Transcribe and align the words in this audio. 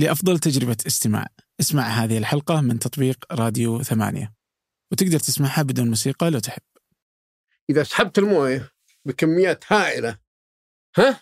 لأفضل 0.00 0.38
تجربة 0.38 0.76
استماع 0.86 1.26
اسمع 1.60 1.82
هذه 1.82 2.18
الحلقة 2.18 2.60
من 2.60 2.78
تطبيق 2.78 3.24
راديو 3.32 3.82
ثمانية 3.82 4.32
وتقدر 4.92 5.18
تسمعها 5.18 5.62
بدون 5.62 5.88
موسيقى 5.88 6.30
لو 6.30 6.38
تحب 6.38 6.62
إذا 7.70 7.82
سحبت 7.82 8.18
الموية 8.18 8.70
بكميات 9.04 9.72
هائلة 9.72 10.18
ها. 10.96 11.20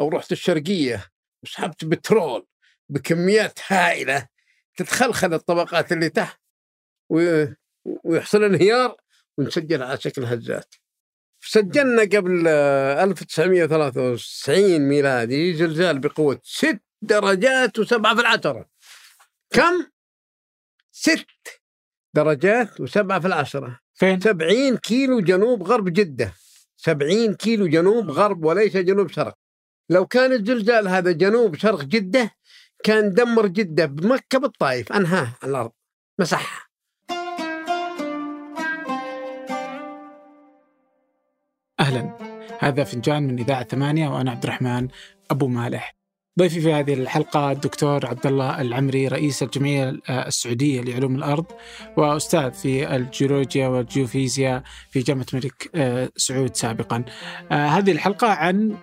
أو 0.00 0.08
رحت 0.08 0.32
الشرقية 0.32 1.06
وسحبت 1.42 1.84
بترول 1.84 2.46
بكميات 2.88 3.58
هائلة 3.68 4.28
تتخلخل 4.76 5.34
الطبقات 5.34 5.92
اللي 5.92 6.08
تحت. 6.08 6.40
ويحصل 8.04 8.44
انهيار 8.44 8.96
ونسجل 9.38 9.82
على 9.82 10.00
شكل 10.00 10.24
هزات 10.24 10.74
سجلنا 11.40 12.02
قبل 12.02 12.44
آه، 12.48 13.04
1993 13.04 14.78
ميلادي 14.78 15.54
زلزال 15.54 15.98
بقوة 15.98 16.40
ست 16.44 16.87
درجات 17.02 17.78
وسبعة 17.78 18.14
في 18.14 18.20
العشرة. 18.20 18.68
كم؟ 19.50 19.86
ست 20.92 21.26
درجات 22.14 22.80
وسبعة 22.80 23.20
في 23.20 23.26
العشرة. 23.26 23.80
فين؟ 23.94 24.20
70 24.20 24.76
كيلو 24.76 25.20
جنوب 25.20 25.62
غرب 25.62 25.88
جدة. 25.88 26.32
70 26.76 27.34
كيلو 27.34 27.66
جنوب 27.66 28.10
غرب 28.10 28.44
وليس 28.44 28.76
جنوب 28.76 29.10
شرق. 29.10 29.34
لو 29.90 30.06
كان 30.06 30.32
الزلزال 30.32 30.88
هذا 30.88 31.12
جنوب 31.12 31.56
شرق 31.56 31.82
جدة 31.82 32.30
كان 32.84 33.14
دمر 33.14 33.46
جدة 33.46 33.86
بمكة 33.86 34.38
بالطائف. 34.38 34.92
أنهاه 34.92 35.34
على 35.42 35.50
الأرض. 35.50 35.72
مسحها. 36.18 36.68
أهلا. 41.80 42.18
هذا 42.60 42.84
فنجان 42.84 43.22
من 43.22 43.38
إذاعة 43.38 43.64
ثمانية 43.64 44.08
وأنا 44.08 44.30
عبد 44.30 44.42
الرحمن 44.42 44.88
أبو 45.30 45.48
مالح. 45.48 45.97
ضيفي 46.38 46.60
في 46.60 46.72
هذه 46.72 46.94
الحلقة 46.94 47.52
الدكتور 47.52 48.06
عبد 48.06 48.26
الله 48.26 48.60
العمري 48.60 49.08
رئيس 49.08 49.42
الجمعية 49.42 50.00
السعودية 50.10 50.80
لعلوم 50.80 51.14
الأرض 51.14 51.44
وأستاذ 51.96 52.52
في 52.52 52.96
الجيولوجيا 52.96 53.68
والجيوفيزياء 53.68 54.62
في 54.90 55.00
جامعة 55.00 55.26
الملك 55.32 55.70
آه، 55.74 56.10
سعود 56.16 56.56
سابقا. 56.56 57.04
آه، 57.52 57.66
هذه 57.66 57.92
الحلقة 57.92 58.28
عن 58.28 58.76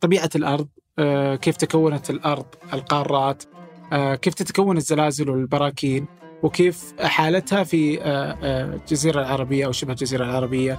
طبيعة 0.00 0.30
الأرض 0.36 0.68
آه، 0.98 1.36
كيف 1.36 1.56
تكونت 1.56 2.10
الأرض 2.10 2.46
القارات 2.72 3.42
آه، 3.92 4.14
كيف 4.14 4.34
تتكون 4.34 4.76
الزلازل 4.76 5.30
والبراكين. 5.30 6.06
وكيف 6.42 6.94
حالتها 7.00 7.64
في 7.64 8.02
آه، 8.02 8.36
آه، 8.42 8.74
الجزيرة 8.74 9.20
العربية 9.20 9.66
أو 9.66 9.72
شبه 9.72 9.92
الجزيرة 9.92 10.24
العربية. 10.24 10.78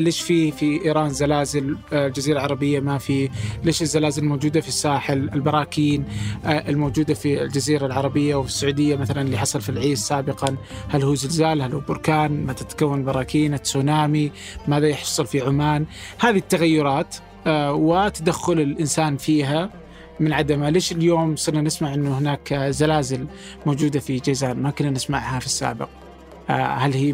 ليش 0.00 0.20
في 0.20 0.50
في 0.50 0.84
إيران 0.84 1.10
زلازل 1.10 1.76
آه، 1.92 2.06
الجزيرة 2.06 2.38
العربية 2.38 2.80
ما 2.80 2.98
في. 2.98 3.28
ليش 3.64 3.82
الزلازل 3.82 4.22
الموجودة 4.22 4.60
في 4.60 4.68
الساحل 4.68 5.30
البراكين 5.34 6.04
الموجودة 6.44 7.14
في 7.14 7.42
الجزيرة 7.42 7.86
العربية 7.86 8.34
وفي 8.34 8.48
السعودية 8.48 8.96
مثلا 8.96 9.22
اللي 9.22 9.38
حصل 9.38 9.60
في 9.60 9.68
العيس 9.68 9.98
سابقا؟ 9.98 10.56
هل 10.88 11.02
هو 11.02 11.14
زلزال؟ 11.14 11.62
هل 11.62 11.72
هو 11.72 11.80
بركان؟ 11.80 12.46
متى 12.46 12.64
تتكون 12.64 13.04
براكين؟ 13.04 13.62
تسونامي؟ 13.62 14.32
ماذا 14.68 14.88
يحصل 14.88 15.26
في 15.26 15.40
عمان؟ 15.40 15.86
هذه 16.18 16.36
التغيرات 16.36 17.16
وتدخل 17.70 18.60
الإنسان 18.60 19.16
فيها. 19.16 19.70
من 20.20 20.32
عدمها 20.32 20.70
ليش 20.70 20.92
اليوم 20.92 21.36
صرنا 21.36 21.60
نسمع 21.60 21.94
أنه 21.94 22.18
هناك 22.18 22.54
زلازل 22.54 23.26
موجودة 23.66 24.00
في 24.00 24.16
جيزان؟ 24.16 24.62
ما 24.62 24.70
كنا 24.70 24.90
نسمعها 24.90 25.38
في 25.38 25.46
السابق. 25.46 25.88
آه، 26.50 26.52
هل 26.52 26.92
هي 26.92 27.12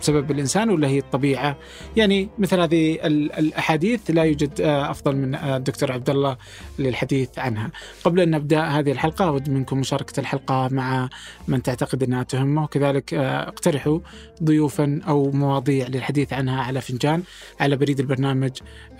بسبب 0.00 0.30
الإنسان 0.30 0.70
ولا 0.70 0.88
هي 0.88 0.98
الطبيعة؟ 0.98 1.56
يعني 1.96 2.28
مثل 2.38 2.60
هذه 2.60 2.94
ال- 3.06 3.32
الأحاديث 3.32 4.00
لا 4.10 4.22
يوجد 4.22 4.60
آه، 4.60 4.90
أفضل 4.90 5.16
من 5.16 5.34
آه، 5.34 5.56
الدكتور 5.56 5.92
عبد 5.92 6.10
الله 6.10 6.36
للحديث 6.78 7.38
عنها. 7.38 7.70
قبل 8.04 8.20
أن 8.20 8.30
نبدأ 8.30 8.64
هذه 8.64 8.92
الحلقة 8.92 9.24
أود 9.28 9.50
منكم 9.50 9.78
مشاركة 9.80 10.20
الحلقة 10.20 10.68
مع 10.72 11.08
من 11.48 11.62
تعتقد 11.62 12.02
أنها 12.02 12.22
تهمه. 12.22 12.64
وكذلك 12.64 13.14
اقترحوا 13.14 13.98
ضيوفا 14.44 15.00
أو 15.08 15.30
مواضيع 15.30 15.86
للحديث 15.88 16.32
عنها 16.32 16.62
على 16.62 16.80
فنجان 16.80 17.22
على 17.60 17.76
بريد 17.76 18.00
البرنامج 18.00 18.50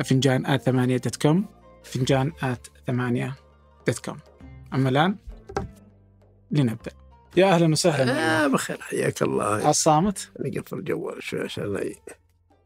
فنجان 0.05 0.47
at 0.47 0.63
ثمانية 0.63 0.97
dot 0.97 1.17
com 1.17 1.45
فنجان 1.85 2.33
at 2.43 2.67
ثمانية. 2.89 3.35
dot 3.87 3.99
com. 3.99 4.19
أما 4.75 4.89
الآن 4.89 5.17
لنبدأ. 6.51 6.93
يا 7.37 7.47
أهلا 7.47 7.73
وسهلا. 7.73 8.45
آه 8.45 8.47
بخير 8.47 8.81
حياك 8.81 9.23
الله. 9.23 9.71
الصامت 9.71 10.31
أنا 10.41 10.61
قفل 10.61 10.79
الجوال 10.79 11.23
شوي 11.23 11.41
عشان 11.41 11.95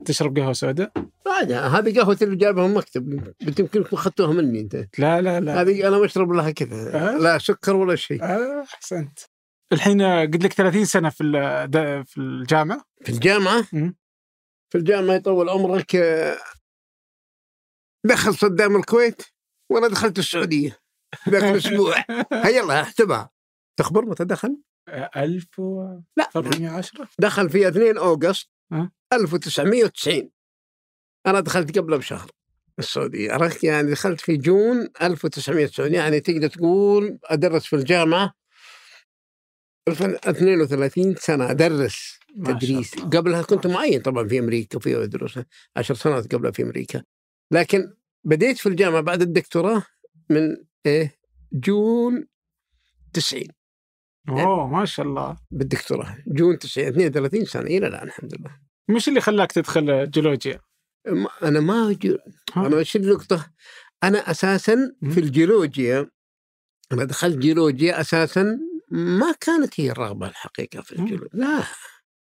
تشرب 0.04 0.38
قهوة 0.38 0.52
سوداء؟ 0.52 0.92
عادي 1.26 1.54
هذه 1.54 2.00
قهوة 2.00 2.18
اللي 2.22 2.36
جابها 2.36 2.64
من 2.64 2.70
المكتب 2.70 3.32
انت 3.48 3.60
يمكن 3.60 3.82
اخذتوها 3.82 4.32
مني 4.32 4.60
أنت. 4.60 4.86
لا 4.98 5.20
لا 5.20 5.40
لا. 5.40 5.60
هذه 5.60 5.88
أنا 5.88 5.98
بشرب 5.98 6.32
لها 6.32 6.50
كذا. 6.50 7.10
أه؟ 7.14 7.18
لا 7.18 7.38
سكر 7.38 7.76
ولا 7.76 7.96
شيء. 7.96 8.24
آه، 8.24 8.64
أحسنت. 8.74 9.18
الحين 9.72 10.02
قلت 10.02 10.44
لك 10.44 10.52
30 10.52 10.84
سنة 10.84 11.08
في 11.08 11.24
في 12.06 12.18
الجامعة. 12.20 12.84
في 13.04 13.08
الجامعة؟ 13.12 13.64
مم. 13.72 13.96
في 14.70 14.78
الجامعة 14.78 15.14
يطول 15.14 15.48
عمرك 15.48 15.96
آه، 15.96 16.36
دخل 18.04 18.34
صدام 18.34 18.76
الكويت؟ 18.76 19.22
وأنا 19.72 19.88
دخلت 19.88 20.18
السعودية 20.18 20.78
ذاك 21.28 21.42
الأسبوع. 21.52 21.94
هيا 22.32 22.60
الله 22.60 22.80
احسبها 22.80 23.30
تخبر 23.76 24.04
متى 24.04 24.24
دخل؟ 24.24 24.56
1410 24.88 27.00
لا. 27.00 27.08
دخل 27.18 27.50
في 27.50 27.68
2 27.68 27.98
أوغست 27.98 28.48
أه. 28.72 28.90
1990 29.12 30.30
أنا 31.26 31.40
دخلت 31.40 31.78
قبله 31.78 31.96
بشهر 31.96 32.30
السعودية. 32.78 33.32
عرفت؟ 33.32 33.64
يعني 33.64 33.90
دخلت 33.90 34.20
في 34.20 34.36
جون 34.36 34.88
1990 35.02 35.94
يعني 35.94 36.20
تقدر 36.20 36.48
تقول 36.48 37.18
أدرس 37.24 37.66
في 37.66 37.76
الجامعة 37.76 38.34
32 39.88 41.14
سنة 41.14 41.50
أدرس 41.50 42.18
ما 42.36 42.48
شاء 42.48 42.58
تدريس. 42.58 42.94
قبلها 42.94 43.42
كنت 43.42 43.66
معين 43.66 44.00
طبعا 44.00 44.28
في 44.28 44.38
أمريكا 44.38 44.78
في 44.78 45.02
أدرس 45.02 45.38
عشر 45.76 45.94
سنوات 45.94 46.34
قبلها 46.34 46.50
في 46.50 46.62
أمريكا. 46.62 47.02
لكن 47.52 47.94
بديت 48.24 48.58
في 48.58 48.68
الجامعة 48.68 49.00
بعد 49.00 49.22
الدكتوراه 49.22 49.82
من 50.30 50.56
إيه 50.86 51.18
جون 51.52 52.26
90 53.12 53.42
أوه 54.28 54.66
ما 54.66 54.84
شاء 54.84 55.06
الله. 55.06 55.36
بالدكتوراه. 55.50 56.16
جون 56.26 56.58
90 56.58 56.86
32 56.88 57.44
سنة. 57.44 57.62
إلى 57.66 57.86
الآن 57.86 58.06
الحمد 58.06 58.34
لله. 58.34 58.58
مش 58.88 59.08
اللي 59.08 59.20
خلاك 59.20 59.52
تدخل 59.52 60.10
جيولوجيا؟ 60.10 60.60
ما- 61.08 61.30
أنا 61.42 61.60
ما 61.60 61.92
جو... 62.02 62.16
ها؟ 62.52 62.66
أنا 62.66 62.76
وش 62.76 62.96
النقطة؟ 62.96 63.50
أنا 64.02 64.30
أساسا. 64.30 64.92
في 65.10 65.20
الجيولوجيا 65.20 66.10
أنا 66.92 67.04
دخلت 67.04 67.36
جيولوجيا 67.38 68.00
أساسا 68.00 68.58
ما 68.90 69.34
كانت 69.40 69.80
هي 69.80 69.90
الرغبة 69.90 70.26
الحقيقة 70.28 70.82
في. 70.82 70.92
الجيولوجيا. 70.92 71.28
لا. 71.40 71.62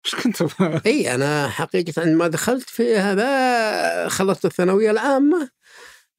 إيش 0.06 0.14
كنت 0.14 0.42
إي 0.86 1.14
أنا 1.14 1.48
حقيقة 1.48 2.02
عندما 2.02 2.28
دخلت 2.28 2.70
في 2.70 2.96
هذا 2.96 4.08
خلصت 4.08 4.44
الثانوية 4.44 4.90
العامة 4.90 5.50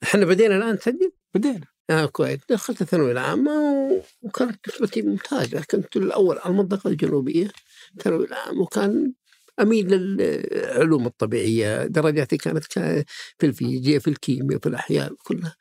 إحنا 0.03 0.25
بدينا 0.25 0.57
الآن 0.57 0.73
نسجل 0.73 1.11
بدينا. 1.33 1.65
آه 1.89 2.05
كويس. 2.05 2.39
دخلت 2.49 2.81
الثانوية 2.81 3.11
العامة 3.11 3.51
و- 3.51 4.01
وكانت 4.21 4.59
نسبتي 4.69 5.01
ممتازة. 5.01 5.63
كنت 5.71 5.97
الأول 5.97 6.37
على 6.39 6.51
المنطقة 6.51 6.87
الجنوبية 6.89 7.51
الثانوية 7.97 8.27
العامة 8.27 8.61
وكان 8.61 9.13
أميل 9.61 9.87
للعلوم 9.87 11.05
الطبيعية. 11.05 11.85
درجاتي 11.85 12.37
كانت 12.37 12.65
كا- 12.65 13.03
في 13.39 13.45
الفيزياء 13.45 13.99
في 13.99 14.07
الكيمياء 14.09 14.59
في 14.59 14.69
الأحياء 14.69 15.13
كلها. 15.23 15.55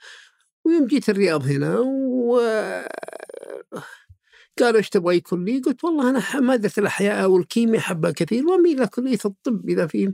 ويوم 0.64 0.86
جيت 0.86 1.08
الرياض 1.08 1.46
هنا 1.46 1.78
و 1.78 2.40
قالوا 4.58 4.78
إيش 4.78 4.88
تبغى 4.88 5.20
كلية؟ 5.20 5.62
قلت 5.62 5.84
والله 5.84 6.10
أنا 6.10 6.40
مادة 6.40 6.70
الأحياء 6.78 7.30
والكيمياء 7.30 7.80
حبها 7.82 8.10
كثير 8.10 8.46
وأميل 8.46 8.78
إلى 8.78 8.86
كلية 8.86 9.18
الطب 9.24 9.68
إذا 9.68 9.86
في 9.86 10.12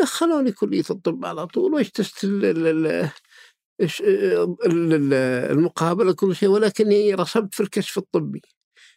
دخلوني 0.00 0.52
كلية 0.52 0.84
الطب 0.90 1.24
على 1.24 1.46
طول 1.46 1.74
واجتزت 1.74 2.24
المقابلة 5.50 6.12
كل 6.12 6.36
شيء 6.36 6.48
ولكني 6.48 7.14
رسبت 7.14 7.54
في 7.54 7.60
الكشف 7.60 7.98
الطبي 7.98 8.42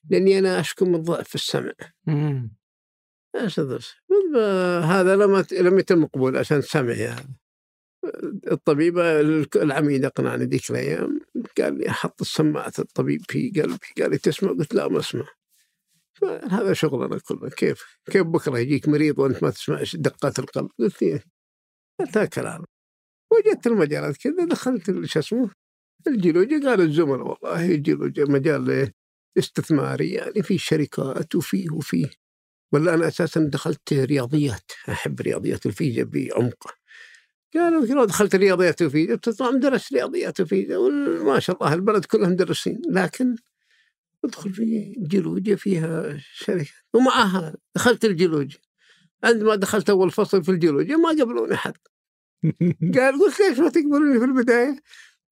لأني 0.10 0.40
أنا 0.40 0.60
أشكو 0.60 0.86
من 0.86 1.02
ضعف 1.02 1.36
السمع. 1.36 1.74
هذا؟ 4.84 5.16
لم 5.16 5.46
لم 5.52 5.80
يتم 5.80 6.06
قبول 6.06 6.38
عشان 6.38 6.62
سمعي 6.62 7.08
هذا. 7.08 7.30
الطبيبة 8.52 9.20
العميد 9.56 10.06
أقنعني 10.06 10.46
ذيك 10.46 10.70
الأيام 10.70 11.20
قال 11.58 11.78
لي 11.78 11.90
أحط 11.90 12.22
السماعة 12.22 12.74
الطبيب 12.80 13.22
في 13.30 13.50
قلبي 13.50 13.88
قال 14.02 14.12
لي 14.12 14.18
تسمع؟ 14.18 14.52
قلت 14.52 14.74
لا 14.74 14.88
ما 14.88 15.00
أسمع. 15.00 15.28
هذا 16.50 16.74
شغلنا 16.74 17.20
كله. 17.20 17.50
كيف 17.50 18.00
كيف 18.06 18.24
بكرة 18.24 18.60
يجيك 18.60 18.88
مريض 18.88 19.20
وأنت 19.20 19.44
ما 19.44 19.50
تسمع 19.50 19.84
دقات 19.94 20.40
القلب؟ 20.40 20.70
قلت 20.80 21.04
إيه 21.04 21.24
قلت 22.00 22.18
هذا 22.18 22.26
كلام. 22.26 22.64
وجدت 23.38 23.68
المجالات 23.68 24.18
كذا 24.18 24.46
دخلت 24.46 25.06
شو 25.06 25.20
اسمه 25.20 25.50
الجيولوجيا 26.08 26.60
قال 26.70 26.82
الزملاء 26.82 27.28
والله 27.28 27.66
الجيولوجيا 27.66 28.26
مجال 28.26 28.92
استثماري 29.38 30.12
يعني 30.12 30.44
في 30.44 30.58
شركات 30.58 31.36
وفيه 31.36 31.72
وفيه 31.72 32.10
ولا 32.72 32.94
أنا 32.94 33.08
أساسا 33.08 33.50
دخلت 33.54 33.94
رياضيات 33.94 34.72
أحب 34.90 35.22
رياضيات 35.22 35.66
الفيزياء 35.66 36.06
بعمق. 36.06 36.74
قالوا 37.54 37.86
لو 37.86 38.06
دخلت 38.06 38.36
رياضيات 38.36 38.82
وفيزياء 38.82 39.18
بتطلع 39.18 39.52
مدرس 39.52 39.94
رياضيات 39.94 40.42
وفيزياء 40.42 40.80
وما 40.80 41.40
شاء 41.40 41.58
الله 41.64 41.74
البلد 41.74 42.06
كلها 42.06 42.30
مدرسين. 42.30 42.82
لكن 42.90 43.36
ادخل 44.26 44.54
في 44.54 44.96
جيولوجيا 45.08 45.56
فيها 45.56 46.18
شركة. 46.34 46.72
ومعها 46.94 47.56
دخلت 47.76 48.06
الجيولوجيا. 48.06 48.60
عندما 49.24 49.56
دخلت 49.56 49.90
أول 49.90 50.12
فصل 50.12 50.44
في 50.44 50.52
الجيولوجيا 50.52 50.98
ما 50.98 51.10
قبلوني 51.10 51.56
حد. 51.56 51.78
قال 52.96 53.20
قلت 53.20 53.40
ليش 53.40 53.60
ما 53.60 53.70
تقبلوني 53.70 54.20
في 54.20 54.26
البداية؟ 54.26 54.80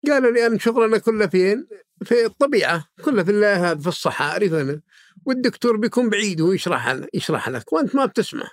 قالوا 0.07 0.31
لي 0.31 0.47
ان 0.47 0.59
شغلنا 0.59 0.99
كله 0.99 1.27
فين؟ 1.27 1.67
في 2.05 2.25
الطبيعة 2.25 2.89
كله 3.05 3.25
في 3.25 3.45
هذا 3.45 3.81
في 3.81 3.89
الصحاري 3.89 4.51
فانا 4.51 4.81
والدكتور 5.27 5.77
بيكون 5.77 6.11
بعيد 6.11 6.41
وهو 6.41 6.53
يشرح 6.53 6.89
لنا 6.89 7.07
يشرح 7.15 7.49
لك 7.49 7.73
وأنت 7.73 7.95
ما 7.95 8.07
بتسمع. 8.07 8.49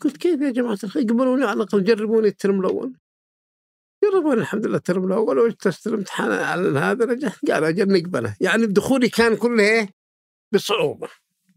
قلت 0.00 0.16
كيف 0.16 0.40
يا 0.40 0.50
جماعة 0.50 0.78
الخير؟ 0.84 1.02
يقبلوني 1.02 1.44
على 1.44 1.52
الأقل 1.52 1.84
جربوني 1.84 2.28
الترم 2.28 2.60
الأول. 2.60 2.92
جربوني 4.04 4.40
الحمد 4.40 4.66
لله 4.66 4.76
الترم 4.76 5.04
الأول 5.04 5.38
واجتزت 5.38 5.86
الامتحان 5.86 6.32
على 6.32 6.78
هذا 6.78 7.04
رجعت 7.04 7.50
قال 7.50 7.64
أجل 7.64 7.92
نقبله. 7.92 8.36
يعني 8.40 8.66
دخولي 8.66 9.08
كان 9.08 9.36
كله 9.36 9.62
إيه؟ 9.62 9.88
بصعوبة. 10.52 11.08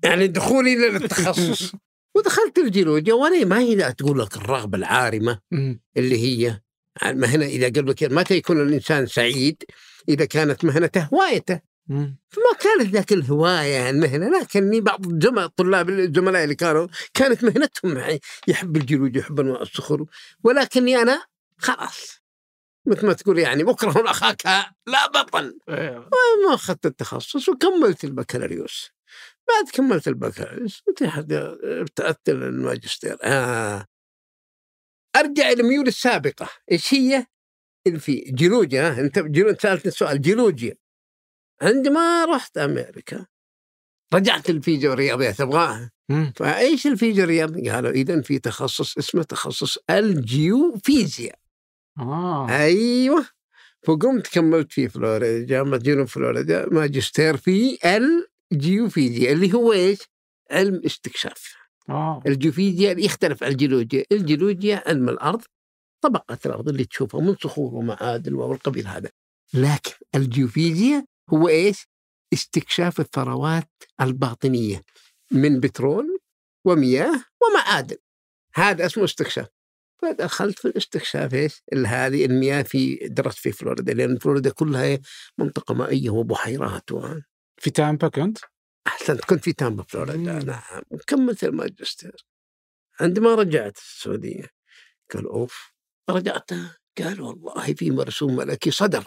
يعني 0.03 0.27
دخولي 0.27 0.75
للتخصص. 0.75 1.71
ودخلت 2.15 2.57
الجيولوجيا 2.57 3.13
وأنا 3.13 3.45
ما 3.45 3.59
هي 3.59 3.93
تقول 3.93 4.19
لك 4.19 4.37
الرغبة 4.37 4.77
العارمة. 4.77 5.39
اللي 5.97 6.17
هي 6.17 6.61
المهنه 7.05 7.45
إذا 7.45 7.65
قلبك 7.65 8.03
متى 8.03 8.35
يكون 8.35 8.61
الإنسان 8.61 9.05
سعيد 9.05 9.63
إذا 10.09 10.25
كانت 10.25 10.65
مهنته 10.65 11.09
هوايته. 11.13 11.73
فما 12.29 12.53
كانت 12.59 12.93
ذاك 12.93 13.13
الهواية 13.13 13.89
المهنة 13.89 14.39
لكني 14.41 14.81
بعض 14.81 15.07
الجماعة 15.07 15.45
الطلاب 15.45 15.89
الزملاء 15.89 16.43
اللي 16.43 16.55
كانوا 16.55 16.87
كانت 17.13 17.43
مهنتهم 17.43 17.93
معي 17.93 18.19
يحب 18.47 18.77
الجيولوجيا 18.77 19.21
يحب 19.21 19.39
أنواع 19.39 19.61
الصخور 19.61 20.05
ولكني 20.43 20.97
أنا 20.97 21.25
خلاص 21.57 22.23
مثل 22.85 23.05
ما 23.05 23.13
تقول 23.13 23.39
يعني 23.39 23.63
مكره 23.63 24.11
اخاك 24.11 24.45
لا 24.87 25.07
بطل 25.07 25.59
إيه. 25.69 26.09
ما 26.47 26.53
أخذت 26.53 26.85
التخصص 26.85 27.49
وكملت 27.49 28.03
البكالوريوس 28.03 28.91
بعد 29.53 29.69
كملت 29.73 30.07
البكالوريوس 30.07 30.83
ابتعدت 31.63 32.29
للماجستير 32.29 33.17
آه. 33.23 33.85
أرجع 35.15 35.49
إلى 35.49 35.63
ميول 35.63 35.87
السابقة. 35.87 36.49
إيش 36.71 36.93
هي؟ 36.93 37.25
اللي 37.87 37.99
في 37.99 38.15
جيولوجيا؟ 38.15 38.99
أنت 38.99 39.19
جيولوجيا 39.19 39.59
سألتني 39.59 39.91
السؤال 39.91 40.21
جيولوجيا. 40.21 40.75
عندما 41.61 42.25
رحت 42.25 42.57
أمريكا. 42.57 43.25
رجعت 44.13 44.49
الفيزياء 44.49 44.91
والرياضيات 44.91 45.41
ابغاها 45.41 45.91
مم. 46.09 46.33
فإيش 46.35 46.87
الفيزياء 46.87 47.21
والرياضيات؟ 47.21 47.73
قالوا 47.73 47.91
اذا 47.91 48.21
في 48.21 48.39
تخصص 48.39 48.97
اسمه 48.97 49.23
تخصص 49.23 49.77
الجيوفيزياء. 49.89 51.39
آه. 51.99 52.49
أيوه. 52.49 53.25
فقمت 53.87 54.27
كملت 54.27 54.71
في 54.71 54.89
فلوريدا. 54.89 55.45
جامعه 55.45 55.79
جنوب 55.79 56.07
فلوريدا. 56.07 56.69
ماجستير 56.69 57.37
في 57.37 57.77
الجيوفيزياء 58.51 59.33
اللي 59.33 59.53
هو 59.53 59.73
إيش؟ 59.73 59.99
علم 60.51 60.81
استكشاف 60.85 61.55
آه 61.89 62.21
الجيوفيزياء 62.25 62.99
يختلف 63.05 63.43
عن 63.43 63.51
الجيولوجيا 63.51 64.05
الجيولوجيا 64.11 64.83
علم 64.87 65.09
الأرض 65.09 65.41
طبقة 66.03 66.37
الأرض 66.45 66.69
اللي 66.69 66.85
تشوفها 66.85 67.21
من 67.21 67.35
صخور 67.35 67.75
ومعادن 67.75 68.33
والقبيل 68.33 68.87
هذا 68.87 69.09
لكن 69.53 69.93
الجيوفيزياء 70.15 71.05
هو 71.29 71.47
إيش؟ 71.47 71.87
استكشاف 72.33 72.99
الثروات 72.99 73.69
الباطنية 74.01 74.81
من 75.31 75.59
بترول 75.59 76.19
ومياه 76.65 77.23
ومعادن 77.41 77.97
هذا 78.55 78.85
اسمه 78.85 79.03
استكشاف 79.03 79.47
فدخلت 80.01 80.59
في 80.59 80.67
الاستكشاف 80.67 81.33
إيش؟ 81.33 81.61
اللي 81.73 81.87
هذه 81.87 82.25
المياه 82.25 82.61
في 82.61 82.95
درست 82.95 83.37
في 83.37 83.51
فلوريدا 83.51 83.93
لأن 83.93 84.17
فلوريدا 84.17 84.49
كلها 84.49 84.83
إيه؟ 84.83 85.01
منطقة 85.37 85.73
مائية 85.73 86.09
وبحيرات 86.09 86.91
و... 86.91 87.19
في 87.63 87.69
تامبا 87.69 88.07
كنت؟ 88.07 88.37
أحسنت 88.87 89.25
كنت 89.25 89.43
في 89.43 89.53
تامبا 89.53 89.83
فلوريدا. 89.83 90.17
نعم 90.17 90.81
كملت 91.07 91.43
الماجستير 91.43 92.25
عندما 92.99 93.35
رجعت 93.35 93.77
السعودية 93.77 94.49
قال 95.13 95.25
أوف 95.25 95.73
رجعت 96.09 96.49
قال 96.97 97.21
والله 97.21 97.73
في 97.73 97.91
مرسوم 97.91 98.35
ملكي 98.35 98.71
صدر 98.71 99.05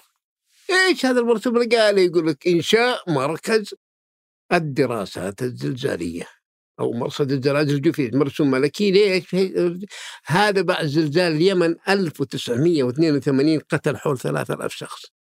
إيش 0.70 1.06
هذا 1.06 1.20
المرسوم 1.20 1.56
اللي 1.56 1.76
قال 1.76 1.98
يقول 1.98 2.26
لك 2.26 2.46
إنشاء 2.48 3.10
مركز 3.10 3.74
الدراسات 4.52 5.42
الزلزالية 5.42 6.28
أو 6.80 6.92
مرصد 6.92 7.32
الزلازل 7.32 7.74
الجوفية 7.74 8.10
مرسوم 8.12 8.50
ملكي 8.50 8.90
ليش؟ 8.90 9.36
هذا 10.24 10.62
بعد 10.62 10.86
زلزال 10.86 11.32
اليمن 11.32 11.76
1982 11.88 13.58
قتل 13.58 13.96
حول 13.96 14.18
3000 14.18 14.72
شخص 14.72 15.16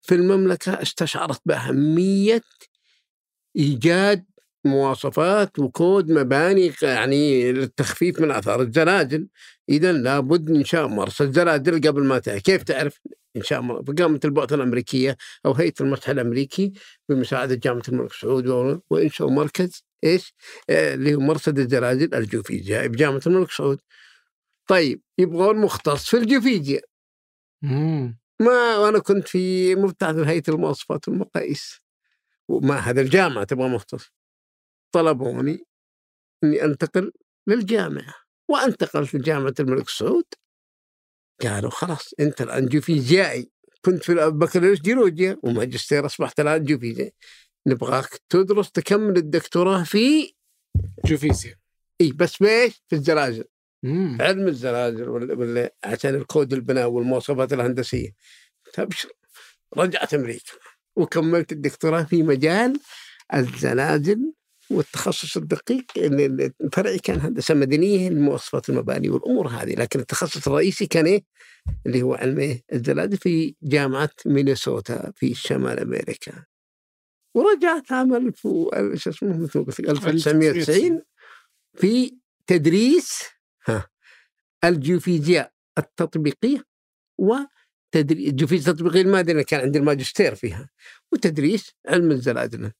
في 0.00 0.14
المملكة 0.14 0.82
استشعرت 0.82 1.40
باهميه 1.46 2.40
إيجاد 3.56 4.24
مواصفات 4.64 5.58
وكود 5.58 6.10
مباني 6.10 6.72
يعني 6.82 7.52
للتخفيف 7.52 8.20
من 8.20 8.30
آثار 8.30 8.60
الزلازل 8.60 9.28
إذا 9.68 9.92
لابد 9.92 10.50
انشاء 10.50 10.86
مرصد 10.86 11.32
زلازل 11.32 11.80
قبل 11.88 12.04
ما 12.04 12.18
تعرف 12.18 12.42
كيف 12.42 12.62
تعرف 12.62 13.00
انشاء 13.36 13.60
مرصد 13.60 13.90
فقامت 14.00 14.24
البعثه 14.24 14.54
الأمريكية 14.56 15.16
أو 15.46 15.52
هيئة 15.52 15.74
المسح 15.80 16.08
الأمريكي 16.08 16.72
بمساعده 17.08 17.54
جامعة 17.54 17.82
الملك 17.88 18.12
سعود 18.12 18.46
و- 18.48 18.78
وانشأوا 18.90 19.30
مركز 19.30 19.84
إيش؟ 20.04 20.34
آه، 20.70 20.94
اللي 20.94 21.14
هو 21.14 21.20
مرصد 21.20 21.58
الزلازل 21.58 22.14
الجيوفيزيائي 22.14 22.88
بجامعه 22.88 23.20
الملك 23.26 23.50
سعود. 23.50 23.80
طيب 24.66 25.02
يبغون 25.18 25.56
مختص 25.56 26.08
في 26.08 26.16
الجيوفيزياء. 26.16 26.84
ما 28.40 28.78
وأنا 28.78 28.98
كنت 28.98 29.28
في 29.28 29.74
مبتعث 29.74 30.16
هيئه 30.16 30.42
المواصفات 30.48 31.08
والمقاييس 31.08 31.80
وما 32.50 32.76
هذا 32.76 33.00
الجامعة 33.00 33.44
تبغى 33.44 33.68
مختص. 33.68 34.12
طلبوني 34.92 35.64
إني 36.44 36.64
أنتقل 36.64 37.12
للجامعة. 37.46 38.14
وأنتقلت 38.48 39.14
لجامعة 39.14 39.54
الملك 39.60 39.88
سعود. 39.88 40.24
قالوا 41.42 41.70
خلاص 41.70 42.14
أنت 42.20 42.40
الآن 42.42 42.66
جيوفيزيائي. 42.66 43.50
كنت 43.84 44.04
في 44.04 44.12
البكالوريوس 44.12 44.80
جيولوجيا 44.80 45.36
وماجستير 45.42 46.06
أصبحت 46.06 46.40
الآن 46.40 46.64
جيوفيزيائي. 46.64 47.12
نبغاك 47.66 48.20
تدرس 48.28 48.70
تكمل 48.70 49.16
الدكتوراه 49.16 49.82
في 49.82 50.34
جوفيزيا 51.04 51.58
إي 52.00 52.12
بس 52.12 52.36
بإيش؟ 52.42 52.82
في 52.88 52.96
الزلازل. 52.96 53.44
مم. 53.82 54.18
علم 54.20 54.48
الزلازل 54.48 55.08
ولا, 55.08 55.34
ولا 55.34 55.74
عشان 55.84 56.14
الكود 56.14 56.52
البناء 56.52 56.88
والمواصفات 56.88 57.52
الهندسية. 57.52 58.14
تبشر 58.72 59.12
رجعت 59.76 60.14
أمريكا. 60.14 60.52
وكملت 61.00 61.52
الدكتوراه 61.52 62.02
في 62.02 62.22
مجال 62.22 62.80
الزلازل 63.34 64.32
والتخصص 64.70 65.36
الدقيق 65.36 65.84
فرعي 66.72 66.98
كان 66.98 67.20
هندسة 67.20 67.54
مدنية 67.54 68.08
لمواصفات 68.10 68.68
المباني 68.68 69.08
والأمور 69.10 69.48
هذه 69.48 69.74
لكن 69.74 70.00
التخصص 70.00 70.48
الرئيسي 70.48 70.86
كان 70.86 71.06
إيه؟ 71.06 71.22
اللي 71.86 72.02
هو 72.02 72.14
علم 72.14 72.38
إيه؟ 72.38 72.62
الزلازل 72.72 73.16
في 73.16 73.54
جامعة 73.62 74.10
مينيسوتا 74.26 75.12
في 75.16 75.34
شمال 75.34 75.80
أمريكا 75.80 76.44
ورجعت 77.34 77.92
عام 77.92 78.14
1000 78.14 78.46
و- 78.46 78.94
شو 78.94 79.10
اسمه 79.10 79.38
مثل 79.38 79.58
ما 79.58 79.64
قلت 79.64 79.80
لك 79.80 79.88
1990 79.90 81.02
في 81.74 82.14
تدريس 82.46 83.22
ها 83.66 83.86
الجيوفيزياء 84.64 85.52
التطبيقية 85.78 86.64
وتدريس 87.18 87.59
الجيوفيزياء 87.94 88.70
التطبيقيه 88.70 89.00
الماديه 89.00 89.32
اللي 89.32 89.44
كان 89.44 89.60
عندي 89.60 89.78
الماجستير 89.78 90.34
فيها 90.34 90.68
وتدريس 91.12 91.74
علم 91.88 92.10
الزلازل 92.10 92.70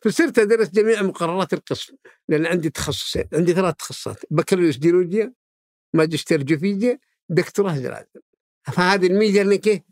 فصرت 0.00 0.38
أدرس 0.38 0.68
جميع 0.68 1.02
مقررات 1.02 1.52
القسم 1.52 1.94
لأن 2.28 2.46
عندي 2.46 2.70
تخصصين 2.70 3.24
عندي 3.32 3.52
ثلاث 3.54 3.74
تخصصات 3.74 4.22
بكالوريوس 4.30 4.78
جيولوجيا 4.78 5.32
ماجستير 5.94 6.42
جيوفيزياء 6.42 6.98
دكتوراه 7.28 7.76
زلازل 7.76 8.20
فهذه 8.72 9.06
الميزة 9.06 9.42
إنك 9.42 9.66
إيه؟ 9.66 9.84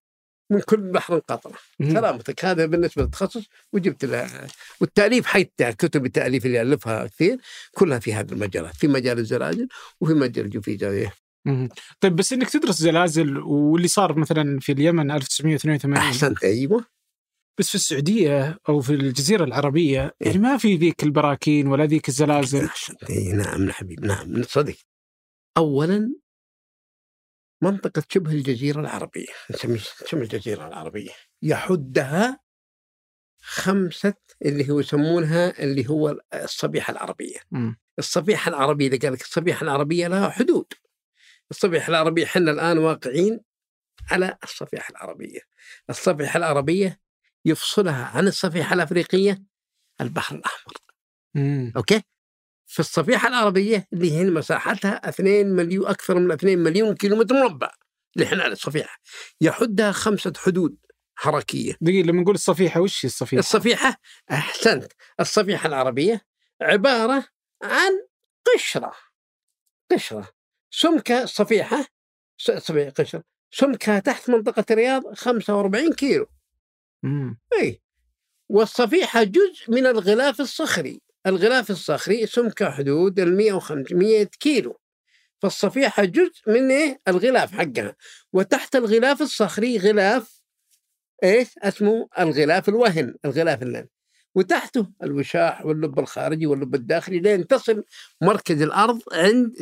من 0.51 0.61
كل 0.61 0.77
بحر 0.77 1.19
قطرة. 1.19 1.59
مم. 1.79 1.91
سلامتك. 1.91 2.45
هذا 2.45 2.67
بالنسبة 2.67 3.03
للتخصص 3.03 3.45
وجبت 3.73 4.05
له. 4.05 4.49
والتأليف 4.81 5.27
حتى 5.27 5.73
كتب 5.73 6.07
التأليف 6.07 6.47
اللي 6.47 6.63
الفها 6.63 7.07
كثير 7.07 7.39
كلها 7.75 7.99
في 7.99 8.15
هذه 8.15 8.33
المجالات 8.33 8.77
في 8.77 8.89
مجال 8.89 9.19
الزلازل 9.19 9.69
وفي 10.01 10.15
مجال 10.15 10.45
الجيوفيزياء. 10.45 11.13
مم. 11.47 11.69
طيب 12.01 12.17
بس 12.17 12.33
إنك 12.33 12.51
تدرس 12.51 12.79
زلازل 12.79 13.39
واللي 13.39 13.89
صار 13.89 14.19
مثلا 14.19 14.59
في 14.61 14.73
اليمن 14.73 15.11
1982 15.11 15.97
احسنت 15.97 16.45
أيوه. 16.45 16.85
بس 17.59 17.69
في 17.69 17.75
السعودية 17.75 18.59
أو 18.69 18.81
في 18.81 18.93
الجزيرة 18.93 19.45
العربية 19.45 20.15
يعني 20.21 20.39
ما 20.39 20.57
في 20.57 20.77
ذيك 20.77 21.03
البراكين 21.03 21.67
ولا 21.67 21.85
ذيك 21.85 22.09
الزلازل. 22.09 22.65
احسنت 22.65 23.11
إي 23.11 23.33
نعم 23.33 23.71
حبيب 23.71 24.05
نعم 24.05 24.43
صدق. 24.43 24.77
اولا 25.57 26.15
منطقة 27.63 28.03
شبه 28.09 28.33
الجزيرة 28.33 28.81
العربية 28.81 29.33
نسمي 29.51 29.79
شبه 30.07 30.23
الجزيرة 30.23 30.69
العربية 30.69 31.11
يحدها 31.43 32.41
خمسة 33.43 34.15
اللي 34.45 34.71
هو 34.71 34.81
يسمونها 34.81 35.63
اللي 35.63 35.89
هو 35.89 36.19
الصبيحة 36.35 36.91
العربية. 36.91 37.39
مم. 37.51 37.77
الصبيحة 37.99 38.49
العربية 38.49 38.89
إذا 38.89 38.99
قال 38.99 39.13
لك 39.13 39.21
الصبيحة 39.21 39.65
العربية 39.65 40.09
لها 40.09 40.31
حدود. 40.31 40.67
الصفيحة 41.51 41.91
العربية 41.91 42.25
إحنا 42.25 42.51
الآن 42.51 42.79
واقعين 42.79 43.41
على 44.11 44.39
الصفيحة 44.45 44.91
العربية. 44.91 45.41
الصفيحة 45.91 46.37
العربية 46.39 47.01
يفصلها 47.45 48.05
عن 48.05 48.27
الصفيحة 48.29 48.75
الأفريقية 48.75 49.43
البحر 50.01 50.37
الأحمر. 50.37 50.73
مم. 51.35 51.73
أوكي؟ 51.77 52.03
في 52.67 52.81
الصفيحة 52.81 53.29
العربية 53.29 53.89
اللي 53.93 54.13
هي 54.13 54.25
مساحتها 54.25 55.09
2 55.09 55.47
مليون 55.47 55.87
أكثر 55.87 56.19
من 56.19 56.33
2 56.33 56.59
مليون 56.59 56.95
كيلومتر 56.95 57.35
مربع 57.35 57.71
اللي 58.17 58.27
إحنا 58.27 58.43
على 58.43 58.53
الصفيحة. 58.53 58.99
يحدها 59.41 59.93
خمسة 59.93 60.33
حدود 60.37 60.77
حركية. 61.15 61.77
دقيقة 61.81 62.07
لما 62.07 62.23
نقول 62.23 62.35
الصفيحة 62.35 62.81
وش 62.81 63.05
هي 63.05 63.09
الصفيحة؟ 63.09 63.39
الصفيحة 63.39 63.97
أحسنت. 64.31 64.93
الصفيحة 65.21 65.67
العربية 65.69 66.21
عبارة 66.63 67.25
عن 67.63 67.93
قشرة. 68.55 68.93
قشرة. 69.93 70.36
سمك 70.79 71.13
الصفيحة 71.13 71.85
س- 72.39 72.51
صفيحة 72.51 72.91
قشرة 72.91 73.23
سمكها 73.51 73.99
تحت 73.99 74.31
منطقة 74.31 74.65
الرياض 74.71 75.15
45 75.15 75.93
كيلو. 75.93 76.27
مم. 77.03 77.39
أي. 77.61 77.81
والصفيحة 78.49 79.23
جزء 79.23 79.65
من 79.69 79.87
الغلاف 79.87 80.41
الصخري. 80.41 81.01
الغلاف 81.27 81.71
الصخري 81.71 82.27
سمكة 82.27 82.71
حدود 82.71 83.21
ال 83.21 83.37
100 83.37 83.53
و 83.53 83.61
500 83.61 84.25
كيلو. 84.25 84.81
فالصفيحة 85.43 86.05
جزء 86.05 86.43
من 86.47 86.71
إيه؟ 86.71 87.01
الغلاف 87.09 87.53
حقها. 87.53 87.97
وتحت 88.33 88.77
الغلاف 88.77 89.23
الصخري 89.23 89.79
غلاف 89.79 90.41
إيش؟ 91.25 91.49
اسمه 91.59 92.09
الغلاف 92.19 92.69
الوهن 92.69 93.15
الغلاف 93.25 93.63
اللن 93.63 93.87
وتحته 94.35 94.91
الوشاح 95.03 95.67
واللب 95.67 95.99
الخارجي 95.99 96.47
واللب 96.47 96.75
الداخلي 96.75 97.19
لين 97.21 97.47
تصل 97.47 97.85
مركز 98.23 98.63
الأرض 98.63 99.03
عند 99.13 99.57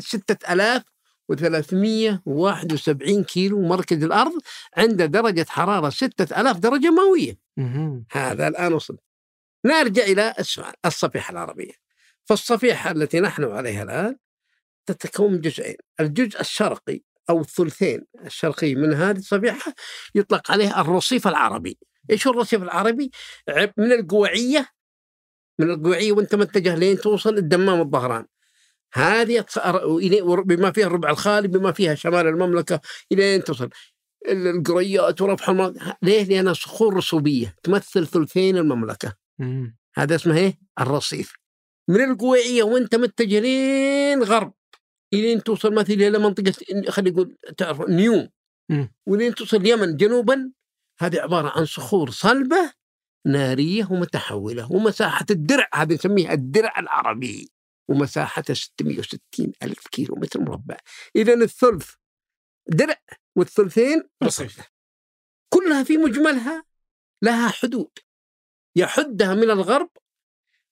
6371 1.29 3.25
كيلو 3.25 3.63
مركز 3.63 4.05
الأرض 4.05 4.33
عند 4.77 5.03
درجة 5.03 5.47
حرارة 5.49 5.91
6000 5.91 6.59
درجة 6.59 6.91
مئوية. 6.91 7.39
مهم. 7.57 8.05
هذا 8.13 8.49
الآن 8.49 8.73
وصل 8.73 8.99
نرجع 9.67 10.03
إلى 10.03 10.35
السؤال 10.39 10.73
الصفيحة 10.87 11.33
العربية. 11.33 11.73
فالصفيحة 12.25 12.91
التي 12.91 13.21
نحن 13.21 13.45
عليها 13.45 13.83
الآن 13.83 14.17
تتكون 14.87 15.33
من 15.33 15.41
جزئين 15.41 15.77
الجزء 16.01 16.41
الشرقي 16.41 17.01
أو 17.31 17.41
الثلثين 17.41 18.05
الشرقي 18.25 18.75
من 18.75 18.95
هذه 18.95 19.17
الصفيحة 19.17 19.75
يطلق 20.15 20.51
عليه 20.51 20.81
الرصيف 20.81 21.29
العربي. 21.29 21.79
إيش 22.11 22.27
هو 22.27 22.33
الرصيف 22.33 22.63
العربي؟ 22.63 23.11
من 23.77 23.93
القوعية 23.93 24.69
من 25.59 25.71
القوعية 25.71 26.13
وانت 26.13 26.35
متجه 26.35 26.75
لين 26.75 26.99
توصل 26.99 27.37
الدمام 27.37 27.81
الظهران. 27.81 28.27
هذه 28.95 29.45
إلى- 29.59 30.41
بما 30.45 30.73
فيها 30.73 30.87
الربع 30.87 31.11
الخالي 31.11 31.49
بما 31.49 31.73
فيها 31.73 31.95
شمال 31.95 32.27
المملكة 32.27 32.81
إلى 33.13 33.37
أن 33.37 33.45
توصل 33.45 33.71
القريات 34.29 35.23
ورفح 35.23 35.49
المناطق 35.49 35.97
ليه؟ 36.03 36.25
لأنها 36.25 36.53
صخور 36.53 36.95
رسوبية 36.97 37.55
تمثل 37.63 38.07
ثلثين 38.07 38.57
المملكة 38.57 39.15
مم. 39.39 39.77
هذا 39.97 40.15
اسمه 40.15 40.37
إيه؟ 40.37 40.59
الرصيف 40.81 41.35
من 41.89 42.01
القويعية 42.11 42.63
وأنت 42.63 42.95
متجه 42.95 43.39
لين 43.41 44.23
غرب 44.23 44.53
إلين 45.15 45.43
توصل 45.43 45.75
مثلا 45.75 45.95
إلى 45.95 46.19
منطقة 46.19 46.53
خلينا 46.89 47.11
نقول 47.11 47.37
تعرف 47.57 47.81
نيوم. 47.89 48.29
ولين 49.07 49.35
توصل 49.35 49.57
اليمن 49.57 49.97
جنوبا 49.97 50.51
هذه 51.01 51.21
عبارة 51.21 51.53
عن 51.59 51.65
صخور 51.65 52.11
صلبة 52.11 52.73
نارية 53.27 53.89
ومتحولة 53.91 54.73
ومساحة 54.73 55.27
الدرع 55.31 55.69
هذه 55.75 55.95
نسميها 55.95 56.33
الدرع 56.33 56.79
العربي 56.79 57.51
ومساحتها 57.89 58.55
660 58.55 59.53
ألف 59.63 59.87
كيلو 59.89 60.15
متر 60.15 60.41
مربع. 60.41 60.77
إذا 61.17 61.35
الثلث 61.35 61.95
درع 62.69 63.03
والثلثين 63.37 64.03
رصيف 64.23 64.61
كلها 65.49 65.83
في 65.83 65.97
مجملها 65.97 66.65
لها 67.23 67.49
حدود. 67.49 67.99
يحدها 68.77 69.35
من 69.35 69.51
الغرب 69.51 69.91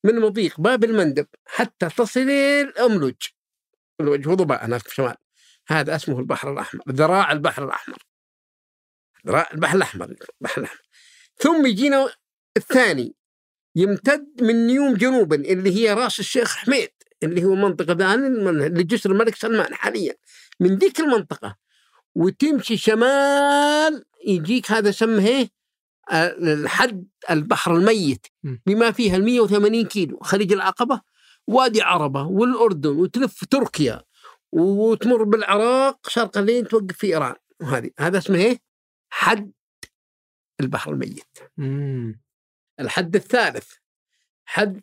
من 0.04 0.20
مضيق 0.20 0.60
باب 0.60 0.84
المندب 0.84 1.26
حتى 1.46 1.88
تصل 1.88 2.20
إلى 2.20 2.60
الأملج 2.60 3.16
الوجه 4.00 4.28
ضباء 4.28 4.64
هناك 4.64 4.80
في 4.80 4.88
الشمال 4.88 5.16
هذا 5.68 5.96
اسمه 5.96 6.18
البحر 6.18 6.52
الأحمر 6.52 6.82
ذراع 6.88 7.32
البحر 7.32 7.64
الأحمر. 7.64 7.98
ذراع 9.26 9.50
البحر 9.52 9.76
الأحمر 9.76 10.04
البحر 10.04 10.60
الأحمر. 10.60 10.82
ثم 11.36 11.66
يجينا 11.66 12.14
الثاني. 12.56 13.14
يمتد 13.76 14.42
من 14.42 14.66
نيوم 14.66 14.94
جنوبا 14.94 15.36
اللي 15.36 15.76
هي 15.76 15.92
راس 15.94 16.20
الشيخ 16.20 16.56
حميد 16.56 16.90
اللي 17.22 17.44
هو 17.44 17.54
منطقة 17.54 17.92
الآن 17.92 18.48
اللي 18.48 18.82
جسر 18.82 19.10
الملك 19.10 19.34
سلمان 19.34 19.74
حاليا 19.74 20.14
من 20.60 20.74
ذيك 20.76 21.00
المنطقة 21.00 21.56
وتمشي 22.14 22.76
شمال 22.76 24.04
يجيك 24.26 24.70
هذا 24.70 24.90
سمه 24.90 25.48
آه، 26.10 26.36
الحد 26.38 27.06
البحر 27.30 27.76
الميت. 27.76 28.26
بما 28.66 28.90
فيها 28.90 29.16
ال 29.16 29.24
180 29.24 29.84
كيلو 29.84 30.18
خليج 30.20 30.52
العقبة 30.52 31.00
وادي 31.46 31.82
عربة 31.82 32.22
والأردن 32.22 32.90
وتلف 32.90 33.44
تركيا 33.44 34.02
وتمر 34.52 35.22
بالعراق 35.22 36.08
شرقا 36.08 36.40
لين 36.40 36.68
توقف 36.68 36.96
في 36.96 37.06
إيران 37.06 37.34
وهذه 37.60 37.90
هذا 37.98 38.18
اسمه 38.18 38.38
إيه 38.38 38.58
حد 39.10 39.52
البحر 40.60 40.92
الميت 40.92 41.38
مم. 41.56 42.21
الحد 42.82 43.16
الثالث 43.16 43.72
حد 44.44 44.80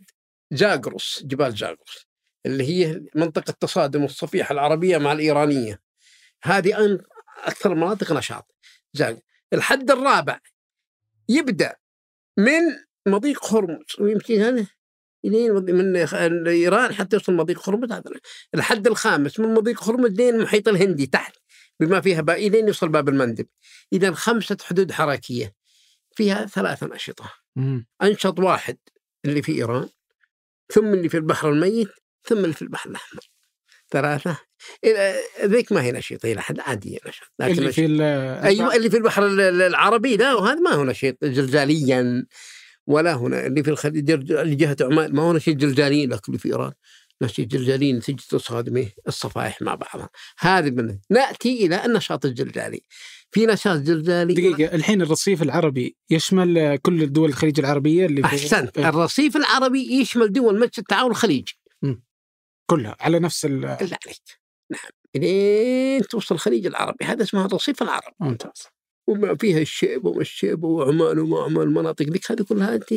زاغروس 0.51 1.23
جبال 1.25 1.57
زاغروس 1.57 2.07
اللي 2.45 2.63
هي 2.63 3.01
منطقة 3.15 3.51
تصادم 3.51 4.03
الصفيحة 4.03 4.53
العربية 4.53 4.97
مع 4.97 5.11
الإيرانية. 5.11 5.81
هذه 6.43 6.99
أكثر 7.43 7.71
المناطق 7.71 8.11
نشاط. 8.11 8.55
الحد 9.53 9.91
الرابع 9.91 10.39
يبدأ 11.29 11.75
من 12.37 12.61
مضيق 13.07 13.53
هرمز 13.53 13.85
ويمشي 13.99 14.41
هنا 14.41 14.67
إلين 15.25 15.51
من 15.53 15.95
ايران 16.47 16.93
حتى 16.93 17.15
يوصل 17.15 17.33
مضيق 17.33 17.69
هرمز. 17.69 17.91
هذا 17.91 18.03
الحد 18.55 18.87
الخامس 18.87 19.39
من 19.39 19.53
مضيق 19.53 19.83
هرمز 19.83 20.11
لين 20.11 20.35
المحيط 20.35 20.67
الهندي 20.67 21.07
تحت 21.07 21.35
بما 21.79 22.01
فيها 22.01 22.21
بقى 22.21 22.47
إلين 22.47 22.67
يوصل 22.67 22.89
باب 22.89 23.09
المندب. 23.09 23.47
اذا 23.93 24.11
خمسة 24.11 24.57
حدود 24.63 24.91
حركية 24.91 25.55
فيها 26.15 26.45
ثلاث 26.45 26.83
أنشطة. 26.83 27.33
أنشط 28.03 28.39
واحد 28.39 28.77
اللي 29.25 29.41
في 29.41 29.51
إيران 29.51 29.89
ثم 30.73 30.93
اللي 30.93 31.09
في 31.09 31.17
البحر 31.17 31.49
الميت 31.49 31.89
ثم 32.27 32.37
اللي 32.37 32.53
في 32.53 32.61
البحر 32.61 32.89
الأحمر. 32.89 33.21
ثلاثة 33.91 34.37
ذيك 35.45 35.71
ما 35.71 35.83
هي 35.83 35.91
نشيطه 35.91 36.31
إلى 36.31 36.41
حد 36.41 36.59
عاديه 36.59 36.97
نشاط 37.07 37.27
لكن 37.39 37.57
اللي 37.57 37.71
في 37.71 37.85
أيوه 38.43 38.75
اللي 38.75 38.89
في 38.89 38.97
البحر 38.97 39.25
ال- 39.25 39.41
ال- 39.41 39.61
العربي 39.61 40.17
لا 40.17 40.33
وهذا 40.33 40.59
ما 40.59 40.71
هو 40.71 40.83
نشيط 40.83 41.25
زلزاليا 41.25 42.25
ولا 42.87 43.13
هنا 43.13 43.45
اللي 43.45 43.63
في 43.63 43.69
الخليج 43.69 44.11
اللي 44.11 44.55
جهه 44.55 44.77
عمان 44.81 45.13
ما 45.13 45.21
هو 45.23 45.33
نشيط 45.33 45.61
زلزالي 45.61 46.05
لكن 46.05 46.21
اللي 46.27 46.37
في 46.39 46.49
إيران. 46.49 46.71
نشيط 47.21 47.51
زلزالي 47.51 47.93
نتيجه 47.93 48.21
تصادم 48.29 48.77
إيه؟ 48.77 48.93
الصفائح 49.07 49.61
مع 49.61 49.75
بعضها. 49.75 50.09
هذه 50.39 50.69
من 50.69 50.99
نأتي 51.09 51.65
إلى 51.65 51.85
النشاط 51.85 52.25
الزلزالي 52.25 52.81
في 53.31 53.45
نشاط 53.45 53.77
زلزالي 53.77 54.33
دقيقة 54.33 54.75
الحين 54.75 55.01
الرصيف 55.01 55.41
العربي 55.41 55.97
يشمل 56.09 56.77
كل 56.77 57.13
دول 57.13 57.29
الخليج 57.29 57.59
العربية 57.59 58.05
اللي 58.05 58.21
في 58.21 58.27
احسنت 58.27 58.77
إيه، 58.77 58.89
الرصيف 58.89 59.37
العربي 59.37 60.01
يشمل 60.01 60.33
دول 60.33 60.59
مجلس 60.59 60.79
التعاون 60.79 61.11
الخليجي. 61.11 61.59
كلها 62.69 62.95
على 62.99 63.19
نفس 63.19 63.45
ال 63.45 63.51
بالله 63.51 63.97
عليك 64.05 64.39
نعم. 64.71 64.91
إلين 65.15 66.01
توصل 66.01 66.35
الخليج 66.35 66.65
العربي. 66.65 67.05
هذا 67.05 67.23
اسمه 67.23 67.45
الرصيف 67.45 67.81
العربي. 67.81 68.15
ممتاز. 68.19 68.67
وما 69.07 69.35
فيها 69.35 69.59
الشيبة 69.59 70.09
وما 70.09 70.21
الشيبة 70.21 70.67
وعمان 70.67 71.19
وما 71.19 71.43
عمان 71.43 71.67
المناطق 71.67 72.05
ذيك 72.05 72.31
هذه 72.31 72.41
كلها 72.41 72.75
أنت 72.75 72.93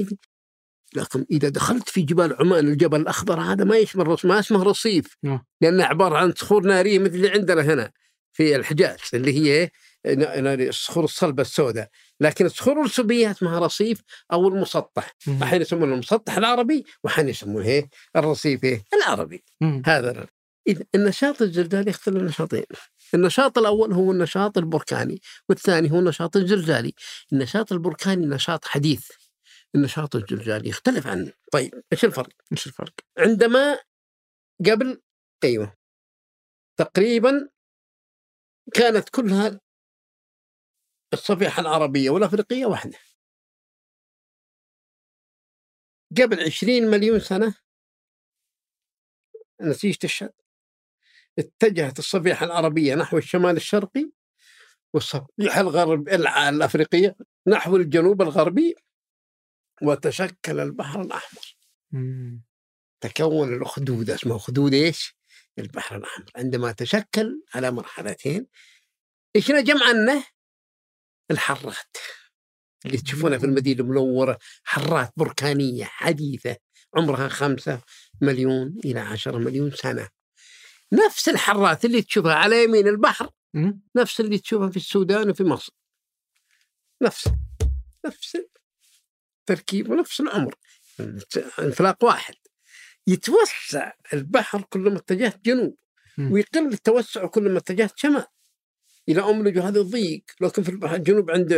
لكن 0.96 1.26
إذا 1.30 1.48
دخلت 1.48 1.88
في 1.88 2.02
جبال 2.02 2.36
عمان 2.40 2.68
الجبل 2.68 3.00
الأخضر 3.00 3.40
هذا 3.40 3.64
ما 3.64 3.76
يشمل 3.76 4.06
رص 4.06 4.24
ما 4.24 4.38
اسمه 4.38 4.62
رصيف. 4.62 5.16
نعم. 5.22 5.44
لأنه 5.60 5.84
عبارة 5.84 6.18
عن 6.18 6.32
صخور 6.32 6.62
نارية 6.62 6.98
مثل 6.98 7.14
اللي 7.14 7.30
عندنا 7.30 7.62
هنا 7.62 7.92
في 8.32 8.56
الحجاز 8.56 8.98
اللي 9.14 9.32
هي 9.32 9.46
إيه؟ 9.46 9.72
الصخور 10.06 11.04
الصلبة 11.04 11.42
السوداء 11.42 11.88
لكن 12.20 12.46
الصخور 12.46 12.80
الرسوبية 12.80 13.30
اسمها 13.30 13.58
رصيف 13.58 14.00
أو 14.32 14.48
المسطح 14.48 15.14
مم. 15.26 15.42
أحيانا 15.42 15.62
يسمونه 15.62 15.94
المسطح 15.94 16.36
العربي 16.36 16.84
وأحيانا 17.04 17.30
يسمونه 17.30 17.66
إيه؟ 17.66 17.88
الرصيف 18.16 18.64
إيه؟ 18.64 18.84
العربي 18.94 19.44
مم. 19.60 19.82
هذا 19.86 20.26
إذا 20.66 20.84
النشاط 20.94 21.42
الزلزالي 21.42 21.90
يختلف 21.90 22.22
نشاطين 22.22 22.64
النشاط 23.14 23.58
الأول 23.58 23.92
هو 23.92 24.12
النشاط 24.12 24.58
البركاني 24.58 25.20
والثاني 25.48 25.92
هو 25.92 25.98
النشاط 25.98 26.36
الزلزالي 26.36 26.94
النشاط 27.32 27.72
البركاني 27.72 28.26
نشاط 28.26 28.64
حديث 28.64 29.08
النشاط 29.74 30.16
الزلزالي 30.16 30.68
يختلف 30.68 31.06
عنه 31.06 31.32
طيب 31.52 31.82
إيش 31.92 32.04
الفرق 32.04 32.28
إيش 32.52 32.66
الفرق؟ 32.66 32.92
عندما 33.18 33.78
قبل 34.66 35.00
أيوه 35.44 35.76
تقريبا 36.76 37.48
كانت 38.74 39.08
كلها 39.08 39.60
الصفيحة 41.12 41.60
العربية 41.60 42.10
والأفريقية 42.10 42.66
واحدة 42.66 42.98
قبل 46.18 46.40
عشرين 46.40 46.90
مليون 46.90 47.20
سنة 47.20 47.54
نتيجة 49.60 49.98
الشد 50.04 50.32
اتجهت 51.38 51.98
الصفيحة 51.98 52.46
العربية 52.46 52.94
نحو 52.94 53.18
الشمال 53.18 53.56
الشرقي 53.56 54.10
والصفيحة 54.94 55.60
الغرب 55.60 56.08
الأفريقية 56.08 57.16
نحو 57.46 57.76
الجنوب 57.76 58.22
الغربي 58.22 58.74
وتشكل 59.82 60.60
البحر 60.60 61.00
الأحمر 61.00 61.56
مم. 61.90 62.42
تكون 63.00 63.54
الأخدود 63.54 64.10
اسمه 64.10 64.36
أخدود 64.36 64.74
إيش؟ 64.74 65.16
البحر 65.58 65.96
الأحمر 65.96 66.30
عندما 66.36 66.72
تشكل 66.72 67.42
على 67.54 67.70
مرحلتين 67.70 68.46
إيش 69.36 69.50
نجم 69.50 69.82
عنه؟ 69.82 70.24
الحرات. 71.32 71.96
اللي 72.86 72.98
تشوفونها 72.98 73.38
في 73.38 73.46
المدينة 73.46 73.80
المنورة 73.80 74.38
حرات 74.64 75.12
بركانية 75.16 75.84
حديثة 75.84 76.56
عمرها 76.96 77.28
خمسة 77.28 77.80
مليون 78.20 78.76
إلى 78.84 79.00
عشرة 79.00 79.38
مليون 79.38 79.70
سنة. 79.70 80.08
نفس 80.92 81.28
الحرات 81.28 81.84
اللي 81.84 82.02
تشوفها 82.02 82.34
على 82.34 82.64
يمين 82.64 82.88
البحر. 82.88 83.30
نفس 83.96 84.20
اللي 84.20 84.38
تشوفها 84.38 84.70
في 84.70 84.76
السودان 84.76 85.30
وفي 85.30 85.44
مصر. 85.44 85.72
نفس 87.02 87.28
نفس 88.06 88.38
التركيب 89.40 89.90
ونفس 89.90 90.20
العمر 90.20 90.54
انفلاق 91.58 92.04
واحد. 92.04 92.34
يتوسع 93.06 93.92
البحر 94.12 94.62
كلما 94.62 94.98
اتجهت 94.98 95.44
جنوب. 95.44 95.76
ويقل 96.18 96.66
التوسع 96.72 97.26
كلما 97.26 97.58
اتجهت 97.58 97.98
شمال. 97.98 98.26
إلى 99.08 99.20
املج 99.20 99.58
هذا 99.58 99.80
الضيق. 99.80 100.24
لكن 100.40 100.62
في 100.62 100.68
البحر 100.68 100.94
الجنوب 100.94 101.30
عند 101.30 101.52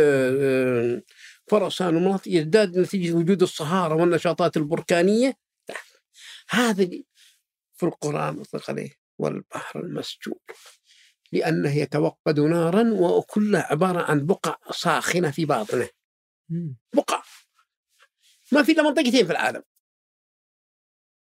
فرسان 1.47 1.95
ومناطق 1.95 2.27
يزداد 2.27 2.77
نتيجة 2.77 3.13
وجود 3.13 3.41
الصهارة 3.41 3.95
والنشاطات 3.95 4.57
البركانية. 4.57 5.33
هذا 6.49 6.89
في 7.75 7.83
القرآن 7.83 8.41
يطلق 8.41 8.69
عليه 8.69 8.89
والبحر 9.19 9.79
المسجور 9.79 10.39
لأنه 11.31 11.77
يتوقد 11.77 12.39
نارا 12.39 12.93
وكلها 12.93 13.61
عبارة 13.71 14.01
عن 14.01 14.25
بقع 14.25 14.57
ساخنة 14.71 15.31
في 15.31 15.45
باطنه. 15.45 15.89
بقع. 16.93 17.23
ما 18.51 18.63
في 18.63 18.71
إلا 18.71 18.83
منطقتين 18.83 19.25
في 19.25 19.31
العالم. 19.31 19.63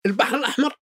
البحر 0.06 0.38
الأحمر 0.38 0.76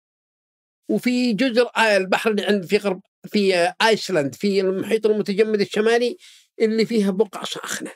وفي 0.89 1.33
جزر 1.33 1.69
آه، 1.77 1.97
البحر 1.97 2.31
اللي 2.31 2.45
عند 2.45 2.65
في 2.65 2.77
غرب 2.77 3.01
في 3.27 3.73
ايسلند 3.81 4.35
في 4.35 4.61
المحيط 4.61 5.05
المتجمد 5.05 5.61
الشمالي 5.61 6.17
اللي 6.61 6.85
فيها 6.85 7.11
بقع 7.11 7.43
ساخنة 7.43 7.91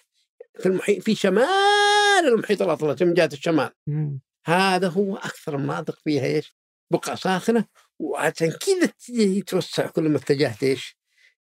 في 0.60 0.65
المحيط 0.65 1.03
في 1.03 1.15
شمال 1.15 2.27
المحيط 2.27 2.62
الاطلسي 2.62 3.05
من 3.05 3.13
جهة 3.13 3.29
الشمال 3.34 3.70
مم. 3.88 4.20
هذا 4.46 4.88
هو 4.88 5.17
أكثر 5.17 5.55
المناطق 5.55 6.00
فيها 6.03 6.25
إيش؟ 6.25 6.55
بقع 6.91 7.15
ساخنة 7.15 7.65
وعشان 8.00 8.51
كذا 8.51 8.94
يتوسع 9.10 9.88
كل 9.88 10.10
ما 10.10 10.17
اتجهت 10.17 10.63
إيش؟ 10.63 10.98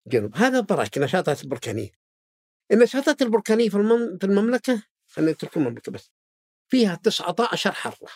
جنوب 0.07 0.35
هذا 0.35 0.59
براك 0.59 0.97
نشاطات 0.97 1.43
البركانية 1.43 1.91
النشاطات 2.71 3.21
البركانية 3.21 3.69
في 3.69 3.75
المم... 3.77 4.17
في 4.17 4.25
المملكة 4.25 4.83
خلينا 5.07 5.31
نترك 5.31 5.57
المملكة 5.57 5.91
بس 5.91 6.11
فيها 6.67 6.95
19 6.95 7.71
حرة 7.71 8.09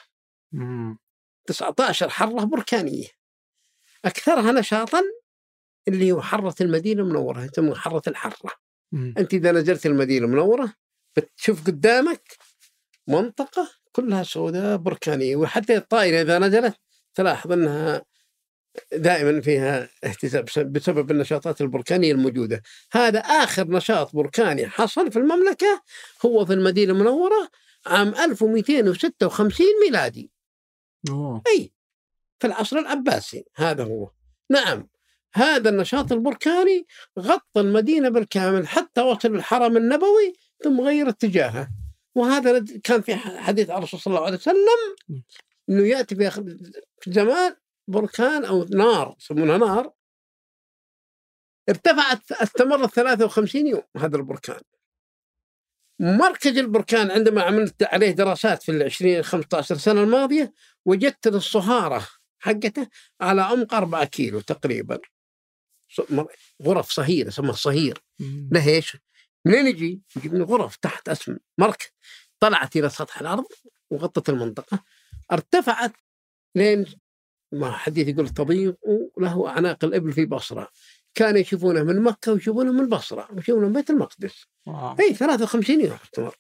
مم. 0.52 0.98
19 1.46 2.10
حرة 2.10 2.44
بركانية 2.44 3.08
أكثرها 4.06 4.52
نشاطا 4.52 5.02
اللي 5.88 6.12
هو 6.12 6.22
حره 6.22 6.56
المدينة 6.62 7.02
المنوره 7.04 7.44
يسمونها 7.46 7.76
حره 7.76 8.02
الحرة. 8.08 8.52
مم. 8.92 9.14
أنت 9.18 9.34
إذا 9.34 9.52
نزلت 9.52 9.86
المدينة 9.86 10.26
المنوره 10.26 10.74
بتشوف 11.18 11.68
قدامك 11.68 12.38
منطقة 13.08 13.70
كلها 13.92 14.24
سوداء 14.24 14.78
بركانية 14.78 15.36
وحتى 15.36 15.78
الطائرة 15.78 16.22
إذا 16.22 16.40
نزلت 16.40 16.76
تلاحظ 17.16 17.52
أنها 17.52 18.06
دائما 18.94 19.42
فيها 19.42 19.90
اهتزاز 20.04 20.42
بسبب- 20.44 20.74
بسبب 20.74 21.12
النشاطات 21.12 21.62
البركانية 21.62 22.12
الموجودة. 22.12 22.62
هذا 22.92 23.20
آخر 23.20 23.68
نشاط 23.68 24.16
بركاني 24.16 24.68
حصل 24.68 25.12
في 25.12 25.20
المملكة 25.20 25.84
هو 26.26 26.46
في 26.46 26.54
المدينة 26.54 26.92
المنوره 26.94 27.50
عام 27.86 28.08
1256 28.16 29.66
ميلادي. 29.86 30.32
أوه. 31.10 31.42
أي 31.48 31.72
في 32.40 32.48
العصر 32.48 32.78
العباسي 32.78 33.46
هذا 33.56 33.84
هو. 33.84 34.12
نعم. 34.50 34.88
هذا 35.38 35.70
النشاط 35.70 36.12
البركاني 36.12 36.88
غطى 37.20 37.62
المدينة 37.62 38.10
بالكامل 38.10 38.68
حتى 38.68 39.02
وصل 39.02 39.36
الحرم 39.36 39.78
النبوي 39.78 40.34
ثم 40.64 40.82
غير 40.82 41.10
اتجاهه. 41.10 41.70
وهذا 42.16 42.66
كان 42.84 43.02
في 43.02 43.16
حديث 43.16 43.70
الرسول 43.70 44.00
صلى 44.00 44.12
الله 44.14 44.26
عليه 44.26 44.38
وسلم 44.38 45.16
إنه 45.70 45.88
يأتي 45.88 46.16
في 46.16 47.12
زمان 47.12 47.56
بركان 47.88 48.46
أو 48.46 48.64
نار 48.64 49.16
يسمونها 49.20 49.58
نار. 49.58 49.92
ارتفعت 51.70 52.32
استمرت 52.32 52.94
53 52.94 53.68
يوم 53.68 53.84
هذا 53.98 54.18
البركان. 54.18 54.60
مركز 56.00 56.58
البركان 56.58 57.12
عندما 57.12 57.42
عملت 57.42 57.84
عليه 57.84 58.12
دراسات 58.12 58.64
في 58.64 58.72
ال 58.72 58.84
20 58.84 59.24
15 59.24 59.78
سنة 59.78 60.04
الماضية 60.04 60.54
وجدت 60.86 61.28
الصهاره 61.28 62.08
حقته 62.40 62.88
على 63.22 63.42
عمق 63.42 63.74
4 63.74 64.06
كيلو 64.06 64.40
تقريبا. 64.40 65.00
غرف 66.64 66.92
صهيره 66.92 67.28
اسمها 67.28 67.50
الصهير 67.50 68.04
مم. 68.20 68.50
له 68.52 68.68
إيش؟ 68.70 68.98
منين 69.46 69.68
يجي؟ 69.68 70.02
يجي 70.16 70.30
من 70.30 70.42
غرف 70.42 70.76
تحت 70.76 71.10
أسم 71.10 71.38
مركز 71.58 71.88
طلعت 72.40 72.76
إلى 72.76 72.90
سطح 72.90 73.22
الأرض 73.22 73.46
وغطت 73.90 74.30
المنطقة 74.30 74.84
ارتفعت 75.32 75.94
لين 76.56 76.86
ما 77.52 77.72
حديث 77.72 78.08
يقول 78.08 78.30
تضيق 78.30 78.78
له 79.18 79.50
أعناق 79.50 79.86
الإبل 79.86 80.14
في 80.14 80.26
بصرة 80.26 80.70
كانوا 81.16 81.40
يشوفونه 81.40 81.84
من 81.84 82.02
مكة 82.02 82.34
ويشوفونه 82.34 82.72
من 82.72 82.80
البصره 82.80 83.28
ويشوفونه 83.34 83.68
من 83.68 83.74
بيت 83.74 83.90
المقدس. 83.90 84.46
اي 85.00 85.14
53 85.14 85.82
يوم 85.82 85.98
استمر 86.04 86.36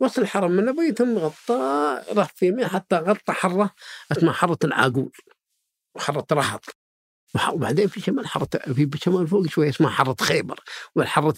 وصل 0.00 0.22
الحرم 0.22 0.58
النبوي 0.58 0.92
ثم 0.92 1.18
غطى 1.18 2.02
راح 2.12 2.32
في 2.34 2.46
يمين 2.46 2.68
حتى 2.68 2.96
غطى 2.96 3.32
حرة 3.32 3.74
اسمها 4.12 4.32
حرة 4.32 4.58
العاقول 4.64 5.12
وحرة 5.94 6.26
رهط 6.32 6.64
وبعدين 7.52 7.88
في 7.88 8.00
شمال 8.00 8.26
حره 8.26 8.48
في 8.74 8.88
شمال 9.04 9.26
فوق 9.28 9.46
شوية 9.46 9.68
اسمها 9.68 9.90
حره 9.90 10.16
خيبر. 10.20 10.60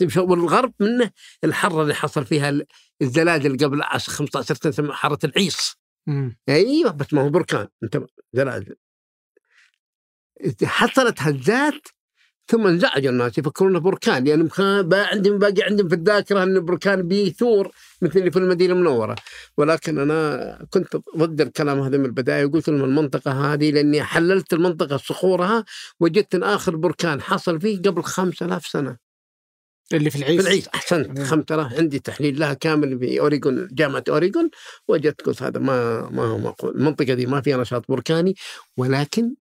شمال- 0.08 0.18
والغرب 0.30 0.72
منه 0.80 1.10
الحره 1.44 1.82
اللي 1.82 1.94
حصل 1.94 2.24
فيها 2.26 2.48
ال- 2.48 2.66
الزلازل 3.02 3.56
قبل 3.56 3.82
10 3.82 4.12
15 4.12 4.54
سنة 4.54 4.72
اسمها 4.72 4.92
حره 4.92 5.18
العيص. 5.24 5.76
أيوه 6.48 6.90
بس 6.90 7.12
ما 7.14 7.22
هو 7.22 7.30
بركان 7.30 7.68
كانت 7.84 8.04
زلازل. 8.32 8.76
حصلت 10.64 11.22
هزات 11.22 11.88
ثم 12.48 12.66
انزعجوا 12.66 13.10
الناس 13.10 13.38
يفكرونه 13.38 13.78
بركان 13.78 14.24
لأن 14.24 14.48
با- 14.82 15.06
عندهم 15.06 15.38
باقي 15.38 15.62
عندهم 15.62 15.88
في 15.88 15.94
الذاكرة 15.94 16.42
ان 16.42 16.56
البركان 16.56 17.08
بيثور 17.08 17.70
مثل 18.02 18.18
اللي 18.18 18.30
في 18.30 18.38
المدينة 18.38 18.72
المنورة. 18.74 19.16
ولكن 19.56 19.98
أنا 19.98 20.58
كنت 20.70 20.96
ضد 21.16 21.40
الكلام 21.40 21.80
هذا 21.80 21.98
من 21.98 22.04
البداية 22.04 22.44
وقلت 22.44 22.68
لهم 22.68 22.84
المنطقة 22.84 23.52
هذه 23.52 23.70
لأني 23.70 24.02
حللت 24.02 24.52
المنطقة 24.52 24.96
صخورها 24.96 25.64
وجدت 26.00 26.34
إن 26.34 26.42
آخر 26.42 26.76
بركان 26.76 27.20
حصل 27.20 27.60
فيه 27.60 27.78
قبل 27.82 28.02
5000 28.02 28.66
سنة. 28.66 28.96
اللي 29.92 30.10
في 30.10 30.16
العيص. 30.16 30.40
في 30.40 30.46
العيص 30.46 30.68
أحسنت. 30.68 31.06
تمام. 31.06 31.24
5000 31.26 31.72
عندي 31.78 31.98
تحليل 31.98 32.40
لها 32.40 32.54
كامل 32.54 32.98
في 32.98 33.20
اوريجون 33.20 33.68
جامعة 33.72 34.04
اوريجون 34.08 34.50
وجدت 34.88 35.20
قلت 35.20 35.42
هذا 35.42 35.60
ما 35.60 36.08
ما 36.10 36.22
هو 36.24 36.54
المنطقة 36.64 37.14
دي 37.14 37.26
ما 37.26 37.40
فيها 37.40 37.56
نشاط 37.56 37.84
بركاني 37.88 38.34
ولكن 38.76 39.34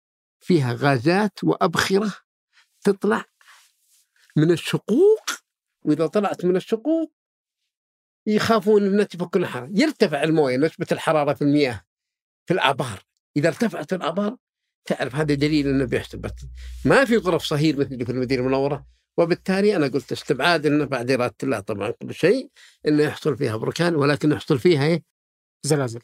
فيها 0.41 0.73
غازات 0.81 1.33
وأبخرة 1.43 2.13
تطلع 2.93 3.25
من 4.37 4.51
الشقوق 4.51 5.31
وإذا 5.83 6.07
طلعت 6.07 6.45
من 6.45 6.57
الشقوق 6.57 7.13
يخافون 8.27 9.01
يفكون 9.01 9.43
الحراره 9.43 9.71
يرتفع 9.75 10.23
الموية 10.23 10.57
نسبة 10.57 10.87
الحرارة 10.93 11.35
في 11.35 11.43
المياه 11.43 11.85
في 12.47 12.55
الآبار. 12.55 13.03
إذا 13.37 13.49
ارتفعت 13.49 13.93
الآبار 13.93 14.37
تعرف 14.85 15.15
هذا 15.15 15.35
دليل 15.35 15.69
إنه 15.69 15.85
بيحتبط 15.85 16.35
ما 16.85 17.05
في 17.05 17.17
غرف 17.17 17.43
صهير 17.43 17.77
مثل 17.77 17.93
اللي 17.93 18.05
في 18.05 18.13
المدينة 18.13 18.43
المنورة. 18.43 18.87
وبالتالي 19.17 19.77
أنا 19.77 19.87
قلت 19.89 20.13
استبعاد 20.13 20.67
إنه 20.67 20.85
بعد 20.85 21.11
إرادة 21.11 21.35
الله 21.43 21.61
طبعا 21.61 21.91
كل 21.91 22.15
شيء 22.15 22.51
إنه 22.89 23.03
يحصل 23.03 23.37
فيها 23.37 23.57
بركان 23.57 23.95
ولكن 23.95 24.33
يحصل 24.33 24.59
فيها 24.59 24.85
إيه؟ 24.85 25.03
زلازل. 25.63 26.01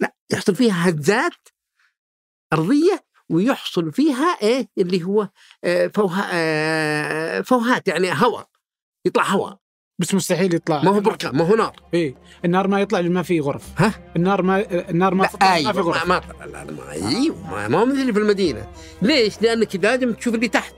لا 0.00 0.14
يحصل 0.32 0.54
فيها 0.54 0.88
هزات 0.90 1.48
أرضية 2.52 3.07
ويحصل 3.30 3.92
فيها 3.92 4.36
إيه؟ 4.42 4.68
اللي 4.78 5.04
هو 5.04 5.28
آه، 5.64 5.86
فوها 5.86 6.30
آه، 6.32 7.40
فوهات 7.40 7.88
يعني 7.88 8.12
هواء 8.12 8.48
يطلع 9.06 9.24
هواء. 9.24 9.58
بس 10.00 10.14
مستحيل 10.14 10.54
يطلع. 10.54 10.82
ما 10.82 10.90
هو 10.90 11.00
بركان 11.00 11.36
ما 11.36 11.44
هو 11.48 11.54
نار. 11.54 11.76
إيه 11.94 12.14
النار 12.44 12.68
ما 12.68 12.80
يطلع 12.80 13.00
لأن 13.00 13.12
ما 13.12 13.22
في 13.22 13.40
غرف. 13.40 13.62
ها؟ 13.76 14.12
النار 14.16 14.42
ما 14.42 14.70
النار 14.90 15.14
ما 15.14 15.26
تطلع 15.26 15.48
ما 15.48 15.54
أيوه 15.54 15.72
في 15.72 15.78
ما 15.78 15.84
غرف. 15.84 16.06
ما 16.06 16.22
لا 16.40 16.64
لا 16.64 16.72
ما 16.72 16.92
أيوه 16.92 17.50
ما, 17.50 17.68
ما 17.68 17.78
هو 17.78 17.84
مثل 17.86 18.12
في 18.12 18.18
المدينة. 18.18 18.68
ليش؟ 19.02 19.42
لأنك 19.42 19.76
لازم 19.76 20.12
تشوف 20.14 20.34
اللي 20.34 20.48
تحت. 20.48 20.74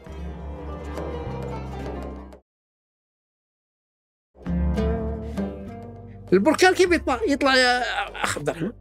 البركان 6.33 6.75
كيف 6.75 6.93
يطلع؟ 6.93 7.21
يطلع 7.29 7.57
يا 7.57 7.83
اخ 8.25 8.39
عبد 8.39 8.49
الرحمن 8.49 8.73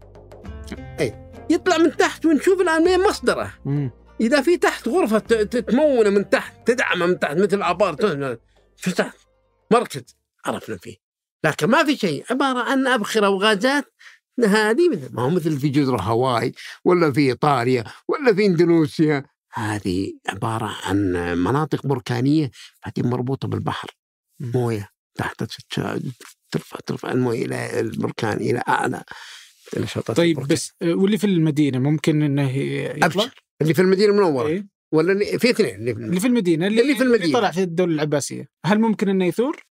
اي 0.99 1.28
يطلع 1.49 1.77
من 1.77 1.97
تحت 1.97 2.25
ونشوف 2.25 2.61
الآن 2.61 2.83
وين 2.83 3.03
مصدره. 3.03 3.53
مم. 3.65 3.91
إذا 4.21 4.41
في 4.41 4.57
تحت 4.57 4.87
غرفة 4.87 5.19
تمونه 5.43 6.09
من 6.09 6.29
تحت 6.29 6.67
تدعمها 6.67 7.07
من 7.07 7.19
تحت 7.19 7.37
مثل 7.37 7.61
ابار 7.61 7.95
في 8.77 8.91
تحت؟ 8.91 9.17
مركز. 9.71 10.15
عرفنا 10.45 10.77
فيه. 10.77 10.95
لكن 11.43 11.67
ما 11.67 11.83
في 11.83 11.97
شيء. 11.97 12.25
عبارة 12.29 12.59
عن 12.59 12.87
أبخرة 12.87 13.29
وغازات. 13.29 13.93
هذه 14.45 14.89
مثل 14.89 15.09
ما 15.13 15.21
هو 15.21 15.29
مثل 15.29 15.59
في 15.59 15.69
جزر 15.69 15.95
هاواي 15.95 16.53
ولا 16.85 17.11
في 17.11 17.19
إيطاليا 17.19 17.83
ولا 18.07 18.33
في 18.33 18.45
إندونيسيا. 18.45 19.25
هذه 19.53 20.13
عبارة 20.29 20.75
عن 20.85 21.11
مناطق 21.37 21.87
بركانية 21.87 22.51
هذه 22.83 23.07
مربوطة 23.07 23.47
بالبحر. 23.47 23.89
موية 24.39 24.89
تحت 25.15 25.43
ترفع 26.51 26.77
ترفع 26.85 27.11
الموية 27.11 27.45
إلى 27.45 27.79
البركان 27.79 28.37
إلى 28.37 28.63
أعلى. 28.67 29.03
نشاطات 29.77 30.17
طيب 30.17 30.29
البركان. 30.37 30.55
بس 30.55 30.73
آه، 30.81 30.93
واللي 30.93 31.17
في 31.17 31.27
المدينة 31.27 31.79
ممكن 31.79 32.21
إنه 32.21 32.51
يطلع 32.57 33.05
أبشر 33.05 33.43
اللي 33.61 33.73
في 33.73 33.81
المدينة 33.81 34.11
المنوره 34.11 34.47
إيه؟ 34.47 34.67
ولا 34.93 35.11
اللي 35.11 35.39
في 35.39 35.49
اثنين 35.49 35.75
اللي 35.75 35.95
في 35.95 35.99
اللي 35.99 36.19
في 36.19 36.27
المدينة 36.27 36.67
اللي, 36.67 36.81
اللي 36.81 36.95
في 36.95 37.03
المدينة. 37.03 37.39
طلع 37.39 37.51
في 37.51 37.63
الدولة 37.63 37.93
العباسية 37.93 38.49
هل 38.65 38.79
ممكن 38.79 39.09
إنه 39.09 39.25
يثور؟ 39.25 39.69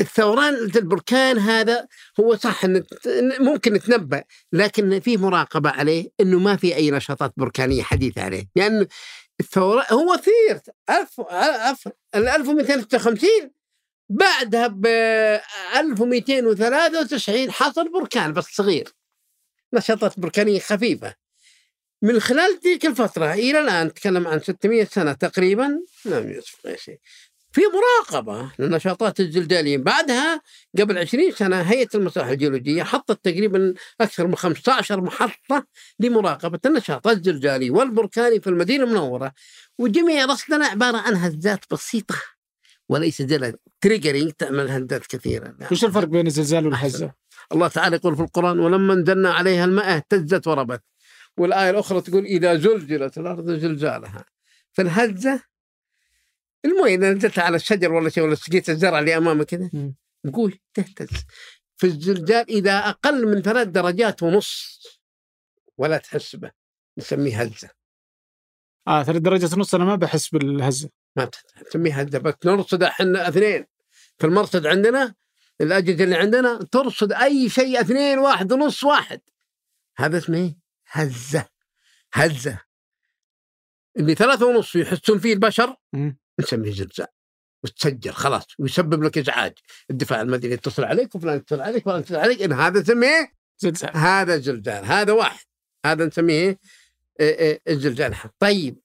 الثوران 0.00 0.54
البركان 0.54 1.38
هذا 1.38 1.86
هو 2.20 2.36
صح 2.36 2.66
ممكن 3.40 3.72
نتنبأ 3.72 4.24
لكن 4.52 5.00
في 5.00 5.16
مراقبة 5.16 5.70
عليه 5.70 6.10
إنه 6.20 6.38
ما 6.38 6.56
في 6.56 6.76
أي 6.76 6.90
نشاطات 6.90 7.32
بركانية 7.36 7.82
حديثة 7.82 8.22
عليه 8.22 8.44
لأن 8.56 8.86
الثوران 9.40 9.84
هو 9.92 10.16
ثير 10.16 10.60
1000 10.90 11.20
1000 11.20 11.88
ال 12.14 12.28
1256 12.28 13.28
بعدها 14.08 14.66
ب 14.66 14.86
1293 15.76 17.50
حصل 17.50 17.92
بركان 17.92 18.32
بس 18.32 18.44
صغير. 18.44 18.92
نشاطات 19.72 20.20
بركانية 20.20 20.60
خفيفة. 20.60 21.14
من 22.02 22.20
خلال 22.20 22.60
تلك 22.60 22.86
الفترة 22.86 23.32
إلى 23.32 23.60
الآن 23.60 23.86
نتكلم 23.86 24.26
عن 24.26 24.40
600 24.40 24.84
سنة 24.84 25.12
تقريبا. 25.12 25.80
لم 26.04 26.40
أي 26.66 26.78
شيء 26.78 26.98
في 27.52 27.60
مراقبة 27.60 28.52
للنشاطات 28.58 29.20
الزلزالية. 29.20 29.78
بعدها 29.78 30.42
قبل 30.78 30.98
20 30.98 31.32
سنة 31.32 31.60
هيئة 31.60 31.88
المصالح 31.94 32.26
الجيولوجية 32.26 32.82
حطت 32.82 33.24
تقريبا 33.24 33.74
أكثر 34.00 34.26
من 34.26 34.36
15 34.36 35.00
محطة 35.00 35.66
لمراقبة 36.00 36.58
النشاط 36.66 37.06
الزلزالي 37.06 37.70
والبركاني 37.70 38.40
في 38.40 38.46
المدينة 38.46 38.84
المنورة. 38.84 39.32
وجميع 39.78 40.24
رصدنا 40.24 40.66
عبارة 40.66 40.96
عن 40.96 41.16
هزات 41.16 41.64
بسيطة. 41.70 42.37
وليس 42.88 43.22
زلزال 43.22 43.56
تريجرينج 43.80 44.32
تعمل 44.32 44.70
هزات 44.70 45.06
كثيرة 45.06 45.56
لا. 45.58 45.68
وش 45.72 45.84
الفرق 45.84 46.08
بين 46.08 46.26
الزلزال 46.26 46.66
والهزه؟ 46.66 47.14
الله 47.52 47.68
تعالى 47.68 47.96
يقول 47.96 48.16
في 48.16 48.22
القرآن 48.22 48.58
ولما 48.58 48.92
انزلنا 48.92 49.32
عليها 49.32 49.64
الماء 49.64 49.96
اهتزت 49.96 50.46
وربت. 50.46 50.82
والآية 51.38 51.70
الأخرى 51.70 52.00
تقول 52.00 52.24
إذا 52.24 52.56
زلزلت 52.56 53.18
الأرض 53.18 53.50
زلزالها. 53.50 54.24
فالهزة 54.72 55.42
المويه 56.64 56.94
إذا 56.94 57.12
نزلت 57.12 57.38
على 57.38 57.56
الشجر 57.56 57.92
ولا 57.92 58.08
شيء 58.08 58.24
ولا 58.24 58.34
سقيت 58.34 58.70
الزرع 58.70 58.98
اللي 58.98 59.16
أمامك 59.16 59.46
كذا. 59.46 59.70
تقول 60.26 60.58
تهتز. 60.74 61.08
في 61.76 61.86
الزلزال 61.86 62.50
إذا 62.50 62.78
أقل 62.78 63.26
من 63.26 63.42
ثلاث 63.42 63.68
درجات 63.68 64.22
ونص 64.22 64.82
ولا 65.78 65.98
تحس 65.98 66.36
به. 66.36 66.50
نسميه 66.98 67.42
هزة. 67.42 67.70
آه 68.88 69.02
ثلاث 69.02 69.22
درجات 69.22 69.52
ونص 69.54 69.74
أنا 69.74 69.84
ما 69.84 69.96
بحس 69.96 70.28
بالهزة. 70.28 70.90
ما 71.74 72.02
هزة 72.02 72.18
بس 72.18 72.34
نرصد 72.44 72.82
إحنا 72.82 73.28
اثنين. 73.28 73.66
في 74.18 74.26
المرصد 74.26 74.66
عندنا 74.66 75.14
الأجهزة 75.60 76.04
اللي 76.04 76.16
عندنا 76.16 76.58
ترصد 76.72 77.12
أي 77.12 77.48
شيء 77.48 77.80
اثنين 77.80 78.18
واحد 78.18 78.52
ونص 78.52 78.84
واحد. 78.84 79.20
هذا 79.98 80.18
اسمه 80.18 80.38
إيه؟ 80.38 80.56
هزة. 80.90 81.48
هزة. 82.12 82.60
اللي 83.98 84.14
ثلاثة 84.14 84.46
ونص 84.46 84.76
يحسون 84.76 85.18
فيه 85.18 85.32
البشر. 85.32 85.76
نسميه 86.40 86.72
زلزال. 86.72 87.06
وتسجل 87.64 88.12
خلاص 88.12 88.46
ويسبب 88.58 89.02
لك 89.02 89.18
إزعاج. 89.18 89.52
الدفاع 89.90 90.20
المدني 90.20 90.52
يتصل 90.52 90.84
عليك 90.84 91.14
وفلان 91.14 91.36
يتصل 91.36 91.60
عليك 91.60 91.86
وفلان 91.86 92.00
يتصل 92.00 92.16
عليك 92.16 92.42
إن 92.42 92.52
هذا 92.52 92.80
نسميه 92.80 93.32
زلزال. 93.58 93.96
هذا 93.96 94.38
زلزال. 94.38 94.84
هذا 94.84 95.12
واحد. 95.12 95.44
هذا 95.86 96.04
نسميه 96.04 96.58
إيه، 97.20 97.38
إيه، 97.38 97.62
الزلزال. 97.68 98.16
طيب. 98.38 98.78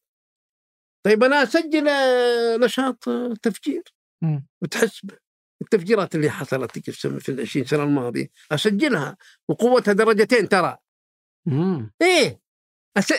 طيب 1.04 1.24
أنا 1.24 1.44
أسجل 1.44 1.88
آه، 1.88 2.58
نشاط 2.58 3.10
آه، 3.10 3.34
تفجير. 3.42 3.84
وتحس. 4.62 5.02
التفجيرات 5.62 6.16
اللي 6.16 6.30
حصلت 6.30 6.80
في 6.80 6.92
في 7.20 7.30
العشرين 7.30 7.66
سنة 7.66 7.84
الماضية 7.84 8.28
أسجلها 8.52 9.18
وقوتها 9.50 9.94
درجتين 9.94 10.50
ترى 10.50 10.78
مم. 11.48 11.92
إيه 12.02 12.40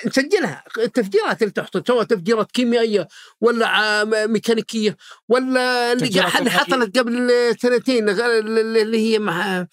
نسجلها 0.07 0.65
التفجيرات 0.79 1.43
اللي 1.43 1.53
تحصل 1.53 1.83
سواء 1.87 2.05
تفجيرات 2.05 2.53
كيميائية 2.53 3.09
ولا 3.41 3.69
ع- 3.69 4.05
ميكانيكية 4.27 4.97
ولا 5.29 5.95
اللي. 5.95 6.51
حصلت 6.51 6.99
قبل 6.99 7.31
سنتين 7.61 8.09
اللي 8.09 8.99
هي 8.99 9.19
مع 9.19 9.67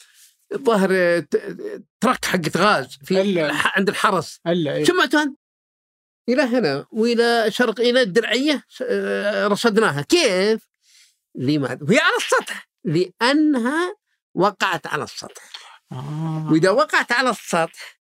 ظهر 0.56 1.20
ترك 2.00 2.26
حقة 2.26 2.52
غاز 2.58 2.98
في 3.04 3.42
عند 3.76 3.90
الحرس 3.90 4.40
إلا 4.48 4.76
إيه. 4.76 4.84
سمعتوا 4.84 5.20
إلى 6.34 6.42
هنا 6.42 6.86
وإلى 6.92 7.46
شرق 7.50 7.80
إلى 7.80 8.02
الدرعية 8.02 8.64
آه، 8.82 9.48
رصدناها 9.48 10.02
كيف؟ 10.02 10.68
لماذا؟ 11.36 11.80
وهي 11.82 12.00
على 12.00 12.18
السطح 12.18 12.70
لأنها 12.84 13.96
وقعت 14.36 14.88
على 14.88 15.04
السطح 15.04 15.52
آه. 15.92 16.48
وإذا 16.52 16.70
وقعت 16.70 17.12
على 17.12 17.30
السطح 17.30 18.02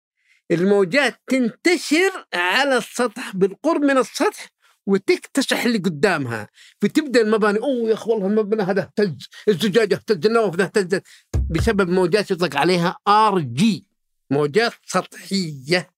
الموجات 0.50 1.20
تنتشر 1.26 2.26
على 2.34 2.76
السطح 2.76 3.36
بالقرب 3.36 3.82
من 3.82 3.98
السطح 3.98 4.48
وتكتسح 4.86 5.64
اللي 5.64 5.78
قدامها 5.78 6.48
فتبدأ 6.80 7.20
المباني 7.20 7.58
أوه 7.58 7.88
يا 7.88 7.94
أخي 7.94 8.10
والله 8.10 8.26
المبنى 8.26 8.62
هذا 8.62 8.82
اهتز 8.82 9.28
الزجاج 9.48 9.92
اهتز 9.92 10.26
النوافذ 10.26 10.60
اهتزت 10.60 11.02
بسبب 11.50 11.90
موجات 11.90 12.30
يطلق 12.30 12.56
عليها 12.56 12.96
RG 13.08 13.88
موجات 14.30 14.72
سطحية 14.86 15.95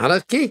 عرفت 0.00 0.30
كيف؟ 0.30 0.50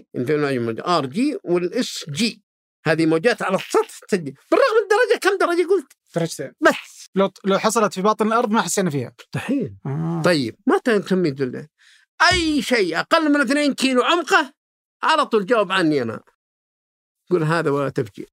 RG 0.80 1.38
وال 1.44 2.04
SG. 2.10 2.42
هذه 2.86 3.06
موجات 3.06 3.42
على 3.42 3.56
السطح 3.56 3.98
تسجل 4.08 4.34
بالرغم 4.50 4.74
من 4.82 4.88
درجة 4.90 5.18
كم 5.20 5.38
درجة 5.38 5.68
قلت؟ 5.68 5.92
درجتين. 6.14 6.52
بس. 6.60 7.08
لو 7.14 7.30
لو 7.44 7.58
حصلت 7.58 7.94
في 7.94 8.02
باطن 8.02 8.26
الأرض 8.26 8.50
ما 8.50 8.62
حسينا 8.62 8.90
فيها. 8.90 9.14
مستحيل. 9.20 9.76
آه. 9.86 10.22
طيب 10.24 10.56
متى 10.66 10.98
نسميه 10.98 11.34
زلزال؟ 11.34 11.68
أي 12.32 12.62
شيء 12.62 13.00
أقل 13.00 13.32
من 13.32 13.40
2 13.40 13.74
كيلو 13.74 14.02
عمقه؟ 14.02 14.54
على 15.02 15.26
طول 15.26 15.46
جاوب 15.46 15.72
عني 15.72 16.02
أنا. 16.02 16.22
قول 17.30 17.42
هذا 17.42 17.70
ولا 17.70 17.88
تفجير 17.88 18.28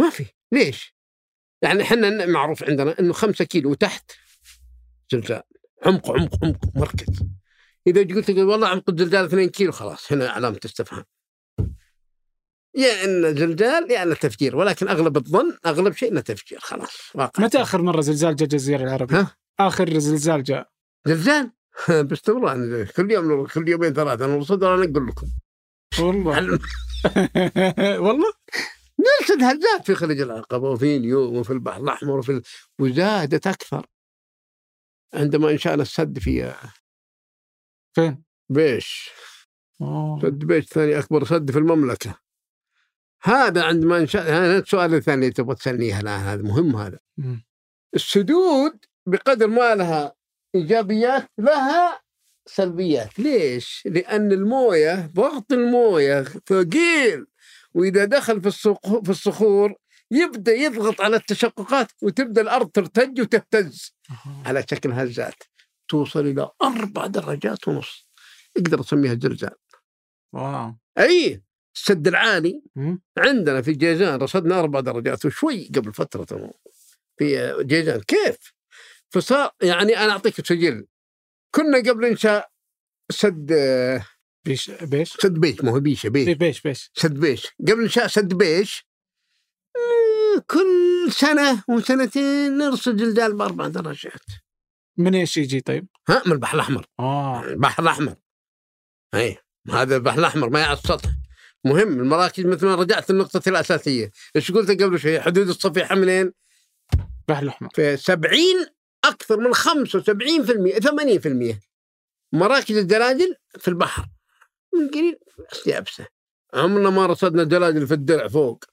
ما 0.00 0.10
في. 0.10 0.26
ليش؟ 0.52 0.94
يعني 1.62 1.82
إحنا 1.82 2.26
معروف 2.26 2.64
عندنا 2.64 2.98
إنه 3.00 3.12
5 3.12 3.44
كيلو 3.44 3.70
وتحت 3.70 4.12
زلزال. 5.12 5.42
عمق 5.86 6.10
عمق 6.10 6.44
عمق 6.44 6.58
مركز. 6.74 7.22
إذا 7.86 8.00
قلت 8.14 8.30
والله 8.30 8.68
عمق 8.68 8.90
الزلزال 8.90 9.24
2 9.24 9.48
كيلو 9.48 9.72
خلاص 9.72 10.12
هنا 10.12 10.28
علامة 10.28 10.60
استفهام. 10.64 11.04
يا 12.74 13.04
إن 13.04 13.36
زلزال 13.36 13.90
يا 13.90 14.02
إن 14.02 14.18
تفجير 14.18 14.56
ولكن 14.56 14.88
أغلب 14.88 15.16
الظن 15.16 15.56
أغلب 15.66 15.92
شيء 15.92 16.12
انه 16.12 16.20
تفجير 16.20 16.58
خلاص 16.60 16.96
واقع. 17.14 17.44
متى 17.44 17.62
آخر 17.62 17.82
مرة 17.82 18.00
زلزال 18.00 18.36
جاء 18.36 18.44
الجزيرة 18.44 18.82
العربية؟ 18.82 19.16
ها؟ 19.16 19.36
آخر 19.60 19.98
زلزال 19.98 20.42
جاء. 20.42 20.68
زلزال؟ 21.06 21.50
باستمرار 21.88 22.84
كل 22.84 23.10
يوم 23.10 23.46
كل 23.46 23.68
يومين 23.68 23.92
ثلاثة 23.92 24.24
أنا 24.24 24.34
وصلت 24.34 24.62
أنا 24.62 24.84
أقول 24.84 25.08
لكم. 25.08 25.26
والله. 25.98 26.58
والله؟ 28.06 28.32
نرصد 29.00 29.42
هزات 29.42 29.86
في 29.86 29.94
خليج 29.94 30.20
العقبة 30.20 30.70
وفي 30.70 30.96
اليوم 30.96 31.36
وفي 31.36 31.52
البحر 31.52 31.80
الأحمر 31.82 32.18
وفي 32.18 32.32
ال... 32.32 32.42
وزادت 32.78 33.46
أكثر. 33.46 33.86
عندما 35.14 35.50
انشانا 35.50 35.82
السد 35.82 36.18
في 36.18 36.54
فين؟ 37.94 38.22
بيش 38.48 39.10
أوه. 39.80 40.22
سد 40.22 40.38
بيش 40.38 40.64
ثاني 40.64 40.98
أكبر 40.98 41.24
سد 41.24 41.50
في 41.50 41.58
المملكة 41.58 42.20
هذا 43.22 43.64
عندما 43.64 43.98
انشا 43.98 44.20
هذا 44.20 44.58
السؤال 44.58 44.94
الثاني 44.94 45.22
اللي 45.22 45.32
تبغى 45.32 45.54
تسالنيه 45.54 46.00
الآن 46.00 46.20
هذا 46.20 46.42
مهم 46.42 46.76
هذا 46.76 46.98
مم. 47.16 47.44
السدود 47.94 48.84
بقدر 49.06 49.46
ما 49.46 49.74
لها 49.74 50.14
إيجابيات 50.54 51.30
لها 51.38 52.00
سلبيات 52.46 53.18
ليش؟ 53.18 53.82
لأن 53.86 54.32
الموية 54.32 55.06
ضغط 55.14 55.52
الموية 55.52 56.22
ثقيل 56.22 57.26
وإذا 57.74 58.04
دخل 58.04 58.42
في 58.42 59.10
الصخور 59.10 59.74
يبدأ 60.10 60.52
يضغط 60.52 61.00
على 61.00 61.16
التشققات 61.16 61.92
وتبدأ 62.02 62.40
الأرض 62.40 62.70
ترتج 62.70 63.20
وتهتز. 63.20 63.94
على 64.44 64.64
شكل 64.70 64.92
هزات. 64.92 65.42
توصل 65.88 66.26
إلى 66.26 66.50
أربع 66.62 67.06
درجات 67.06 67.68
ونص. 67.68 68.08
أقدر 68.56 68.80
أسميها 68.80 69.14
زلزال 69.14 69.54
واو. 70.34 70.74
أي 70.98 71.42
السد 71.76 72.08
العالي. 72.08 72.62
عندنا 73.18 73.62
في 73.62 73.72
جيزان 73.72 74.18
رصدنا 74.18 74.60
أربع 74.60 74.80
درجات 74.80 75.24
وشوي 75.26 75.70
قبل 75.74 75.92
فترة. 75.92 76.52
في 77.18 77.54
جيزان. 77.60 78.00
كيف؟ 78.00 78.52
فصار 79.10 79.50
يعني 79.62 79.96
أنا 79.98 80.12
أعطيك 80.12 80.46
سجل. 80.46 80.86
كنا 81.54 81.78
قبل 81.78 82.04
انشاء 82.04 82.50
سد 83.12 83.52
بيش 84.44 84.70
بيش. 84.70 85.12
سد 85.12 85.32
بيش. 85.34 85.60
ما 85.60 85.70
هو 85.70 85.80
بيشة 85.80 86.08
بي- 86.08 86.24
بيش. 86.24 86.36
بيش 86.36 86.62
بيش. 86.62 86.90
سد 86.94 87.14
بيش. 87.20 87.46
قبل 87.68 87.82
انشاء 87.82 88.06
سد 88.06 88.34
بيش 88.34 88.89
كل 90.46 91.08
سنة 91.12 91.64
وسنتين 91.68 92.58
نرصد 92.58 92.96
جلدال 92.96 93.36
بأربع 93.36 93.68
درجات. 93.68 94.24
من 94.96 95.14
إيش 95.14 95.36
يجي 95.36 95.60
طيب؟ 95.60 95.86
ها 96.08 96.22
من 96.26 96.32
البحر 96.32 96.54
الأحمر. 96.54 96.86
آه. 97.00 97.44
البحر 97.44 97.82
الأحمر. 97.82 98.14
اي 99.14 99.36
هذا 99.70 99.96
البحر 99.96 100.18
الأحمر 100.18 100.50
ما 100.50 100.64
على 100.64 100.78
السطح 100.78 101.10
مهم 101.64 102.00
المراكز 102.00 102.44
مثل 102.44 102.66
ما 102.66 102.74
رجعت 102.74 103.10
للنقطة 103.10 103.48
الأساسية. 103.48 104.10
إيش 104.36 104.52
قلت 104.52 104.82
قبل 104.82 104.98
شوي؟ 104.98 105.20
حدود 105.20 105.48
الصفيحة 105.48 105.94
منين 105.94 106.32
البحر 107.20 107.42
الأحمر. 107.42 107.68
في 107.74 107.96
70 107.96 108.40
أكثر 109.04 109.36
من 109.40 109.54
75% 109.54 110.78
80% 110.78 111.60
مراكز 112.32 112.76
الدلاجل 112.76 113.36
في 113.58 113.68
البحر. 113.68 114.06
من 114.74 114.88
قليل 114.88 115.18
بس 115.52 115.66
يابسة. 115.66 116.06
عمرنا 116.54 116.90
ما 116.90 117.06
رصدنا 117.06 117.44
دلاجل 117.44 117.86
في 117.86 117.94
الدرع 117.94 118.28
فوق. 118.28 118.64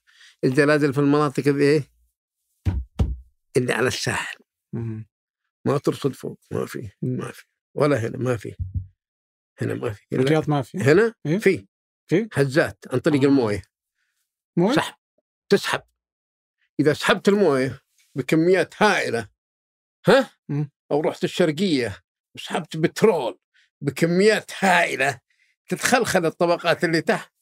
الدلاجل 0.44 0.94
في 0.94 1.00
المناطق 1.00 1.48
اللي 1.48 1.64
إيه 1.64 1.82
اللي 3.56 3.72
على 3.72 3.88
الساحل. 3.88 4.38
ما 5.66 5.78
ترصد 5.78 6.12
فوق 6.12 6.40
ما 6.50 6.66
في 6.66 6.90
ما 7.02 7.32
في 7.32 7.44
ولا 7.74 7.96
هنا 7.96 8.18
ما 8.18 8.36
في 8.36 8.54
هنا 9.60 9.74
ما 9.74 9.92
في 9.92 10.02
الرياض 10.12 10.50
ما 10.50 10.62
في 10.62 10.78
هنا 10.78 11.14
إيه؟ 11.26 11.38
في 11.38 11.66
في؟ 12.10 12.28
هزات 12.32 12.84
عن 12.92 12.98
طريق 12.98 13.22
آه. 13.22 13.26
الموية 13.26 13.62
مو 14.56 14.72
سحب 14.72 14.94
تسحب 15.48 15.82
إذا 16.80 16.92
سحبت 16.92 17.28
الموية 17.28 17.80
بكميات 18.14 18.82
هائلة 18.82 19.28
ها 20.06 20.30
مم. 20.48 20.70
أو 20.90 21.00
رحت 21.00 21.24
الشرقية 21.24 22.02
وسحبت 22.34 22.76
بترول 22.76 23.38
بكميات 23.80 24.50
هائلة 24.64 25.20
تتخلخل 25.68 26.26
الطبقات 26.26 26.84
اللي 26.84 27.00
تحت. 27.00 27.32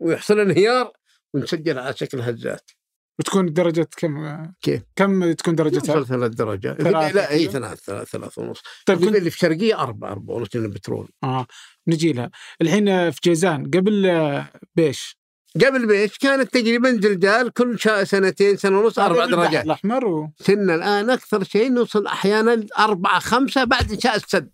ويحصل 0.00 0.40
انهيار 0.40 0.92
ونسجل 1.34 1.78
على 1.78 1.96
شكل 1.96 2.20
هزات. 2.20 2.70
بتكون 3.18 3.52
درجة 3.52 3.88
كم؟ 3.96 4.46
كيف؟ 4.62 4.82
كم 4.96 5.32
تكون 5.32 5.54
درجتها؟ 5.54 5.94
توصل 5.94 6.06
ثلاث 6.06 6.30
درجات 6.32 6.82
ثلاثة 6.82 7.12
لا 7.12 7.30
إي 7.30 7.46
كذا؟ 7.46 7.52
ثلاث 7.52 7.80
ثلاث 7.80 8.08
ثلاث 8.08 8.38
ونص. 8.38 8.62
طيب 8.86 8.98
كنت 8.98 9.16
اللي 9.16 9.30
في 9.30 9.36
الشرقيه 9.36 9.78
أربعة 9.82 10.12
أربعة 10.12 10.34
ونص 10.34 10.48
لأنه 10.54 10.68
بترول. 10.68 11.08
آه 11.24 11.46
نجي 11.88 12.12
لها. 12.12 12.30
الحين 12.62 13.10
في 13.10 13.20
جيزان 13.24 13.70
قبل 13.70 14.06
آه، 14.06 14.48
بيش. 14.74 15.18
قبل 15.66 15.86
بيش 15.86 16.18
كانت 16.18 16.52
تقريبا 16.54 16.90
جلدال 16.90 17.52
كل 17.52 17.78
سنتين 18.06 18.56
سنة 18.56 18.80
ونص 18.80 18.98
أربع 18.98 19.26
درجات. 19.26 19.64
الأحمر 19.64 20.06
و... 20.06 20.30
سنة 20.40 20.74
الآن 20.74 21.10
أكثر 21.10 21.44
شيء 21.44 21.72
نوصل 21.72 22.06
أحيانا 22.06 22.66
أربعة 22.78 23.18
خمسة 23.18 23.64
بعد 23.64 23.92
إنشاء 23.92 24.16
السد. 24.16 24.50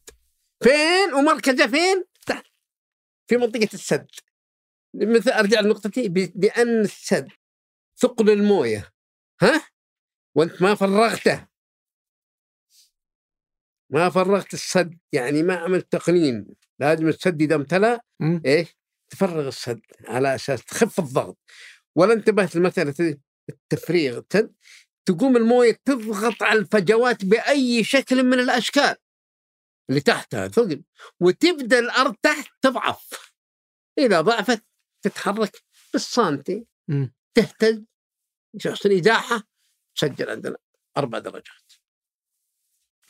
فين؟ 0.64 1.14
ومركزة 1.14 1.66
فين؟ 1.66 2.04
تحت 2.26 2.44
في 3.26 3.36
منطقة 3.36 3.68
السد. 3.74 4.06
مثل 4.94 5.30
أرجع 5.30 5.60
لنقطتي 5.60 6.08
ب- 6.08 6.32
بأن 6.34 6.80
السد 6.80 7.28
ثقل 8.00 8.30
الموية 8.30 8.92
ها؟ 9.42 9.68
وأنت 10.36 10.62
ما 10.62 10.74
فرغته 10.74 11.48
ما 13.92 14.10
فرغت 14.10 14.54
السد 14.54 14.98
يعني 15.12 15.42
ما 15.42 15.56
عملت 15.56 15.92
تقنين 15.92 16.46
لازم 16.78 17.08
السد 17.08 17.42
إذا 17.42 17.54
امتلأ. 17.54 18.00
إيش؟ 18.46 18.76
تفرغ 19.10 19.48
السد 19.48 19.80
على 20.08 20.34
أساس 20.34 20.64
تخف 20.64 20.98
الضغط 20.98 21.38
ولا 21.96 22.12
انتبهت 22.12 22.56
لمسألة 22.56 23.18
التفريغ 23.48 24.18
السد 24.18 24.54
تقوم 25.08 25.36
الموية 25.36 25.78
تضغط 25.84 26.42
على 26.42 26.58
الفجوات 26.58 27.24
بأي 27.24 27.84
شكل 27.84 28.22
من 28.22 28.40
الأشكال 28.40 28.96
اللي 29.90 30.00
تحتها 30.00 30.48
ثقل 30.48 30.82
وتبدأ 31.20 31.78
الأرض 31.78 32.14
تحت 32.22 32.50
تضعف 32.62 33.32
إذا 33.98 34.20
ضعفت 34.20 34.64
تتحرك 35.02 35.62
بالسنتي 35.92 36.66
مم. 36.88 37.14
تهتز. 37.34 37.84
يحصل 38.64 38.92
ازاحه 38.92 39.42
تسجل 39.96 40.30
عندنا 40.30 40.56
أربع 40.96 41.18
درجات. 41.18 41.72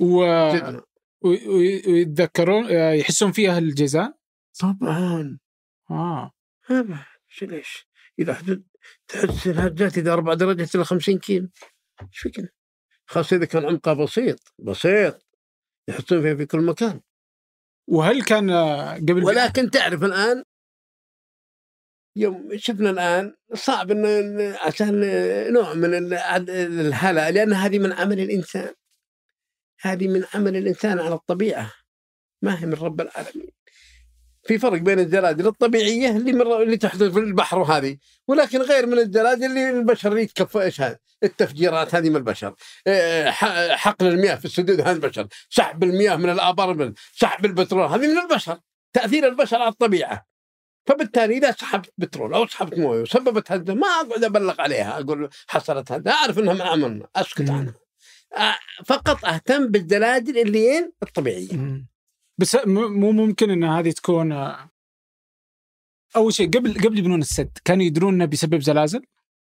و... 0.00 0.24
ويتذكرون 1.22 2.70
يحسون 2.70 3.32
فيها 3.32 3.56
أهل 3.56 3.64
الجيزان؟ 3.64 4.14
طبعا. 4.60 5.38
آه. 5.90 6.32
شو 7.28 7.46
ليش؟ 7.46 7.88
إذا 8.18 8.34
حدود 8.34 8.66
تحس 9.08 9.46
الهجات 9.46 9.98
إذا 9.98 10.12
أربع 10.12 10.34
درجات 10.34 10.74
إلى 10.74 10.84
50 10.84 11.18
كيلو. 11.18 11.48
إيش 12.02 12.18
فيك؟ 12.18 12.54
خاصه 13.06 13.36
إذا 13.36 13.44
كان 13.44 13.64
عمقها 13.64 13.94
بسيط 13.94 14.54
بسيط. 14.58 15.26
يحطون 15.88 16.22
فيها 16.22 16.34
في 16.34 16.46
كل 16.46 16.60
مكان. 16.60 17.00
وهل 17.88 18.22
كان 18.22 18.50
آه، 18.50 18.94
قبل 18.94 19.24
ولكن 19.24 19.70
تعرف 19.70 20.04
الآن 20.04 20.44
يوم 22.18 22.48
شفنا 22.56 22.90
الآن 22.90 23.34
صعب 23.54 23.90
إن 23.90 24.40
عشان 24.60 25.00
نوع 25.52 25.74
من 25.74 25.94
ال- 25.94 26.14
الهلع 26.50 27.28
لأن 27.28 27.52
هذه 27.52 27.78
من 27.78 27.92
عمل 27.92 28.20
الإنسان. 28.20 28.74
هذه 29.80 30.08
من 30.08 30.24
عمل 30.34 30.56
الإنسان 30.56 30.98
على 30.98 31.14
الطبيعة. 31.14 31.72
ما 32.42 32.60
هي 32.60 32.66
من 32.66 32.74
رب 32.74 33.00
العالمين. 33.00 33.50
في 34.46 34.58
فرق 34.58 34.78
بين 34.78 34.98
الجلادل 34.98 35.46
الطبيعية 35.46 36.10
اللي 36.10 36.32
من 36.32 36.40
اللي 36.40 36.76
تحدث 36.76 37.02
في 37.02 37.18
البحر 37.18 37.58
وهذه 37.58 37.96
ولكن 38.28 38.62
غير 38.62 38.86
من 38.86 38.98
الجلادل 38.98 39.44
اللي 39.44 39.70
البشر 39.70 40.18
يتكفى 40.18 40.62
إيش 40.62 40.80
هذا؟ 40.80 40.98
التفجيرات 41.22 41.94
هذه 41.94 42.10
من 42.10 42.16
البشر. 42.16 42.54
حقن 43.76 44.06
المياه 44.06 44.34
في 44.34 44.44
السدود 44.44 44.80
هذا 44.80 44.92
البشر. 44.92 45.26
سحب 45.50 45.82
المياه 45.82 46.16
من 46.16 46.30
الآبار 46.30 46.92
سحب 47.12 47.44
البترول 47.44 47.82
هذه 47.88 48.12
من 48.12 48.18
البشر. 48.18 48.58
تأثير 48.92 49.28
البشر 49.28 49.56
على 49.56 49.68
الطبيعة. 49.68 50.26
فبالتالي 50.88 51.36
إذا 51.36 51.50
سحبت 51.50 51.92
بترول 51.98 52.34
أو 52.34 52.46
سحبت 52.46 52.78
موية 52.78 53.02
وسببت 53.02 53.52
هزة 53.52 53.74
ما 53.74 53.86
أقعد 53.86 54.24
أبلغ 54.24 54.60
عليها 54.60 55.00
أقول 55.00 55.28
حصلت 55.48 55.92
هزة 55.92 56.10
أعرف 56.10 56.38
انها 56.38 56.54
من 56.54 56.60
عملنا 56.60 57.08
اسكت. 57.16 57.50
عنها 57.50 57.74
آه، 58.36 58.58
فقط 58.86 59.24
أهتم 59.24 59.66
بالدلادل 59.66 60.38
اللي 60.38 60.92
الطبيعية 61.02 61.56
مم. 61.56 61.88
بس 62.38 62.56
مو 62.66 63.12
ممكن 63.12 63.50
إن 63.50 63.64
هذه 63.64 63.90
تكون 63.90 64.32
آه، 64.32 64.70
أول 66.16 66.32
شيء 66.32 66.50
قبل 66.50 66.74
قبل 66.74 66.98
يبنون 66.98 67.20
السد 67.20 67.58
كانوا 67.64 67.84
يدرون 67.84 68.14
إنه 68.14 68.24
بيسبب 68.24 68.60
زلازل؟ 68.60 69.02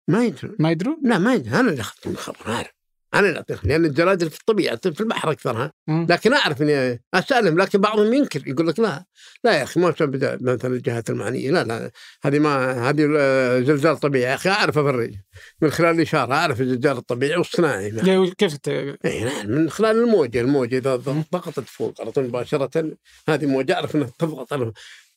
ما 0.07 0.25
يدرون 0.25 0.55
ما 0.59 0.71
يدرون؟ 0.71 0.97
لا 1.03 1.17
ما 1.17 1.33
يدري 1.33 1.59
أنا 1.59 1.69
اللي 1.69 1.81
أخذت 1.81 2.07
الخبر 2.07 2.51
عارف 2.51 2.74
أنا 3.13 3.27
اللي 3.27 3.37
اعطيك 3.37 3.65
لأن 3.65 3.85
الجلادل 3.85 4.29
في 4.29 4.39
الطبيعة 4.39 4.75
في 4.77 5.01
البحر 5.01 5.31
اكثرها. 5.31 5.71
لكن 5.87 6.33
أعرف 6.33 6.61
إني 6.61 7.03
أسألهم 7.13 7.59
لكن 7.61 7.79
بعضهم 7.81 8.13
ينكر 8.13 8.47
يقول 8.47 8.67
لك 8.67 8.79
لا 8.79 9.05
لا 9.43 9.57
يا 9.57 9.63
أخي 9.63 9.79
ما 9.79 9.93
مثلا 10.41 10.73
الجهات 10.73 11.09
المعنية 11.09 11.51
لا 11.51 11.63
لا 11.63 11.91
هذه 12.23 12.39
ما 12.39 12.71
هذه 12.89 13.01
زلزال 13.63 13.97
طبيعي 13.97 14.29
يا 14.29 14.35
أخي 14.35 14.49
أعرف 14.49 14.77
افرق 14.77 15.11
من 15.61 15.69
خلال 15.69 15.95
الإشارة 15.95 16.33
أعرف 16.33 16.61
الزلزال 16.61 16.97
الطبيعي 16.97 17.37
والصناعي 17.37 17.89
ليه- 17.89 18.03
كيف 18.03 18.53
نعم 19.25 19.49
من 19.49 19.69
خلال 19.69 19.97
الموجة 20.03 20.41
الموجة 20.41 20.77
إذا. 20.77 20.95
ضغطت 20.95 21.59
فوق 21.59 22.01
على 22.01 22.11
طول 22.11 22.23
مباشرة 22.23 22.97
هذه 23.29 23.45
موجة 23.45 23.73
أعرف 23.75 23.95
إنها 23.95 24.11
تضغط 24.19 24.53
على 24.53 24.71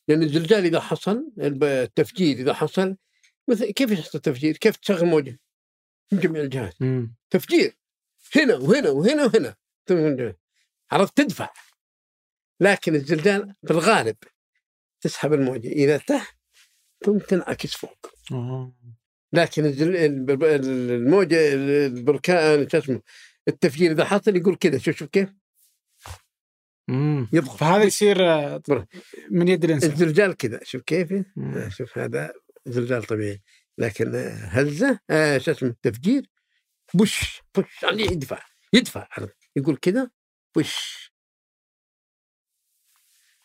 لأن 0.07 0.23
الزلزال 0.23 0.65
إذا 0.65 0.79
حصل 0.79 1.25
التفجير 1.39 2.37
إذا 2.37 2.53
حصل 2.53 2.95
مثل 3.47 3.71
كيف 3.71 3.91
يحصل 3.91 4.11
التفجير؟ 4.17 4.57
كيف 4.57 4.75
تشغل 4.75 5.05
موجة؟ 5.05 5.39
من 6.11 6.19
جميع 6.19 6.41
الجهات. 6.41 6.73
تفجير 7.29 7.78
هنا 8.35 8.55
وهنا 8.55 8.89
وهنا 8.89 9.55
وهنا. 9.91 10.35
عرفت 10.91 11.17
تدفع. 11.17 11.49
لكن 12.59 12.95
الزلزال 12.95 13.55
بالغالب 13.63 14.15
تسحب 15.01 15.33
الموجة. 15.33 15.67
إذا 15.67 15.97
تحت 15.97 16.37
ثم 17.05 17.17
تنعكس 17.17 17.75
فوق. 17.75 18.13
آه. 18.31 18.75
لكن 19.33 19.65
الموجة 19.65 21.53
البركان 21.53 22.69
شو 22.69 22.77
اسمه 22.77 23.01
التفجير 23.47 23.91
إذا 23.91 24.05
حصل 24.05 24.35
يقول 24.35 24.55
كذا 24.55 24.77
شوف 24.77 24.95
شوف 24.97 25.09
كيف. 25.09 25.29
يضغط 27.33 27.57
فهذا 27.57 27.83
يصير. 27.83 28.17
من 29.31 29.47
يد 29.47 29.63
الإنسان. 29.63 29.91
الزلزال 29.91 30.37
كذا 30.37 30.59
شوف 30.63 30.81
كيف؟ 30.81 31.13
شوف 31.67 31.97
هذا 31.97 32.33
زلزال 32.65 33.03
طبيعي. 33.03 33.41
لكن 33.77 34.15
هزه 34.41 34.99
آه 35.09 35.37
شو 35.37 35.51
اسمه 35.51 35.75
تفجير 35.81 36.29
بش 36.93 37.41
بش 37.57 37.83
يعني 37.83 38.03
يدفع 38.03 38.45
يدفع؟ 38.73 39.07
يقول 39.55 39.77
كذا 39.77 40.11
بش 40.57 41.09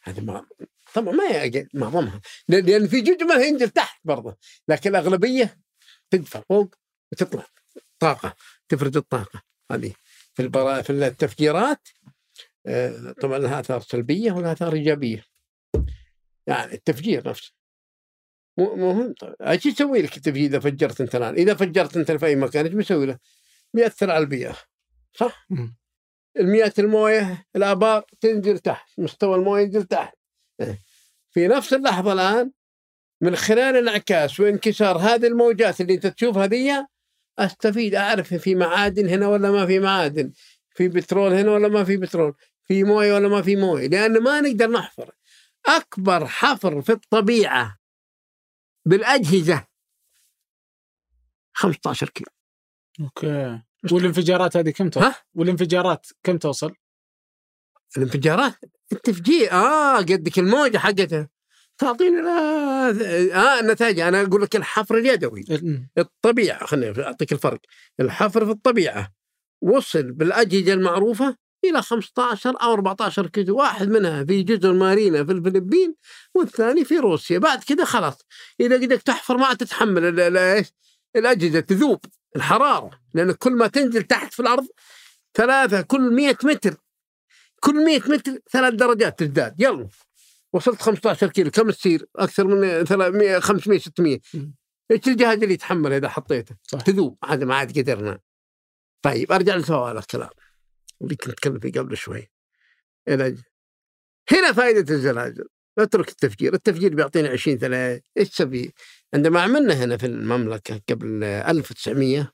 هذه 0.03 0.21
ما 0.21 0.47
طبعا 0.95 1.15
ما 1.15 1.67
معظمها 1.75 2.21
لأن 2.49 2.89
في 2.89 3.01
جزء 3.01 3.25
منها 3.25 3.45
ينزل 3.45 3.71
تحت 3.71 4.01
برضه. 4.05 4.37
لكن 4.69 4.91
الأغلبية 4.91 5.59
تدفع 6.11 6.41
فوق 6.41 6.75
وتطلع. 7.13 7.47
طاقة 7.99 8.37
تفرز 8.69 8.97
الطاقة. 8.97 9.43
هذه 9.73 9.93
في 10.35 10.43
البرا 10.43 10.83
في 10.83 10.91
التفجيرات 10.91 11.89
آه، 12.67 13.15
طبعا 13.23 13.39
لها 13.39 13.61
آثار 13.61 13.81
سلبية 13.81 14.33
ولها 14.33 14.53
آثار 14.53 14.73
إيجابية. 14.73 15.25
يعني 16.47 16.75
التفجير 16.75 17.29
نفسه. 17.29 17.53
مهم 18.59 19.15
طيب 19.21 19.35
إيش 19.43 19.67
يسوي 19.67 20.03
لك 20.03 20.17
التفجير 20.17 20.47
إذا 20.47 20.59
فجرت 20.59 21.01
أنت 21.01 21.15
الآن؟ 21.15 21.35
إذا 21.35 21.55
فجرت 21.55 21.97
أنت 21.97 22.13
في 22.13 22.27
أي 22.27 22.37
مكان 22.37 22.65
إيش 22.65 22.75
بيسوي 22.75 23.07
له؟ 23.07 23.19
بيأثر 23.75 24.11
على 24.11 24.23
البيئة 24.23 24.57
صح؟ 25.15 25.47
المياه 26.39 26.73
الموية 26.79 27.47
الآبار 27.57 28.05
تنزل 28.21 28.59
تحت 28.59 28.89
مستوى 28.99 29.37
الموية 29.37 29.63
ينزل 29.63 29.85
تحت 29.85 30.15
إيه. 30.61 30.79
في 31.31 31.49
نفس 31.49 31.73
اللحظة 31.73 32.13
الآن 32.13 32.51
من 33.21 33.37
خلال 33.37 33.77
انعكاس 33.77 34.41
وانكسار 34.41 34.99
هذه 34.99 35.27
الموجات 35.27 35.81
اللي 35.81 35.95
أنت 35.95 36.07
تشوفها 36.07 36.47
دي 36.47 36.85
أستفيد 37.39 37.95
أعرف 37.95 38.35
في 38.35 38.55
معادن 38.55 39.09
هنا 39.09 39.29
ولا 39.29 39.51
ما 39.51 39.67
في 39.67 39.79
معادن 39.79 40.33
في 40.75 40.89
بترول 40.89 41.33
هنا 41.33 41.53
ولا 41.53 41.69
ما 41.69 41.85
في 41.85 41.97
بترول 41.97 42.35
في 42.65 42.85
موية 42.85 43.15
ولا 43.15 43.29
ما 43.29 43.43
في 43.43 43.57
موية 43.57 43.89
لأن 43.89 44.23
ما 44.23 44.41
نقدر 44.41 44.71
نحفر 44.71 45.15
أكبر 45.67 46.27
حفر 46.27 46.83
في 46.83 46.93
الطبيعة 46.93 47.79
بالأجهزة. 48.85 49.67
15 51.53 52.09
كيلو. 52.09 52.31
أوكي. 53.01 53.63
والانفجارات 53.93 54.57
هذه 54.57 54.71
كم 54.71 54.91
توصل؟ 54.91 55.07
ها؟ 55.07 55.15
والانفجارات 55.35 56.07
كم 56.23 56.39
توصل؟ 56.39 56.75
الانفجارات؟ 57.97 58.55
التفجير. 58.93 59.53
آه 59.53 59.97
قدك 59.97 60.39
الموجة 60.39 60.79
حقتها 60.79 61.29
تعطيني 61.79 62.23
لا 62.23 62.31
آه 63.35 63.61
النتائج. 63.61 64.01
أنا 64.01 64.23
أقول 64.23 64.43
لك 64.43 64.57
الحفر 64.57 64.99
اليدوي. 64.99 65.41
ال- 65.51 65.89
الطبيعة 65.99 66.67
خليني 66.67 67.03
أعطيك 67.05 67.33
الفرق. 67.33 67.61
الحفر 68.01 68.45
في 68.45 68.51
الطبيعة. 68.51 69.13
وصل 69.63 70.13
بالأجهزة 70.13 70.73
المعروفة 70.73 71.37
إلى 71.71 71.83
15 71.83 72.63
أو 72.63 72.73
14 72.73 73.27
كيلو 73.27 73.57
واحد 73.57 73.89
منها 73.89 74.25
في 74.25 74.43
جزر 74.43 74.73
مارينا 74.73 75.25
في 75.25 75.33
الفلبين 75.33 75.95
والثاني 76.35 76.85
في 76.85 76.99
روسيا. 76.99 77.39
بعد 77.39 77.65
كذا 77.65 77.85
خلاص 77.85 78.19
إذا 78.61 78.77
قدرت 78.77 79.07
تحفر 79.07 79.37
ما 79.37 79.55
تتحمل؟ 79.55 80.21
الأجهزة 81.17 81.61
تذوب 81.61 82.05
الحرارة 82.37 82.91
لأن 83.15 83.33
كل 83.33 83.53
ما 83.53 83.67
تنزل 83.67 84.03
تحت 84.03 84.33
في 84.33 84.41
الأرض 84.41 84.67
ثلاثة 85.35 85.81
كل 85.81 86.15
100 86.15 86.37
متر 86.45 86.75
كل 87.61 87.85
100 87.85 88.01
متر 88.07 88.39
ثلاث 88.51 88.75
درجات 88.75 89.19
تزداد. 89.19 89.61
يلا 89.61 89.89
وصلت 90.53 90.83
15 90.83 91.27
كيلو 91.27 91.51
كم 91.51 91.71
تصير؟ 91.71 92.07
أكثر 92.17 92.47
من 92.47 92.85
300 92.85 93.39
500 93.39 93.79
600 93.79 94.21
مم. 94.35 94.55
إيش 94.91 95.09
الجهاز 95.09 95.43
اللي 95.43 95.55
يتحمل 95.55 95.93
إذا 95.93 96.09
حطيته؟ 96.09 96.57
صح. 96.63 96.81
تذوب 96.81 97.19
هذا 97.25 97.45
ما 97.45 97.55
عاد 97.55 97.79
قدرنا. 97.79 98.19
طيب 99.03 99.33
أرجع 99.33 99.57
لسؤال 99.57 99.99
الكلام. 99.99 100.31
اللي 101.03 101.17
كنت 101.17 101.29
اتكلم 101.29 101.59
فيه 101.59 101.73
قبل 101.73 101.97
شوي. 101.97 102.31
إلى 103.09 103.37
هنا 104.33 104.53
فائدة 104.53 104.95
الزلازل. 104.95 105.49
اترك 105.79 106.09
التفجير. 106.09 106.55
التفجير 106.55 106.95
بيعطينا 106.95 107.29
20 107.29 107.59
3 107.59 108.03
إيش 108.19 108.31
تسوي 108.31 108.73
عندما 109.15 109.43
عملنا 109.43 109.75
هنا 109.75 109.97
في 109.97 110.07
المملكة 110.07 110.81
قبل 110.89 111.25
1900 111.25 112.33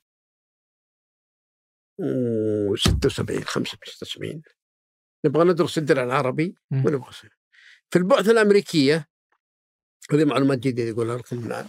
و 1.99 2.75
76 2.75 3.43
75 3.43 4.41
نبغى 5.25 5.43
ندرس 5.43 5.77
الدرع 5.77 6.03
العربي. 6.03 6.55
ونبغى 6.71 7.11
في 7.89 7.99
البعثة 7.99 8.31
الأمريكية 8.31 9.07
هذه 10.11 10.25
معلومات 10.25 10.57
جديدة 10.57 10.89
يقولها 10.89 11.17
لكم. 11.17 11.47
الان 11.47 11.67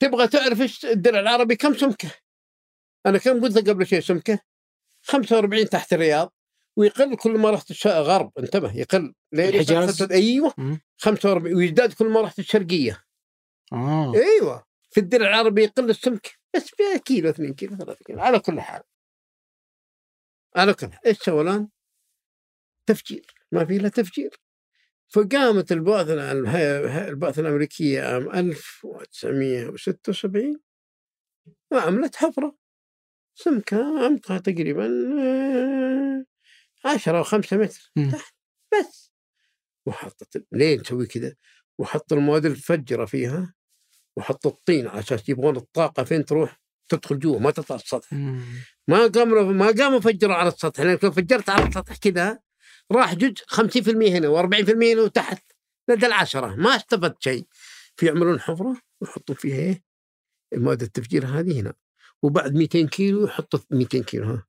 تبغى 0.00 0.28
تعرف 0.28 0.60
إيش 0.60 0.84
الدرع 0.84 1.20
العربي؟ 1.20 1.56
كم 1.56 1.74
سمكة؟ 1.74 2.10
أنا 3.06 3.18
كم 3.18 3.40
قلت 3.40 3.68
قبل 3.68 3.86
شيء 3.86 4.00
سمكة؟ 4.00 4.40
45 5.02 5.68
تحت 5.68 5.92
الرياض 5.92 6.32
ويقل 6.76 7.16
كل 7.16 7.38
ما 7.38 7.50
رحت 7.50 7.86
غرب 7.86 8.32
انتبه 8.38 8.76
يقل؟ 8.76 9.14
الحجاز؟ 9.34 10.02
أيوه. 10.02 10.54
مم. 10.58 10.80
45 10.98 11.56
ويزداد 11.56 11.92
كل 11.92 12.08
ما 12.08 12.20
رحت 12.20 12.38
الشرقية. 12.38 13.04
آه. 13.72 14.14
أيوه. 14.14 14.64
في 14.90 15.00
الدرع 15.00 15.28
العربي 15.28 15.62
يقل 15.62 15.90
السمك 15.90 16.38
بس 16.54 16.70
فيها 16.76 16.96
كيلو 16.96 17.30
2 17.30 17.54
كيلو 17.54 17.76
3 17.76 18.04
كيلو 18.04 18.20
على 18.20 18.38
كل 18.38 18.60
حال. 18.60 18.82
على 20.56 20.74
كل 20.74 20.92
حال. 20.92 21.06
إيش 21.06 21.28
الآن؟ 21.28 21.68
تفجير. 22.86 23.26
ما 23.52 23.64
في 23.64 23.76
إلا 23.76 23.88
تفجير. 23.88 24.40
فقامت 25.08 25.72
البعثة 25.72 26.32
البعثة 27.08 27.42
الأمريكية 27.42 28.02
عام 28.02 28.30
1976 28.30 30.60
وعملت 31.72 32.16
حفرة. 32.16 32.61
سمكها 33.34 34.04
عمقها 34.06 34.38
تقريبا 34.38 34.86
آه، 35.20 36.24
10 36.84 37.18
أو 37.18 37.22
5 37.22 37.56
متر. 37.56 37.90
تحت 38.12 38.34
بس 38.72 39.12
وحطت 39.86 40.46
ليه 40.52 40.80
نسوي 40.80 41.06
كذا؟ 41.06 41.34
وحط 41.78 42.12
المواد 42.12 42.46
المفجرة 42.46 43.04
فيها 43.04 43.54
وحط 44.16 44.46
الطين 44.46 44.86
على 44.88 45.00
أساس 45.00 45.28
يبغون 45.28 45.56
الطاقة 45.56 46.04
فين 46.04 46.24
تروح؟ 46.24 46.62
تدخل 46.88 47.18
جوا 47.18 47.38
ما 47.38 47.50
تطلع 47.50 47.76
السطح. 47.76 48.12
ما 48.88 49.06
قاموا 49.06 49.42
ما 49.42 49.66
قاموا 49.66 50.00
فجروا 50.00 50.34
على 50.34 50.48
السطح 50.48 50.80
لأن 50.80 50.98
لو 51.02 51.10
فجرت 51.12 51.50
على 51.50 51.68
السطح 51.68 51.96
كذا 51.96 52.38
راح 52.92 53.14
جزء 53.14 53.44
50% 53.44 53.88
هنا 53.88 54.28
و40% 54.28 54.70
هنا 54.70 55.02
وتحت 55.02 55.52
لدى 55.88 56.06
العشرة 56.06 56.54
ما 56.54 56.76
استفدت 56.76 57.22
شيء 57.22 57.46
فيعملون 57.96 58.40
حفرة 58.40 58.76
ويحطوا 59.00 59.34
فيها 59.34 59.56
إيه 59.56 59.82
المواد 60.52 60.82
التفجير 60.82 61.26
هذه 61.26 61.60
هنا 61.60 61.74
وبعد 62.22 62.54
200 62.54 62.88
كيلو 62.88 63.24
يحطوا 63.24 63.60
200 63.70 64.02
كيلو 64.02 64.24
ها. 64.24 64.46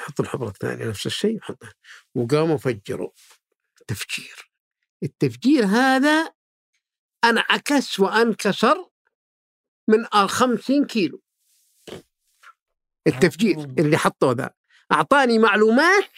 يحطوا 0.00 0.24
الحفرة 0.24 0.48
الثانية 0.48 0.84
نفس 0.84 1.06
الشيء 1.06 1.36
يحطها 1.36 1.74
وقاموا 2.14 2.56
فجروا 2.56 3.10
تفجير 3.86 4.52
التفجير 5.02 5.64
هذا 5.64 6.32
انعكس 7.24 8.00
وأنكسر 8.00 8.90
من 9.88 10.04
50 10.26 10.86
كيلو. 10.86 11.22
التفجير 13.06 13.58
اللي 13.58 13.96
حطوه 13.96 14.32
ذا. 14.32 14.50
أعطاني 14.92 15.38
معلومات 15.38 16.12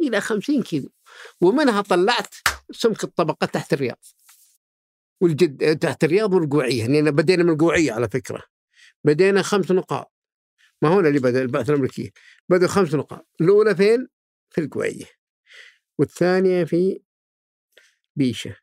إلى 0.00 0.20
50 0.20 0.62
كيلو. 0.62 0.92
ومنها 1.40 1.82
طلعت 1.82 2.34
سمك 2.70 3.04
الطبقة 3.04 3.46
تحت 3.46 3.72
الرياض. 3.72 4.04
والجد 5.20 5.78
تحت 5.78 6.04
الرياض 6.04 6.34
والقوعية. 6.34 6.86
لأن 6.86 7.10
بدينا 7.10 7.42
من 7.42 7.50
القوعية 7.52 7.92
على 7.92 8.08
فكرة. 8.08 8.42
بدينا 9.04 9.42
خمس 9.42 9.70
نقاط. 9.70 10.12
ما 10.82 10.88
هنا 10.88 11.08
اللي 11.08 11.20
بدأ 11.20 11.42
البعثة 11.42 11.72
الأمريكية؟ 11.72 12.10
بدأوا 12.48 12.70
خمس 12.70 12.94
نقاط. 12.94 13.28
الأولى 13.40 13.76
فين؟ 13.76 14.08
في 14.50 14.60
القوعيه 14.60 15.04
والثانية 15.98 16.64
في 16.64 17.00
بيشة. 18.16 18.56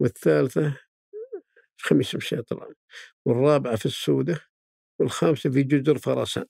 والثالثة 0.00 0.70
في 1.76 1.88
خميس 1.88 2.14
مشيط 2.14 2.48
طبعا 2.48 2.74
والرابعة 3.24 3.76
في 3.76 3.86
السودة. 3.86 4.40
والخامسة 5.00 5.50
في 5.50 5.62
جزر 5.62 5.98
فرسان. 5.98 6.44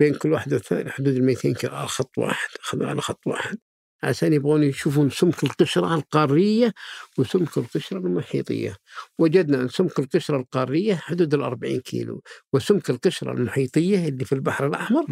بين 0.00 0.14
كل 0.14 0.32
واحدة 0.32 0.56
والثانية 0.56 0.90
حدود 0.90 1.14
ال 1.14 1.24
200 1.24 1.54
كيلو. 1.54 1.74
على 1.74 1.88
خط 1.88 2.18
واحد. 2.18 2.48
أخذوا 2.60 2.86
على 2.86 3.00
خط 3.00 3.26
واحد. 3.26 3.58
عشان 4.04 4.32
يبغون 4.32 4.62
يشوفون 4.62 5.10
سمك 5.10 5.44
القشرة 5.44 5.94
القارية 5.94 6.74
وسمك 7.18 7.58
القشرة 7.58 7.98
المحيطية 7.98 8.76
وجدنا 9.18 9.60
أن 9.62 9.68
سمك 9.68 9.98
القشرة 9.98 10.36
القارية 10.36 10.94
حدود 10.94 11.34
ال 11.34 11.42
40 11.42 11.80
كيلو 11.80 12.22
وسمك 12.52 12.90
القشرة 12.90 13.32
المحيطية 13.32 14.08
اللي 14.08 14.24
في 14.24 14.32
البحر 14.34 14.66
الأحمر. 14.66 15.06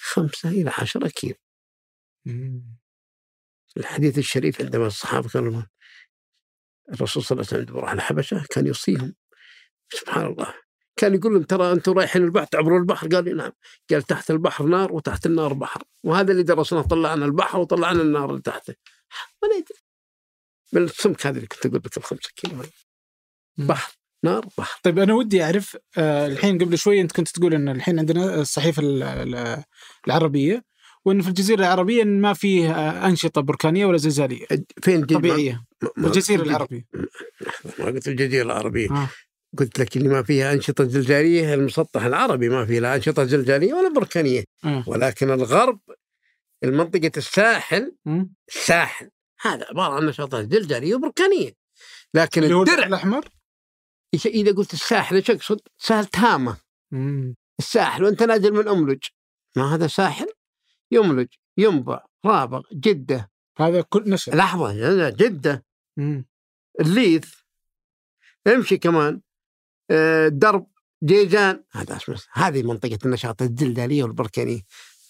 خمسة 0.00 0.48
إلى 0.48 0.70
عشرة 0.78 1.08
كيلو. 1.08 1.34
الحديث 3.76 4.18
الشريف 4.18 4.62
عندما 4.62 4.86
الصحابة 4.86 5.28
كانوا 5.28 5.62
الرسول 6.92 7.22
صلى 7.22 7.36
الله 7.40 7.48
عليه 7.52 7.62
وسلم 7.64 7.76
راح 7.76 7.92
الحبشة 7.92 8.44
كان 8.50 8.66
يوصيهم 8.66 9.14
سبحان 9.92 10.26
الله 10.26 10.54
كان 10.96 11.14
يقول 11.14 11.32
لهم 11.34 11.42
ترى 11.42 11.72
أنتم 11.72 11.92
رايحين 11.92 12.22
البحر 12.24 12.44
تعبرون 12.44 12.80
البحر؟ 12.80 13.08
قال 13.08 13.24
لي 13.24 13.32
نعم. 13.32 13.52
قال 13.90 14.02
تحت 14.02 14.30
البحر 14.30 14.64
نار 14.64 14.92
وتحت 14.92 15.26
النار 15.26 15.52
بحر. 15.52 15.82
وهذا 16.04 16.32
اللي 16.32 16.42
درسناه 16.42 16.82
طلعنا 16.82 17.24
البحر 17.24 17.58
وطلعنا 17.58 18.02
النار 18.02 18.30
اللي 18.30 18.42
تحته. 18.42 18.74
ولا 19.42 19.52
يدري 19.56 19.78
من 20.72 20.84
السمك 20.84 21.26
هذا 21.26 21.36
اللي 21.36 21.46
كنت 21.46 21.66
أقول 21.66 21.82
لك 21.84 21.96
الخمسة 21.96 22.30
كيلو. 22.36 22.62
بحر 23.58 23.92
نار 24.24 24.46
بحر. 24.58 24.80
طيب 24.82 24.98
أنا 24.98 25.14
ودي 25.14 25.44
أعرف 25.44 25.76
آه 25.98 26.26
الحين 26.26 26.58
قبل 26.58 26.78
شوي 26.78 27.00
أنت 27.00 27.12
كنت 27.12 27.28
تقول 27.28 27.54
إن 27.54 27.68
الحين 27.68 27.98
عندنا 27.98 28.40
الصحيفة 28.40 28.82
ال- 28.82 29.02
ال- 29.02 29.64
العربية 30.06 30.64
وإن 31.04 31.22
في 31.22 31.28
الجزيرة 31.28 31.58
العربية 31.60 32.02
إن 32.02 32.20
ما 32.20 32.32
فيه 32.32 32.70
آه، 32.72 33.06
أنشطة 33.08 33.40
بركانية 33.40 33.86
ولا 33.86 33.96
زلزالية. 33.96 34.46
فين 34.82 35.00
جد 35.00 35.14
طبيعية. 35.14 35.64
الجزيرة 35.98 36.42
العربية. 36.42 36.84
ما 37.78 37.84
قلت 37.84 38.08
الجزيرة 38.08 38.42
العربية. 38.42 38.90
آه. 38.90 39.08
قلت 39.58 39.78
لك 39.78 39.96
اللي 39.96 40.08
ما 40.08 40.22
فيها 40.22 40.52
أنشطة 40.52 40.84
زلزالية 40.84 41.54
المسطح 41.54 42.02
العربي 42.02 42.48
ما 42.48 42.66
فيه 42.66 42.80
لا 42.80 42.94
أنشطة 42.94 43.24
زلزالية 43.24 43.74
ولا 43.74 43.88
بركانية. 43.88 44.44
آه. 44.64 44.84
ولكن 44.86 45.30
الغرب 45.30 45.80
المنطقة 46.64 47.10
الساحل. 47.16 47.96
الساحل 48.48 49.10
هذا 49.40 49.64
عبارة 49.64 49.94
عن 49.94 50.06
نشاطات 50.06 50.52
زلزالية 50.52 50.94
وبركانية. 50.94 51.52
لكن 52.14 52.44
الدرع 52.44 52.86
الأحمر؟ 52.86 53.24
إيش- 54.16 54.26
إذا 54.26 54.52
قلت 54.52 54.72
الساحل 54.72 55.16
إيش 55.16 55.30
أقصد؟ 55.30 55.60
ساحل 55.78 56.06
تامة. 56.06 56.56
الساحل 57.58 58.04
وأنت 58.04 58.22
نازل 58.22 58.52
من 58.52 58.68
أملج. 58.68 59.02
ما 59.56 59.74
هذا 59.74 59.86
ساحل؟ 59.86 60.26
يملج 60.90 61.28
ينبع 61.58 62.04
رابغ 62.26 62.62
جدة. 62.72 63.30
هذا 63.58 63.80
كل 63.82 64.10
نشر 64.10 64.36
لحظة 64.36 65.08
جدة. 65.10 65.64
الليث. 66.80 67.34
امشي 68.46 68.78
كمان. 68.78 69.20
درب 70.28 70.66
جيزان 71.04 71.64
هذا 71.72 71.98
هذه 72.32 72.62
منطقة 72.62 72.98
النشاط 73.04 73.42
الزلزالية 73.42 74.02
والبركانية 74.02 74.60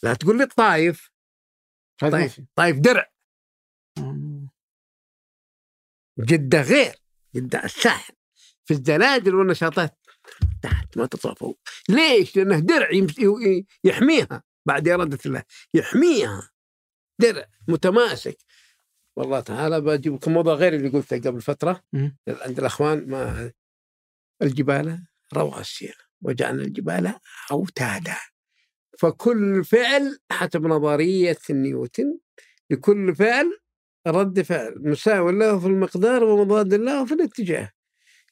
لا 0.03 0.15
تقول 0.15 0.39
لي 0.39 0.47
طيب 0.47 0.95
في. 0.95 2.47
طايف. 2.57 2.79
درع. 2.79 3.13
جدة 6.19 6.63
غير. 6.63 6.95
جدة 7.35 7.65
الساحل 7.65 8.15
في 8.65 8.75
الزلازل 8.75 9.35
والنشاطات. 9.35 9.99
تحت 10.63 10.99
ما 10.99 11.07
تطلع 11.07 11.35
فوق 11.35 11.61
ليش؟ 11.89 12.37
لأنه 12.37 12.59
درع 12.59 12.91
يحميها. 13.85 14.43
بعد 14.67 14.89
إرادة 14.89 15.19
الله. 15.27 15.43
يحميها. 15.75 16.51
درع 17.21 17.47
متماسك. 17.69 18.39
والله 19.17 19.41
تعالى 19.41 19.81
بجيب 19.81 20.15
لكم 20.15 20.33
موضوع 20.33 20.55
غير 20.55 20.75
اللي 20.75 20.89
قلته 20.89 21.19
قبل 21.19 21.41
فترة. 21.41 21.83
عند 22.29 22.59
الأخوان 22.59 23.09
ما 23.09 23.53
الجبال 24.43 25.03
رواسي 25.35 25.93
وجعلنا 26.23 26.63
الجبال 26.63 27.15
أوتادا 27.51 28.17
فكل 28.99 29.65
فعل 29.65 30.19
حسب 30.31 30.67
نظرية 30.67 31.39
نيوتن 31.51 32.19
لكل 32.71 33.15
فعل 33.15 33.59
رد 34.07 34.43
فعل 34.43 34.75
مساوي 34.77 35.33
له 35.33 35.59
في 35.59 35.67
المقدار 35.67 36.25
ومضاد 36.25 36.75
له 36.75 37.05
في 37.05 37.15
الاتجاه 37.15 37.71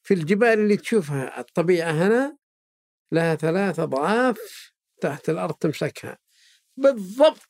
في 0.03 0.15
الجبال 0.15 0.59
اللي 0.59 0.77
تشوفها 0.77 1.41
الطبيعة 1.41 1.93
هنا 1.93 2.37
لها 3.13 3.35
ثلاث 3.35 3.81
أضعاف 3.81 4.73
تحت 5.01 5.31
الأرض 5.31 5.55
تمسكها 5.55 6.19
بالضبط 6.77 7.49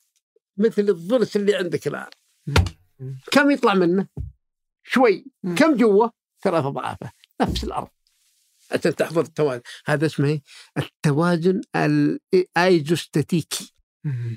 مثل 0.57 0.81
الضرس 0.81 1.35
اللي 1.35 1.55
عندك 1.55 1.87
الآن. 1.87 2.09
كم 3.31 3.51
يطلع 3.51 3.73
منه؟ 3.73 4.07
شوي. 4.83 5.25
كم 5.57 5.75
جوا؟ 5.77 6.09
ثلاث 6.41 6.65
أضعافه 6.65 7.11
نفس 7.41 7.63
الأرض 7.63 7.87
عشان 8.71 8.95
تحضر 8.95 9.21
التوازن 9.21 9.61
هذا 9.85 10.05
اسمه 10.05 10.27
إيه؟ 10.27 10.41
التوازن 10.77 11.61
الايزوستاتيكي. 11.75 13.73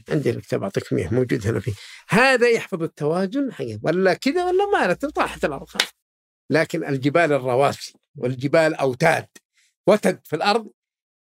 عندي 0.08 0.30
الكتاب 0.30 0.62
أعطيك 0.62 0.92
إياه 0.92 1.14
موجود 1.14 1.46
هنا 1.46 1.60
فيه 1.60 1.72
هذا 2.08 2.48
يحفظ 2.48 2.82
التوازن 2.82 3.52
حقيقة. 3.52 3.80
ولا 3.82 4.14
كذا 4.14 4.44
ولا 4.44 4.66
ما 4.72 4.92
طاحت 4.94 5.44
الأرض 5.44 5.68
خلاص. 5.68 5.88
لكن 6.50 6.84
الجبال 6.84 7.32
الرواسي 7.32 7.94
والجبال 8.16 8.74
أوتاد 8.74 9.26
وتد 9.86 10.20
في 10.24 10.36
الأرض 10.36 10.70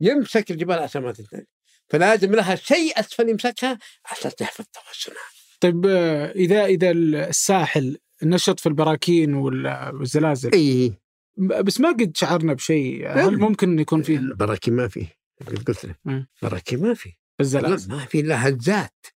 يمسك 0.01 0.51
الجبال 0.51 0.79
عشان 0.79 1.03
ما 1.03 1.13
تنتهي 1.13 1.45
فلازم 1.89 2.35
لها 2.35 2.55
شيء 2.55 3.01
أسفل 3.01 3.29
يمسكها 3.29 3.79
عشان 4.05 4.35
تحفظ 4.35 4.65
توازنها 4.73 5.25
طيب 5.61 5.87
آه، 5.87 6.31
إذا 6.31 6.65
إذا 6.65 6.91
الساحل 6.91 7.99
نشط 8.23 8.61
في 8.61 8.67
البراكين 8.67 9.35
وال- 9.35 9.95
والزلازل 9.95 10.51
اي 10.55 10.93
بس 11.39 11.81
ما 11.81 11.89
قد 11.89 12.17
شعرنا 12.17 12.53
بشيء 12.53 13.09
هل 13.09 13.17
نعم. 13.17 13.35
ممكن 13.35 13.79
يكون 13.79 14.03
فيه 14.03 14.19
البراكين 14.19 14.75
ما 14.75 14.89
فيه 14.89 15.17
قد 15.47 15.63
قلت 15.63 15.85
لك. 15.85 16.27
براكين 16.43 16.83
ما 16.83 16.95
فيه 16.95 17.13
الزلازل 17.41 17.91
ما 17.91 18.05
في 18.05 18.21
إلا 18.21 18.49
هزات. 18.49 19.07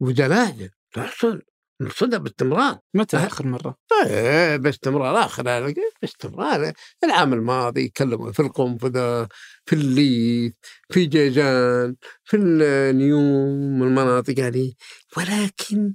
وزلازل 0.00 0.70
تحصل 0.92 1.42
نرصدها 1.80 2.18
باستمرار 2.18 2.78
متى 2.94 3.16
أه. 3.16 3.26
آخر 3.26 3.46
مرة؟ 3.46 3.78
إيه 4.06 4.56
باستمرار 4.56 5.24
آخر 5.24 5.74
باستمرار 6.02 6.72
العام 7.04 7.32
الماضي 7.32 7.84
يتكلموا 7.84 8.32
في 8.32 8.40
القنفذة 8.40 9.28
في 9.66 9.72
الليث 9.72 10.52
في 10.90 11.06
جيزان 11.06 11.96
في 12.24 12.36
النيوم 12.36 13.82
المناطق 13.82 14.38
هذه 14.38 14.72
ولكن 15.16 15.94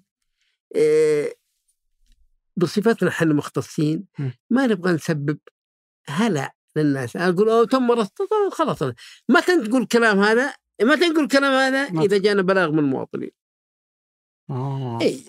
إيه 0.75 1.35
بصفتنا 2.55 3.09
إحنا 3.09 3.33
مختصين. 3.33 4.05
ما 4.49 4.67
نبغى 4.67 4.91
نسبب 4.93 5.37
هلع 6.07 6.53
للناس. 6.75 7.15
أقول 7.15 7.49
أوه 7.49 7.65
تم 7.65 7.93
طيب 7.93 8.07
خلاص. 8.51 8.83
متى 9.29 9.67
تقول 9.67 9.85
كلام 9.85 10.19
هذا 10.19 10.53
متى 10.81 11.07
نقول 11.07 11.27
كلام 11.27 11.53
هذا؟ 11.53 12.01
إذا 12.01 12.17
جانا 12.17 12.41
بلاغ 12.41 12.71
من 12.71 12.79
المواطنين. 12.79 13.31
آه. 14.49 14.99
أيوه. 15.01 15.23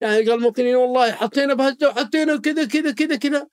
يعني 0.00 0.16
قال 0.16 0.32
المواطنين 0.32 0.76
والله 0.76 1.12
حطينا 1.12 1.54
بهزه 1.54 1.88
وحطينا 1.88 2.36
كذا 2.36 2.64
كذا 2.64 2.92
كذا 2.92 3.16
كذا. 3.16 3.48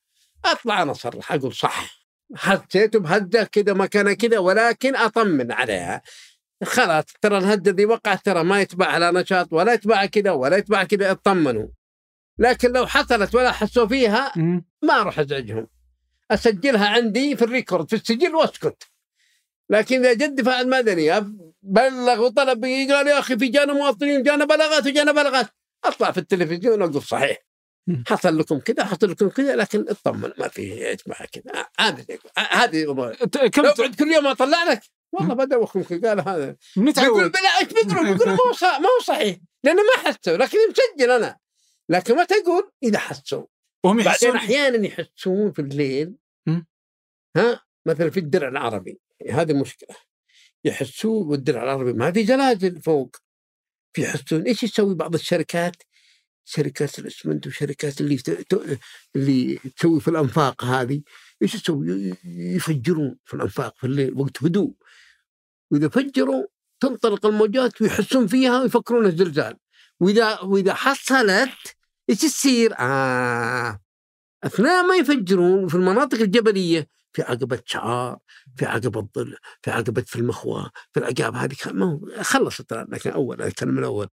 أطلع 0.45 0.81
أنا 0.81 0.91
اصرح 0.91 1.31
أقول 1.31 1.53
صح. 1.53 2.05
حسيت 2.35 2.97
بهزه 2.97 3.43
كذا 3.43 3.73
مكانها 3.73 4.13
كذا 4.13 4.39
ولكن 4.39 4.95
أطمن 4.95 5.51
عليها. 5.51 6.01
خلاص 6.63 7.03
ترى 7.21 7.37
الهزه 7.37 7.71
دي 7.71 7.85
وقعت 7.85 8.25
ترى 8.25 8.43
ما 8.43 8.61
يتبع 8.61 8.85
على 8.85 9.11
نشاط 9.11 9.53
ولا 9.53 9.73
يتبع 9.73 10.05
كذا 10.05 10.31
ولا 10.31 10.57
يتبع 10.57 10.83
كذا 10.83 11.11
اطمنوا. 11.11 11.67
لكن 12.39 12.71
لو 12.71 12.87
حصلت 12.87 13.35
ولا 13.35 13.51
حسوا 13.51 13.87
فيها. 13.87 14.33
ما 14.81 15.01
أروح 15.01 15.19
أزعجهم. 15.19 15.67
أسجلها 16.31 16.87
عندي 16.87 17.35
في 17.35 17.41
الريكورد 17.41 17.89
في 17.89 17.95
السجل 17.95 18.35
وأسكت. 18.35 18.83
لكن 19.69 19.99
إذا 20.05 20.13
جد 20.13 20.35
دفاع 20.35 20.61
المدني 20.61 21.19
بلغ 21.61 22.25
وطلب 22.25 22.65
قال 22.65 23.07
يا 23.07 23.19
أخي 23.19 23.37
في 23.37 23.47
جانا 23.47 23.73
مواطنين 23.73 24.23
جانا 24.23 24.45
بلاغات 24.45 24.85
وجانا 24.87 25.11
بلاغات 25.11 25.47
أطلع 25.85 26.11
في 26.11 26.17
التلفزيون 26.17 26.81
واقول 26.81 27.01
صحيح. 27.01 27.37
حصل 28.07 28.37
لكم 28.39 28.59
كذا 28.59 28.85
حصل 28.85 29.11
لكم 29.11 29.29
كذا 29.29 29.55
لكن 29.55 29.85
اطمن 29.89 30.31
ما 30.37 30.47
في 30.47 30.61
يجمع 30.61 31.15
كذا. 31.31 31.65
هذه 31.79 32.05
هذه 32.37 32.83
الأمور. 32.83 33.13
ت- 33.13 33.37
كم 33.37 33.61
لو 33.61 33.73
بعد 33.77 33.95
كل 33.95 34.11
يوم 34.11 34.27
اطلع 34.27 34.63
لك 34.63 34.81
والله 35.11 35.33
بدوخكم 35.33 35.83
قال 36.07 36.19
هذا. 36.29 36.55
نتعود. 36.77 37.31
بلا 37.31 37.49
إيش 37.61 37.67
بيقولوا 37.67 38.13
بيقولوا 38.13 38.35
ما 38.35 38.41
هو 38.41 38.79
ما 38.79 38.87
هو 38.87 39.03
صحيح. 39.03 39.37
لأنه 39.63 39.81
ما 39.81 40.03
حسوا 40.11 40.37
لكن 40.37 40.57
مسجل 40.69 41.11
أنا. 41.11 41.37
لكن 41.89 42.15
ما 42.15 42.23
تقول 42.23 42.71
إذا 42.83 42.99
حسوا. 42.99 43.45
وهم 43.83 43.97
بعدين 43.97 44.11
يحسون. 44.11 44.35
أحيانا 44.35 44.87
يحسون 44.87 45.51
في 45.51 45.59
الليل. 45.59 46.13
ها؟ 47.35 47.61
مثلا 47.85 48.09
في 48.09 48.19
الدرع 48.19 48.47
العربي 48.47 48.99
هذه 49.29 49.53
مشكلة. 49.53 49.95
يحسون 50.65 51.27
والدرع 51.27 51.63
العربي 51.63 51.93
ما 51.93 52.11
في 52.11 52.25
زلازل 52.25 52.81
فوق. 52.81 53.15
في 53.93 54.01
يحسون 54.01 54.41
إيش 54.41 54.63
يسوي 54.63 54.95
بعض 54.95 55.13
الشركات؟ 55.13 55.75
شركات 56.45 56.99
الإسمنت 56.99 57.47
وشركات 57.47 58.01
اللي 58.01 58.19
اللي 59.15 59.59
تسوي 59.77 59.99
في 59.99 60.07
الأنفاق 60.07 60.63
هذه. 60.63 61.01
إيش 61.41 61.55
يسوي؟ 61.55 62.13
يفجرون 62.25 63.17
في 63.25 63.33
الأنفاق 63.33 63.77
في 63.77 63.83
الليل 63.87 64.13
وقت 64.13 64.43
هدوء. 64.43 64.73
وإذا 65.71 65.89
فجروا 65.89 66.45
تنطلق 66.79 67.25
الموجات 67.25 67.81
ويحسون 67.81 68.27
فيها 68.27 68.61
ويفكرون 68.61 69.05
الزلزال. 69.05 69.57
وإذا 69.99 70.39
وإذا 70.39 70.73
حصلت 70.73 71.75
إيش 72.09 72.23
يصير؟ 72.23 72.73
آه 72.79 73.79
أثناء 74.43 74.83
ما 74.87 74.95
يفجرون 74.95 75.67
في 75.67 75.75
المناطق 75.75 76.21
الجبلية 76.21 76.87
في 77.13 77.21
عقبة 77.21 77.61
شعار، 77.65 78.19
في 78.55 78.65
عقبة 78.65 79.07
ظل، 79.15 79.37
في 79.61 79.71
عقبة 79.71 80.01
في 80.01 80.15
المخوى، 80.15 80.69
في 80.91 80.99
العقاب 80.99 81.35
هذه 81.35 81.55
ما 81.65 81.85
هو 81.85 82.23
خلصت 82.23 82.73
لكن 82.73 83.09
أول 83.09 83.41
أتكلم 83.41 83.69
من 83.69 83.79
الأول. 83.79 84.07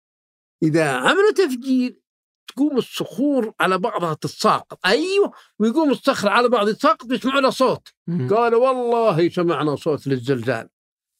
إذا 0.64 0.92
عملوا 0.92 1.32
تفجير 1.32 2.02
تقوم 2.48 2.78
الصخور 2.78 3.54
على 3.60 3.78
بعضها 3.78 4.14
تتساقط، 4.14 4.80
أيوه 4.86 5.34
ويقوم 5.60 5.92
الصخر 5.92 6.30
على 6.30 6.50
بعض 6.50 6.70
يتساقط 6.70 7.12
ويسمعوا 7.12 7.42
له 7.42 7.50
صوت،. 7.50 7.88
قالوا 8.30 8.68
والله 8.68 9.30
سمعنا 9.30 9.76
صوت 9.76 10.08
للزلزال. 10.08 10.70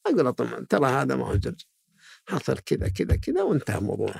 أقول 0.06 0.32
طبعا 0.32 0.66
ترى 0.68 0.86
هذا 0.86 1.16
ما 1.16 1.26
هو 1.26 1.32
زلزال. 1.32 1.56
حصل 2.28 2.58
كذا 2.58 2.88
كذا 2.88 3.16
كذا 3.16 3.42
وانتهى 3.42 3.78
الموضوع. 3.78 4.14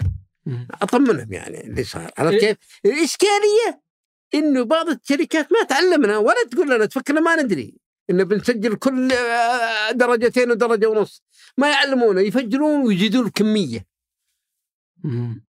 أطمنهم 0.82 1.32
يعني 1.32 1.66
اللي 1.66 1.84
صار 1.84 2.10
عرفت 2.18 2.32
إيه. 2.32 2.40
كيف؟ 2.40 2.80
الإشكالية 2.84 3.87
إنه 4.34 4.64
بعض 4.64 4.88
الشركات 4.88 5.52
ما 5.52 5.62
تعلمنا 5.62 6.18
ولا 6.18 6.36
تقول 6.50 6.70
لنا 6.70 6.86
تفكرنا 6.86 7.20
ما 7.20 7.42
ندري. 7.42 7.74
إنه 8.10 8.24
بنسجل 8.24 8.74
كل 8.74 9.12
آه، 9.12 9.90
درجتين 9.90 10.50
ودرجة 10.50 10.86
ونص. 10.86 11.22
ما 11.58 11.70
يعلمونا 11.70 12.20
يفجرون 12.20 12.86
ويزيدون 12.86 13.26
الكمية. 13.26 13.86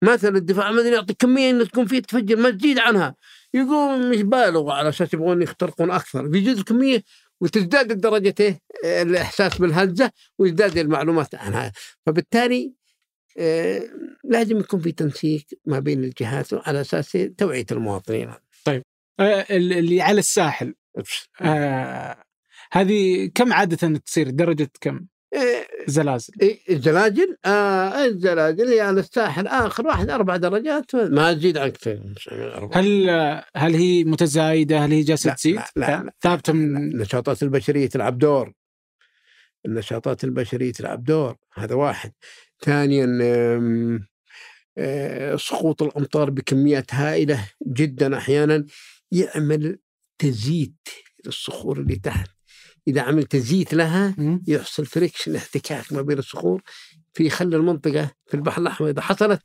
مثلا 0.03 0.37
الدفاع 0.37 0.69
المدني 0.71 0.91
يعطي 0.91 1.15
كمية 1.15 1.51
إنه 1.51 1.65
تكون 1.65 1.87
فيه 1.87 1.99
تفجر 2.01 2.37
ما 2.37 2.51
تزيد 2.51 2.79
عنها. 2.79 3.15
يقوم 3.55 4.11
مش 4.11 4.23
بالغوا 4.23 4.73
على 4.73 4.89
أساس 4.89 5.15
يبغون 5.15 5.43
يخترقون 5.43 5.91
أكثر. 5.91 6.27
بيزيد 6.27 6.59
الكمية 6.59 7.03
وتزداد 7.41 7.91
الدرجتين 7.91 8.59
آه، 8.85 9.03
الإحساس 9.03 9.59
بالهزه 9.59 10.11
ويزداد 10.39 10.79
المعلومات 10.79 11.35
عنها. 11.35 11.73
فبالتالي 12.07 12.73
آه، 13.39 13.83
لازم 14.25 14.59
يكون 14.59 14.81
في 14.81 14.93
تنسيق 14.93 15.45
ما 15.67 15.79
بين 15.79 16.05
الجهات 16.05 16.69
على 16.69 16.81
أساس 16.81 17.19
توعية 17.39 17.67
المواطنين. 17.73 18.29
ال- 18.29 18.46
اللي 19.21 20.01
على 20.01 20.19
الساحل. 20.19 20.75
آه 21.41 22.17
هذه 22.73 23.31
كم 23.35 23.53
عادة 23.53 23.99
تصير؟ 23.99 24.31
درجة 24.31 24.71
كم؟ 24.81 25.07
آه، 25.35 25.67
زلازل. 25.87 26.35
إيه، 26.43 26.61
الزلاجل 26.71 27.37
آه 27.45 28.05
الزلاجل 28.05 28.69
هي 28.69 28.81
على 28.81 29.01
الساحل. 29.01 29.47
آخر 29.47 29.87
واحد 29.87 30.11
أربع 30.11 30.37
درجات. 30.37 30.95
ما 30.95 31.33
تزيد 31.33 31.59
عن 31.59 31.69
كثير 31.69 32.03
هل 32.73 33.11
هل 33.57 33.75
هي 33.75 34.05
متزايدة؟ 34.05 34.79
هل 34.79 34.93
هي 34.93 35.03
جالسة 35.03 35.29
لا، 35.31 35.35
تزيد؟ 35.35 35.55
لا، 35.55 35.71
لا، 35.77 36.03
لا. 36.03 36.13
ثابتة 36.21 36.53
من 36.53 36.77
النشاطات 36.77 37.43
البشرية 37.43 37.89
تلعب 37.89 38.19
دور. 38.19 38.53
النشاطات 39.67 40.25
البشرية 40.25 40.73
تلعب 40.73 41.05
دور. 41.05 41.37
هذا 41.55 41.75
واحد. 41.75 42.13
ثانيا 42.65 43.19
آه، 44.79 45.37
سقوط 45.37 45.83
الأمطار 45.83 46.31
بكميات 46.31 46.95
هائلة 46.95 47.49
جدا 47.67 48.19
أحيانا. 48.19 48.67
يعمل 49.13 49.79
تزييت 50.19 50.89
للصخور 51.27 51.81
اللي 51.81 51.97
تحت. 51.97 52.31
إذا 52.89 53.01
عمل 53.01 53.25
تزييت 53.25 53.75
لها. 53.75 54.15
يحصل 54.49 54.87
فريكشن 54.87 55.37
احتكاك 55.37 55.93
ما 55.93 56.03
بين 56.03 56.19
الصخور 56.19 56.63
في 57.13 57.31
خلى 57.31 57.57
المنطقة 57.57 58.11
في 58.27 58.35
البحر 58.35 58.63
الأحمر 58.63 58.91
إذا 58.91 59.01
حصلت 59.01 59.43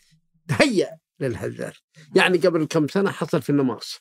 تهيأ 0.48 0.98
للهزات 1.20 1.74
يعني 2.16 2.38
قبل 2.38 2.66
كم 2.66 2.88
سنة 2.88 3.12
حصل 3.12 3.42
في 3.42 3.50
النماص. 3.50 4.00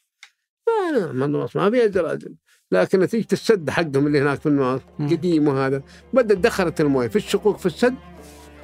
ما 0.68 1.12
ما 1.12 1.24
النماص 1.24 1.56
ما 1.56 1.70
فيها 1.70 1.86
زلازل 1.86 2.34
لكن 2.72 3.00
نتيجة 3.00 3.26
السد 3.32 3.70
حقهم 3.70 4.06
اللي 4.06 4.20
هناك 4.20 4.40
في 4.40 4.46
النماص. 4.46 4.80
قديم 5.00 5.48
وهذا. 5.48 5.82
بدأت 6.12 6.38
دخلت 6.38 6.80
الموية 6.80 7.08
في 7.08 7.16
الشقوق 7.16 7.58
في 7.58 7.66
السد 7.66 7.94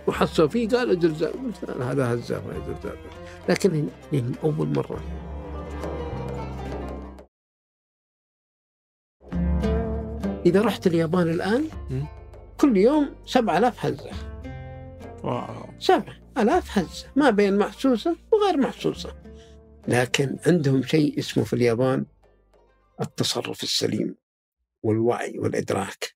وحصلوا 0.06 0.48
فيه 0.48 0.68
قالوا 0.68 1.00
زلزال 1.00 1.52
هذا 1.80 2.14
هزه 2.14 2.46
ما 2.46 2.66
زلزال 2.66 2.98
لكن 3.48 3.88
هنا 4.12 4.32
أول 4.44 4.68
مرة. 4.68 5.25
إذا 10.46 10.62
رحت 10.62 10.86
اليابان 10.86 11.30
الآن 11.30 11.68
مم. 11.90 12.06
كل 12.60 12.76
يوم 12.76 13.14
7000 13.26 13.86
هزه 13.86 14.10
واو. 15.24 15.68
سبع 15.78 16.16
آلاف 16.38 16.78
هزة 16.78 17.06
ما 17.16 17.30
بين 17.30 17.58
محسوسة 17.58 18.16
وغير 18.32 18.56
محسوسة. 18.56 19.14
لكن 19.88 20.36
عندهم 20.46 20.82
شيء 20.82 21.18
اسمه 21.18 21.44
في 21.44 21.52
اليابان 21.52 22.06
التصرف 23.00 23.62
السليم 23.62 24.14
والوعي 24.82 25.38
والإدراك. 25.38 26.14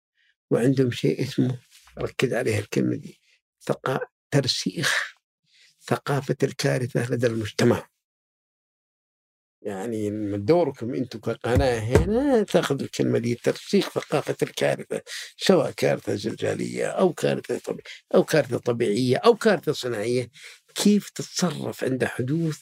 وعندهم 0.50 0.90
شيء 0.90 1.22
اسمه 1.22 1.58
ركز 1.98 2.34
عليها 2.34 2.58
الكلمة 2.58 2.96
دي 2.96 3.20
ثقا 3.62 4.00
ترسيخ 4.30 5.14
ثقافة 5.82 6.36
الكارثة 6.42 7.10
لدى 7.10 7.26
المجتمع. 7.26 7.88
يعني 9.62 10.10
من 10.10 10.44
دوركم 10.44 10.94
أنتم 10.94 11.18
كقناة 11.18 11.78
هنا 11.78 12.42
تاخذ 12.42 12.82
الكلمة 12.82 13.18
دي 13.18 13.34
ترسيخ 13.34 13.90
ثقافة 13.90 14.36
الكارثة 14.42 15.02
سواء 15.36 15.70
كارثة 15.70 16.14
زلزاليه 16.14 16.86
أو 16.86 17.12
كارثة 17.12 17.58
طبيعية 17.58 17.82
أو 18.14 18.24
كارثة 18.24 18.58
طبيعية 18.58 19.16
أو 19.16 19.34
كارثة 19.36 19.72
صناعية 19.72 20.30
كيف 20.74 21.10
تتصرف 21.10 21.84
عند 21.84 22.04
حدوث 22.04 22.60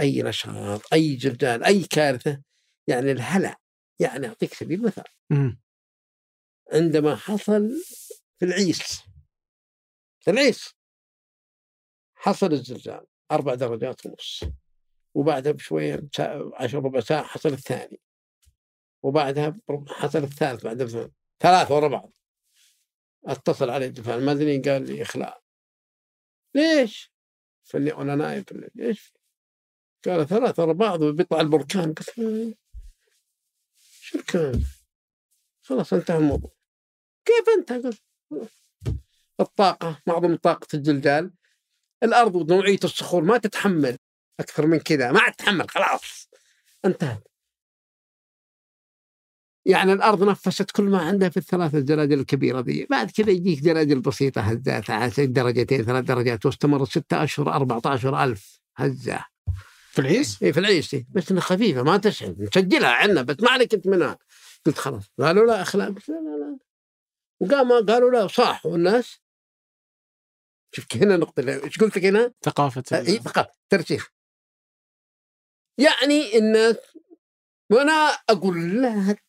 أي 0.00 0.22
نشاط 0.22 0.92
أي 0.92 1.18
زلزال 1.20 1.64
أي 1.64 1.84
كارثة؟ 1.84 2.42
يعني 2.86 3.12
الهلع 3.12 3.56
يعني 3.98 4.26
أعطيك 4.26 4.54
سبيل 4.54 4.82
مثال. 4.82 5.04
عندما 6.72 7.16
حصل 7.16 7.70
في 8.38 8.44
العيس 8.44 9.02
في 10.20 10.30
العيس 10.30 10.74
حصل 12.14 12.52
الزلزال 12.52 13.06
أربع 13.32 13.54
درجات 13.54 14.06
ونص. 14.06 14.44
وبعدها 15.14 15.52
بشوية 15.52 16.08
عشر 16.54 16.78
ربع 16.78 17.00
ساعة 17.00 17.22
حصل 17.22 17.48
الثاني. 17.48 18.00
وبعدها 19.02 19.58
حصل 19.88 20.18
الثالث 20.18 20.64
بعد 20.64 21.10
ثلاثة 21.40 21.76
ورا 21.76 21.88
بعض. 21.88 22.12
اتصل 23.26 23.70
علي 23.70 23.86
الدفاع 23.86 24.14
المدني 24.14 24.58
قال 24.58 24.86
لي 24.86 25.02
إخلاء. 25.02 25.42
ليش؟ 26.54 27.12
فني 27.62 27.92
وأنا 27.92 28.14
نايم 28.14 28.44
ليش؟ 28.74 29.14
قال 30.04 30.26
ثلاثة 30.26 30.62
ورا 30.62 30.72
بعض 30.72 31.02
وبيطلع 31.02 31.40
البركان. 31.40 31.94
قلت 31.94 32.18
له 32.18 32.54
شو 33.78 34.18
الكلام؟ 34.18 34.64
خلاص 35.62 35.92
انتهى 35.92 36.18
الموضوع. 36.18 36.54
كيف 37.24 37.44
انتهى؟ 37.58 37.78
قلت 37.80 38.02
الطاقة 39.40 40.02
معظم 40.06 40.36
طاقة 40.36 40.66
الزلزال 40.74 41.34
الأرض 42.02 42.34
ونوعية 42.34 42.78
الصخور 42.84 43.22
ما 43.22 43.38
تتحمل. 43.38 43.98
أكثر 44.40 44.66
من 44.66 44.78
كذا 44.78 45.12
ما 45.12 45.30
تتحمل 45.30 45.70
خلاص 45.70 46.28
انتهت. 46.84 47.28
يعني 49.66 49.92
الأرض 49.92 50.22
نفست 50.22 50.70
كل 50.70 50.84
ما 50.84 50.98
عندها 50.98 51.28
في 51.28 51.36
الثلاث 51.36 51.74
الزلازل 51.74 52.20
الكبيرة 52.20 52.60
ذي 52.60 52.86
بعد 52.90 53.10
كذا 53.10 53.30
يجيك 53.30 53.60
زلازل 53.60 54.00
بسيطة 54.00 54.40
هزات 54.40 54.90
على 54.90 55.26
درجتين 55.26 55.84
ثلاث 55.84 56.04
درجات 56.04 56.46
واستمرت 56.46 56.88
ستة 56.88 57.24
أشهر 57.24 57.52
14 57.52 58.24
ألف 58.24 58.60
هزة. 58.76 59.24
في 59.90 59.98
العيس؟ 59.98 60.42
إيه 60.42 60.52
في 60.52 60.60
العيش 60.60 60.94
دي 60.94 61.06
بس 61.10 61.30
إنها 61.30 61.42
خفيفة 61.42 61.82
ما 61.82 61.96
تشعر 61.96 62.34
نسجلها 62.38 62.90
عندنا 62.90 63.22
بس 63.22 63.36
ما 63.42 63.50
عليك 63.50 63.74
أنت 63.74 63.86
منها 63.86 64.18
قلت 64.66 64.78
خلاص 64.78 65.10
قالوا 65.18 65.46
لا 65.46 65.62
أخلاق 65.62 65.88
قلت 65.88 66.08
لا 66.08 66.14
لا 66.14 66.36
لا. 66.36 66.58
وقاموا 67.40 67.80
قالوا 67.80 68.10
لا 68.10 68.26
صح 68.26 68.66
والناس 68.66 69.20
شوف 70.72 70.86
هنا 70.94 71.16
نقطة 71.16 71.64
إيش 71.64 71.78
قلت 71.78 71.96
لك 71.96 72.04
هنا؟ 72.04 72.32
ثقافة 72.44 72.98
اي 72.98 73.18
ثقافة 73.18 73.52
ترسيخ 73.68 74.13
يعني 75.78 76.38
الناس 76.38 76.76
وأنا 77.70 77.92
أقول 78.30 78.82
لا 78.82 79.10
هت- 79.10 79.24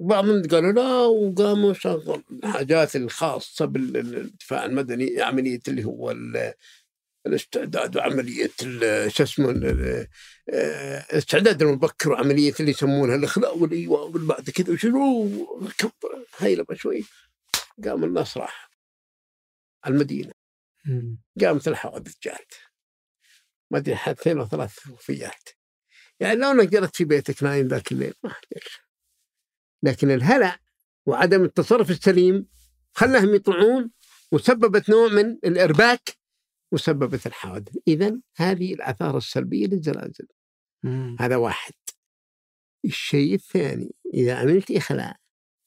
بعضهم 0.00 0.42
قالوا 0.42 0.72
لا 0.72 0.92
وقاموا 1.02 1.72
شغل 1.72 2.24
الحاجات 2.32 2.96
الخاصة 2.96 3.64
بالدفاع 3.64 4.64
المدني 4.64 5.22
عملية 5.22 5.60
اللي 5.68 5.84
هو 5.84 6.10
ال- 6.10 6.54
الاستعداد 7.26 7.96
وعملية 7.96 8.50
ال- 8.62 9.12
شو 9.12 9.22
اسمه 9.22 9.50
ال- 9.50 10.06
آه، 10.50 11.04
الاستعداد 11.12 11.62
المبكر 11.62 12.10
وعملية 12.12 12.54
اللي 12.60 12.70
يسمونها 12.70 13.14
الإخلاء 13.16 13.58
والإيواء 13.58 14.08
والبعد 14.08 14.50
كذا 14.50 14.72
وشنو 14.72 15.28
كبر 15.78 16.24
هيلبة 16.38 16.74
شوي 16.74 17.04
قام 17.84 18.04
الناس 18.04 18.36
راح 18.36 18.70
المدينة. 19.86 20.32
مم. 20.84 21.18
قامت 21.40 21.68
الحوادث 21.68 22.14
جات. 22.22 22.54
ما 23.70 23.78
أدري 23.78 23.96
حد 23.96 24.18
اثنين 24.18 24.38
أو 24.38 24.46
ثلاث 24.48 24.88
وفيات. 24.90 25.48
يعني 26.20 26.40
لو 26.40 26.64
جلست 26.64 26.96
في 26.96 27.04
بيتك 27.04 27.42
نايم 27.42 27.68
ذاك 27.68 27.92
الليل 27.92 28.14
ما 28.22 28.30
عليك. 28.30 28.68
لكن 29.82 30.10
الهلع 30.10 30.58
وعدم 31.06 31.44
التصرف 31.44 31.90
السليم 31.90 32.46
خلاهم 32.92 33.34
يطلعون 33.34 33.90
وسببت 34.32 34.90
نوع 34.90 35.08
من 35.08 35.30
الإرباك 35.44 36.18
وسببت 36.72 37.26
الحوادث. 37.26 37.76
اذا 37.88 38.20
هذه 38.36 38.74
الآثار 38.74 39.16
السلبية 39.16 39.66
للزلازل. 39.66 40.26
مم. 40.82 41.16
هذا 41.20 41.36
واحد. 41.36 41.72
الشيء 42.84 43.34
الثاني 43.34 43.94
إذا 44.14 44.34
عملت 44.34 44.70
إخلاء 44.70 45.16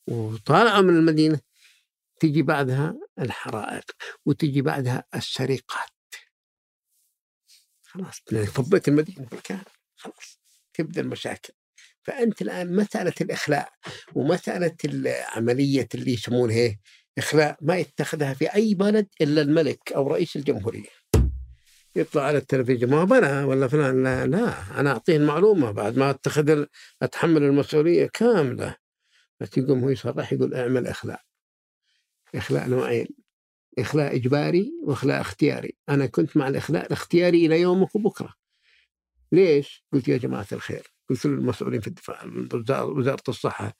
وطالعوا 0.10 0.82
من 0.82 0.98
المدينة 0.98 1.40
تجي 2.20 2.42
بعدها 2.42 3.00
الحرائق 3.20 3.92
وتجي 4.26 4.62
بعدها 4.62 5.04
السرقات. 5.16 5.90
خلاص 7.82 8.22
فضيت 8.54 8.88
المدينة 8.88 9.28
بالكامل. 9.28 9.66
خلاص. 9.96 10.41
تبدا 10.74 11.02
المشاكل. 11.02 11.54
فأنت 12.04 12.42
الآن 12.42 12.76
مساله 12.76 13.14
الإخلاء 13.22 13.70
ومساله 14.16 14.76
عمليه 15.36 15.88
اللي 15.96 16.14
يسمونها 16.14 16.56
إيه؟ 16.56 16.80
إخلاء 17.18 17.58
ما 17.62 17.78
يتخذها 17.78 18.34
في 18.34 18.56
أي 18.56 18.74
بلد 18.74 19.08
إلا 19.22 19.42
الملك 19.42 19.92
أو 19.92 20.08
رئيس 20.08 20.36
الجمهورية. 20.36 20.90
يطلع 21.96 22.24
على 22.24 22.38
التلفزيون 22.38 22.92
ما 22.92 23.04
بنا 23.04 23.46
ولا 23.46 23.68
فلان 23.68 24.04
لا 24.04 24.28
لا 24.28 24.80
أنا 24.80 24.92
اعطيه 24.92 25.18
المعلومه 25.18 25.72
بعد 25.72 25.98
ما 25.98 26.10
أتخذ 26.10 26.66
أتحمل 27.02 27.44
المسؤولية 27.44 28.10
كاملة. 28.14 28.76
بس 29.40 29.58
يقوم 29.58 29.84
هو 29.84 29.90
يصرح 29.90 30.34
يقول 30.34 30.54
اعمل 30.54 30.88
إخلاء. 30.88 31.22
إخلاء 32.36 32.70
نوعين 32.70 33.08
إخلاء 33.80 34.16
إجباري 34.16 34.72
وإخلاء 34.84 35.22
اختياري. 35.22 35.78
أنا 35.90 36.06
كنت 36.06 36.38
مع 36.38 36.48
الإخلاء 36.48 36.86
الاختياري 36.86 37.46
إلى 37.46 37.62
يومك 37.62 37.96
وبكرة. 37.96 38.41
ليش؟ 39.32 39.86
قلت 39.94 40.08
يا 40.08 40.18
جماعة 40.18 40.48
الخير 40.52 40.94
قلت 41.10 41.26
للمسؤولين 41.26 41.82
في 41.82 41.88
الدفاع 41.88 42.24
وزارة 42.84 43.24
الصحة 43.30 43.74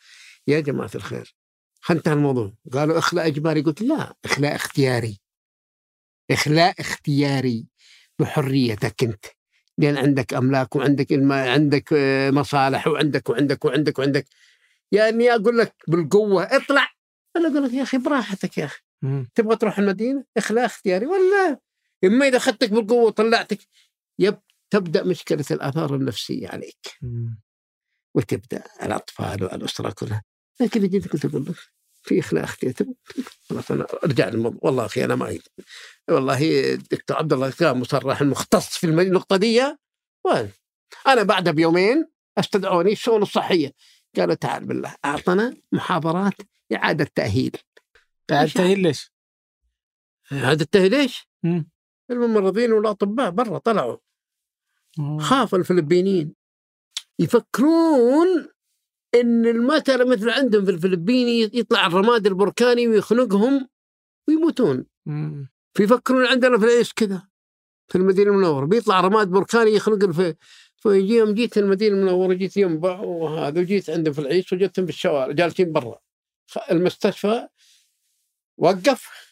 يا 0.48 0.60
جماعة 0.60 0.92
الخير. 0.96 1.36
انتهى 1.92 2.14
الموضوع. 2.14 2.54
قالوا 2.74 2.98
إخلاء 2.98 3.28
إجباري. 3.28 3.62
قلت 3.62 3.82
لا 3.82 4.16
إخلاء 4.26 4.56
اختياري. 4.56 5.20
إخلاء 6.32 6.82
اختياري 6.82 7.68
بحريتك 8.20 9.04
أنت. 9.04 9.26
لأن 9.78 9.98
عندك 9.98 10.34
أملاك 10.34 10.76
وعندك. 10.76 11.08
عندك 11.32 11.94
آه، 11.94 12.32
مصالح 12.32 12.88
وعندك 12.88 13.30
وعندك 13.30 13.66
وعندك 13.66 14.00
وعندك. 14.00 14.26
يعني 14.92 15.36
أقول 15.36 15.58
لك 15.58 15.76
بالقوة 15.88 16.44
اطلع. 16.44 16.88
أنا 17.36 17.48
أقول 17.48 17.64
لك 17.64 17.74
يا 17.74 17.84
أخي 17.84 17.98
براحتك 17.98 18.58
يا 18.58 18.70
مم. 19.02 19.30
تبغى 19.36 19.56
تروح 19.56 19.80
المدينة؟ 19.80 20.26
إخلاء 20.38 20.66
اختياري. 20.66 21.06
ولا 21.06 21.60
إما 22.04 22.28
إذا 22.28 22.38
أخذتك 22.38 22.70
بالقوة 22.70 23.04
وطلعتك 23.04 23.60
يب 24.20 24.38
تبدأ 24.72 25.04
مشكلة 25.04 25.46
الآثار 25.52 25.96
النفسية 25.96 26.48
عليك. 26.48 26.98
وتبدأ 28.16 28.64
الأطفال 28.84 29.44
والأسرة 29.44 29.92
كلها 29.92 30.24
لكن 30.62 30.88
جيت 30.88 31.08
قلت 31.14 31.26
أقول 31.26 31.46
لك 31.46 31.56
في 32.04 32.20
اختياري 32.20 32.74
تبغى- 32.74 33.24
خلاص 33.50 33.72
أنا 33.72 33.88
أرجع 34.04 34.30
للموضوع 34.30 34.60
والله 34.64 34.86
أخي 34.86 35.06
أنا 35.06 35.16
ما 35.16 35.38
والله 36.10 36.74
الدكتور 36.74 37.18
عبد 37.18 37.34
الله 37.34 37.52
كان 37.52 37.78
مصرح 37.78 38.22
المختص 38.22 38.78
في 38.78 38.88
النقطة 38.88 39.38
دي 39.38 39.62
وين؟ 40.26 40.52
أنا 41.08 41.24
بعدها 41.24 41.54
بيومين 41.54 42.08
أستدعوني 42.38 42.92
الشؤون 42.92 43.22
الصحية 43.22 43.72
قالوا 44.16 44.36
تعال 44.36 44.66
بالله 44.66 44.96
أعطنا 45.06 45.58
محاضرات 45.72 46.34
إعادة 46.74 47.08
تأهيل 47.16 47.52
قاعد 48.30 48.50
تهيل 48.50 48.80
ليش؟ 48.80 49.12
إعادة 50.32 50.66
تأهيل 50.72 50.92
ليش؟ 50.92 51.28
مم. 51.44 51.70
الممرضين 52.12 52.72
والأطباء 52.72 53.30
برا 53.30 53.58
طلعوا 53.58 53.98
آه. 55.00 55.18
خافوا 55.18 55.58
الفلبينيين. 55.60 56.36
يفكرون 57.20 58.48
إن 59.16 59.46
المساله 59.46 60.06
مثل 60.06 60.30
عندهم 60.30 60.66
في 60.66 60.72
الفلبين 60.72 61.50
يطلع 61.54 61.88
الرماد 61.88 62.28
البركاني 62.28 62.88
ويخنقهم 62.88 63.68
ويموتون. 64.28 64.86
فيفكرون 65.74 66.26
عندنا 66.26 66.58
في 66.58 66.66
العيش 66.66 66.94
كذا 66.94 67.28
في 67.88 67.98
المدينة 67.98 68.32
المنورة. 68.32 68.66
بيطلع 68.66 69.02
رماد 69.02 69.28
بركاني 69.28 69.72
يخلق 69.72 70.12
في 70.12 70.36
فيجي 70.76 71.14
يوم 71.14 71.34
جيت 71.34 71.58
المدينة 71.58 71.96
المنورة 71.96 72.34
جيت 72.34 72.58
ينبع 72.58 73.00
وهذا 73.00 73.62
وجيت 73.62 73.90
عندهم 73.90 74.14
في 74.14 74.20
العيش 74.20 74.54
وجدتهم 74.54 74.86
في 74.86 74.92
الشوارع 74.92 75.32
جالسين 75.32 75.72
برا. 75.72 76.00
المستشفى 76.72 77.48
وقف. 78.58 79.31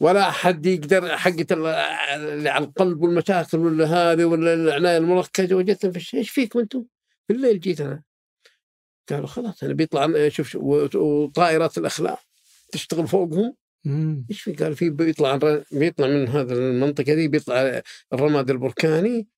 ولا 0.00 0.28
أحد 0.28 0.66
يقدر 0.66 1.16
حقة 1.16 1.46
اللي 1.52 2.48
على 2.48 2.64
القلب 2.64 3.02
والمشاكل 3.02 3.58
ولا 3.58 3.86
هذه 3.86 4.24
ولا 4.24 4.54
العناية 4.54 4.98
المركزة. 4.98 5.56
وجدتهم 5.56 5.92
في 5.92 5.96
الشيء 5.96 6.20
إيش 6.20 6.30
فيكم 6.30 6.58
أنتم؟ 6.58 6.84
في 7.28 7.34
الليل 7.34 7.60
جيت 7.60 7.80
أنا 7.80 8.02
قالوا 9.10 9.26
خلاص 9.26 9.62
أنا 9.62 9.72
بيطلع 9.72 10.28
شوف 10.28 10.56
وطائرات 10.94 11.78
الأخلاق 11.78 12.20
تشتغل 12.72 13.08
فوقهم. 13.08 13.56
إيش 14.30 14.42
في؟ 14.42 14.52
قال 14.52 14.76
في 14.76 14.90
بيطلع 14.90 15.38
بيطلع 15.72 16.06
من 16.06 16.28
هذا 16.28 16.54
المنطقة 16.54 17.14
دي 17.14 17.28
بيطلع 17.28 17.82
الرماد 18.12 18.50
البركاني. 18.50 19.28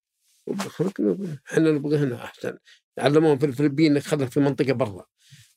إحنا 1.52 1.70
نبغى 1.70 1.96
هنا 1.96 2.24
أحسن. 2.24 2.59
علموهم 2.98 3.38
في 3.38 3.46
الفلبين 3.46 3.96
إنك 3.96 4.30
في 4.30 4.40
منطقة 4.40 4.72
برا. 4.72 5.04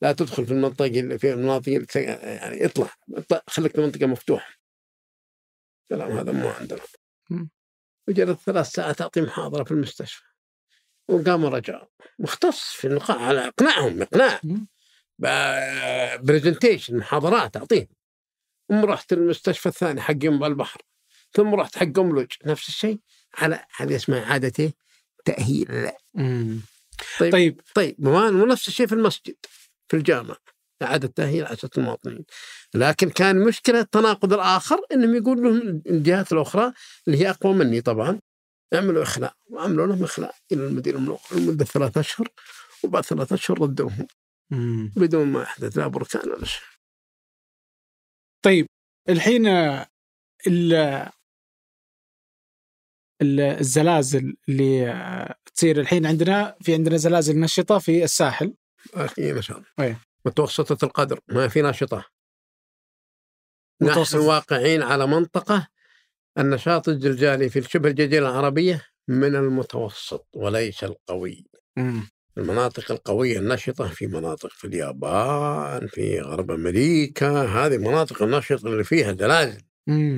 لا 0.02 0.12
تدخل 0.12 0.46
في 0.46 0.52
المنطقة 0.52 1.18
في 1.18 1.34
المناطق 1.34 1.88
يعني 1.96 2.66
اطلع, 2.66 2.90
اطلع 3.14 3.42
خليك 3.48 3.76
في 3.76 3.82
منطقة 3.82 4.06
مفتوحة. 4.06 4.60
كلام 5.90 6.12
هذا 6.12 6.32
مو 6.32 6.50
عندنا. 6.50 6.82
وجلست 8.08 8.40
ثلاث 8.40 8.68
ساعات 8.68 9.02
اعطي 9.02 9.22
محاضرة 9.22 9.64
في 9.64 9.72
المستشفى. 9.72 10.24
وقاموا 11.08 11.50
رجعوا 11.50 11.88
مختص 12.20 12.64
في 12.64 12.88
النقاع 12.88 13.22
على 13.22 13.48
إقناعهم 13.48 14.02
إقناع. 14.02 14.42
برزنتيشن 16.18 16.98
محاضرات 16.98 17.58
أعطيهم. 17.58 17.88
ثم 18.70 18.86
رحت 18.86 19.14
المستشفى 19.14 19.70
الثاني 19.70 20.02
حق 20.02 20.16
ينبع 20.24 20.48
البحر. 20.48 20.82
ثم 21.34 21.56
رحت 21.56 21.78
حق 21.78 22.00
أملج 22.00 22.32
نفس 22.46 22.68
الشيء 22.68 23.00
على 23.34 23.66
هذه 23.76 23.96
اسمها 23.96 24.26
عادة 24.26 24.74
تأهيل. 25.26 25.92
طيب 27.20 27.32
طيب, 27.32 27.62
طيب 27.76 28.08
ونفس 28.08 28.68
الشيء 28.68 28.88
في 28.88 28.96
المسجد 28.96 29.36
في 29.88 29.98
الجامع. 29.98 30.36
إعادة 30.82 31.08
تأهيل 31.08 31.46
عشرة 31.46 31.70
المواطنين. 31.78 32.26
لكن 32.74 33.10
كان 33.10 33.40
مشكلة 33.46 33.80
التناقض 33.80 34.34
الآخر 34.34 34.80
أنهم 34.92 35.16
يقول 35.16 35.44
لهم 35.44 35.82
الجهات 35.88 36.32
الأخرى 36.32 36.74
اللي 37.08 37.18
هي 37.18 37.30
أقوى 37.30 37.54
مني 37.54 37.82
طبعا 37.82 38.20
اعملوا 38.74 39.04
إخلاء 39.04 39.34
وعملوا 39.50 39.88
لهم 39.88 40.04
إخلاء 40.04 40.36
إلى 40.52 40.68
المدينة 40.68 40.98
المنورة 40.98 41.20
لمدة 41.32 41.66
ثلاثة 41.66 42.02
أشهر 42.02 42.28
وبعد 42.84 43.04
ثلاثة 43.04 43.34
أشهر 43.34 43.62
ردوهم. 43.62 44.08
بدون 44.96 45.28
ما 45.28 45.42
يحدث 45.42 45.78
لا 45.78 45.88
بركان 45.88 46.30
ولا 46.30 46.46
شيء. 46.46 46.64
طيب 48.46 48.66
الحين 49.10 49.48
الزلازل 53.22 54.38
اللي 54.50 55.36
تصير 55.56 55.80
الحين 55.80 56.06
عندنا 56.06 56.56
في 56.62 56.74
عندنا 56.74 56.98
زلازل 56.98 57.40
نشطه 57.40 57.80
في 57.80 58.04
الساحل. 58.04 58.54
اي 59.20 59.34
نشاط 59.34 59.64
متوسطة 60.26 60.86
القدر 60.86 61.20
ما 61.28 61.48
في 61.48 61.62
ناشطة. 61.62 62.06
نحن 63.82 64.18
واقعين 64.18 64.82
على 64.82 65.08
منطقة 65.08 65.68
النشاط 66.38 66.90
الزلزالي 66.90 67.50
في 67.50 67.62
شبه 67.62 67.90
الجزيرة 67.90 68.30
العربية 68.30 68.86
من 69.08 69.36
المتوسط 69.36 70.28
وليس 70.34 70.84
القوي. 70.84 71.46
مم. 71.78 72.10
المناطق 72.38 72.92
القوية 72.92 73.40
النشطة 73.40 73.88
في 73.88 74.08
مناطق 74.08 74.50
في 74.52 74.68
اليابان 74.68 75.88
في 75.88 76.22
غرب 76.22 76.52
أمريكا 76.52 77.44
هذه 77.44 77.78
مناطق 77.78 78.24
النشطة 78.24 78.68
اللي 78.68 78.84
فيها 78.84 79.14
زلازل 79.14 79.62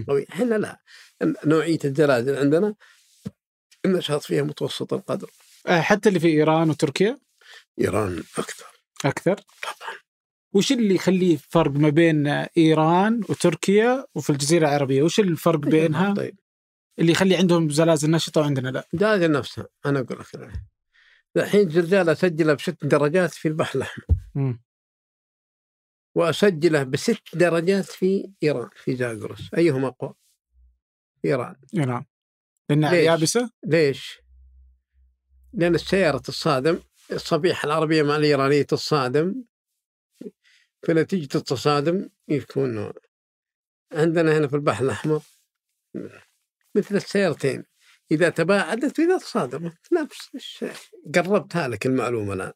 قوية 0.08 0.26
إحنا 0.30 0.56
لا 0.56 0.82
نوعية 1.46 1.80
الزلازل 1.86 2.36
عندنا. 2.36 2.76
النشاط 3.86 4.22
فيها 4.22 4.44
متوسط 4.44 4.94
القدر. 4.94 5.30
آه، 5.68 5.82
حتى 5.82 6.10
اللي 6.10 6.20
في 6.20 6.28
إيران 6.28 6.70
وتركيا؟ 6.70 7.20
إيران 7.82 8.24
أكثر. 8.38 8.81
أكثر 9.06 9.36
طبعا 9.36 9.96
وش 10.54 10.72
اللي 10.72 10.96
يخليه 10.96 11.38
فرق 11.38 11.72
ما 11.72 11.90
بين 11.90 12.28
إيران 12.58 13.22
وتركيا 13.30 14.06
وفي 14.16 14.30
الجزيرة 14.30 14.68
العربية؟ 14.68 15.04
وش 15.04 15.20
الفرق 15.20 15.60
بينها؟ 15.60 16.14
طيب 16.14 16.40
اللي 17.00 17.12
يخلي 17.12 17.36
عندهم 17.36 17.70
زلازل 17.70 18.12
نشطة 18.12 18.42
وعندنا 18.42 18.70
لا؟ 18.70 18.88
زلازل 18.94 19.32
نفسها 19.32 19.68
أنا 19.86 20.00
أقول 20.00 20.20
لك 20.20 20.52
الحين 21.38 21.70
زلزال 21.70 22.10
أسجله 22.10 22.54
بست 22.54 22.86
درجات 22.86 23.34
في 23.34 23.48
البحر 23.48 23.78
الأحمر 23.80 24.06
وأسجله 26.16 26.84
بست 26.84 27.22
درجات 27.34 27.86
في 27.86 28.34
إيران 28.44 28.70
في 28.76 28.96
زاغروس 28.96 29.54
أيهما 29.58 29.88
أقوى؟ 29.88 30.14
إيران 31.26 31.56
إيران 31.78 32.06
لأنها 32.70 32.94
يابسة؟ 32.94 33.52
ليش؟ 33.66 34.22
لأن 35.54 35.76
السيارة 35.76 36.18
تصادم 36.18 36.80
الصبيحه 37.12 37.66
العربية 37.66 38.04
مع 38.04 38.16
الإيرانية 38.16 38.62
تصادم 38.62 39.44
فنتيجة 40.84 41.38
التصادم 41.38 42.10
يكون 42.28 42.94
عندنا 43.94 44.38
هنا 44.38 44.48
في 44.48 44.56
البحر 44.56 44.84
الأحمر 44.84 45.22
مثل 46.76 46.96
السيارتين. 46.96 47.64
إذا 48.12 48.30
تباعدت 48.30 49.00
وإذا 49.00 49.18
تصادمت. 49.18 49.78
نفس 49.94 50.30
الشيء. 50.36 50.74
قربتها 51.16 51.68
لك 51.68 51.86
المعلومة 51.86 52.34
الآن. 52.34 52.54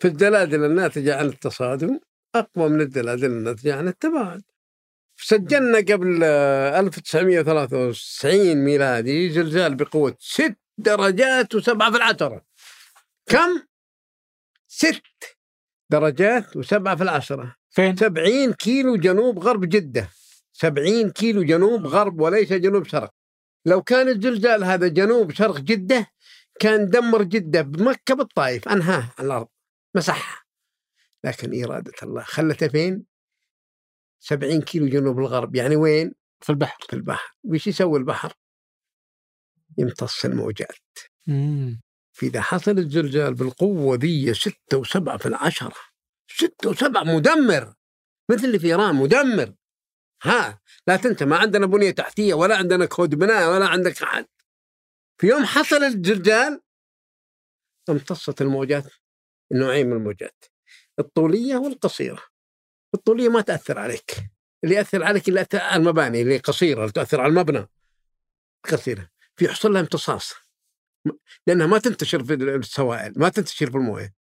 فالزلازل 0.00 0.64
الناتجة 0.64 1.16
عن 1.16 1.26
التصادم 1.26 2.00
أقوى 2.34 2.68
من 2.68 2.80
الزلازل 2.80 3.26
الناتجة 3.26 3.76
عن 3.76 3.88
التباعد. 3.88 4.42
سجلنا 5.16 5.78
قبل 5.78 6.24
1993 6.24 8.64
ميلادي 8.64 9.30
زلزال 9.30 9.74
بقوة 9.74 10.16
ست 10.18 10.56
درجات 10.78 11.54
وسبعة 11.54 11.90
في 11.90 11.96
العشرة 11.96 12.44
كم؟ 13.26 13.69
ست 14.72 15.02
درجات 15.90 16.56
وسبعة 16.56 16.96
في 16.96 17.02
العشرة. 17.02 17.56
فين؟ 17.70 17.96
70 17.96 18.52
كيلو 18.52 18.96
جنوب 18.96 19.38
غرب 19.38 19.64
جدة. 19.64 20.10
70 20.52 21.10
كيلو 21.10 21.42
جنوب 21.42 21.86
غرب 21.86 22.20
وليس 22.20 22.52
جنوب 22.52 22.86
شرق. 22.86 23.14
لو 23.66 23.82
كان 23.82 24.08
الزلزال 24.08 24.64
هذا 24.64 24.88
جنوب 24.88 25.32
شرق 25.32 25.58
جدة 25.60 26.06
كان 26.60 26.90
دمر 26.90 27.22
جدة 27.22 27.62
بمكة 27.62 28.14
بالطائف. 28.14 28.68
أنهاه 28.68 29.12
على 29.18 29.26
الأرض. 29.26 29.48
مسحها. 29.94 30.42
لكن 31.24 31.64
إرادة 31.64 31.92
الله 32.02 32.22
خلته 32.22 32.68
فين؟ 32.68 33.04
70 34.20 34.62
كيلو 34.62 34.88
جنوب 34.88 35.18
الغرب. 35.18 35.56
يعني 35.56 35.76
وين؟ 35.76 36.14
في 36.40 36.50
البحر. 36.50 36.86
في 36.88 36.96
البحر. 36.96 37.36
وش 37.44 37.66
يسوي 37.66 37.98
البحر؟ 37.98 38.32
يمتص 39.78 40.24
الموجات. 40.24 40.98
مم. 41.26 41.80
فإذا 42.20 42.40
حصل 42.40 42.78
الزلزال 42.78 43.34
بالقوة 43.34 43.96
ذي 43.96 44.34
ستة 44.34 44.76
وسبعة 44.76 45.18
في 45.18 45.26
العشرة 45.26 45.74
ستة 46.28 46.70
وسبعة 46.70 47.04
مدمر 47.04 47.74
مثل 48.30 48.44
اللي 48.44 48.58
في 48.58 48.66
إيران 48.66 48.94
مدمر. 48.94 49.54
ها 50.22 50.60
لا 50.86 50.96
تنسى 50.96 51.24
ما 51.24 51.36
عندنا 51.36 51.66
بنية 51.66 51.90
تحتية 51.90 52.34
ولا 52.34 52.56
عندنا 52.56 52.86
كود 52.86 53.14
بناء 53.14 53.50
ولا 53.50 53.68
عندك 53.68 54.02
أحد. 54.02 54.26
في 55.18 55.26
يوم 55.26 55.44
حصل 55.44 55.76
الزلزال 55.76 56.60
امتصت 57.88 58.42
الموجات 58.42 58.84
النوعين 59.52 59.86
من 59.86 59.92
الموجات 59.92 60.44
الطولية 60.98 61.56
والقصيرة. 61.56 62.22
الطولية 62.94 63.28
ما 63.28 63.40
تأثر 63.40 63.78
عليك. 63.78 64.16
اللي 64.64 64.74
يأثر 64.74 65.04
عليك 65.04 65.28
اللي 65.28 65.40
يأثر 65.40 65.60
على 65.60 65.76
المباني 65.76 66.22
اللي 66.22 66.38
قصيرة 66.38 66.80
اللي 66.80 66.92
تأثر 66.92 67.20
على 67.20 67.30
المبنى. 67.30 67.66
قصيرة. 68.72 69.10
في 69.36 69.44
يحصل 69.44 69.72
لها 69.72 69.80
امتصاص. 69.80 70.49
لأنها 71.46 71.66
ما 71.66 71.78
تنتشر 71.78 72.24
في 72.24 72.34
السوائل 72.34 73.12
ما 73.16 73.28
تنتشر 73.28 73.70
في 73.70 73.76
الموية. 73.76 74.14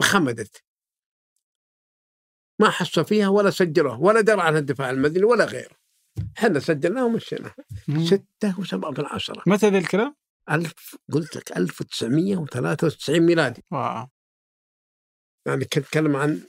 فخمدت. 0.00 0.64
ما 2.60 2.70
حسوا 2.70 3.02
فيها 3.02 3.28
ولا 3.28 3.50
سجلوها 3.50 3.96
ولا 3.96 4.20
درى 4.20 4.40
عنها 4.40 4.58
الدفاع 4.58 4.90
المدني 4.90 5.24
ولا 5.24 5.44
غيره. 5.44 5.76
إحنا 6.38 6.60
سجلناها 6.60 7.04
ومشيناها 7.04 7.54
ستة 8.06 8.60
وسبعة 8.60 8.90
من 8.90 9.06
عشرة 9.06 9.42
متى 9.46 9.68
ذا 9.70 9.78
الكلام؟ 9.78 10.16
ألف 10.50 10.96
قلت 11.12 11.36
لك 11.36 11.56
1993 11.56 13.20
ميلادي. 13.20 13.64
واو. 13.70 14.06
يعني 15.46 15.64
كنت 15.64 15.78
أتكلم 15.78 16.16
عن 16.16 16.42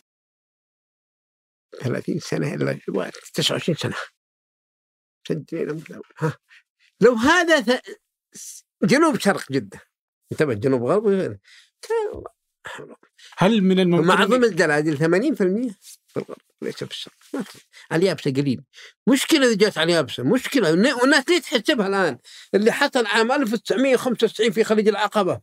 30 1.79 2.19
سنة 2.19 2.53
إلا 2.53 2.79
29 3.33 3.75
سنة. 3.77 3.95
سجلنا 5.27 6.01
ها. 6.19 6.37
لو 7.01 7.13
هذا. 7.13 7.81
جنوب 8.83 9.19
شرق 9.19 9.51
جدة. 9.51 9.79
انتبه 10.31 10.53
جنوب 10.53 10.83
غرب 10.83 11.37
كان 11.81 12.23
هل 13.37 13.61
من 13.61 13.79
الممكن 13.79 14.07
مع 14.07 14.25
ضمن 14.25 14.43
الزلازل 14.43 14.97
80% 14.97 15.75
في 16.07 16.17
الغرب 16.17 16.37
ليس 16.61 16.75
في 16.75 16.91
الشرق. 16.91 17.13
ما 17.33 17.41
في. 17.41 17.59
اليابسة 17.93 18.31
قليل. 18.31 18.61
مشكلة 19.07 19.47
إذا 19.47 19.55
جات 19.55 19.77
على 19.77 19.91
اليابسة. 19.91 20.23
مشكلة. 20.23 20.71
والناس 20.71 21.29
ليه 21.29 21.39
تحسبها 21.39 21.87
الآن؟ 21.87 22.17
اللي 22.55 22.71
حصل 22.71 23.05
عام 23.05 23.31
1995 23.31 24.51
في 24.51 24.63
خليج 24.63 24.87
العقبة. 24.87 25.41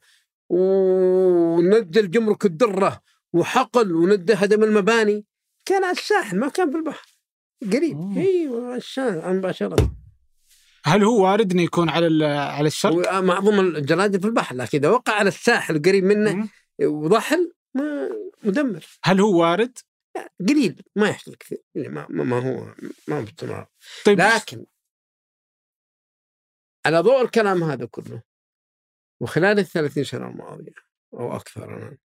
ونزل 0.49 2.11
جمرك 2.11 2.45
الدرة 2.45 3.03
وحقل 3.33 3.93
وندى 3.93 4.33
هدم 4.33 4.65
المباني. 4.65 5.27
كان 5.67 5.85
على 5.85 5.93
الساحل 5.93 6.39
ما 6.39 6.49
كان 6.49 6.71
في 6.71 6.77
البحر. 6.77 7.19
قريب 7.73 8.17
أيوه 8.17 8.81
على 8.99 9.39
مباشرة. 9.39 9.91
هل 10.89 11.05
هو 11.05 11.25
وارد 11.25 11.53
إنه 11.53 11.63
يكون 11.63 11.89
على 11.89 12.07
ال- 12.07 12.23
على 12.25 12.67
الشرق؟ 12.67 13.13
هو 13.15 13.23
معظم 13.23 13.61
الجلاجل 13.61 14.21
في 14.21 14.27
البحر 14.27 14.57
لكن 14.57 14.79
إذا 14.79 14.89
وقع 14.89 15.13
على 15.13 15.29
الساحل 15.29 15.83
قريب 15.83 16.05
منه. 16.05 16.49
وضحل 16.83 17.53
ما 17.75 18.09
مدمر 18.45 18.87
هل 19.05 19.21
هو 19.21 19.41
وارد؟ 19.43 19.79
قليل 20.49 20.83
ما 20.97 21.09
يحصل 21.09 21.35
كثير 21.35 21.59
يعني 21.75 21.89
ما, 21.89 22.07
ما, 22.09 22.39
هو 22.39 22.75
ما 23.09 23.21
باستمرار 23.21 23.67
طيب 24.05 24.21
لكن 24.21 24.67
على 26.87 27.01
ضوء 27.01 27.23
الكلام 27.23 27.63
هذا 27.65 27.87
كله 27.87 28.23
وخلال 29.21 29.59
الثلاثين 29.59 30.05
سنة 30.05 30.29
الماضية 30.29 30.75
أو 31.15 31.37
أكثر 31.37 31.77
الآن 31.77 31.97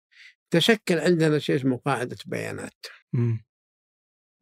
تشكل 0.51 0.99
عندنا 0.99 1.39
شيء 1.39 1.55
اسمه 1.55 1.77
قاعدة 1.77 2.17
بيانات 2.25 2.85
مم. 3.13 3.45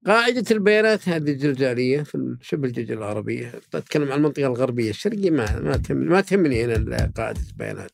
قاعدة 0.08 0.44
البيانات 0.52 1.10
هذه 1.10 1.32
الزلزالية 1.32 2.04
في 2.04 2.38
شبه 2.42 2.68
الجزيرة 2.68 2.98
العربية؟ 2.98 3.52
أتكلم 3.74 4.12
عن 4.12 4.18
المنطقة 4.18 4.46
الغربية. 4.48 4.90
الشرقية 4.90 5.30
ما 5.30 5.60
ما 5.60 5.78
تهمني 5.78 6.06
ما 6.10 6.22
تهمني 6.22 6.66
هنا 6.66 7.12
قاعدة 7.18 7.42
البيانات 7.50 7.92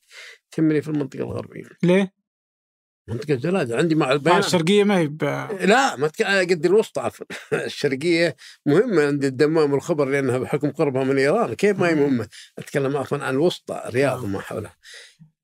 تهمني 0.52 0.82
في 0.82 0.88
المنطقة 0.88 1.20
الغربية. 1.24 1.64
ليه؟ 1.84 2.14
منطقة 3.08 3.34
الزلازل. 3.34 3.76
عندي 3.78 3.96
مع 3.96 4.10
آه 4.10 4.14
البيانات 4.14 4.46
الشرقية 4.46 4.84
ما 4.84 4.98
هي 4.98 5.08
ب- 5.08 5.24
لا 5.62 5.96
ما 5.96 6.08
تك... 6.08 6.22
قد 6.26 6.66
الوسطى. 6.66 7.02
عفوا 7.02 7.26
الشرقية 7.66 8.36
مهمة 8.66 9.06
عند 9.08 9.26
الدمام 9.26 9.74
والخبر 9.74 10.06
لأنها 10.10 10.38
بحكم 10.38 10.72
قربها 10.72 11.04
من 11.04 11.18
إيران. 11.18 11.54
كيف 11.54 11.80
ما 11.80 11.90
هي 11.90 11.96
مهمة؟ 11.96 12.28
أتكلم 12.58 12.98
عفوا 12.98 13.18
عن 13.18 13.34
الوسطى 13.34 13.84
الرياض 13.86 14.24
وما 14.24 14.40
حولها. 14.40 14.76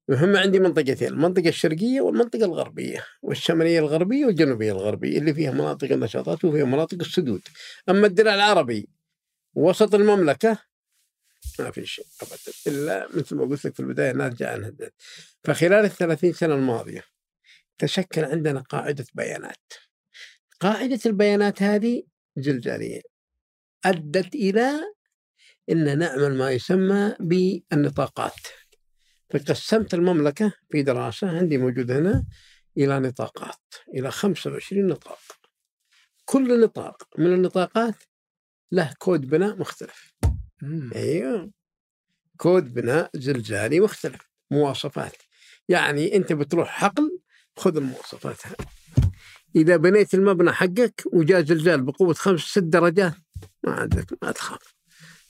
مهمة 0.10 0.40
عندي 0.40 0.60
منطقتين 0.60 1.08
المنطقة 1.08 1.50
الشرقية 1.50 2.02
والمنطقة 2.02 2.46
الغربية 2.46 3.06
والشمالية 3.22 3.80
الغربية 3.80 4.26
والجنوبية 4.26 4.72
الغربية 4.72 5.18
اللي 5.18 5.34
فيها 5.34 5.52
مناطق 5.52 5.92
النشاطات 5.92 6.46
وفيها 6.46 6.66
مناطق 6.66 6.98
السدود. 7.02 7.42
أما 7.90 8.08
الدرع 8.08 8.36
العربي 8.36 8.90
وسط 9.56 9.96
المملكة 9.96 10.58
ما 11.60 11.72
في 11.72 11.86
شيء 11.86 12.06
أبدا 12.22 12.54
إلا 12.68 13.08
مثل 13.14 13.36
ما 13.36 13.46
قلت 13.46 13.66
لك 13.66 13.74
في 13.74 13.80
البداية 13.80 14.12
نرجع 14.12 14.52
عنها 14.52 14.74
فخلال 15.44 15.86
الثلاثين 15.86 16.34
سنة 16.34 16.56
الماضية 16.56 17.04
تشكل 17.78 18.26
عندنا 18.26 18.60
قاعدة 18.60 19.06
بيانات. 19.14 19.74
قاعدة 20.60 21.00
البيانات 21.06 21.64
هذه 21.64 22.04
زلزالية 22.38 23.02
أدت 23.86 24.36
إلى 24.36 24.72
أن 25.70 26.00
نعمل 26.00 26.38
ما 26.38 26.52
يسمى 26.52 27.16
بالنطاقات. 27.20 28.63
فقسمت 29.34 29.94
المملكة 29.94 30.54
في 30.72 30.84
دراسة 30.84 31.38
عندي 31.38 31.58
موجود 31.58 31.92
هنا 31.92 32.26
إلى 32.78 33.00
نطاقات 33.00 33.74
إلى 33.94 34.12
25 34.12 34.88
نطاق. 34.88 35.20
كل 36.26 36.62
نطاق 36.62 37.04
من 37.18 37.34
النطاقات 37.34 37.96
له 38.72 38.94
كود 39.00 39.30
بناء 39.30 39.56
مختلف. 39.56 40.14
مم. 40.62 40.92
أيوه. 40.96 41.52
كود 42.38 42.74
بناء 42.74 43.10
زلزالي 43.16 43.80
مختلف 43.80 44.22
مواصفات. 44.52 45.16
يعني 45.70 46.16
أنت 46.16 46.34
بتروح 46.34 46.68
حقل 46.68 47.20
خذ 47.58 47.78
المواصفات 47.78 48.48
هذه. 48.48 48.68
إذا 49.56 49.78
بنيت 49.78 50.14
المبنى 50.14 50.52
حقك 50.52 51.04
وجاء 51.14 51.44
زلزال 51.44 51.82
بقوة 51.82 52.14
خمس 52.14 52.40
ست 52.40 52.64
درجات 52.64 53.14
ما 53.64 53.72
عندك 53.74 54.24
ما 54.24 54.32
تخاف. 54.32 54.76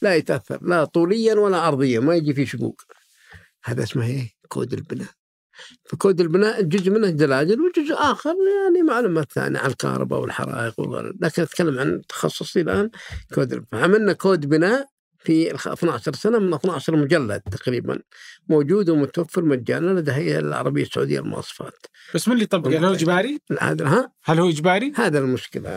لا 0.01 0.15
يتأثر 0.15 0.63
لا 0.63 0.85
طوليا 0.85 1.33
ولا 1.33 1.67
ارضيا 1.67 1.99
ما 1.99 2.15
يجي 2.15 2.33
فيه 2.33 2.45
شقوق. 2.45 2.81
هذا 3.65 3.83
اسمه 3.83 4.05
إيه؟ 4.05 4.29
كود 4.47 4.73
البناء 4.73 5.07
فكود 5.85 6.21
البناء 6.21 6.61
جزء 6.61 6.91
منه 6.91 7.07
زلازل 7.17 7.59
وجزء 7.61 7.93
آخر 7.93 8.35
يعني 8.65 8.83
معلومات 8.83 9.31
ثانية 9.31 9.59
عن 9.59 9.69
الكهرباء 9.69 10.19
والحرائق 10.21 10.79
والغرق. 10.79 11.13
لكن 11.21 11.41
أتكلم 11.41 11.79
عن 11.79 12.01
تخصصي 12.09 12.61
الآن 12.61 12.89
كود 13.33 13.53
البناء 13.53 13.83
عملنا 13.83 14.13
كود 14.13 14.45
بناء 14.49 14.87
في 15.19 15.51
الخ- 15.51 15.67
12 15.67 16.13
سنة 16.13 16.39
من 16.39 16.53
12 16.53 16.95
مجلد 16.95 17.41
تقريبا 17.41 17.99
موجود 18.49 18.89
ومتوفر 18.89 19.45
مجانا 19.45 19.99
لدى 19.99 20.11
الهيئه 20.11 20.39
العربية 20.39 20.81
السعودية 20.83 21.19
للمواصفات. 21.19 21.85
بس 22.15 22.27
من 22.27 22.33
اللي 22.33 22.43
يطبق 22.43 22.67
هل 22.67 22.85
هو 22.85 22.93
إجباري؟ 22.93 23.39
هذا 23.61 23.87
ها 23.87 24.11
هل 24.23 24.39
هو 24.39 24.49
إجباري؟ 24.49 24.93
هذا 24.95 25.19
المشكلة 25.19 25.69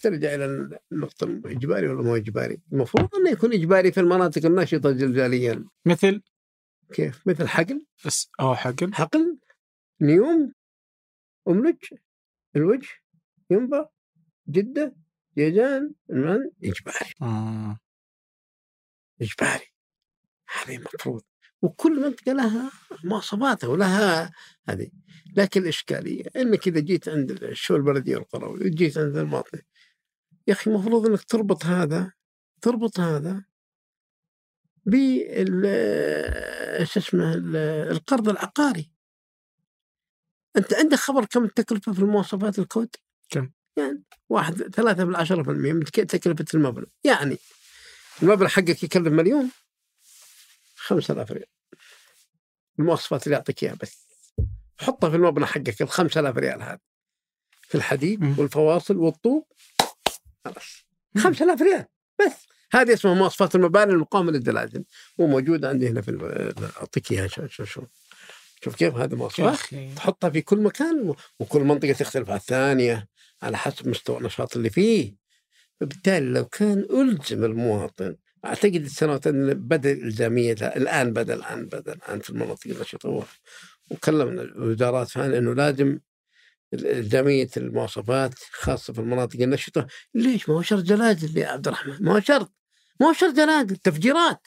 ترجع 0.00 0.34
إلى 0.34 0.68
النقطة 0.92 1.40
إجباري 1.44 1.88
ولا 1.88 2.02
مو 2.02 2.16
إجباري؟ 2.16 2.58
المفروض 2.72 3.08
أنه 3.14 3.30
يكون 3.30 3.52
إجباري 3.52 3.92
في 3.92 4.00
المناطق 4.00 4.46
الناشطة 4.46 4.92
زلزاليا 4.92 5.64
مثل 5.86 6.20
كيف؟ 6.92 7.28
مثل 7.28 7.48
حقل؟ 7.48 7.86
بس 8.06 8.30
آه 8.40 8.54
حقل. 8.54 8.94
حقل 8.94 9.38
نيوم 10.00 10.52
أملج 11.48 11.76
الوجه 12.56 12.88
ينبع 13.50 13.88
جدة 14.48 14.96
جيزان 15.38 15.94
عمان 16.10 16.50
إجباري. 16.64 17.12
آه. 17.22 17.78
إجباري. 19.22 19.66
هذه 20.48 20.76
المفروض 20.76 21.22
وكل 21.62 22.00
منطقة 22.00 22.32
لها 22.32 22.70
مواصفاتها 23.04 23.68
ولها 23.68 24.32
هذه. 24.68 24.90
لكن 25.36 25.62
الإشكالية 25.62 26.24
أنك 26.36 26.68
إذا 26.68 26.80
جيت 26.80 27.08
عند 27.08 27.30
الشؤون 27.30 27.80
البلدية 27.80 28.16
والقروي 28.16 28.60
وجيت 28.66 28.98
عند 28.98 29.16
المواطن 29.16 29.58
يا 30.46 30.52
أخي 30.52 30.70
المفروض 30.70 31.06
أنك 31.06 31.24
تربط 31.24 31.64
هذا 31.64 32.12
تربط 32.62 33.00
هذا 33.00 33.44
بال 34.84 35.66
إيش 36.80 36.96
اسمه 36.98 37.34
ال- 37.34 37.56
القرض 37.92 38.28
العقاري 38.28 38.90
أنت 40.56 40.74
عندك 40.74 40.96
خبر 40.98 41.24
كم 41.24 41.44
التكلفة 41.44 41.92
في 41.92 41.98
المواصفات 41.98 42.58
الكود؟ 42.58 42.96
كم؟ 43.30 43.50
يعني 43.76 44.02
واحد 44.28 44.54
ثلاثة 44.62 45.04
بالعشرة 45.04 45.42
في 45.42 45.50
المية 45.50 45.72
من 45.72 45.84
تك- 45.84 46.10
تكلفة 46.10 46.44
المبنى 46.54 46.86
يعني 47.04 47.38
المبنى 48.22 48.48
حقك 48.48 48.82
يكلف 48.82 49.06
مليون 49.08 49.50
خمسة 50.76 51.14
آلاف 51.14 51.32
ريال 51.32 51.46
المواصفات 52.78 53.26
اللي 53.26 53.36
يعطيك 53.36 53.62
إياها 53.62 53.74
بس 53.74 54.06
حطها 54.80 55.10
في 55.10 55.16
المبنى 55.16 55.46
حقك 55.46 55.82
ال 55.82 55.88
5000 55.88 56.36
ريال 56.36 56.62
هذا 56.62 56.78
في 57.62 57.74
الحديد. 57.74 58.38
والفواصل 58.38 58.96
والطوب 58.96 59.46
خلاص 60.44 60.84
مم. 61.14 61.22
5000 61.22 61.62
ريال 61.62 61.86
بس 62.20 62.46
هذه 62.72 62.92
اسمها 62.92 63.14
مواصفات 63.14 63.54
المباني 63.54 63.92
المقاومة 63.92 64.32
للزلازل 64.32 64.84
وموجوده 65.18 65.68
عندي 65.68 65.88
هنا 65.88 66.00
في 66.02 66.10
أعطيك 66.80 67.12
إياها 67.12 67.26
شوف 67.28 67.80
شوف 68.64 68.76
كيف 68.76 68.94
هذه 68.94 69.14
مواصفات. 69.14 69.58
تحطها 69.96 70.30
في 70.30 70.40
كل 70.42 70.60
مكان 70.60 71.14
وكل 71.40 71.60
منطقة 71.60 71.92
تختلف 71.92 72.30
عن 72.30 72.36
الثانية 72.36 73.08
على 73.42 73.56
حسب 73.56 73.88
مستوى 73.88 74.18
النشاط 74.18 74.56
اللي 74.56 74.70
فيه. 74.70 75.14
فبالتالي 75.80 76.26
لو 76.26 76.44
كان 76.44 76.86
ألزم 76.90 77.44
المواطن 77.44 78.16
أعتقد 78.44 78.74
السنوات 78.74 79.28
بدا 79.28 79.92
الالزاميه 79.92 80.52
الآن 80.52 81.12
بدا 81.12 81.34
الآن 81.34 81.66
بدا 81.66 81.92
الآن 81.92 82.20
في 82.20 82.30
المناطق 82.30 82.66
النشطه 82.70 83.24
وكلمنا 83.90 84.42
الوزارات 84.42 85.08
فعلا 85.08 85.38
إنه 85.38 85.54
لازم 85.54 85.98
إلزامية 86.74 87.48
المواصفات 87.56 88.34
خاصة 88.52 88.92
في 88.92 88.98
المناطق 88.98 89.40
النشطه 89.40 89.86
ليش؟ 90.14 90.48
ما 90.48 90.54
هو 90.54 90.62
شرط 90.62 90.84
زلازل 90.84 91.38
يا 91.38 91.48
عبد 91.48 91.68
الرحمن 91.68 91.96
ما 92.00 92.12
هو 92.12 92.20
شرط. 92.20 92.52
ما 93.02 93.08
هو 93.08 93.12
شرط 93.12 93.34
زلازل 93.34 93.76
تفجيرات. 93.76 94.46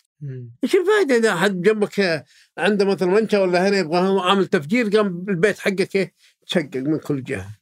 إيش 0.64 0.76
الفائده 0.76 1.16
إذا 1.16 1.34
أحد 1.34 1.62
جنبك 1.62 2.26
عنده 2.58 2.86
مثلا 2.86 3.08
منشا 3.08 3.40
ولا 3.40 3.70
هنا 3.70 3.78
يبغى 3.78 4.08
هو 4.08 4.20
عامل 4.20 4.48
تفجير 4.48 4.90
قام 4.90 5.26
البيت 5.30 5.60
حقك 5.60 5.96
إيه؟ 5.96 6.14
تشقق 6.48 6.76
من 6.76 7.00
كل 7.00 7.24
جهة. 7.24 7.58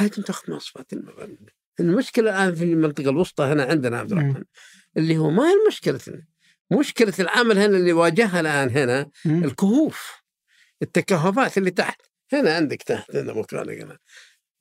لازم 0.00 0.22
تاخذ 0.22 0.50
مواصفات 0.50 0.92
المباني. 0.92 1.38
المشكلة 1.80 2.30
الآن 2.30 2.54
في 2.54 2.64
المنطقة 2.64 3.10
الوسطى 3.10 3.44
هنا 3.44 3.64
عندنا 3.64 3.98
عبد 3.98 4.12
الرحمن 4.12 4.44
اللي 4.96 5.18
هو 5.18 5.30
ما 5.30 5.48
هي 5.48 5.54
المشكلة 5.62 6.00
مشكلة 6.72 7.14
العمل 7.20 7.58
هنا 7.58 7.76
اللي 7.76 7.92
واجهها 7.92 8.40
الآن 8.40 8.70
هنا 8.70 9.10
مم. 9.24 9.44
الكهوف 9.44 10.22
التكهفات 10.82 11.58
اللي 11.58 11.70
تحت. 11.70 12.00
هنا 12.32 12.54
عندك 12.54 12.82
تحت 12.82 13.16
هنا 13.16 13.32
مكانك 13.32 13.80
هنا. 13.82 13.98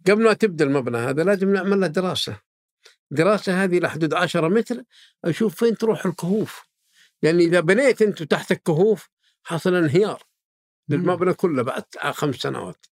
قبل 0.08 0.24
ما 0.24 0.34
تبدأ 0.34 0.66
المبنى 0.66 0.98
هذا 0.98 1.24
لازم 1.24 1.54
نعمل 1.54 1.80
له 1.80 1.88
دراسة. 1.88 2.40
دراسة 3.12 3.64
هذه 3.64 3.80
لحدود 3.80 4.14
10 4.14 4.48
متر 4.48 4.84
أشوف 5.26 5.56
فين 5.56 5.78
تروح 5.78 6.06
الكهوف. 6.06 6.70
لأن 7.22 7.40
إذا 7.40 7.60
بنيت 7.60 8.02
أنت 8.02 8.24
تحت 8.24 8.52
الكهوف 8.52 9.10
حصل 9.44 9.76
انهيار. 9.76 10.24
للمبنى 10.90 11.34
كله 11.34 11.64
بعد 11.64 11.84
خمس 12.12 12.36
سنوات. 12.36 12.86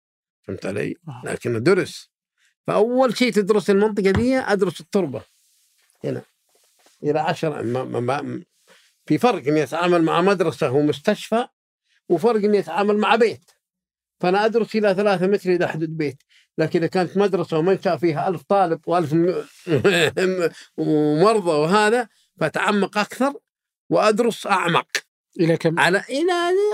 فهمت 0.42 0.66
علي؟ 0.66 0.94
آه. 1.08 1.22
لكنه 1.24 1.58
درس 1.58 2.10
فأول 2.66 3.16
شيء 3.16 3.32
تدرس 3.32 3.70
المنطقة 3.70 4.10
دي 4.10 4.38
أدرس 4.38 4.80
التربة. 4.80 5.22
هنا. 6.04 6.22
إلى 7.02 7.20
10 7.20 7.62
ما 7.62 7.84
ما 7.84 8.00
ما 8.00 8.42
في 9.06 9.18
فرق 9.18 9.46
إني 9.46 9.62
أتعامل 9.62 10.02
مع 10.02 10.20
مدرسة 10.20 10.70
ومستشفى 10.70 11.48
وفرق 12.08 12.44
إني 12.44 12.58
أتعامل 12.58 12.98
مع 12.98 13.16
بيت. 13.16 13.50
فأنا 14.20 14.44
أدرس 14.44 14.76
إلى 14.76 14.94
ثلاثة 14.94 15.26
متر 15.26 15.50
اذا 15.50 15.66
حدود 15.66 15.96
بيت. 15.96 16.22
لكن 16.58 16.78
إذا 16.78 16.86
كانت 16.86 17.16
مدرسة 17.16 17.58
ومنشا 17.58 17.96
فيها 17.96 18.28
ألف 18.28 18.42
طالب 18.42 18.80
وألف 18.86 19.12
ومرضى 20.76 21.50
وهذا 21.50 22.08
فاتعمق 22.40 22.98
أكثر 22.98 23.34
وأدرس 23.90 24.46
أعمق. 24.46 24.86
إلى 25.40 25.56
كم؟ 25.56 25.78
على 25.80 26.02
إلى 26.08 26.32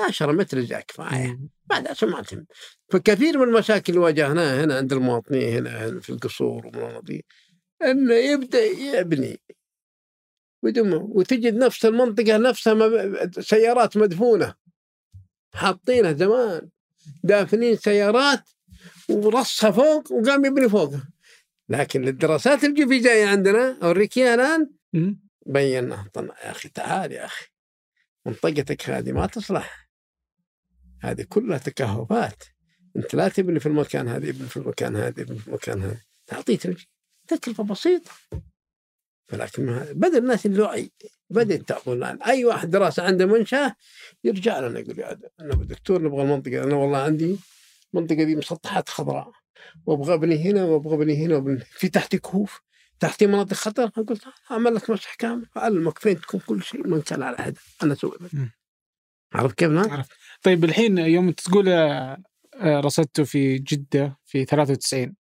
10 0.09 0.33
متر 0.33 0.61
جاء 0.61 0.81
كفايه 0.81 1.29
مم. 1.29 1.49
بعد 1.67 1.87
عشان 1.87 2.09
ما 2.09 2.23
تهم. 2.23 2.47
فكثير 2.89 3.39
من 3.39 3.49
المشاكل 3.49 3.93
اللي 3.93 4.05
واجهناها 4.05 4.65
هنا 4.65 4.77
عند 4.77 4.93
المواطنين 4.93 5.67
هنا 5.67 6.01
في 6.01 6.11
القصور 6.11 6.67
والمناطق 6.67 7.21
إنه 7.83 8.15
يبدأ 8.15 8.65
يبني. 8.65 9.41
وتجد 10.63 11.55
نفس 11.55 11.85
المنطقة 11.85 12.37
نفسها 12.37 12.75
سيارات 13.41 13.97
مدفونة. 13.97 14.55
حاطينها 15.55 16.13
زمان. 16.13 16.69
دافنين 17.25 17.77
سيارات 17.77 18.51
ورصها 19.09 19.71
فوق 19.71 20.13
وقام 20.13 20.45
يبني 20.45 20.69
فوقها 20.69 21.09
لكن 21.69 22.09
الدراسات 22.09 22.65
الجيولوجية 22.65 23.27
عندنا 23.27 23.79
أوريك 23.83 24.19
إياها 24.19 24.35
الآن. 24.35 24.71
مم. 24.93 25.21
بينا 25.47 26.07
طلع 26.13 26.35
يا 26.45 26.51
أخي 26.51 26.69
تعال 26.69 27.13
يا 27.13 27.25
أخي. 27.25 27.47
منطقتك 28.27 28.91
هذه 28.91 29.13
ما 29.13 29.27
تصلح. 29.27 29.89
هذه 31.03 31.27
كلها 31.29 31.59
تكهفات. 31.59 32.45
أنت 32.97 33.15
لا 33.15 33.29
تبني 33.29 33.61
في 33.61 33.67
المكان 33.67 34.09
هذا 34.09 34.29
ابني 34.31 34.49
في 34.49 34.57
المكان 34.57 34.97
هذا 34.97 35.23
ابني 35.23 35.39
في 35.39 35.49
المكان 35.49 35.83
هذا. 35.83 36.01
تعطيه 36.27 36.59
تمشي 36.59 36.91
تكلفة 37.29 37.65
بسيطة. 37.65 38.11
ولكن 39.33 39.67
بدأ 39.91 40.19
الناس 40.19 40.47
الوعي 40.47 40.93
بدأت 41.31 41.69
تأخذ 41.69 41.93
الآن 41.93 42.23
أي 42.23 42.45
واحد 42.45 42.71
دراسة 42.71 43.03
عنده 43.03 43.27
منشأة 43.27 43.77
يرجع 44.25 44.61
لنا 44.61 44.81
يقول 44.81 44.99
يا 44.99 45.19
أنا 45.41 45.55
دكتور 45.55 46.03
نبغى 46.03 46.23
المنطقة 46.23 46.65
أنا 46.65 46.75
والله 46.75 46.99
عندي 46.99 47.39
المنطقة 47.95 48.23
دي 48.23 48.37
مسطحات 48.37 48.89
خضراء. 48.89 49.33
وأبغى 49.87 50.15
أبني 50.15 50.51
هنا 50.51 50.65
وأبغى 50.65 50.95
أبني 50.95 51.27
هنا 51.27 51.37
وأبني 51.37 51.61
في 51.71 51.89
تحتي 51.89 52.19
كهوف. 52.19 52.61
تحتي 53.01 53.27
مناطق 53.27 53.55
خطر 53.55 53.85
أقول 53.85 54.19
أعمل 54.51 54.75
لك 54.75 54.91
مسح 54.91 55.15
كامل. 55.15 55.47
أعلمك 55.57 55.99
فين 55.99 56.21
تكون 56.21 56.41
كل 56.41 56.63
شيء. 56.63 56.87
ما 56.87 57.01
كان 57.01 57.23
على 57.23 57.37
حد 57.37 57.59
أنا 57.83 57.93
أسوي. 57.93 58.13
عرفت 59.35 59.59
كيف 59.59 59.71
نعم؟ 59.71 59.91
عرفت. 59.91 60.11
طيب 60.43 60.65
الحين 60.65 60.99
يوم 60.99 61.31
تقول 61.31 61.69
آه، 61.69 62.19
آه، 62.61 62.81
رصدته 62.81 63.25
في 63.25 63.59
جدة 63.59 64.19
في 64.25 64.45
93 64.45 65.15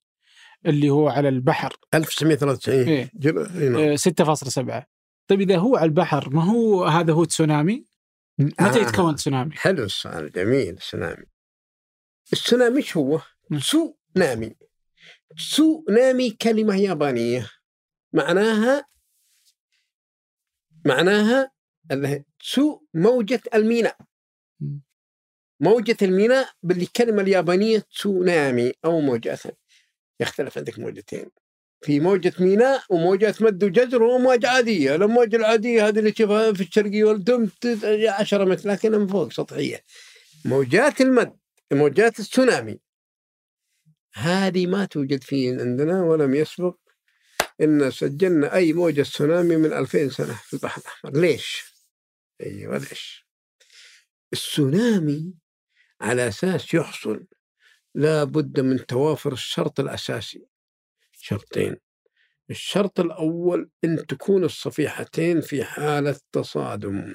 اللي 0.66 0.90
هو 0.90 1.08
على 1.08 1.28
البحر. 1.28 1.76
1993 1.94 2.88
إيه. 2.88 3.10
جل... 3.14 3.38
إيه 3.38 3.68
نعم. 3.68 3.80
آه، 3.80 3.96
6.7 3.96 4.86
طيب 5.28 5.40
إذا 5.40 5.56
هو 5.56 5.76
على 5.76 5.84
البحر 5.86 6.30
ما 6.30 6.44
هو 6.44 6.84
هذا 6.84 7.12
هو 7.12 7.24
تسونامي؟ 7.24 7.84
متى 8.38 8.80
آه. 8.80 8.82
يتكون 8.82 9.14
تسونامي؟ 9.16 9.52
حلو 9.52 9.84
السؤال. 9.84 10.32
جميل. 10.32 10.74
السونامي 10.74 11.24
السونامي 12.32 12.76
إيش 12.76 12.96
هو؟ 12.96 13.20
مم. 13.50 13.60
سو 13.60 13.94
نامي 14.16 14.56
سو 15.38 15.84
نامي 15.90 16.30
كلمة 16.30 16.76
يابانية. 16.76 17.50
معناها 18.12 18.84
معناها 20.84 21.50
اللي- 21.90 22.24
سو 22.42 22.80
موجة 22.94 23.40
الميناء. 23.54 23.96
موجة 25.60 25.96
الميناء 26.02 26.48
بالكلمة 26.62 27.22
اليابانية 27.22 27.78
تسونامي 27.78 28.72
أو 28.84 29.00
موجة 29.00 29.38
يختلف 30.20 30.58
عندك 30.58 30.78
موجتين. 30.78 31.30
في 31.84 32.00
موجة 32.00 32.32
ميناء 32.40 32.82
وموجة 32.90 33.34
مد 33.40 33.64
وجزر 33.64 34.02
وموجة 34.02 34.48
عادية. 34.48 34.94
الموجة 34.94 35.36
العادية 35.36 35.88
هذه 35.88 35.98
اللي 35.98 36.12
تشوفها 36.12 36.52
في 36.52 36.60
الشرقية 36.60 37.04
والدم 37.04 37.48
10 38.08 38.44
متر 38.44 38.68
لكنها 38.70 38.98
من 38.98 39.06
فوق 39.06 39.32
سطحية. 39.32 39.80
موجات 40.44 41.00
المد. 41.00 41.41
موجات 41.74 42.20
التسونامي 42.20 42.80
هذه 44.14 44.66
ما 44.66 44.84
توجد 44.84 45.24
في 45.24 45.48
عندنا 45.60 46.02
ولم 46.02 46.34
يسبق 46.34 46.76
إن 47.60 47.90
سجلنا 47.90 48.54
أي 48.54 48.72
موجة 48.72 49.02
تسونامي 49.02 49.56
من 49.56 49.72
2000 49.72 50.08
سنة 50.08 50.34
في 50.34 50.52
البحر 50.54 50.80
الأحمر 50.80 51.20
ليش؟ 51.20 51.64
أيوه 52.40 52.78
ليش؟ 52.78 53.26
التسونامي 54.32 55.34
على 56.00 56.28
أساس 56.28 56.74
يحصل 56.74 57.26
لا 57.94 58.24
بد 58.24 58.60
من 58.60 58.86
توافر 58.86 59.32
الشرط 59.32 59.80
الأساسي 59.80 60.46
شرطين 61.12 61.76
الشرط 62.50 63.00
الأول 63.00 63.70
أن 63.84 64.06
تكون 64.06 64.44
الصفيحتين 64.44 65.40
في 65.40 65.64
حالة 65.64 66.20
تصادم 66.32 67.14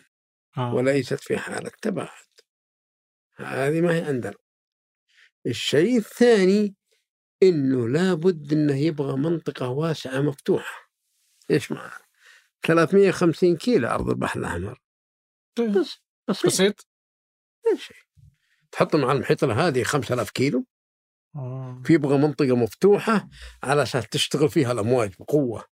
آه. 0.57 0.73
وليست 0.73 1.19
في 1.19 1.37
حالة 1.37 1.71
تباعد 1.81 2.27
هذه 3.35 3.81
ما 3.81 3.95
هي 3.95 4.01
عندنا 4.01 4.33
الشيء 5.45 5.97
الثاني 5.97 6.75
إنه 7.43 7.87
لابد 7.87 8.53
إنه 8.53 8.75
يبغى 8.75 9.17
منطقة 9.17 9.69
واسعة 9.69 10.21
مفتوحة. 10.21 10.91
إيش 11.51 11.71
معنى؟ 11.71 12.03
350 12.63 13.55
كيلو 13.55 13.87
أرض 13.87 14.09
البحر 14.09 14.39
الأحمر. 14.39 14.81
بس 15.59 15.99
بسيط. 16.29 16.49
بسيط. 16.49 16.85
شيء. 17.77 17.97
تحط 18.71 18.95
مع 18.95 19.11
المحيط 19.11 19.43
هذه 19.43 19.83
5000 19.83 20.29
كيلو. 20.29 20.65
آه. 21.35 21.81
في 21.85 21.93
يبغى 21.93 22.17
منطقة 22.17 22.55
مفتوحة 22.55 23.29
على 23.63 23.83
أساس 23.83 24.07
تشتغل 24.07 24.49
فيها 24.49 24.71
الأمواج 24.71 25.13
بقوة. 25.19 25.65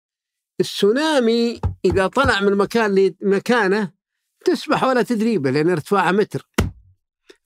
السونامي 0.60 1.60
إذا 1.84 2.06
طلع 2.06 2.40
من 2.40 2.48
المكان 2.48 2.90
اللي 2.90 3.16
مكانه 3.22 3.92
تسبح 4.44 4.84
ولا 4.84 5.02
تدري 5.02 5.38
به 5.38 5.50
لأن 5.50 5.70
ارتفاعه 5.70 6.12
متر. 6.12 6.48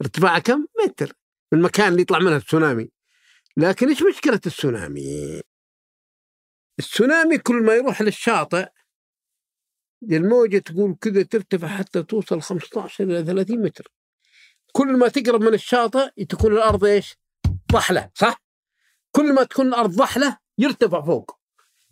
ارتفاعه 0.03 0.39
كم؟ 0.39 0.67
متر. 0.85 1.13
من 1.53 1.59
المكان 1.59 1.89
اللي 1.89 2.03
يطلع 2.03 2.19
منه 2.19 2.37
السونامي 2.37 2.91
لكن 3.57 3.89
إيش 3.89 4.03
مشكلة 4.03 4.41
السونامي؟ 4.47 5.41
السونامي 6.79 7.39
كل 7.39 7.63
ما 7.63 7.75
يروح 7.75 8.03
للشاطئ 8.03 8.69
الموجة 10.03 10.59
تقول 10.59 10.97
كذا 11.01 11.23
ترتفع 11.23 11.69
حتى 11.69 12.03
توصل 12.03 12.43
15 12.43 13.05
إلى 13.05 13.25
30 13.25 13.63
متر. 13.63 13.89
كل 14.73 14.97
ما 14.97 15.09
تقرب 15.09 15.41
من 15.43 15.55
الشاطئ 15.55 16.25
تكون 16.25 16.53
الأرض 16.53 16.85
إيش؟ 16.85 17.17
ضحلة 17.73 18.11
صح؟ 18.15 18.43
كل 19.13 19.35
ما 19.35 19.45
تكون 19.45 19.69
الأرض 19.69 19.91
ضحلة 19.91 20.39
يرتفع 20.59 21.03
فوق. 21.03 21.39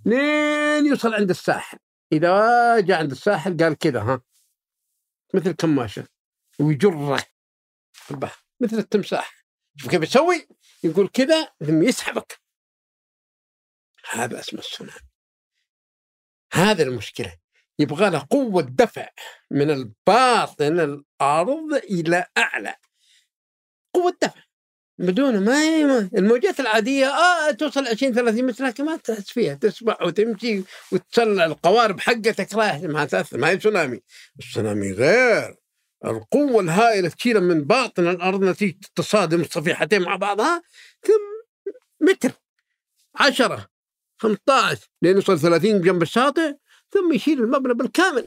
لين 0.04 0.86
يوصل 0.86 1.14
عند 1.14 1.30
الساحل. 1.30 1.78
إذا 2.12 2.80
جاء 2.80 2.98
عند 2.98 3.10
الساحل 3.10 3.56
قال 3.56 3.78
كذا 3.78 4.00
ها؟ 4.00 4.22
مثل 5.34 5.52
كماشه 5.52 6.06
ويجرك 6.60 7.32
في 7.92 8.10
البحر. 8.10 8.44
مثل 8.60 8.78
التمساح. 8.78 9.43
شوف 9.76 9.90
كيف 9.90 10.02
يسوي؟ 10.02 10.48
يقول 10.84 11.08
كذا 11.08 11.52
ثم 11.66 11.82
يسحبك. 11.82 12.40
هذا 14.10 14.40
اسمه 14.40 14.60
السونامي 14.60 15.08
هذا 16.52 16.82
المشكلة. 16.82 17.36
يبغى 17.78 18.10
له 18.10 18.26
قوة 18.30 18.62
دفع 18.62 19.08
من 19.50 19.70
الباطن 19.70 20.80
الأرض 20.80 21.74
إلى 21.74 22.26
أعلى. 22.38 22.74
قوة 23.94 24.16
دفع. 24.22 24.42
بدون 24.98 25.44
ما 25.44 25.98
الموجات 25.98 26.60
العادية 26.60 27.06
آه 27.06 27.50
توصل 27.50 27.86
20 27.86 28.14
30 28.14 28.46
متر 28.46 28.64
لكن 28.64 28.84
ما 28.84 28.96
تحس 28.96 29.30
فيها. 29.30 29.54
تسبح 29.54 30.02
وتمشي 30.02 30.64
وتطلع 30.92 31.44
القوارب 31.44 32.00
حقتك. 32.00 32.54
رايح 32.54 32.80
ما 32.82 33.04
تأثر 33.04 33.38
ما 33.38 33.48
هي 33.48 33.56
تسونامي 33.56 34.00
التسونامي 34.40 34.92
غير. 34.92 35.63
القوة 36.04 36.60
الهائلة 36.62 37.08
تشيلها 37.08 37.40
من 37.40 37.64
باطن 37.64 38.06
الأرض 38.08 38.44
نتيجة 38.44 38.78
تصادم 38.94 39.40
الصفيحتين 39.40 40.02
مع 40.02 40.16
بعضها 40.16 40.62
كم 41.02 41.20
متر؟ 42.00 42.32
10 43.14 43.68
15 44.18 44.88
لين 45.02 45.14
يوصل 45.16 45.38
30 45.38 45.80
جنب 45.80 46.02
الشاطئ 46.02 46.54
ثم 46.90 47.12
يشيل 47.12 47.42
المبنى 47.42 47.74
بالكامل. 47.74 48.26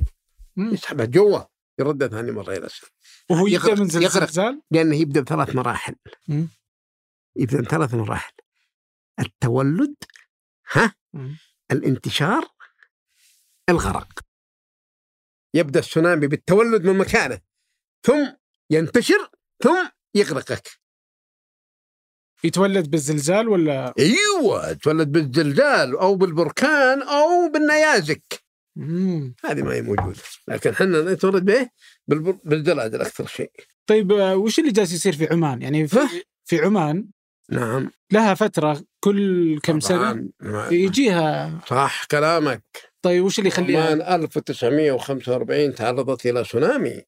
مم. 0.56 0.74
يسحبها 0.74 1.06
جوا 1.06 1.40
يردها 1.80 2.08
ثاني 2.08 2.32
مرة 2.32 2.52
إلى 2.58 2.66
السماء 2.66 2.92
وهو 3.30 3.48
يبدأ 3.48 3.68
يغرق- 3.70 3.80
من. 3.80 3.88
زلزال؟ 3.90 4.62
لأنه 4.72 4.96
يبدأ 4.96 5.22
بثلاث 5.22 5.56
مراحل. 5.56 5.96
مم. 6.28 6.50
يبدأ 7.36 7.62
بثلاث 7.62 7.94
مراحل. 7.94 8.34
التولد 9.20 9.96
ها؟ 10.72 10.94
مم. 11.14 11.38
الانتشار 11.72 12.48
الغرق. 13.70 14.20
يبدأ 15.54 15.80
السونامي 15.80 16.28
بالتولد 16.28 16.86
من 16.86 16.98
مكانه. 16.98 17.40
ثم 18.04 18.28
ينتشر 18.72 19.30
ثم 19.64 19.88
يغرقك. 20.16 20.68
يتولد 22.44 22.90
بالزلزال 22.90 23.48
ولا؟ 23.48 23.94
أيوه 24.00 24.74
تولد 24.74 25.12
بالزلزال 25.12 25.98
أو 25.98 26.16
بالبركان 26.16 27.02
أو 27.02 27.52
بالنيازك. 27.54 28.44
مم. 28.76 29.36
هذه 29.46 29.62
ما 29.62 29.74
هي 29.74 29.82
موجودة 29.82 30.20
لكن 30.48 30.70
إحنا 30.70 31.14
نتولد 31.14 31.46
به 31.46 31.70
بالزلازل 32.44 33.02
أكثر 33.02 33.28
شيء. 33.28 33.52
طيب 33.88 34.12
آه، 34.12 34.36
وش 34.36 34.60
اللي 34.60 34.72
جالس 34.72 34.94
يصير 34.94 35.16
في 35.16 35.28
عمان؟ 35.28 35.62
يعني 35.62 35.88
في, 35.88 36.00
في 36.46 36.60
عمان 36.60 37.08
نعم. 37.52 37.92
لها 38.12 38.34
فترة 38.34 38.84
كل 39.00 39.60
كم 39.64 39.80
سنة؟ 39.80 40.30
يجيها. 40.72 41.60
صح 41.68 42.06
كلامك. 42.06 42.64
طيب 43.02 43.24
وش 43.24 43.40
اللي 43.40 43.48
يخليها؟ 43.48 43.86
عمان 43.86 44.02
1945 44.02 45.76
تعرضت 45.76 46.26
إلى 46.26 46.44
تسونامي. 46.44 47.02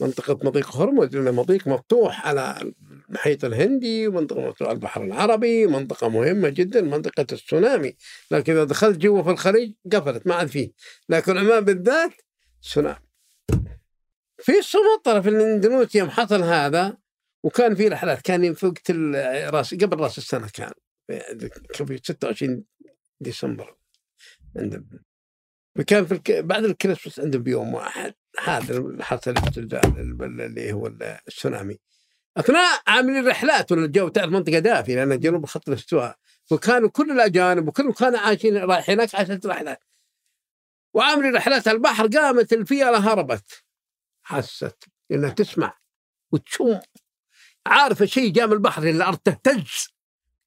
منطقة 0.00 0.38
مضيق 0.42 0.76
هرمز 0.76 1.16
لأنه 1.16 1.30
مضيق 1.30 1.68
مفتوح 1.68 2.26
على 2.26 2.72
المحيط 3.08 3.44
الهندي 3.44 4.08
ومنطقة 4.08 4.48
مفتوحة 4.48 4.68
على 4.68 4.76
البحر 4.76 5.04
العربي 5.04 5.66
منطقة 5.66 6.08
مهمة 6.08 6.48
جدا 6.48 6.80
منطقة 6.80 7.20
التسونامي 7.20 7.96
لكن 8.30 8.52
إذا 8.52 8.64
دخلت 8.64 8.98
جوا 8.98 9.22
في 9.22 9.30
الخليج 9.30 9.72
قفلت 9.92 10.26
ما 10.26 10.34
عاد 10.34 10.46
فيه. 10.48 10.72
لكن 11.08 11.38
عمان 11.38 11.60
بالذات 11.60 12.12
تسونامي 12.62 13.08
في 14.38 14.52
سمطرة 14.62 15.20
في 15.20 15.28
الإندونيسيا 15.28 16.04
حصل 16.04 16.42
هذا 16.42 16.96
وكان 17.42 17.74
في 17.74 17.88
رحلات. 17.88 18.20
كان 18.20 18.54
في 18.54 18.66
وقت 18.66 18.90
راس 19.54 19.74
قبل 19.74 20.00
راس 20.00 20.18
السنة 20.18 20.48
كان. 20.54 20.72
في 21.72 22.00
26 22.02 22.64
ديسمبر. 23.20 23.76
عند 24.56 24.84
كان 25.86 26.06
في 26.06 26.12
الك... 26.12 26.30
بعد 26.30 26.64
الكريسماس 26.64 27.20
عندهم 27.20 27.42
بيوم 27.42 27.74
واحد. 27.74 28.14
هذا 28.44 29.04
حصل 29.04 29.34
اللي 30.10 30.72
هو 30.72 30.86
السونامي. 31.28 31.78
أثناء 32.36 32.80
عاملين 32.86 33.28
رحلات 33.28 33.72
ولا 33.72 33.84
الجو 33.84 34.08
تعرف 34.08 34.30
منطقة 34.30 34.58
دافية 34.58 34.94
لأن 34.94 35.20
جنوب 35.20 35.46
خط 35.46 35.68
الاستواء. 35.68 36.16
وكانوا 36.50 36.88
كل 36.88 37.10
الأجانب 37.10 37.68
وكلهم 37.68 37.92
كانوا 37.92 38.18
عايشين 38.18 38.56
رايحين 38.56 38.94
هناك 38.94 39.14
عشان 39.14 39.40
رحلات 39.44 39.84
وعاملين 40.94 41.36
رحلات 41.36 41.68
البحر 41.68 42.06
قامت 42.06 42.52
الفيلة 42.52 43.12
هربت. 43.12 43.64
حست 44.22 44.84
إنها 45.12 45.30
تسمع 45.30 45.78
وتشم 46.32 46.80
عارفه 47.66 48.06
شيء 48.06 48.32
جاء 48.32 48.46
من 48.46 48.52
البحر 48.52 48.82
الأرض 48.82 49.18
تهتز 49.18 49.88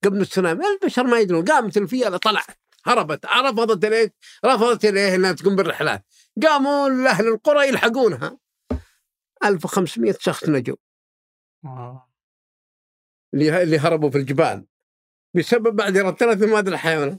قبل 0.04 0.20
السونامي؟ 0.20 0.64
البشر 0.66 1.04
ما 1.04 1.18
يدرون. 1.18 1.44
قامت 1.44 1.76
الفيلة 1.76 2.16
طلعت 2.16 2.58
هربت. 2.86 3.26
رفضت 3.26 3.84
إليه 3.84 4.14
رفضت 4.44 4.84
إليه 4.84 5.14
إنها 5.14 5.32
تقوم 5.32 5.56
بالرحلات. 5.56 6.04
قاموا 6.42 7.08
أهل 7.08 7.28
القرى 7.28 7.68
يلحقونها. 7.68 8.38
1500 9.44 10.14
شخص 10.20 10.48
نجوا. 10.48 10.76
اللي 13.34 13.78
هربوا 13.78 14.10
في 14.10 14.18
الجبال. 14.18 14.66
بسبب 15.36 15.76
بعد 15.76 16.10
ثلاث 16.10 16.42
هذه 16.42 16.68
الحيوانات. 16.68 17.18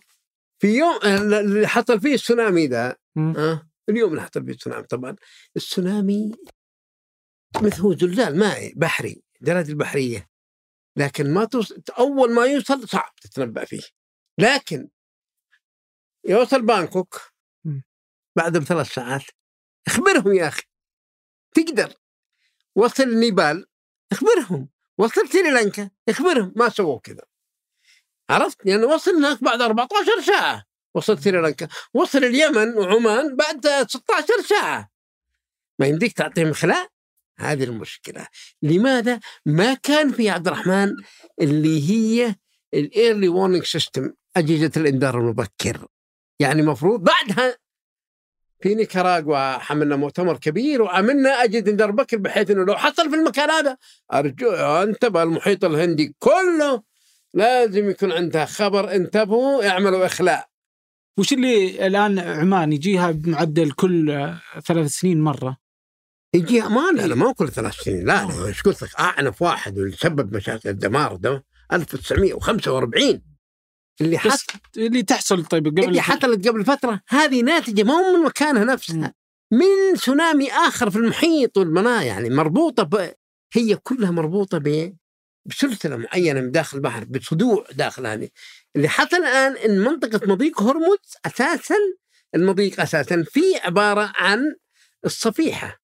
في 0.59 0.67
يوم 0.67 0.99
اللي 1.03 1.67
حصل 1.67 1.99
فيه 1.99 2.13
السونامي 2.13 2.67
ذا 2.67 2.97
أه؟ 3.17 3.69
اليوم 3.89 4.11
اللي 4.11 4.21
حصل 4.21 4.45
فيه 4.45 4.53
السونامي 4.53 4.83
طبعا. 4.83 5.15
السونامي 5.55 6.31
مثل 7.61 7.81
هو 7.81 7.93
زلزال 7.93 8.39
مائي 8.39 8.73
بحري 8.75 9.23
درجة 9.41 9.69
البحرية. 9.71 10.29
لكن 10.97 11.33
ما 11.33 11.45
توصل 11.45 11.81
أول 11.99 12.33
ما 12.33 12.45
يوصل 12.45 12.87
صعب 12.87 13.15
تتنبأ 13.15 13.65
فيه. 13.65 13.83
لكن 14.39 14.89
يوصل 16.25 16.65
بانكوك 16.65 17.32
بعد 18.35 18.57
بثلاث 18.57 18.93
ساعات. 18.93 19.23
اخبرهم 19.87 20.33
يا 20.33 20.47
أخي. 20.47 20.63
تقدر. 21.55 21.93
وصل 22.75 23.19
نيبال 23.19 23.65
اخبرهم. 24.11 24.69
وصل 24.97 25.29
سريلانكا 25.29 25.89
اخبرهم. 26.09 26.53
ما 26.55 26.69
سووا 26.69 26.99
كذا. 26.99 27.23
عرفت؟ 28.29 28.65
لأنه 28.65 28.81
يعني 28.81 28.93
وصل 28.93 29.11
هناك 29.11 29.43
بعد 29.43 29.61
14 29.61 30.21
ساعة. 30.21 30.63
وصل 30.95 31.19
سريلانكا 31.19 31.67
وصل 31.93 32.23
اليمن 32.23 32.77
وعمان 32.77 33.35
بعد 33.35 33.87
16 33.87 34.41
ساعة. 34.49 34.91
ما 35.79 35.87
يمديك 35.87 36.13
تعطيهم 36.13 36.53
إخلاء 36.53 36.87
هذه 37.39 37.63
المشكلة. 37.63 38.27
لماذا 38.61 39.19
ما 39.45 39.73
كان 39.73 40.11
في 40.11 40.29
عبد 40.29 40.47
الرحمن 40.47 40.95
اللي 41.41 41.89
هي 41.89 42.35
ال 42.73 43.27
early 43.27 43.42
warning 43.42 43.63
system 43.63 44.13
أجهزة 44.35 44.71
الإنذار 44.77 45.19
المبكر؟ 45.19 45.87
يعني 46.39 46.61
المفروض 46.61 47.03
بعدها 47.03 47.57
في 48.63 48.75
نيكاراغوا 48.75 49.57
حملنا 49.57 49.95
مؤتمر 49.95 50.37
كبير 50.37 50.81
وعملنا 50.81 51.29
أجهزة 51.29 51.71
إنذار 51.71 51.91
مبكر 51.91 52.17
بحيث 52.17 52.51
أنه 52.51 52.63
لو 52.63 52.75
حصل 52.75 53.09
في 53.09 53.15
المكان 53.15 53.49
هذا 53.49 53.77
أرجو 54.13 54.51
أنتبه 54.51 55.23
المحيط 55.23 55.65
الهندي 55.65 56.15
كله 56.19 56.83
لازم 57.33 57.89
يكون 57.89 58.11
عندها 58.11 58.45
خبر. 58.45 58.95
انتبهوا 58.95 59.69
اعملوا 59.69 60.05
إخلاء. 60.05 60.47
وش 61.17 61.33
اللي 61.33 61.87
الآن 61.87 62.19
عمان 62.19 62.73
يجيها 62.73 63.11
بمعدل 63.11 63.71
كل 63.71 64.33
ثلاث 64.65 64.91
سنين 64.91 65.21
مرة؟ 65.21 65.57
يجي 66.33 66.61
ما 66.61 66.91
لا 66.95 67.07
لا 67.07 67.15
ما 67.15 67.33
كل 67.33 67.49
ثلاث 67.49 67.73
سنين 67.73 68.05
لا 68.05 68.25
لا 68.25 68.47
إيش 68.47 68.61
قلت 68.61 68.83
لك 68.83 68.95
أعنف 68.99 69.41
واحد 69.41 69.77
واللي 69.77 69.95
سبب 69.95 70.35
مشاكل 70.35 70.69
الدمار 70.69 71.15
ده 71.15 71.45
1945 71.73 73.32
اللي 74.01 74.17
حصل. 74.17 74.53
اللي 74.77 75.03
تحصل 75.03 75.45
طيب 75.45 75.67
قبل 75.67 75.83
اللي 75.83 76.01
حصلت 76.01 76.47
قبل 76.47 76.65
فترة 76.65 77.01
هذه 77.09 77.41
ناتجة 77.41 77.83
ما 77.83 77.93
هو 77.93 78.17
من 78.17 78.23
مكانها 78.23 78.63
نفسها. 78.63 79.13
من 79.51 79.95
سونامي 79.95 80.51
آخر 80.51 80.89
في 80.89 80.95
المحيط 80.95 81.57
والمناطق 81.57 82.05
يعني 82.05 82.29
مربوطة 82.29 82.83
ب... 82.83 83.13
هي 83.53 83.75
كلها 83.75 84.11
مربوطة 84.11 84.57
ب 84.57 84.95
بسلسلة 85.45 85.97
معينة 85.97 86.41
من 86.41 86.51
داخل 86.51 86.77
البحر 86.77 87.03
بصدوع 87.03 87.65
داخل 87.71 88.07
هذه. 88.07 88.29
اللي 88.75 88.87
حصل 88.89 89.17
الآن 89.17 89.57
إن 89.57 89.79
منطقة 89.79 90.27
مضيق 90.27 90.61
هرمز 90.61 90.97
أساسا 91.25 91.75
المضيق 92.35 92.81
أساسا 92.81 93.23
في 93.27 93.41
عبارة 93.63 94.13
عن 94.15 94.55
الصفيحة 95.05 95.81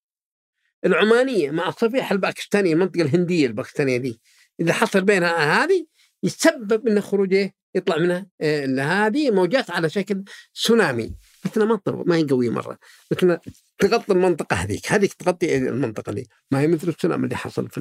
العمانية 0.85 1.51
مع 1.51 1.67
الصفيحة 1.67 2.13
الباكستانية 2.13 2.73
المنطقة 2.73 3.01
الهندية 3.01 3.47
الباكستانية 3.47 3.97
دي. 3.97 4.21
إذا 4.59 4.73
حصل 4.73 5.01
بينها 5.01 5.63
هذه 5.63 5.85
يتسبب 6.23 6.87
ان 6.87 7.01
خروجه 7.01 7.53
يطلع 7.75 7.97
منها 7.97 8.27
آه، 8.41 8.65
هذه 8.81 9.31
موجات 9.31 9.71
على 9.71 9.89
شكل 9.89 10.23
تسونامي 10.53 11.15
مثل 11.45 11.63
ما 11.63 11.79
ما 11.85 12.15
هي 12.15 12.23
قوية 12.23 12.49
مرة. 12.49 12.77
مثل 13.11 13.37
تغطي 13.79 14.13
المنطقة 14.13 14.55
هذيك. 14.55 14.91
هذيك 14.91 15.13
تغطي 15.13 15.57
المنطقة 15.57 16.11
دي 16.11 16.29
ما 16.51 16.59
هي 16.59 16.67
مثل 16.67 16.87
السونامي 16.87 17.23
اللي 17.23 17.35
حصل 17.35 17.69
في 17.69 17.79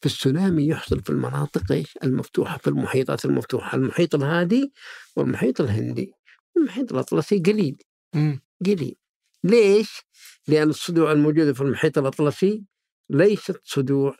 في 0.00 0.06
السونامي 0.06 0.68
يحصل 0.68 1.02
في 1.02 1.10
المناطق 1.10 1.72
إيش؟ 1.72 1.98
المفتوحة 2.04 2.58
في 2.58 2.68
المحيطات 2.68 3.24
المفتوحة. 3.24 3.76
المحيط 3.76 4.14
الهادي 4.14 4.72
والمحيط 5.16 5.60
الهندي. 5.60 6.12
المحيط 6.56 6.92
الأطلسي 6.92 7.38
قليل. 7.38 7.76
قليل. 8.66 8.96
ليش؟ 9.44 10.02
لأن 10.48 10.68
الصدوع 10.68 11.12
الموجودة 11.12 11.52
في 11.52 11.60
المحيط 11.60 11.98
الأطلسي 11.98 12.64
ليست 13.10 13.60
صدوع 13.64 14.16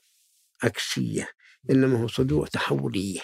عكسية 0.63 1.29
إنما 1.71 2.03
هو 2.03 2.07
صدوع 2.07 2.47
تحولية 2.47 3.21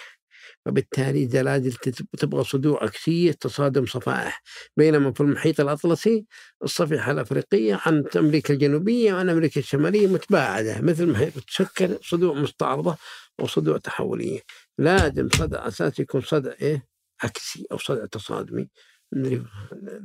وبالتالي 0.65 1.27
زلازل 1.27 1.73
تبغى 2.17 2.43
صدوع 2.43 2.83
عكسية 2.83 3.31
تصادم 3.31 3.85
صفائح 3.85 4.41
بينما 4.77 5.13
في 5.13 5.21
المحيط 5.21 5.59
الأطلسي 5.59 6.25
الصفيحة 6.63 7.11
الأفريقية 7.11 7.81
عن 7.85 8.03
أمريكا 8.15 8.53
الجنوبية 8.53 9.13
وعن 9.13 9.29
أمريكا 9.29 9.59
الشمالية 9.59 10.07
متباعدة 10.07 10.81
مثل 10.81 11.05
ما 11.05 11.19
هي 11.19 11.31
تشكل 11.31 11.97
صدوع 12.01 12.33
مستعرضة 12.33 12.97
وصدوع 13.39 13.77
تحولية. 13.77 14.39
لازم 14.77 15.29
صدع 15.29 15.67
أساسي 15.67 16.01
يكون 16.01 16.21
صدع 16.21 16.51
إيه؟ 16.61 16.87
عكسي 17.23 17.65
أو 17.71 17.77
صدع 17.77 18.05
تصادمي. 18.05 18.69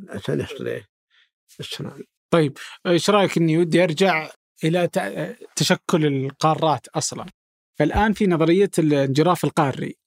عشان 0.08 0.40
يحصل 0.40 0.66
إيه؟ 0.66 0.86
السونامي 1.60 2.04
طيب 2.30 2.58
إيش 2.86 3.10
رأيك 3.10 3.36
إني 3.36 3.58
ودي 3.58 3.84
أرجع 3.84 4.30
إلى 4.64 4.88
تشكل 5.56 6.06
القارات 6.06 6.88
أصلا؟ 6.88 7.26
فالآن 7.78 8.12
في 8.12 8.26
نظرية 8.26 8.70
الانجراف 8.78 9.44
القاري. 9.44 9.97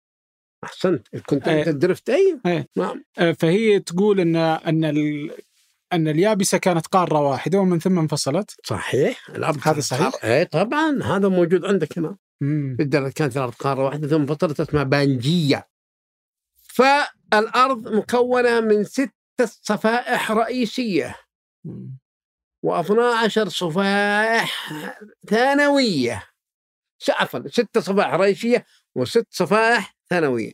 أحسنت. 0.63 1.07
كنت 1.25 1.47
أنت 1.47 1.67
آه 1.67 1.71
درفت 1.71 2.09
أي؟ 2.09 2.39
آه 2.45 2.65
نعم. 2.75 3.03
آه 3.17 3.31
فهي 3.31 3.79
تقول 3.79 4.19
إن 4.19 4.35
إن 4.35 4.83
إن 5.93 6.07
اليابسة 6.07 6.57
كانت 6.57 6.87
قارة 6.87 7.19
واحدة 7.19 7.59
ومن 7.59 7.79
ثم 7.79 7.99
انفصلت. 7.99 8.55
صحيح. 8.63 9.29
الأرض 9.29 9.59
هذا 9.63 9.81
صحيح؟ 9.81 10.25
اي 10.25 10.45
طبعا. 10.45 11.03
هذا 11.03 11.27
موجود 11.27 11.65
عندك 11.65 11.97
هنا. 11.97 12.17
في 12.77 12.77
الدرجة 12.79 13.11
كانت 13.11 13.37
الأرض 13.37 13.53
قارة 13.53 13.83
واحدة 13.85 14.07
ثم 14.07 14.21
انفصلت 14.21 14.59
اسمها 14.59 14.83
بانجية. 14.83 15.67
فالأرض 16.63 17.87
مكونة 17.87 18.59
من 18.59 18.83
ستة 18.83 19.11
صفائح 19.45 20.31
رئيسية. 20.31 21.15
و12 22.67 23.47
صفائح 23.47 24.73
ثانوية. 25.27 26.23
عفوا 27.09 27.47
ست 27.47 27.77
صفائح 27.77 28.13
رئيسية 28.13 28.65
وست 28.95 29.27
صفائح 29.29 29.95
ثانوية. 30.11 30.53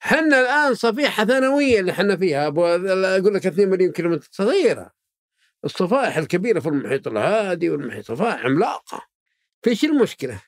حنا 0.00 0.40
الآن 0.40 0.74
صفيحة 0.74 1.24
ثانوية 1.24 1.80
اللي 1.80 1.92
حنا 1.92 2.16
فيها 2.16 2.46
أقول 2.46 3.34
لك 3.34 3.46
2 3.46 3.68
مليون 3.68 3.92
كيلومتر 3.92 4.28
صغيرة. 4.30 4.90
الصفائح 5.64 6.16
الكبيرة 6.16 6.60
في 6.60 6.68
المحيط 6.68 7.08
الهادي 7.08 7.70
والمحيط 7.70 8.04
صفائح 8.04 8.44
عملاقة. 8.44 9.02
فيش 9.62 9.84
المشكلة؟ 9.84 10.42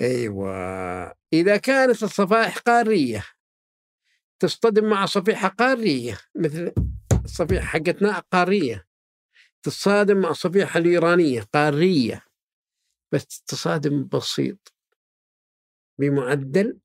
أيوة 0.00 1.14
إذا 1.32 1.56
كانت 1.56 2.02
الصفائح 2.02 2.58
قارية 2.58 3.24
تصطدم 4.38 4.84
مع 4.90 5.06
صفيحة 5.06 5.48
قارية 5.48 6.18
مثل 6.34 6.72
الصفيحة 7.24 7.66
حقتنا 7.66 8.18
قارية. 8.18 8.86
تتصادم 9.62 10.20
مع 10.20 10.30
الصفيحة 10.30 10.78
الإيرانية 10.78 11.40
قارية. 11.54 12.24
بس 13.12 13.42
تصادم 13.46 14.08
بسيط. 14.12 14.74
بمعدل 15.98 16.78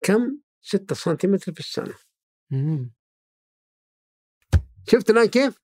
كم؟ 0.00 0.38
6 0.60 0.94
سنتيمتر 0.94 1.52
في 1.52 1.60
السنة. 1.60 1.94
شفت 4.90 5.10
الآن 5.10 5.26
كيف؟ 5.26 5.58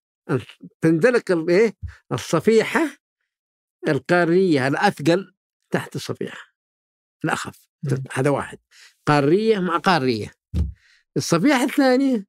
تندلق 0.81 1.31
الايه 1.31 1.77
الصفيحة 2.13 2.97
القارية 3.89 4.69
الأثقل 4.69 5.35
تحت 5.71 5.97
الصفيحة. 5.97 6.55
الأخف. 7.25 7.69
هذا 8.13 8.31
واحد. 8.31 8.59
قارية 9.07 9.59
مع 9.59 9.79
قارية. 9.79 10.33
الصفيحة 11.17 11.65
الثانية 11.65 12.27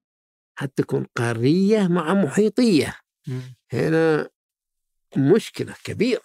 حتكون 0.56 1.06
قارية 1.16 1.88
مع 1.88 2.14
محيطية. 2.14 3.00
هنا 3.74 4.30
مشكلة 5.18 5.76
كبيرة 5.84 6.24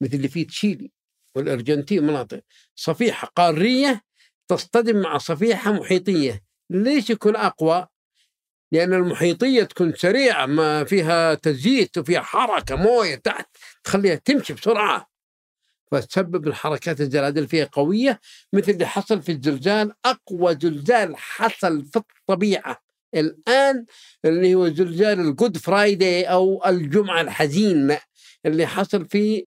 مثل 0.00 0.14
اللي 0.14 0.28
في 0.28 0.44
تشيلي 0.44 0.92
والأرجنتين 1.34 2.02
مناطق. 2.02 2.44
صفيحة 2.74 3.28
قارية 3.28 4.02
تصطدم 4.48 5.00
مع 5.00 5.18
صفيحة 5.18 5.72
محيطية. 5.72 6.42
ليش 6.70 7.10
يكون 7.10 7.36
أقوى؟ 7.36 7.86
لأن 8.72 8.94
المحيطية 8.94 9.64
تكون 9.64 9.94
سريعة 9.94 10.46
ما 10.46 10.84
فيها 10.84 11.34
تزييت 11.34 11.98
وفيها 11.98 12.20
حركة 12.20 12.76
موية 12.76 13.14
تحت 13.14 13.56
تخليها 13.84 14.14
تمشي 14.14 14.52
بسرعة. 14.52 15.12
فتسبب 15.92 16.46
الحركات 16.48 17.00
الزلازل 17.00 17.68
قوية 17.72 18.20
مثل 18.52 18.72
اللي 18.72 18.86
حصل 18.86 19.22
في 19.22 19.32
الزلزال 19.32 19.92
أقوى 20.04 20.56
زلزال 20.62 21.16
حصل 21.16 21.84
في 21.84 22.02
الطبيعة. 22.20 22.82
الآن 23.14 23.86
اللي 24.24 24.54
هو 24.54 24.68
زلزال 24.68 25.20
الجود 25.20 25.56
فرايداي 25.56 26.24
أو 26.24 26.66
الجمعة 26.66 27.20
الحزين 27.20 27.96
اللي 28.46 28.66
حصل 28.66 29.08
في 29.08 29.46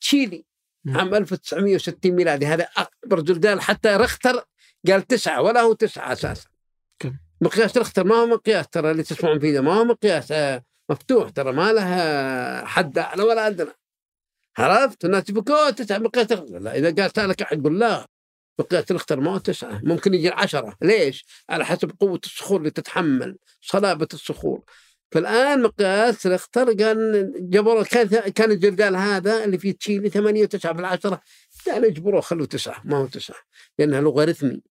تشيلي. 0.00 0.44
عام 0.88 1.14
1960 1.14 2.12
ميلادي. 2.12 2.46
هذا 2.46 2.68
أكبر 2.76 3.26
زلزال 3.26 3.60
حتى 3.60 3.88
رختر 3.88 4.44
قال 4.88 5.06
تسعة 5.06 5.42
ولا 5.42 5.60
هو 5.60 5.72
تسعة 5.72 6.12
أساسا. 6.12 6.48
كم؟ 6.98 7.16
مقياس 7.40 7.78
رختر 7.78 8.04
ما 8.04 8.14
هو 8.14 8.26
مقياس 8.26 8.68
ترى 8.68 8.90
اللي 8.90 9.02
تسمعون 9.02 9.38
فيه 9.38 9.52
ده. 9.52 9.60
ما 9.60 9.74
هو 9.74 9.84
مقياس 9.84 10.32
آه، 10.32 10.62
مفتوح 10.90 11.30
ترى 11.30 11.52
ما 11.52 11.72
له 11.72 12.64
حد 12.64 12.98
أعلى 12.98 13.22
ولا 13.22 13.46
ادنى 13.46 13.70
عرفت؟ 14.58 15.04
الناس 15.04 15.30
يقول 15.30 15.74
تسعة 15.74 15.98
مقياس 15.98 16.32
رختر. 16.32 16.58
لا 16.58 16.78
إذا 16.78 17.02
قال 17.02 17.10
سألك 17.16 17.42
أحد 17.42 17.58
يقول 17.58 17.80
لا. 17.80 18.06
مقياس 18.58 18.92
رختر 18.92 19.20
ما 19.20 19.30
هو 19.30 19.38
تسعة. 19.38 19.80
ممكن 19.84 20.14
يجي 20.14 20.28
العشرة. 20.28 20.76
ليش؟ 20.82 21.24
على 21.50 21.64
حسب 21.64 21.92
قوة 22.00 22.20
الصخور 22.24 22.58
اللي 22.58 22.70
تتحمل 22.70 23.38
صلابة 23.60 24.08
الصخور. 24.14 24.62
فالآن 25.12 25.62
مقياس 25.62 26.26
رختر 26.26 26.72
قال 26.72 27.32
جبروه 27.50 27.84
كان 27.84 28.08
كان 28.08 28.50
الزلزال 28.50 28.96
هذا 28.96 29.44
اللي 29.44 29.58
في 29.58 29.72
تشيلي 29.72 30.10
8 30.10 30.46
و9 30.46 30.58
في 30.58 30.70
العشرة 30.70 31.20
قال 31.66 31.84
اجبروه 31.84 32.20
خلوه 32.20 32.46
تسعة 32.46 32.82
ما 32.84 32.96
هو 32.96 33.06
تسعة 33.06 33.36
لانها 33.78 34.00
لوغاريتمي. 34.00 34.62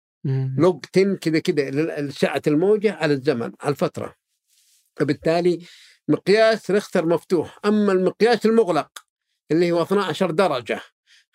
لوج 0.57 0.85
10 0.97 1.15
كذا 1.15 1.39
كذا 1.39 2.09
سعه 2.09 2.41
الموجة 2.47 2.93
على 2.93 3.13
الزمن 3.13 3.51
على 3.61 3.71
الفترة. 3.71 4.15
فبالتالي 4.95 5.59
مقياس 6.07 6.71
رختر 6.71 7.05
مفتوح. 7.05 7.59
أما 7.65 7.91
المقياس 7.91 8.45
المغلق 8.45 8.89
اللي 9.51 9.71
هو 9.71 9.81
12 9.81 10.31
درجة 10.31 10.81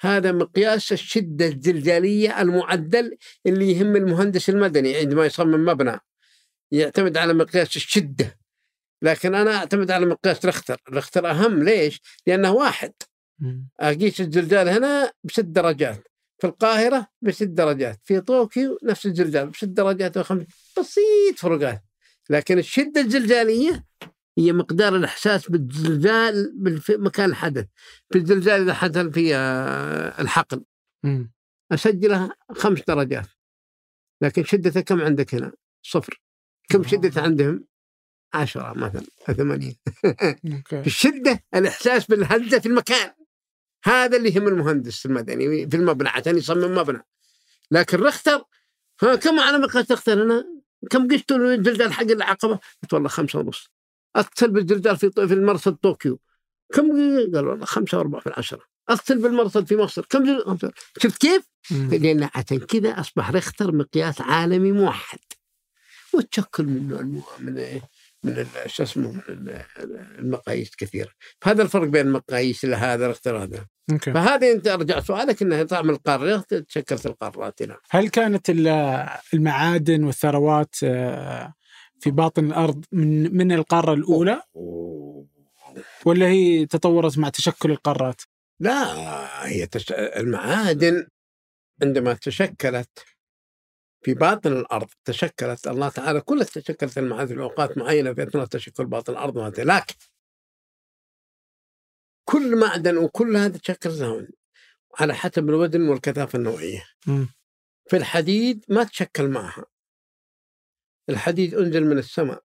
هذا 0.01 0.33
مقياس 0.33 0.93
الشدة 0.93 1.47
الزلزالية 1.47 2.41
المعدل 2.41 3.17
اللي 3.47 3.73
يهم 3.73 3.97
المهندس 3.97 4.51
المدني 4.51 4.97
عندما 4.97 5.27
يصمم 5.27 5.65
مبنى. 5.65 6.01
يعتمد 6.73 7.17
على 7.17 7.35
مقياس 7.35 7.77
الشدة. 7.77 8.44
لكن 9.05 9.35
أنا 9.35 9.57
أعتمد 9.57 9.91
على 9.91 10.07
مقياس 10.07 10.47
رختر 10.47 10.77
رختر 10.91 11.31
أهم 11.31 11.63
ليش؟ 11.63 12.01
لأنه 12.27 12.53
واحد. 12.53 12.93
اقيس 13.81 14.21
الزلزال 14.21 14.69
هنا 14.69 15.13
بست 15.25 15.41
درجات. 15.41 16.09
في 16.39 16.47
القاهرة 16.47 17.07
بست 17.23 17.43
درجات. 17.43 18.01
في 18.05 18.21
طوكيو 18.21 18.79
نفس 18.85 19.07
الزلزال 19.07 19.51
بست 19.51 19.65
درجات 19.65 20.17
وخمس. 20.17 20.47
بسيط 20.79 21.39
فروقات 21.39 21.85
لكن 22.31 22.59
الشدة 22.59 23.01
الزلزاليه 23.01 23.85
هي 24.39 24.53
مقدار 24.53 24.97
الإحساس 24.97 25.51
بالزلزال 25.51 26.53
بمكان 26.89 27.31
الحدث. 27.31 27.67
في 28.13 28.19
الزلزال 28.19 28.61
إذا 28.61 28.75
حصل 28.75 29.13
في 29.13 29.37
آه، 29.37 30.23
الحقل. 30.23 30.65
مم. 31.05 31.33
اسجلها 31.73 32.37
خمس 32.53 32.81
درجات. 32.89 33.27
لكن 34.23 34.45
شدته 34.45 34.81
كم 34.81 35.01
عندك 35.01 35.35
هنا؟ 35.35 35.53
صفر. 35.83 36.21
كم 36.69 36.81
آه. 36.81 36.87
شدته 36.87 37.23
عندهم؟ 37.23 37.65
عشرة 38.35 38.73
مثلا 38.77 39.03
ثمانية 39.37 39.75
في 40.69 40.87
الشدة 40.87 41.45
الإحساس 41.55 42.07
بالهزة 42.07 42.59
في 42.59 42.67
المكان. 42.67 43.11
هذا 43.85 44.17
اللي 44.17 44.35
يهم 44.35 44.49
المهندس 44.49 45.07
المدني 45.07 45.71
في 45.71 45.77
المبنى 45.77 46.09
عشان 46.09 46.39
يصمم 46.39 46.75
مبنى. 46.75 47.03
لكن 47.71 47.99
رختر 47.99 48.45
ها 49.03 49.15
كم 49.17 49.41
على 49.41 49.59
مقياس 49.59 49.93
رختر 49.93 50.25
هنا؟ 50.25 50.45
كم 50.91 51.09
قشتوا 51.09 51.55
الزلزال 51.55 51.93
حق 51.93 52.03
العقبة؟ 52.03 52.59
قلت 52.83 52.95
والله 52.95 53.09
خمسة 53.09 53.39
ونص. 53.39 53.71
أتصل 54.17 54.51
بالزلزال 54.51 54.97
في 54.97 55.11
في 55.11 55.35
المرصد 55.35 55.75
طوكيو. 55.75 56.21
كم 56.73 56.91
قال 57.35 57.47
والله 57.47 57.65
خمسة 57.65 57.99
وأربعة 57.99 58.21
في 58.21 58.27
العشرة. 58.27 58.63
أتصل 58.89 59.19
بالمرصد 59.19 59.67
في 59.67 59.77
مصر. 59.77 60.05
كم 60.09 60.41
خمسة 60.41 60.73
شفت 60.99 61.21
كيف؟ 61.21 61.43
لأن 61.71 62.29
عشان 62.35 62.59
كذا 62.59 63.01
أصبح 63.01 63.31
رختر 63.31 63.73
مقياس 63.73 64.21
عالمي 64.21 64.73
موحد. 64.73 65.19
وتشكل 66.15 66.65
منه 66.65 67.25
من 67.39 67.59
إيه؟ 67.59 67.83
من 68.25 68.47
شو 68.67 68.83
اسمه 68.83 69.13
من 69.13 69.21
ال- 69.29 69.65
المقاييس 70.19 70.77
كثيرة. 70.77 71.11
فهذا 71.41 71.63
الفرق 71.63 71.89
بين 71.89 72.07
المقاييس 72.07 72.65
اللي 72.65 72.77
هذا 72.77 73.09
رختر 73.09 73.43
هذا 73.43 73.67
أوكي. 73.93 74.13
فهذه 74.13 74.53
أنت 74.53 74.69
أرجع 74.69 75.01
سؤالك 75.01 75.43
أنها 75.43 75.63
تعمل 75.63 75.91
القارات 75.91 76.55
تشكلت 76.55 77.07
القارات 77.07 77.63
هنا 77.63 77.79
هل 77.91 78.09
كانت 78.09 78.51
ال- 78.51 79.09
المعادن 79.35 80.05
والثروات 80.05 80.75
آه، 80.85 81.55
في 82.01 82.11
باطن 82.11 82.45
الأرض 82.45 82.85
من 82.93 83.37
من 83.37 83.53
القارة 83.53 83.95
الأولى؟ 83.95 84.43
ولا 86.05 86.27
هي 86.27 86.67
تطورت 86.67 87.19
مع 87.19 87.29
تشكل 87.29 87.71
القارات؟ 87.71 88.21
لا 88.61 88.87
هي 89.49 89.67
تش... 89.67 89.93
المعادن 89.93 91.07
عندما 91.83 92.13
تشكلت 92.15 92.89
في 94.05 94.15
باطن 94.15 94.53
الأرض 94.53 94.91
تشكلت 95.05 95.67
الله 95.67 95.89
تعالى 95.89 96.21
كلها 96.21 96.45
تشكلت 96.45 96.99
المعادن 96.99 97.35
في 97.35 97.43
اوقات 97.43 97.79
معينة 97.79 98.15
في 98.15 98.23
أثناء 98.23 98.45
تشكل 98.45 98.87
باطن 98.87 99.13
الأرض 99.13 99.37
وهذا 99.37 99.65
لكن 99.65 99.95
كل 102.25 102.57
معدن 102.61 102.97
وكل 102.97 103.37
هذا 103.37 103.59
تشكل 103.59 103.91
زمن 103.91 104.29
على 105.01 105.15
حسب 105.15 105.49
الوزن 105.49 105.89
والكثافة 105.89 106.37
النوعية. 106.39 106.85
في 107.91 107.97
الحديد 107.97 108.65
ما 108.69 108.85
تشكل 108.85 109.29
معها. 109.29 109.65
الحديد 111.09 111.55
أنزل 111.55 111.85
من 111.85 111.99
السماء. 111.99 112.45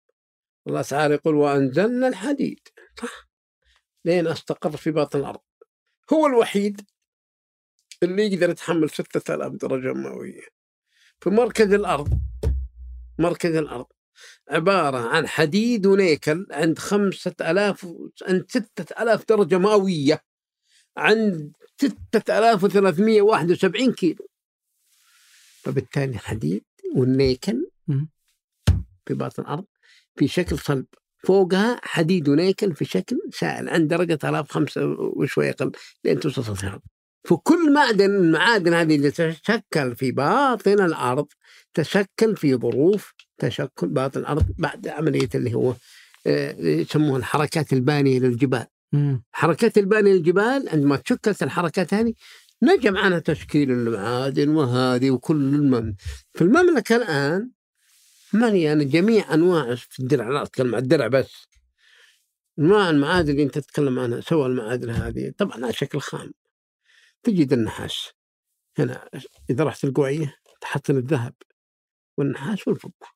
الله 0.66 0.82
تعالى 0.82 1.14
يقول 1.14 1.34
وأنزلنا 1.34 2.08
الحديد. 2.08 2.68
صح. 3.02 3.28
لين 4.04 4.26
أستقر 4.26 4.76
في 4.76 4.90
باطن 4.90 5.18
الأرض. 5.18 5.40
هو 6.12 6.26
الوحيد 6.26 6.80
اللي 8.02 8.26
يقدر 8.26 8.50
يتحمل 8.50 8.90
6000 8.90 9.52
درجة 9.52 9.92
مئوية. 9.92 10.55
في 11.20 11.30
مركز 11.30 11.72
الأرض. 11.72 12.20
مركز 13.18 13.54
الأرض. 13.54 13.86
عبارة 14.50 14.98
عن 14.98 15.26
حديد 15.28 15.86
ونيكل 15.86 16.46
عند 16.50 16.78
5000 16.78 17.84
و- 17.84 18.08
عند 18.28 18.44
6000 18.48 19.24
درجة 19.28 19.58
مئوية. 19.58 20.24
عند 20.96 21.52
6371 21.80 23.92
كيلو. 23.92 24.28
فبالتالي 25.62 26.12
الحديد 26.12 26.64
والنيكل. 26.96 27.70
في 29.06 29.14
باطن 29.14 29.42
الأرض 29.42 29.64
في 30.16 30.28
شكل 30.28 30.58
صلب. 30.58 30.86
فوقها 31.24 31.80
حديد 31.82 32.28
ونيكل 32.28 32.74
في 32.74 32.84
شكل 32.84 33.18
سائل 33.32 33.68
عند 33.68 33.88
درجة 33.88 34.18
آلاف 34.24 34.50
خمسة 34.52 34.86
وشوية 34.98 35.50
أقل 35.50 35.72
لين 36.04 36.20
توصل 36.20 36.52
الأرض 36.66 36.82
فكل 37.26 37.72
معدن 37.72 38.10
من 38.10 38.16
المعادن 38.16 38.74
هذه 38.74 38.96
اللي 38.96 39.10
تتشكل 39.10 39.96
في 39.96 40.12
باطن 40.12 40.84
الأرض 40.84 41.26
تشكل 41.74 42.36
في 42.36 42.56
ظروف 42.56 43.12
تشكل 43.38 43.88
باطن 43.88 44.20
الأرض 44.20 44.46
بعد 44.58 44.88
عملية 44.88 45.28
اللي 45.34 45.54
هو 45.54 45.74
آه، 46.26 46.56
يسموها 46.60 47.18
الحركات 47.18 47.72
البانية 47.72 48.18
للجبال. 48.18 48.66
حركات 49.32 49.78
البانية 49.78 50.12
للجبال 50.12 50.68
عندما 50.68 50.96
تشكلت 50.96 51.42
الحركات 51.42 51.94
هذه 51.94 52.14
نجم 52.62 52.96
عنها 52.96 53.18
تشكيل 53.18 53.70
المعادن 53.70 54.48
وهذه 54.48 55.10
وكل 55.10 55.36
المم. 55.36 55.96
في 56.34 56.42
المملكة 56.44 56.96
الآن 56.96 57.50
مليانة 58.32 58.84
جميع 58.84 59.34
أنواع 59.34 59.74
في 59.74 60.00
الدرع 60.00 60.28
لا 60.28 60.42
أتكلم 60.42 60.74
عن 60.74 60.82
الدرع 60.82 61.06
بس. 61.06 61.48
أنواع 62.58 62.90
المعادن 62.90 63.30
اللي 63.30 63.42
أنت 63.42 63.58
تتكلم 63.58 63.98
عنها 63.98 64.20
سوى 64.20 64.46
المعادن 64.46 64.90
هذه 64.90 65.32
طبعا 65.38 65.64
على 65.64 65.72
شكل 65.72 66.00
خام. 66.00 66.32
تجد 67.26 67.52
النحاس 67.52 68.08
هنا 68.78 69.08
إذا 69.50 69.64
رحت 69.64 69.84
القوعية 69.84 70.34
تحصل 70.60 70.96
الذهب 70.96 71.34
والنحاس 72.18 72.68
والفضة 72.68 73.06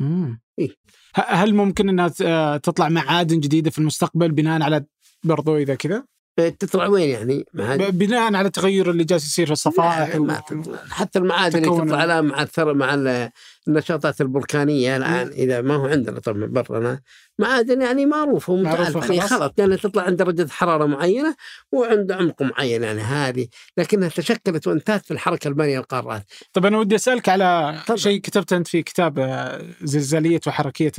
مم. 0.00 0.40
إيه. 0.58 0.74
هل 1.14 1.54
ممكن 1.54 1.88
إنها 1.88 2.08
ت- 2.08 2.22
آه، 2.22 2.56
تطلع 2.56 2.88
معادن 2.88 3.40
جديدة 3.40 3.70
في 3.70 3.78
المستقبل 3.78 4.32
بناء 4.32 4.62
على 4.62 4.84
برضو 5.24 5.56
إذا 5.56 5.74
كذا 5.74 6.04
تطلع 6.36 6.86
وين 6.86 7.08
يعني 7.08 7.44
معادن 7.54 7.90
بناء 7.90 8.34
على 8.34 8.46
التغير 8.46 8.90
اللي 8.90 9.04
جالس 9.04 9.26
يصير 9.26 9.46
في 9.46 9.52
الصفائح 9.52 10.16
ما 10.16 10.42
و-. 10.50 10.76
حتى 10.90 11.18
المعادن 11.18 11.64
اللي 11.64 11.76
تطلع 11.84 12.04
لها 12.04 12.20
مع 12.20 12.42
الثر 12.42 12.74
مع 12.74 12.94
ال- 12.94 13.30
النشاطات 13.68 14.20
البركانية 14.20 14.96
الآن 14.96 15.26
مم. 15.26 15.32
إذا 15.32 15.60
ما 15.60 15.74
هو 15.74 15.86
عندنا 15.86 16.18
طبعا 16.20 16.46
برنا 16.46 17.00
معادن 17.38 17.82
يعني 17.82 18.06
معروفة 18.06 18.52
ومتعارفه 18.52 19.00
يعني 19.00 19.20
خلاص. 19.20 19.32
خلاص 19.32 19.50
لانها 19.58 19.76
تطلع 19.76 20.02
عند 20.02 20.18
درجة 20.22 20.48
حرارة 20.50 20.86
معينة 20.86 21.34
وعند 21.72 22.12
عمق 22.12 22.42
معين 22.42 22.82
يعني 22.82 23.00
هذه 23.00 23.48
لكنها 23.76 24.08
تشكلت 24.08 24.66
وانتهت 24.66 25.04
في 25.04 25.10
الحركة 25.10 25.48
البانيه 25.48 25.78
القارات 25.78 26.22
طب 26.52 26.66
أنا 26.66 26.78
ودي 26.78 26.94
أسألك 26.94 27.28
على. 27.28 27.78
شيء 27.94 28.20
كتبته 28.20 28.56
أنت 28.56 28.68
في 28.68 28.82
كتاب 28.82 29.18
آه، 29.18 29.62
زلزالية 29.82 30.40
وحركية 30.46 30.92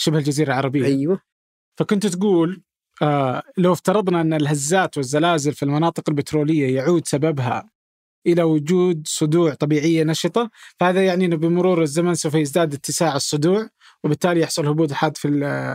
شبه 0.00 0.18
الجزيرة 0.18 0.48
العربية 0.48 0.84
أيوه 0.84 1.20
فكنت 1.78 2.06
تقول 2.06 2.62
آه 3.02 3.42
لو 3.56 3.72
افترضنا 3.72 4.20
أن 4.20 4.32
الهزات 4.32 4.96
والزلازل 4.96 5.52
في 5.54 5.62
المناطق 5.62 6.04
البترولية 6.08 6.76
يعود 6.76 7.06
سببها 7.06 7.70
إلى 8.26 8.42
وجود 8.42 9.02
صدوع 9.06 9.54
طبيعية 9.54 10.04
نشطة 10.04 10.50
فهذا 10.80 11.06
يعني 11.06 11.24
أنه 11.24 11.36
بمرور 11.36 11.82
الزمن 11.82 12.14
سوف 12.14 12.34
يزداد 12.34 12.74
اتساع 12.74 13.16
الصدوع 13.16 13.68
وبالتالي 14.04 14.40
يحصل 14.40 14.66
هبوط 14.66 14.92
حاد 14.92 15.16
في 15.16 15.28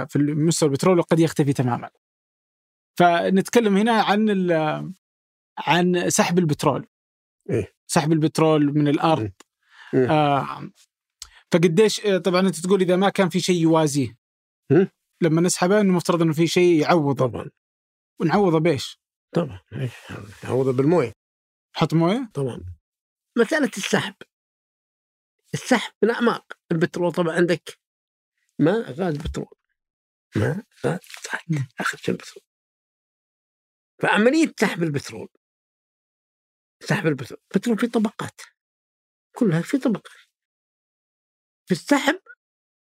في 0.09 0.19
مستوى 0.19 0.69
البترول 0.69 0.99
وقد 0.99 1.19
يختفي 1.19 1.53
تماما. 1.53 1.89
فنتكلم 2.99 3.77
هنا 3.77 3.91
عن 3.91 4.51
عن 5.57 6.09
سحب 6.09 6.39
البترول. 6.39 6.87
إيه. 7.49 7.73
سحب 7.87 8.11
البترول 8.11 8.77
من 8.77 8.87
الأرض. 8.87 9.31
مم. 9.93 10.11
آه 10.11 10.69
فقديش 11.51 12.01
طبعا 12.01 12.39
أنت 12.39 12.59
تقول 12.59 12.81
إذا 12.81 12.95
ما 12.95 13.09
كان 13.09 13.29
في 13.29 13.39
شيء 13.39 13.61
يوازيه. 13.61 14.17
مم. 14.71 14.87
لما 15.23 15.41
نسحبه 15.41 15.81
إنه 15.81 15.89
المفترض 15.89 16.21
إنه 16.21 16.33
في 16.33 16.47
شيء 16.47 16.81
يعوضه. 16.81 17.27
طبعا. 17.27 17.49
ونعوضه 18.19 18.59
بإيش؟ 18.59 18.99
طبعا 19.35 19.61
إيه. 19.73 19.89
عوضه 20.43 20.73
بالموية. 20.73 21.13
نحط 21.75 21.93
موية؟ 21.93 22.29
طبعا. 22.33 22.63
مسألة 23.37 23.71
السحب. 23.77 24.15
السحب 25.53 25.93
من 26.03 26.09
أعماق. 26.09 26.53
البترول 26.71 27.11
طبعا 27.11 27.35
عندك. 27.35 27.79
ماء 28.59 28.91
غاز 28.91 29.17
بترول. 29.17 29.55
ماء 30.35 30.63
غاز 30.85 30.99
صحك. 31.23 31.45
آخر 31.79 31.97
شيء 31.97 32.15
البترول. 32.15 32.43
فعملية 34.01 34.53
سحب 34.59 34.83
البترول. 34.83 35.29
سحب 36.79 37.07
البترول. 37.07 37.39
البترول 37.55 37.77
في 37.77 37.87
طبقات. 37.87 38.41
كلها 39.35 39.61
في 39.61 39.77
طبقات. 39.77 40.23
في 41.65 41.71
السحب 41.71 42.21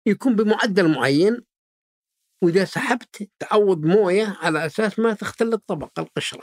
يكون 0.07 0.37
بمعدل 0.37 0.95
معين 0.95 1.47
وإذا 2.43 2.65
سحبت 2.65 3.31
تعوض 3.39 3.85
موية 3.87 4.37
على 4.41 4.67
أساس 4.67 4.99
ما 4.99 5.15
تختل 5.15 5.53
الطبقه 5.53 6.01
القشرة. 6.03 6.43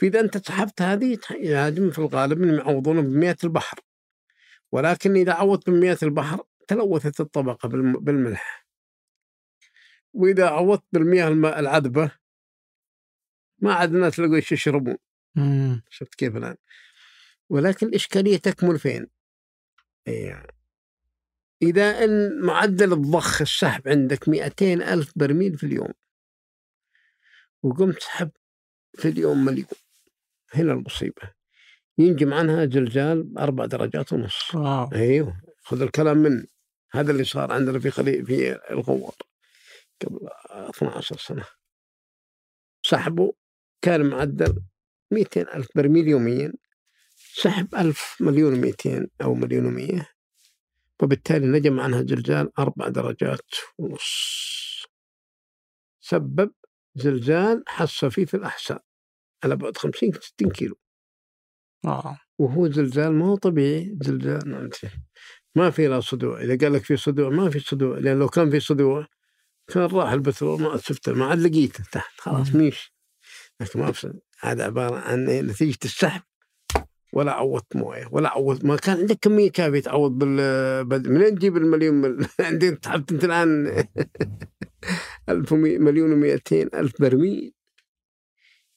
فإذا 0.00 0.20
أنت 0.20 0.46
سحبت 0.48 0.82
هذه 0.82 1.18
لازم 1.40 1.90
في 1.90 1.98
الغالب 1.98 2.42
يعوضون 2.44 3.02
بمياه 3.02 3.36
البحر. 3.44 3.80
ولكن 4.72 5.16
إذا 5.16 5.32
عوضت 5.32 5.70
بمياه 5.70 5.98
البحر 6.02 6.44
تلوثت 6.68 7.20
الطبقة 7.20 7.68
بالم- 7.68 8.00
بالملح. 8.00 8.66
وإذا 10.12 10.48
عوضت 10.48 10.84
بالمياه 10.92 11.28
الم- 11.28 11.46
العذبة 11.46 12.10
ما 13.58 13.74
عاد 13.74 13.94
الناس 13.94 14.20
لقوا 14.20 14.36
إيش 14.36 14.52
يشربون. 14.52 14.96
شفت 15.90 16.14
كيف 16.14 16.36
الآن؟ 16.36 16.56
ولكن 17.50 17.86
الإشكالية 17.86 18.36
تكمن 18.36 18.76
فين؟ 18.76 19.06
إيه. 20.08 20.46
إذا 21.62 22.04
أن 22.04 22.40
معدل 22.40 22.92
الضخ 22.92 23.40
السحب 23.40 23.88
عندك 23.88 24.28
200 24.28 24.74
ألف 24.74 25.12
برميل 25.16 25.58
في 25.58 25.66
اليوم 25.66 25.92
وقمت 27.62 27.96
تسحب 27.96 28.30
في 28.94 29.08
اليوم 29.08 29.44
مليون. 29.44 29.66
هنا 30.54 30.72
المصيبة. 30.72 31.32
ينجم 31.98 32.34
عنها 32.34 32.66
زلزال 32.66 33.22
بأربع 33.22 33.64
درجات 33.66 34.12
ونص. 34.12 34.54
واو. 34.54 34.92
أيوه. 34.92 35.40
خذ 35.62 35.82
الكلام 35.82 36.16
من 36.16 36.46
هذا 36.92 37.12
اللي 37.12 37.24
صار 37.24 37.52
عندنا 37.52 37.78
في 37.78 37.90
خلي 37.90 38.24
في 38.24 38.58
الغوار 38.70 39.14
قبل 40.02 40.28
12 40.50 41.16
سنة. 41.16 41.44
سحبوا 42.82 43.32
كان 43.82 44.06
معدل 44.06 44.62
200 45.10 45.40
ألف 45.40 45.68
برميل 45.74 46.08
يوميا. 46.08 46.52
سحب 47.16 47.74
ألف 47.74 48.16
مليون 48.20 48.62
و200 48.62 49.06
أو 49.22 49.34
مليون 49.34 49.76
و100 49.76 50.15
وبالتالي 51.02 51.46
نجم 51.46 51.80
عنها 51.80 52.02
زلزال 52.02 52.58
أربع 52.58 52.88
درجات 52.88 53.50
ونص. 53.78 54.86
سبب 56.00 56.52
زلزال 56.94 57.64
حس 57.66 58.04
فيه 58.04 58.24
في 58.24 58.34
الأحساء. 58.34 58.84
على 59.44 59.56
بعد 59.56 59.76
50 59.76 60.12
60 60.12 60.50
كيلو. 60.50 60.78
واو 61.84 62.14
وهو 62.38 62.70
زلزال 62.70 63.12
ما 63.12 63.26
هو 63.26 63.36
طبيعي 63.36 63.98
زلزال 64.02 64.70
ما 65.54 65.70
في 65.70 65.86
لا 65.86 66.00
صدوع. 66.00 66.40
إذا 66.40 66.58
قال 66.58 66.72
لك 66.72 66.84
في 66.84 66.96
صدوع 66.96 67.28
ما 67.30 67.50
في 67.50 67.60
صدوع. 67.60 67.98
لأن 67.98 68.18
لو 68.18 68.28
كان 68.28 68.50
في 68.50 68.60
صدوع 68.60 69.06
كان 69.66 69.82
راح 69.82 70.12
البترول 70.12 70.62
ما 70.62 70.76
شفته 70.76 71.12
ما 71.14 71.26
عاد 71.26 71.38
لقيته 71.38 71.84
تحت 71.92 72.20
خلاص. 72.20 72.54
ميش 72.54 72.92
لكن 73.60 73.80
ما 73.80 73.92
هذا 74.40 74.64
عبارة 74.64 74.96
عن؟ 74.96 75.24
نتيجة 75.24 75.78
السحب. 75.84 76.22
ولا 77.16 77.32
عوضت 77.32 77.76
موية 77.76 78.08
ولا 78.12 78.28
عوضت 78.28 78.64
ما 78.64 78.76
كان 78.76 78.98
عندك 78.98 79.18
كمية 79.22 79.50
كافية 79.50 79.80
تعوض 79.80 80.18
بال 80.18 81.12
منين 81.12 81.34
تجيب 81.34 81.56
المليون 81.56 81.94
مل... 81.94 82.26
عندك 82.40 82.84
سحبت 82.84 83.12
أنت 83.12 83.24
الآن 83.24 83.66
1000 85.28 85.52
ومي- 85.52 85.78
مليون 85.78 86.10
و200 86.38 86.52
ألف 86.52 87.00
برميل 87.02 87.54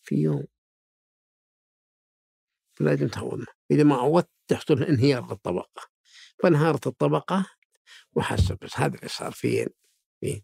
في 0.03 0.16
يوم. 0.16 0.44
لازم 2.80 3.07
تعوض 3.07 3.45
إذا 3.72 3.84
ما 3.84 3.95
عوضت 3.95 4.30
تحصل 4.48 4.84
انهيار 4.84 5.30
للطبقة. 5.30 5.82
فانهارت 6.44 6.88
الطبقة 6.88 7.45
وحسب 8.16 8.57
بس. 8.61 8.78
هذا 8.80 8.95
اللي 8.95 9.07
صار 9.07 9.32
فين 9.32 9.68
فين 10.22 10.41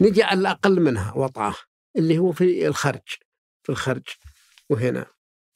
نجي 0.00 0.22
على 0.22 0.40
الأقل 0.40 0.80
منها 0.80 1.12
وضعه 1.16 1.56
اللي 1.96 2.18
هو 2.18 2.32
في 2.32 2.66
الخرج. 2.66 3.08
في 3.62 3.72
الخرج. 3.72 4.02
وهنا. 4.70 5.06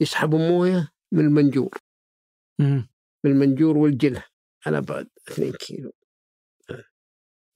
يسحبوا 0.01 0.39
موية 0.39 0.89
من 1.13 1.25
المنجور. 1.25 1.79
مم. 2.59 2.89
من 3.25 3.31
المنجور 3.31 3.77
والجلة 3.79 4.25
على 4.67 4.81
بعد 4.81 5.09
2 5.29 5.53
كيلو. 5.53 5.93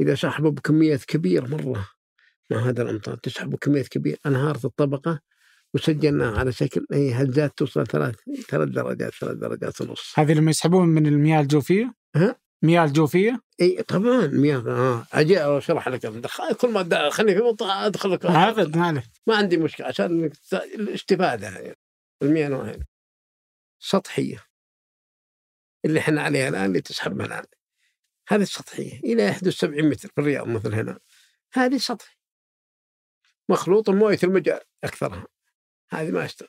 إذا 0.00 0.14
سحبوا 0.14 0.50
بكميات 0.50 1.04
كبيرة 1.04 1.46
مرة. 1.46 1.88
مع 2.50 2.58
هذا 2.68 2.82
الأمطار؟ 2.82 3.16
تسحبوا 3.16 3.58
كميات 3.58 3.88
كبيرة. 3.88 4.18
أنهارت 4.26 4.64
الطبقة 4.64 5.20
وسجلناها 5.74 6.38
على 6.38 6.52
شكل 6.52 6.86
هي 6.92 7.12
هزات 7.14 7.58
توصل 7.58 7.86
ثلاث 7.86 8.14
ثلاث 8.48 8.68
درجات 8.68 9.12
ثلاث 9.14 9.36
درجات 9.36 9.80
ونص. 9.80 10.12
هذه 10.18 10.32
لما 10.32 10.50
يسحبون 10.50 10.88
من 10.88 11.06
المياه 11.06 11.40
الجوفية؟ 11.40 11.94
ها؟ 12.16 12.36
مياه 12.62 12.84
الجوفية؟ 12.84 13.40
إي 13.60 13.82
طبعا 13.82 14.26
مياه 14.26 14.58
آه. 14.68 15.06
أجي 15.12 15.40
أشرح 15.40 15.88
لك 15.88 16.06
دخل- 16.06 16.54
كل 16.54 16.70
ما 16.70 17.10
خليني 17.10 17.38
في 17.38 17.44
منطقة 17.44 17.86
أدخل 17.86 18.10
لك. 18.12 18.26
أبد 18.26 18.76
ما 18.76 18.86
عليه 18.86 19.02
ما 19.26 19.36
عندي 19.36 19.56
مشكلة 19.56 19.86
عشان 19.86 20.30
الاستفاده 20.74 21.48
يعني. 21.48 21.76
المياه 22.22 22.48
نوعين. 22.48 22.84
سطحية 23.82 24.44
اللي 25.84 26.00
إحنا 26.00 26.22
عليها 26.22 26.48
الآن 26.48 26.64
اللي 26.64 26.80
تسحبها 26.80 27.26
الان 27.26 27.44
هذه. 28.28 28.42
السطحيه 28.42 28.98
إلى 28.98 29.24
يحدث 29.24 29.52
70 29.52 29.88
متر 29.88 30.08
في 30.08 30.18
الرياض 30.18 30.46
مثل 30.46 30.74
هنا. 30.74 30.98
هذه 31.52 31.76
سطحي 31.76 32.16
مخلوطة 33.48 33.92
مويه 33.92 34.18
المجاري 34.24 34.64
أكثرها. 34.84 35.26
هذه 35.90 36.10
ما 36.10 36.24
يشتغل 36.24 36.48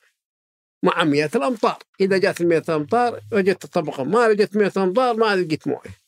مع 0.84 1.04
مياه 1.04 1.30
الأمطار. 1.36 1.84
إذا 2.02 2.18
جات 2.18 2.42
مياه 2.42 2.64
الأمطار 2.70 3.22
وجدت 3.32 3.64
الطبقة 3.66 4.04
ما 4.04 4.28
وجدت 4.28 4.58
مياه 4.58 4.72
الأمطار 4.78 5.16
ما 5.16 5.36
لقيت 5.36 5.68
مويه 5.68 6.04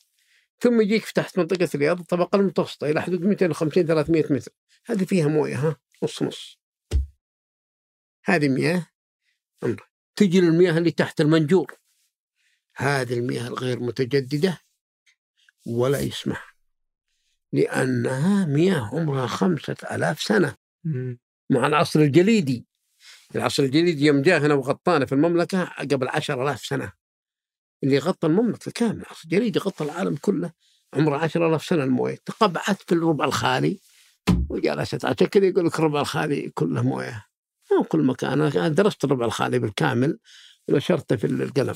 ثم 0.60 0.82
يجيك 0.82 1.06
في 1.06 1.14
تحت 1.14 1.40
منطقة 1.40 1.70
الرياض 1.76 2.00
الطبقة 2.00 2.36
المتوسطة 2.36 2.90
إلى 2.90 3.02
حدود 3.02 3.22
250 3.22 3.86
300 3.86 4.24
متر. 4.30 4.52
هذه 4.86 5.06
فيها 5.06 5.28
مويه 5.28 5.56
ها 5.56 5.76
نص 6.04 6.24
نص. 6.24 6.60
هذه 8.26 8.50
مياه. 8.50 8.88
أمر. 9.64 9.95
تجي 10.16 10.42
للمياه 10.42 10.78
اللي 10.78 10.92
تحت 10.92 11.22
المنجور. 11.22 11.74
هذه 12.76 13.14
المياه 13.14 13.48
الغير 13.48 13.80
متجددة 13.80 14.62
ولا 15.66 16.00
يسمح 16.00 16.56
لأنها 17.54 18.46
مياه 18.46 18.90
عمرها 18.94 19.28
خمسة 19.28 19.76
ألاف 19.92 20.22
سنة. 20.22 20.56
مم. 20.84 21.20
مع 21.50 21.68
العصر 21.68 22.00
الجليدي. 22.00 22.66
العصر 23.36 23.64
الجليدي 23.64 24.06
يوم 24.06 24.22
جاء 24.22 24.46
هنا 24.46 24.54
وغطانا 24.54 25.06
في 25.06 25.16
المملكة 25.16 25.64
قبل 25.64 26.08
عشر 26.08 26.44
ألاف 26.44 26.66
سنة. 26.66 26.94
اللي 27.84 27.98
غطى 27.98 28.28
المملكة 28.28 28.72
كامل 28.72 29.02
العصر 29.02 29.22
الجليدي 29.24 29.60
غطى 29.60 29.84
العالم 29.84 30.16
كله 30.16 30.52
عمره 30.94 31.18
عشر 31.18 31.48
ألاف 31.48 31.66
سنة 31.66 31.84
الموية. 31.84 32.18
تقبعت 32.26 32.82
في 32.82 32.92
الربع 32.92 33.26
الخالي 33.26 33.80
وجلست 34.50 35.06
عشان 35.06 35.28
كذا 35.28 35.46
يقول 35.46 35.66
لك 35.66 35.80
الربع 35.80 36.02
الخالي 36.02 36.50
كله 36.50 36.82
موية. 36.82 37.26
مو 37.78 37.84
كل 37.84 38.04
مكان. 38.04 38.42
أنا 38.42 38.68
درست 38.68 39.04
الربع 39.04 39.26
الخالي 39.26 39.60
بالكامل 39.60 40.20
ونشرته 40.68 41.16
في 41.16 41.28
القلم 41.28 41.76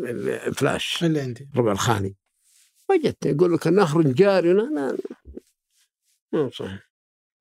الفلاش 0.00 1.04
اللي 1.04 1.20
عندي. 1.20 1.48
الربع 1.54 1.72
الخالي 1.72 2.14
وجدت 2.90 3.26
يقول 3.26 3.54
لك 3.54 3.66
نهر 3.66 4.02
جاري 4.02 4.52
لا 4.52 4.62
لا 4.62 4.98
مو 6.32 6.50
صحيح. 6.50 6.90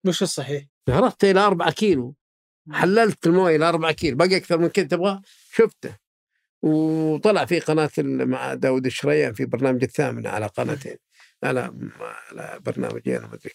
وش 0.05 0.23
الصحيح؟ 0.23 0.65
هربت 0.89 1.23
إلى 1.23 1.39
4 1.39 1.71
كيلو. 1.71 2.15
حللت 2.71 3.27
الموية 3.27 3.55
إلى 3.55 3.69
4 3.69 3.91
كيلو. 3.91 4.17
باقي 4.17 4.37
أكثر 4.37 4.57
من 4.57 4.67
كذا 4.67 4.85
تبغى 4.85 5.21
شفته. 5.53 5.97
وطلع 6.61 7.45
في 7.45 7.59
قناة 7.59 7.91
مع 7.99 8.53
داود 8.53 8.85
الشريان 8.85 9.33
في 9.33 9.45
برنامج 9.45 9.83
الثامنه 9.83 10.29
على 10.29 10.47
قناتين. 10.47 10.97
على 11.43 11.73
على 12.31 12.59
برنامجين 12.65 13.21
ما 13.21 13.33
أدري 13.33 13.51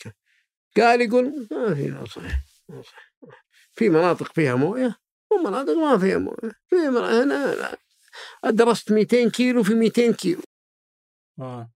قال 0.76 1.00
يقول 1.00 1.48
ما 1.50 1.74
في 1.74 1.88
لا 1.88 2.04
صحيح 2.04 2.44
ما 2.68 2.82
صحيح. 2.82 3.45
في 3.76 3.88
مناطق 3.88 4.32
فيها 4.32 4.54
موية 4.54 4.96
ومناطق 5.30 5.72
ما 5.72 5.98
فيها 5.98 6.18
موية. 6.18 6.52
في 6.68 6.76
هنا 6.76 7.54
لا. 7.54 8.50
درست 8.50 8.92
200 8.92 9.28
كيلو 9.28 9.62
في 9.62 9.74
200 9.74 10.12
كيلو. 10.12 10.40
آه. 11.40 11.70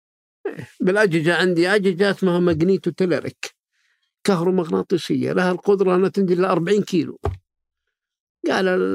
بالأجهزة 0.81 1.35
عندي 1.35 1.68
أجهزة 1.68 2.10
اسمها 2.10 2.39
ماجنيتو 2.39 2.90
تلريك 2.90 3.55
كهرومغناطيسية. 4.24 5.32
لها 5.32 5.52
القدرة 5.52 5.94
أنها 5.97 6.09
تنزل 6.09 6.43
ل 6.43 6.44
40 6.44 6.82
كيلو. 6.82 7.18
قال 8.47 8.68
ال- 8.68 8.94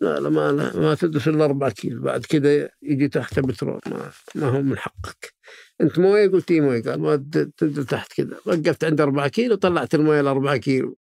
لا 0.00 0.20
لا 0.20 0.28
ما 0.30 0.52
لا 0.52 0.76
ما 0.76 0.94
تدرس 0.94 1.28
إلا 1.28 1.44
4 1.44 1.70
كيلو. 1.70 2.02
بعد 2.02 2.24
كذا 2.24 2.68
يجي 2.82 3.08
تحت 3.08 3.38
بترول. 3.40 3.80
ما, 3.86 4.10
ما 4.34 4.48
هو 4.48 4.62
من 4.62 4.78
حقك. 4.78 5.34
أنت 5.80 5.98
موية؟ 5.98 6.28
قلت 6.28 6.50
اي 6.50 6.60
موية؟ 6.60 6.82
قال 6.82 7.00
ما 7.00 7.16
تنزل 7.56 7.84
تحت 7.86 8.12
كذا 8.12 8.38
وقفت 8.46 8.84
عند 8.84 9.00
4 9.00 9.28
كيلو 9.28 9.54
طلعت 9.54 9.94
الموية 9.94 10.20
ل 10.20 10.26
4 10.26 10.56
كيلو. 10.56 10.96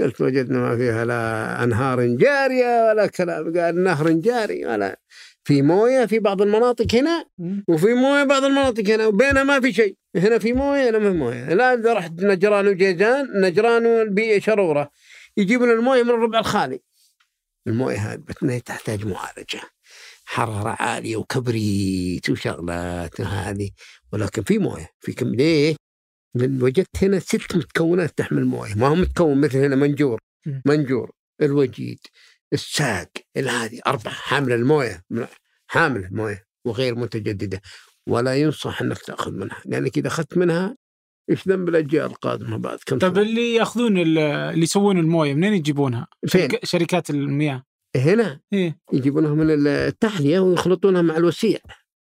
قلت 0.00 0.20
وجدنا 0.20 0.58
ما 0.58 0.76
فيها 0.76 1.04
لا 1.04 1.64
أنهار 1.64 2.06
جارية 2.06 2.88
ولا 2.88 3.06
كلام. 3.06 3.58
قال 3.58 3.82
نهر 3.82 4.10
جاري 4.10 4.66
ولا 4.66 5.00
في 5.44 5.62
موية 5.62 6.06
في 6.06 6.18
بعض 6.18 6.42
المناطق 6.42 6.94
هنا. 6.94 7.24
وفي 7.68 7.94
موية 7.94 8.24
بعض 8.24 8.44
المناطق 8.44 8.84
هنا 8.88 9.06
وبينها 9.06 9.42
ما 9.42 9.60
في 9.60 9.72
شيء. 9.72 9.96
هنا 10.16 10.38
في 10.38 10.52
موية 10.52 10.90
هنا 10.90 10.98
ما 10.98 11.10
في 11.10 11.16
موية. 11.16 11.52
الان 11.52 11.78
إذا 11.78 11.92
رحت 11.92 12.12
نجران 12.18 12.68
وجيزان 12.68 13.40
نجران 13.40 13.86
والبيئة 13.86 14.40
شرورة. 14.40 14.90
يجيبون 15.36 15.70
الموية 15.70 16.02
من 16.02 16.10
الربع 16.10 16.38
الخالي. 16.38 16.80
الموية 17.66 17.96
هذه 17.96 18.58
تحتاج 18.58 19.06
معالجة. 19.06 19.60
حرارة 20.24 20.76
عالية 20.80 21.16
وكبريت 21.16 22.30
وشغلات 22.30 23.20
هذه. 23.20 23.70
ولكن 24.12 24.42
في 24.42 24.58
موية 24.58 24.90
في 25.00 25.12
كم 25.12 25.34
ليه؟ 25.34 25.76
وجدت 26.34 27.02
هنا 27.02 27.18
ست 27.18 27.56
مكونات 27.56 28.18
تحمل 28.18 28.44
مويه 28.44 28.74
ما 28.74 28.86
هو 28.86 28.94
متكون 28.94 29.40
مثل 29.40 29.58
هنا 29.58 29.76
منجور. 29.76 30.20
منجور 30.66 31.10
الوجيد 31.42 31.98
الساق 32.52 33.08
هذه 33.36 33.80
أربعة. 33.86 34.14
حامله 34.14 34.54
المويه. 34.54 35.02
حامله 35.66 36.08
مويه 36.12 36.44
وغير 36.64 36.94
متجددة. 36.94 37.60
ولا 38.08 38.34
ينصح 38.36 38.82
أنك 38.82 38.98
تأخذ 38.98 39.32
منها. 39.32 39.62
لأنك 39.66 39.98
إذا 39.98 40.08
أخذت 40.08 40.36
منها 40.38 40.76
إيش 41.30 41.48
ذنب 41.48 41.68
الأجيال 41.68 42.04
القادمة 42.06 42.56
بعد؟ 42.56 42.78
كم 42.86 42.98
طيب؟ 42.98 43.18
اللي 43.18 43.54
يأخذون 43.54 43.98
ال- 43.98 44.18
اللي 44.18 44.62
يسوون 44.62 44.98
الموية 44.98 45.34
منين 45.34 45.54
يجيبونها؟ 45.54 46.06
فين؟ 46.28 46.48
شركات 46.64 47.10
المياه. 47.10 47.62
هنا؟ 47.96 48.40
إيه. 48.52 48.78
يجيبونها 48.92 49.34
من 49.34 49.66
التحلية 49.66 50.40
ويخلطونها 50.40 51.02
مع 51.02 51.16
الوسيع. 51.16 51.58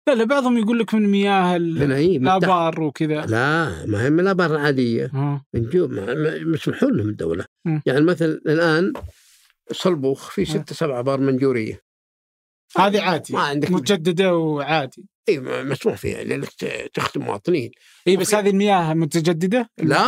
لا 0.08 0.14
لا 0.14 0.24
بعضهم 0.24 0.58
يقول 0.58 0.78
لك 0.78 0.94
من 0.94 1.08
مياه 1.10 1.56
التح- 1.58 1.60
الآبار 1.82 2.80
وكذا 2.82 3.26
لا 3.26 3.86
ما 3.86 4.02
هي 4.04 4.10
من 4.10 4.20
الآبار 4.20 4.50
العادية 4.56 5.10
ما- 5.14 6.38
مسموح 6.44 6.82
لهم 6.82 7.08
الدولة 7.08 7.44
مم. 7.64 7.82
يعني 7.86 8.00
مثلا 8.00 8.28
الآن 8.46 8.92
صلبوخ 9.72 10.30
في. 10.30 10.44
ستة 10.44 10.74
سبع 10.74 10.98
آبار 11.00 11.20
منجورية 11.20 11.80
هذه 12.78 13.00
عادي 13.00 13.32
ما 13.34 13.40
عندك 13.40 13.70
متجددة 13.70 14.36
وعادي 14.36 15.04
اي 15.28 15.40
مسموح 15.40 15.96
فيها 15.96 16.24
لانك 16.24 16.48
تخدم 16.94 17.24
مواطنين 17.24 17.70
اي 18.08 18.16
بس 18.16 18.34
هذه 18.34 18.50
المياه 18.50 18.94
متجددة؟ 18.94 19.70
لا 19.78 20.02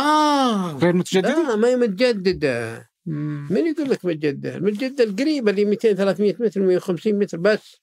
غير 0.81 0.93
متجددة؟ 0.93 1.29
لا 1.49 1.55
ما 1.55 1.67
هي 1.67 1.75
متجددة 1.75 2.89
مم. 3.05 3.47
من 3.49 3.57
يقول 3.67 3.89
لك 3.89 4.05
متجددة؟ 4.05 4.55
المتجددة 4.55 5.03
القريبة 5.03 5.51
اللي 5.51 5.65
200 5.65 5.93
300 5.93 6.35
متر 6.39 6.61
150 6.61 7.19
متر 7.19 7.37
بس 7.37 7.81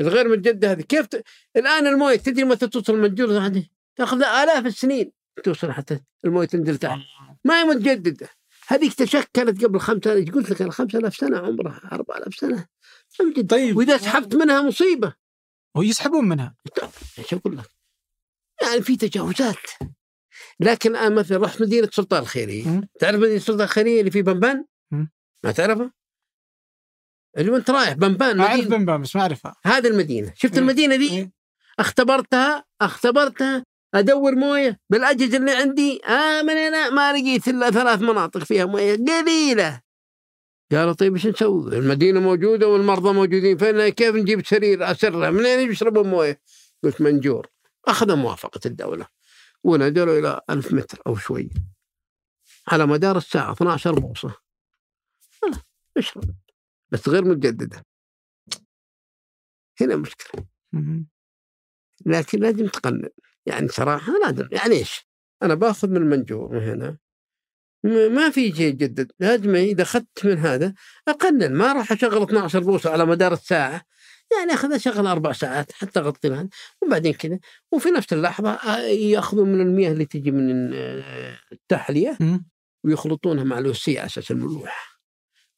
الغير 0.00 0.28
متجدده 0.28 0.72
هذه. 0.72 0.82
كيف 0.82 1.06
ت... 1.06 1.24
الآن 1.56 1.86
الموية 1.86 2.16
تدري 2.16 2.44
متى 2.44 2.68
توصل 2.68 2.94
المنجور 2.94 3.38
هذه؟ 3.38 3.66
تأخذ 3.96 4.16
لها 4.16 4.44
آلاف 4.44 4.66
السنين 4.66 5.12
توصل 5.44 5.72
حتى 5.72 6.00
الموية 6.24 6.46
تنزل 6.46 6.78
تحت. 6.78 6.98
ما 7.44 7.60
هي 7.60 7.64
متجددة. 7.64 8.28
هذيك 8.68 8.94
تشكلت 8.94 9.64
قبل 9.64 9.80
5000 9.80 10.34
قلت 10.34 10.50
لك 10.50 10.62
أنا 10.62 10.70
5000 10.70 11.16
سنة 11.16 11.38
عمرها 11.38 11.80
4000 11.92 12.34
سنة. 12.34 12.66
متجددة. 13.20 13.56
طيب. 13.56 13.76
وإذا 13.76 13.96
سحبت 13.96 14.34
منها 14.34 14.62
مصيبة. 14.62 15.14
ويسحبون 15.76 16.28
منها. 16.28 16.54
إيش 17.18 17.34
أقول 17.34 17.56
لك؟ 17.56 17.70
يعني 18.62 18.82
في 18.82 18.96
تجاوزات. 18.96 19.56
لكن 20.60 20.96
أنا 20.96 21.14
مثلا 21.14 21.38
رحت 21.38 21.62
مدينة 21.62 21.88
سلطان 21.92 22.22
الخيرية. 22.22 22.80
تعرف 23.00 23.16
مدينة 23.16 23.38
سلطان 23.38 23.64
الخيرية 23.64 24.00
اللي 24.00 24.10
في 24.10 24.22
بنبان؟ 24.22 24.64
ما 25.44 25.52
تعرفها؟ 25.56 25.92
اللي 27.38 27.50
وانت 27.50 27.70
رايح 27.70 27.92
بنبان 27.92 28.40
أعرف. 28.40 28.66
بنبان 28.66 29.02
بس 29.02 29.16
ما 29.16 29.22
أعرفها. 29.22 29.56
هذه 29.64 29.86
المدينة. 29.86 30.32
شفت 30.36 30.52
إيه. 30.52 30.60
المدينة 30.60 30.96
دي 30.96 31.10
إيه. 31.10 31.32
اختبرتها 31.78 32.64
اختبرتها 32.80 33.64
أدور 33.94 34.34
موية 34.34 34.80
بالأجهزة 34.90 35.36
اللي 35.36 35.50
عندي. 35.50 36.04
آه 36.04 36.42
من 36.42 36.50
هنا 36.52 36.90
ما 36.90 37.12
لقيت 37.12 37.48
إلا 37.48 37.70
ثلاث 37.70 38.00
مناطق 38.00 38.44
فيها 38.44 38.64
موية 38.64 38.96
قليلة. 38.96 39.80
قالوا 40.72 40.92
طيب 40.92 41.14
إيش 41.14 41.26
نسوي؟ 41.26 41.78
المدينة 41.78 42.20
موجودة 42.20 42.68
والمرضى 42.68 43.12
موجودين. 43.12 43.58
فين 43.58 43.88
كيف 43.88 44.14
نجيب 44.14 44.46
سرير 44.46 44.90
اسره 44.90 45.30
منين 45.30 45.70
يشربون 45.70 46.06
موية؟ 46.06 46.40
قلت 46.84 47.00
منجور. 47.00 47.46
أخذ 47.88 48.16
موافقة 48.16 48.60
الدولة. 48.66 49.06
ونزلوا 49.64 50.18
إلى 50.18 50.40
ألف 50.50 50.72
متر 50.72 51.02
أو 51.06 51.16
شوي. 51.16 51.50
على 52.68 52.86
مدار 52.86 53.16
الساعة 53.16 53.52
12 53.52 53.98
بوصة. 54.00 54.34
اشرب 55.96 56.24
بس 56.92 57.08
غير 57.08 57.24
متجدده 57.24 57.84
هنا 59.80 59.96
مشكلة. 59.96 60.46
لكن 62.06 62.38
لازم 62.38 62.66
تقنن 62.66 63.08
يعني 63.46 63.68
صراحة 63.68 64.12
لازم 64.24 64.48
يعني 64.52 64.74
إيش؟ 64.74 65.06
أنا 65.42 65.54
باخذ 65.54 65.88
من 65.90 65.96
المنجور 65.96 66.52
من 66.52 66.62
هنا. 66.62 66.98
ما 68.08 68.30
في 68.30 68.52
شيء 68.52 68.66
يجدد 68.66 69.12
لازم 69.20 69.54
إذا 69.54 69.82
أخذت 69.82 70.26
من 70.26 70.38
هذا 70.38 70.74
اقنن 71.08 71.52
ما 71.52 71.72
راح 71.72 71.92
أشغل 71.92 72.22
12 72.22 72.60
بوصة 72.60 72.90
على 72.90 73.06
مدار 73.06 73.32
الساعة. 73.32 73.82
يعني 74.38 74.54
أخذ 74.54 74.72
أشغل 74.72 75.06
أربع 75.06 75.32
ساعات 75.32 75.72
حتى 75.72 76.00
أغطي 76.00 76.28
هذا 76.28 76.48
وبعدين 76.82 77.12
كذا. 77.12 77.38
وفي 77.72 77.88
نفس 77.88 78.12
اللحظة 78.12 78.50
آه، 78.50 78.78
يأخذون 78.78 79.48
من 79.48 79.60
المياه 79.60 79.92
اللي 79.92 80.04
تجي 80.04 80.30
من 80.30 80.74
آه، 80.74 81.38
التحلية. 81.52 82.18
ويخلطونها 82.84 83.44
مع 83.44 83.58
الوسيع 83.58 84.04
أساس 84.04 84.30
الملوحة. 84.30 84.92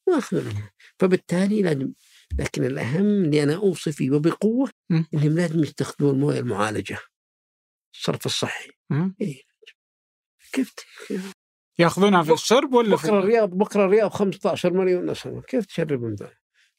واخذوا 0.06 0.43
منها. 0.43 0.73
فبالتالي 0.98 1.62
لازم 1.62 1.92
لكن 2.38 2.64
الأهم 2.64 3.24
اللي 3.24 3.42
أنا 3.42 3.54
أوصي 3.54 3.92
فيه 3.92 4.10
وبقوة. 4.10 4.70
انهم 5.14 5.36
لازم 5.36 5.62
يستخدمون 5.62 6.14
الموية 6.14 6.40
المعالجة. 6.40 6.98
الصرف 7.94 8.26
الصحي. 8.26 8.70
مم. 8.90 9.14
كيف 10.52 10.74
يأخذونها 11.78 12.22
في 12.22 12.32
الشرب 12.32 12.74
ولا 12.74 12.96
بكرة 12.96 13.18
الرياض 13.18 13.50
بكرة 13.50 13.84
الرياض 13.84 14.10
15 14.10 14.72
مليون 14.72 15.10
نسمة. 15.10 15.42
كيف 15.42 15.66
تشربهم 15.66 16.14
ذا؟ 16.14 16.32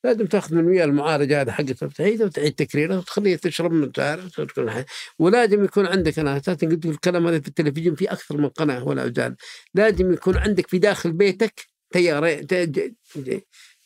لازم 0.03 0.25
تأخذ 0.25 0.55
من 0.55 0.59
المياه 0.59 0.85
المعالجه 0.85 1.41
هذه 1.41 1.51
حقتها 1.51 1.85
وتعيدها 1.85 2.25
وتعيد 2.25 2.55
تكريرها 2.55 2.97
وتخليها 2.97 3.37
تشرب 3.37 3.71
من 3.71 3.91
تعرف 3.91 4.41
كل 4.41 4.69
حاجة. 4.69 4.85
ولازم 5.19 5.63
يكون 5.63 5.85
عندك 5.85 6.19
أنا 6.19 6.37
أساسا 6.37 6.67
قلت 6.67 6.85
الكلام 6.85 7.27
هذا 7.27 7.39
في 7.39 7.47
التلفزيون 7.47 7.95
في 7.95 8.11
أكثر 8.11 8.37
من 8.37 8.49
قناة 8.49 8.83
ولا 8.83 9.13
زال 9.15 9.35
لازم 9.73 10.13
يكون 10.13 10.37
عندك 10.37 10.67
في 10.67 10.79
داخل 10.79 11.11
بيتك 11.11 11.67
تيارين 11.93 12.47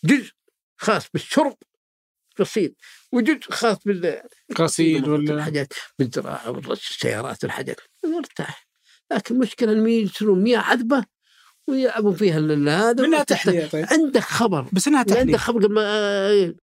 جزء 0.05 0.31
خاص 0.77 1.09
بالشرب 1.13 1.57
بسيط 2.39 2.71
وجزء 3.11 3.51
خاص 3.51 3.77
بال 3.85 4.21
غسيل 4.59 5.09
ولا؟ 5.09 5.33
الحاجات 5.33 5.73
بالزراعة 5.99 6.51
والرش 6.51 6.89
السيارات 6.91 7.43
والحاجات. 7.43 7.79
مرتاح. 8.05 8.67
لكن 9.11 9.35
المشكلة 9.35 9.71
انهم 9.71 9.87
يشترون 9.87 10.43
مياه 10.43 10.59
عذبة 10.59 11.05
ويلعبون 11.67 12.15
فيها 12.15 12.39
هذا 12.89 13.07
منها 13.07 13.23
تحلية 13.23 13.65
طيب. 13.65 13.85
عندك 13.89 14.21
خبر. 14.21 14.69
بس 14.73 14.87
إنها 14.87 14.99
عندك 14.99 15.13
تحلية. 15.13 15.37
خبر 15.37 15.65
قبل 15.65 15.73
ما 15.73 16.55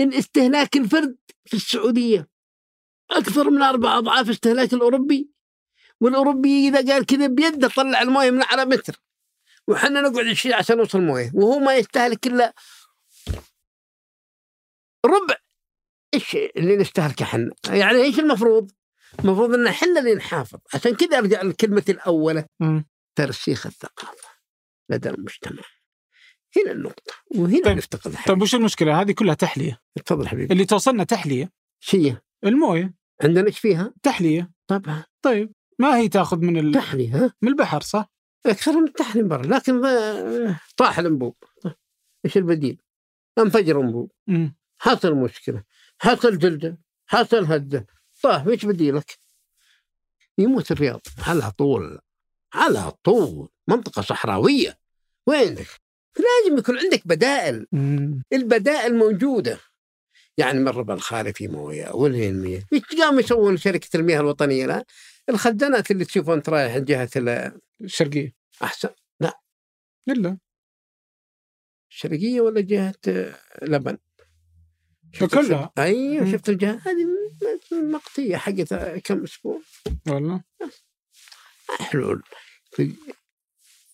إن 0.00 0.14
استهلاك 0.14 0.76
الفرد 0.76 1.16
في 1.44 1.54
السعودية 1.54 2.28
أكثر 3.10 3.50
من 3.50 3.62
أربع 3.62 3.98
أضعاف 3.98 4.30
استهلاك 4.30 4.72
الأوروبي 4.72 5.30
والأوروبي 6.00 6.68
إذا 6.68 6.92
قال 6.92 7.06
كذا 7.06 7.26
بيده 7.26 7.68
طلع 7.68 8.02
المويه 8.02 8.30
من 8.30 8.42
على 8.42 8.64
متر. 8.64 9.00
وحنا 9.68 10.00
نقعد 10.00 10.26
20 10.26 10.54
عشان 10.54 10.76
نوصل 10.76 11.00
مويه 11.00 11.30
وهو 11.34 11.58
ما 11.58 11.76
يستهلك 11.76 12.26
الا 12.26 12.54
ربع 15.06 15.36
إيش 16.14 16.36
اللي 16.36 16.76
نستهلكه 16.76 17.22
إحنا؟ 17.22 17.50
يعني 17.68 18.02
إيش 18.02 18.18
المفروض؟ 18.18 18.70
المفروض 19.18 19.54
إن 19.54 19.66
إحنا 19.66 20.00
اللي 20.00 20.14
نحافظ 20.14 20.58
عشان 20.74 20.94
كذا 20.94 21.18
أرجع 21.18 21.42
للكلمه 21.42 21.84
الاولى. 21.88 22.46
ترسيخ 23.18 23.66
الثقافة 23.66 24.28
لدى 24.90 25.10
المجتمع 25.10 25.62
هنا 26.56 26.72
النقطة 26.72 27.12
وهنا 27.36 27.64
طيب. 27.64 27.76
نفتقد 27.76 28.16
طيب 28.26 28.42
وش 28.42 28.54
المشكلة 28.54 29.00
هذه 29.00 29.12
كلها 29.12 29.34
تحلية 29.34 29.80
تفضل 30.04 30.28
حبيبي 30.28 30.52
اللي 30.52 30.64
توصلنا 30.64 31.04
تحلية 31.04 31.50
شيء 31.80 32.16
الموية 32.44 32.94
عندنا 33.22 33.46
إيش 33.46 33.58
فيها؟ 33.58 33.94
تحلية 34.02 34.50
طبعا 34.66 35.04
طيب 35.22 35.52
ما 35.78 35.96
هي 35.96 36.08
تاخذ 36.08 36.38
من 36.38 36.56
ال... 36.56 36.72
تحلية 36.74 37.16
ها؟ 37.16 37.32
من 37.42 37.48
البحر 37.48 37.80
صح؟ 37.80 38.13
أكثر 38.46 38.72
من 38.72 38.88
التحليه 38.88 39.22
من 39.22 39.28
برا 39.28 39.46
لكن 39.46 39.82
طاح 40.76 40.98
الإنبوب. 40.98 41.36
إيش 42.24 42.36
البديل؟ 42.36 42.82
أنفجر 43.38 43.80
إنبوب 43.80 44.10
مم. 44.26 44.56
حصل 44.78 45.14
مشكله 45.14 45.62
حصل 45.98 46.38
جلده 46.38 46.78
حصل 47.06 47.44
هده 47.44 47.86
طاح 48.22 48.46
إيش 48.46 48.64
بديلك؟ 48.64 49.18
يموت 50.38 50.70
الرياض 50.72 51.00
على 51.26 51.50
طول 51.50 51.98
على 52.54 52.92
طول 53.04 53.48
منطقة 53.68 54.02
صحراوية 54.02 54.78
وينك؟ 55.26 55.66
لازم 56.16 56.58
يكون 56.58 56.78
عندك 56.78 57.02
بدائل 57.06 57.66
مم. 57.72 58.22
البدائل 58.32 58.94
موجودة 58.96 59.58
يعني 60.36 60.58
من 60.58 60.68
ربع 60.68 60.94
الخالي 60.94 61.32
في 61.32 61.48
موية 61.48 61.90
والهي 61.90 62.28
المياه 62.28 62.62
إيش 62.72 62.82
قاموا 63.00 63.20
يسوون 63.20 63.56
شركة 63.56 63.96
المياه 63.96 64.20
الوطنية 64.20 64.64
الآن؟ 64.64 64.82
الخزانات 65.28 65.90
اللي 65.90 66.04
تشوفها 66.04 66.34
انت 66.34 66.48
رايح 66.48 66.78
جهة 66.78 67.10
ال- 67.16 67.60
الشرقية. 67.80 68.34
أحسن. 68.62 68.88
إلا. 70.08 70.38
الشرقية 71.90 72.40
ولا 72.40 72.60
جهة 72.60 72.94
لبن 73.62 73.98
شفت 75.12 75.34
كلها 75.34 75.72
أيوه. 75.78 76.32
شفت 76.32 76.48
الجهة. 76.48 76.80
هذه 76.84 77.06
مقطيه 77.72 78.36
حقتها 78.36 78.98
كم 78.98 79.22
أسبوع. 79.22 79.60
والله. 80.08 80.44
حلول 81.80 82.22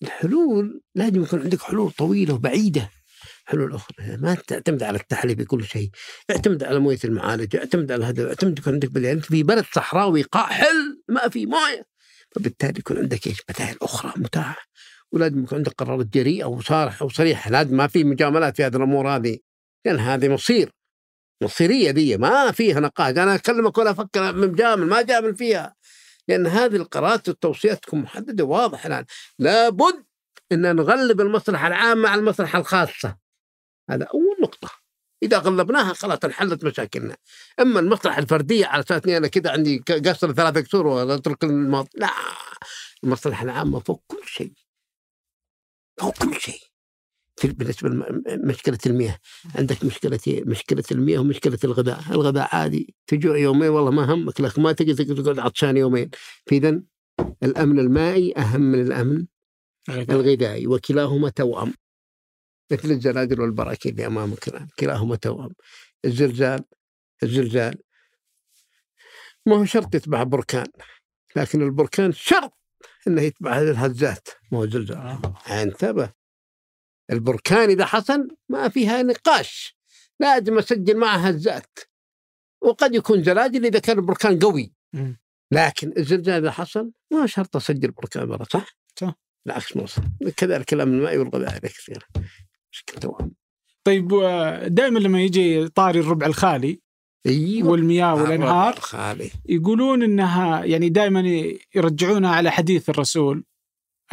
الحلول 0.01 0.81
لازم 0.95 1.23
يكون 1.23 1.41
عندك 1.41 1.61
حلول 1.61 1.91
طويلة 1.91 2.33
وبعيدة. 2.33 2.89
حلول 3.45 3.75
أخرى 3.75 4.17
ما 4.17 4.35
تعتمد 4.47 4.83
على 4.83 4.97
التحلية 4.97 5.35
في 5.35 5.45
كل 5.45 5.63
شيء. 5.65 5.89
اعتمد 6.31 6.63
على 6.63 6.79
موية 6.79 6.99
المعالجة 7.05 7.57
اعتمد 7.57 7.91
على 7.91 8.05
هذا 8.05 8.27
اعتمد 8.27 8.59
يكون 8.59 8.73
عندك 8.73 8.89
بدائل 8.89 9.15
أنت 9.15 9.25
في 9.25 9.43
بلد 9.43 9.65
صحراوي 9.75 10.21
قاحل 10.21 11.01
ما 11.07 11.29
في 11.29 11.45
موية. 11.45 11.85
فبالتالي 12.35 12.79
يكون 12.79 12.97
عندك 12.97 13.27
إيش؟ 13.27 13.41
بدائل 13.49 13.77
أخرى 13.81 14.13
متاحة. 14.15 14.65
ولازم 15.11 15.43
يكون 15.43 15.57
عندك 15.57 15.71
قرارات 15.71 16.05
جريئة 16.05 16.45
وصارحة 16.45 17.05
وصريحة. 17.05 17.51
لازم 17.51 17.77
ما 17.77 17.87
في 17.87 18.03
مجاملات 18.03 18.57
في 18.57 18.63
هذه 18.63 18.75
الأمور 18.75 19.15
هذه. 19.15 19.37
لأن 19.85 19.99
هذه 19.99 20.29
مصير. 20.29 20.71
مصيرية 21.43 21.91
دي. 21.91 22.17
ما 22.17 22.51
فيها 22.51 22.79
نقاش. 22.79 23.17
أنا 23.17 23.35
أكلمك 23.35 23.77
ولا 23.77 23.91
أفكر 23.91 24.35
مجامل 24.35 24.85
ما 24.87 25.01
جامل 25.01 25.35
فيها. 25.35 25.75
لأن 26.27 26.47
هذه 26.47 26.75
القرارات 26.75 27.29
والتوصيات 27.29 27.83
تكون 27.83 27.99
محددة 27.99 28.43
واضحة 28.43 28.87
الآن. 28.87 29.05
لابد 29.39 30.03
أن 30.51 30.75
نغلب 30.75 31.21
المصلحة 31.21 31.67
العامة 31.67 32.09
على 32.09 32.19
المصلحة 32.19 32.59
الخاصة. 32.59 33.20
هذا 33.89 34.03
أول 34.13 34.35
نقطة. 34.41 34.71
إذا 35.23 35.37
غلبناها 35.37 35.93
خلاص 35.93 36.19
انحلت 36.25 36.63
مشاكلنا. 36.65 37.17
أما 37.59 37.79
المصلحة 37.79 38.19
الفردية 38.19 38.65
على 38.65 38.83
أساس 38.83 39.01
إني 39.05 39.17
أنا 39.17 39.27
كذا 39.27 39.51
عندي 39.51 39.77
قصر 39.77 40.33
ثلاثة 40.33 40.61
كسور 40.61 40.87
واترك 40.87 41.43
الماضي. 41.43 41.89
لا 41.95 42.09
المصلحة 43.03 43.43
العامة 43.43 43.79
فوق 43.79 44.03
كل 44.07 44.21
شيء. 44.25 44.53
فوق 45.99 46.17
كل 46.17 46.39
شيء. 46.39 46.61
في- 47.37 47.47
بالنسبة 47.47 47.89
لمشكله 47.89 48.77
المياه. 48.85 49.17
عندك 49.55 49.85
مشكلة 49.85 50.19
مشكلة 50.27 50.83
المياه 50.91 51.19
ومشكلة 51.19 51.59
الغذاء، 51.63 51.99
الغذاء 52.11 52.55
عادي. 52.55 52.95
تجوع 53.07 53.37
يومين 53.37 53.69
والله 53.69 53.91
ما 53.91 54.13
همك 54.13 54.41
لكن 54.41 54.61
ما 54.61 54.71
تقدر 54.71 55.23
تقعد 55.23 55.39
عطشان 55.39 55.77
يومين، 55.77 56.09
فاذا 56.45 56.81
الأمن 57.43 57.79
المائي 57.79 58.37
أهم 58.37 58.61
من 58.61 58.81
الأمن. 58.81 59.25
الغذائي 59.89 60.67
وكلاهما 60.67 61.29
توأم. 61.29 61.73
مثل 62.71 62.91
الزلازل 62.91 63.41
والبراكين 63.41 63.91
اللي 63.91 64.07
امامك 64.07 64.47
الان 64.47 64.67
كلاهما 64.79 65.15
توأم. 65.15 65.49
الزلزال 66.05 66.63
الزلزال. 67.23 67.75
ما 69.45 69.55
هو 69.55 69.65
شرط 69.65 69.95
يتبع 69.95 70.23
بركان 70.23 70.67
لكن 71.35 71.61
البركان 71.61 72.11
شرط 72.11 72.53
إنه 73.07 73.21
يتبع 73.21 73.51
هذه 73.51 73.71
الهزات. 73.71 74.27
ما 74.51 74.57
هو 74.57 74.65
زلزال. 74.65 74.97
آه. 74.97 75.37
انتبه. 75.49 76.13
البركان 77.11 77.69
إذا 77.69 77.85
حصل 77.85 78.27
ما 78.49 78.69
فيها 78.69 79.01
نقاش. 79.01 79.77
لازم 80.19 80.57
أسجل 80.57 80.97
معها 80.97 81.29
هزات. 81.29 81.79
وقد 82.61 82.95
يكون 82.95 83.23
زلازل 83.23 83.65
إذا 83.65 83.79
كان 83.79 83.99
البركان 83.99 84.39
قوي. 84.39 84.73
لكن 85.51 85.93
الزلزال 85.97 86.41
إذا 86.43 86.51
حصل 86.51 86.91
ما 87.11 87.25
شرط 87.25 87.55
أسجل 87.55 87.91
بركان 87.91 88.25
برا 88.25 88.43
صح؟ 88.43 88.77
صح. 88.99 89.13
بالعكس 89.45 89.77
ما 89.77 89.83
وصل 89.83 90.03
كذلك 90.37 90.73
الامن 90.73 90.93
المائي 90.93 91.17
والغذائي 91.17 91.59
كثير 91.59 92.07
طيب 93.83 94.07
دائما 94.65 94.99
لما 94.99 95.21
يجي 95.21 95.67
طاري 95.67 95.99
الربع 95.99 96.25
الخالي 96.27 96.79
أيوه 97.25 97.69
والمياه 97.69 98.15
والأنهار 98.15 98.73
خالي 98.79 99.31
يقولون 99.45 100.03
إنها 100.03 100.65
يعني 100.65 100.89
دائما 100.89 101.23
يرجعونها 101.75 102.35
على 102.35 102.51
حديث 102.51 102.89
الرسول 102.89 103.43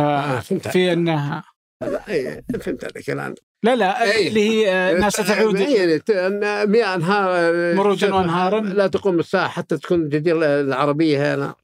آه 0.01 0.03
آه 0.03 0.41
فهمت 0.41 0.67
عليك. 0.67 0.73
في 0.73 0.93
أنها 0.93 1.45
لا، 1.83 2.09
إيه، 2.09 2.45
فهمت 2.61 2.85
عليك 2.85 3.11
الآن 3.11 3.35
لا 3.63 3.77
لا 3.77 4.03
أي. 4.03 4.29
اللي 4.29 4.49
هي 4.49 4.73
آه، 4.73 4.93
انها 4.97 5.11
ستعود 5.11 5.59
يعني 5.59 5.99
ت- 5.99 6.11
أن 6.11 6.71
مياه 6.71 6.95
أنهار 6.95 7.53
مروجاً 7.75 8.15
وأنهاراً. 8.15 8.61
لا 8.61 8.87
تقوم 8.87 9.19
الساعة 9.19 9.49
حتى 9.49 9.79
تكون 9.79 10.01
الجزيره 10.03 10.61
العربية 10.61 11.35
هنا 11.35 11.55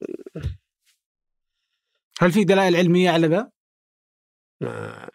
هل 2.21 2.33
في 2.33 2.45
دلائل 2.45 2.77
علمية 2.77 3.11
على 3.11 3.27
ذا؟ 3.27 3.51
ما- 4.61 5.09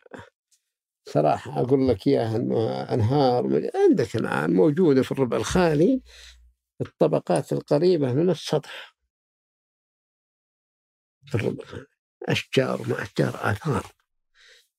صراحة 1.09 1.61
أقول 1.61 1.87
لك 1.87 2.07
إياها 2.07 2.35
أنه 2.35 2.81
أنهار 2.93 3.69
عندك 3.75 4.15
الآن 4.15 4.53
موجودة 4.53 5.03
في 5.03 5.11
الربع 5.11 5.37
الخالي 5.37 6.01
الطبقات 6.81 7.53
القريبة 7.53 8.13
من 8.13 8.29
السطح. 8.29 8.95
في 11.25 11.35
الربع 11.35 11.63
الخالي. 11.63 11.85
أشجار 12.23 12.81
وما 12.81 13.01
أشجار 13.01 13.35
آثار. 13.35 13.85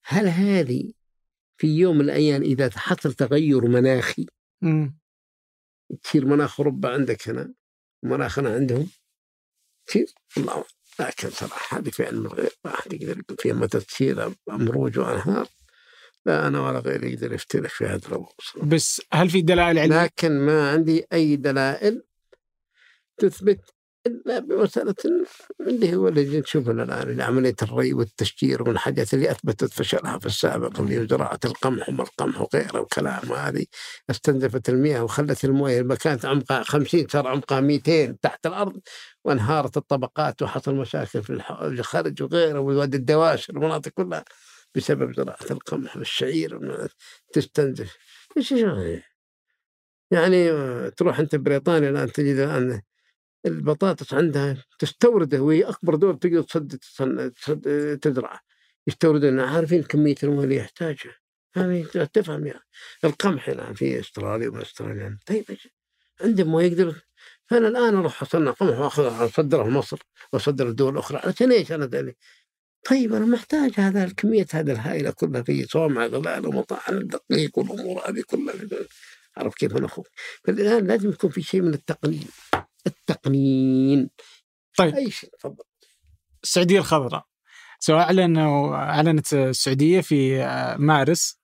هل 0.05 0.29
هذه 0.29 0.93
في 1.57 1.67
يوم 1.67 1.99
من 1.99 2.05
الأيام 2.05 2.43
إذا 2.43 2.71
حصل 2.71 3.13
تغير 3.13 3.65
مناخي. 3.69 4.27
تصير 6.03 6.27
مناخ 6.27 6.61
أوروبا 6.61 6.89
عندك 6.89 7.29
هنا؟ 7.29 7.55
ومناخنا 8.03 8.55
عندهم؟ 8.55 8.91
تصير؟ 9.87 10.15
الله. 10.37 10.65
لكن 11.01 11.31
صراحة 11.31 11.79
هذه 11.79 11.91
في 11.91 12.07
علم 12.07 12.27
الغيب 12.27 12.51
ما 12.65 12.75
أحد 12.75 12.93
يقدر 12.93 13.19
يقول 13.19 13.37
فيها 13.39 13.55
متى 13.55 13.81
تصير 13.81 14.35
أمروج 14.51 14.99
وأنهار. 14.99 15.49
لا 16.27 16.47
أنا 16.47 16.61
ولا 16.61 16.79
غيري 16.79 17.13
يقدر 17.13 17.33
يفتي 17.33 17.59
لك 17.59 17.71
في 17.71 17.87
هذا 17.87 17.99
صراحة. 17.99 18.35
بس 18.63 19.03
هل 19.13 19.31
في 19.31 19.43
دلائل 19.43 19.79
علمية؟ 19.79 20.05
لكن 20.05 20.41
ما 20.41 20.71
عندي 20.71 21.07
أي 21.13 21.37
دلائل 21.37 22.03
تثبت 23.19 23.61
إلا 24.07 24.39
بمسألة 24.39 24.95
اللي 25.61 25.97
هو 25.97 26.09
اللي 26.09 26.41
نشوفها 26.41 26.73
الآن 26.73 27.21
عملية 27.21 27.55
الري 27.63 27.93
والتشجير 27.93 28.65
من 28.65 28.71
الحاجات 28.71 29.15
اللي 29.15 29.31
أثبتت 29.31 29.73
فشلها 29.73 30.19
في 30.19 30.27
السابق 30.27 30.81
اللي 30.81 31.07
زراعة 31.07 31.39
القمح 31.45 31.89
وما 31.89 32.03
القمح 32.03 32.41
وغيره 32.41 32.81
وكلام 32.81 33.33
هذه 33.33 33.67
استنزفت 34.11 34.69
المياه 34.69 35.05
وخلت 35.05 35.45
الموية 35.45 35.83
كانت 35.83 36.25
عمقها 36.25 36.63
50 36.63 37.07
صار 37.09 37.27
عمقها 37.27 37.61
200 37.61 38.17
تحت 38.23 38.47
الأرض 38.47 38.81
وانهارت 39.25 39.77
الطبقات 39.77 40.43
وحصل 40.43 40.75
مشاكل 40.75 41.23
في 41.23 41.43
الخرج 41.63 42.23
وغيره 42.23 42.61
ووادي 42.61 42.97
الدواشر 42.97 43.53
المناطق 43.53 43.91
كلها 43.91 44.25
بسبب 44.75 45.15
زراعة 45.15 45.47
القمح 45.51 45.97
والشعير 45.97 46.89
تستنزف. 47.33 47.97
إيش 48.37 48.55
يعني 50.11 50.51
تروح 50.91 51.19
أنت 51.19 51.37
بريطانيا 51.37 51.91
الآن 51.91 52.13
تجد 52.13 52.37
الآن 52.37 52.83
البطاطس 53.47 54.15
عندها 54.15 54.65
تستورده 54.79 55.41
وهي 55.41 55.63
أكبر 55.63 55.95
دول 55.95 56.19
تقدر 56.19 56.43
تصد 56.43 56.79
تزرعه 58.03 58.41
يستوردون 58.87 59.41
عارفين 59.41 59.83
كمية 59.83 60.15
الموية 60.23 60.45
اللي 60.45 60.57
يحتاجها. 60.57 61.15
يعني 61.57 61.83
تفهم 61.85 62.47
يعني 62.47 62.61
القمح 63.05 63.49
الآن 63.49 63.75
في 63.75 64.01
أستراليا 64.01 64.49
وما 64.49 64.63
أستراليا. 64.63 65.19
طيب؟ 65.27 65.45
عندهم 66.21 66.49
موية 66.49 66.67
يقدر 66.67 66.95
فأنا 67.47 67.69
الآن 67.69 67.97
أروح 67.97 68.23
أصنع 68.23 68.51
قمح 68.51 68.79
واخذ 68.79 69.25
اصدره 69.25 69.69
لمصر 69.69 69.99
وأصدر 70.33 70.69
لدول 70.69 70.99
أخرى 70.99 71.19
عشان 71.25 71.53
إيش 71.53 71.73
أنا 71.73 71.87
ذلك؟ 71.87 72.17
طيب 72.89 73.15
أنا 73.15 73.27
محتاج 73.27 73.73
هذا 73.77 74.05
الكمية 74.05 74.47
هذه 74.53 74.73
الهائلة 74.73 75.11
كلها 75.11 75.43
في 75.43 75.65
صومع 75.65 76.07
غلال 76.07 76.47
ومطاعم 76.47 76.97
الدقيق 76.99 77.59
والأمور 77.59 78.11
هذه 78.11 78.23
كلها 78.27 78.55
عرف 79.37 79.55
كيف 79.55 79.77
أنا 79.77 79.87
أخوك 79.87 80.09
فالآن 80.45 80.87
لازم 80.87 81.09
يكون 81.09 81.31
في 81.31 81.43
شيء 81.43 81.63
من 81.63 81.75
التقنين 81.75 82.29
التقنين. 82.87 84.11
طيب. 84.77 84.95
أي 84.95 85.11
شيء 85.11 85.31
تفضل. 85.39 85.65
السعودية 86.43 86.79
الخضراء. 86.79 87.25
سواء 87.79 88.01
اعلنوا 88.01 88.77
أعلنت 88.77 89.35
السعودية 89.35 90.01
في 90.01 90.43
آه، 90.43 90.77
مارس 90.77 91.41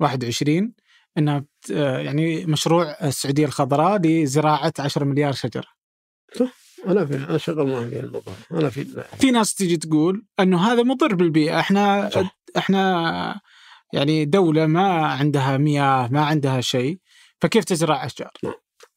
21 0.00 0.72
إنها 1.18 1.44
آه، 1.72 1.98
يعني 1.98 2.46
مشروع 2.46 2.96
السعودية 3.02 3.44
الخضراء 3.44 4.00
لزراعة 4.00 4.72
10 4.78 5.04
مليار 5.04 5.32
شجرة. 5.32 5.68
أنا 6.86 7.06
في 7.06 7.14
أنا 7.14 7.38
شغال 7.38 7.66
معه 7.66 7.88
في 7.88 8.00
الموضوع. 8.00 8.34
أنا 8.52 8.70
في 8.70 9.04
في 9.20 9.30
ناس 9.30 9.54
تيجي 9.54 9.76
تقول 9.76 10.26
إنه 10.40 10.72
هذا 10.72 10.82
مضر 10.82 11.14
بالبيئة، 11.14 11.60
إحنا 11.60 12.10
صح. 12.10 12.40
إحنا 12.56 13.40
يعني 13.92 14.24
دولة 14.24 14.66
ما 14.66 15.06
عندها 15.06 15.56
مياه، 15.56 16.08
ما 16.08 16.24
عندها 16.24 16.60
شيء، 16.60 16.98
فكيف 17.40 17.64
تزرع 17.64 18.06
أشجار؟ 18.06 18.32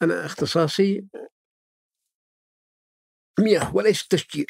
أنا 0.01 0.25
اختصاصي 0.25 1.05
مياه 3.39 3.75
وليس 3.75 4.07
تشجير. 4.07 4.49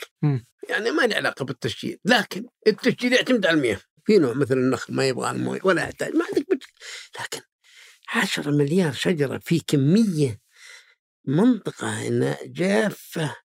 يعني 0.69 0.91
ما 0.91 1.01
له 1.07 1.15
علاقة 1.15 1.45
بالتشجير. 1.45 1.99
لكن 2.05 2.45
التشجير 2.67 3.11
يعتمد 3.11 3.45
على 3.45 3.57
المياه. 3.57 3.79
في 4.05 4.17
نوع 4.17 4.33
مثل 4.33 4.57
النخل 4.57 4.93
ما 4.93 5.07
يبغى 5.07 5.31
الموية 5.31 5.59
ولا 5.63 5.83
يحتاج 5.83 6.15
ما 6.15 6.25
عندك 6.25 6.47
مشكله 6.51 6.67
لكن 7.19 7.41
10 8.13 8.51
مليار 8.51 8.91
شجرة 8.91 9.37
في 9.37 9.59
كمية 9.67 10.41
منطقة 11.25 12.07
إنها 12.07 12.37
جافة. 12.45 13.35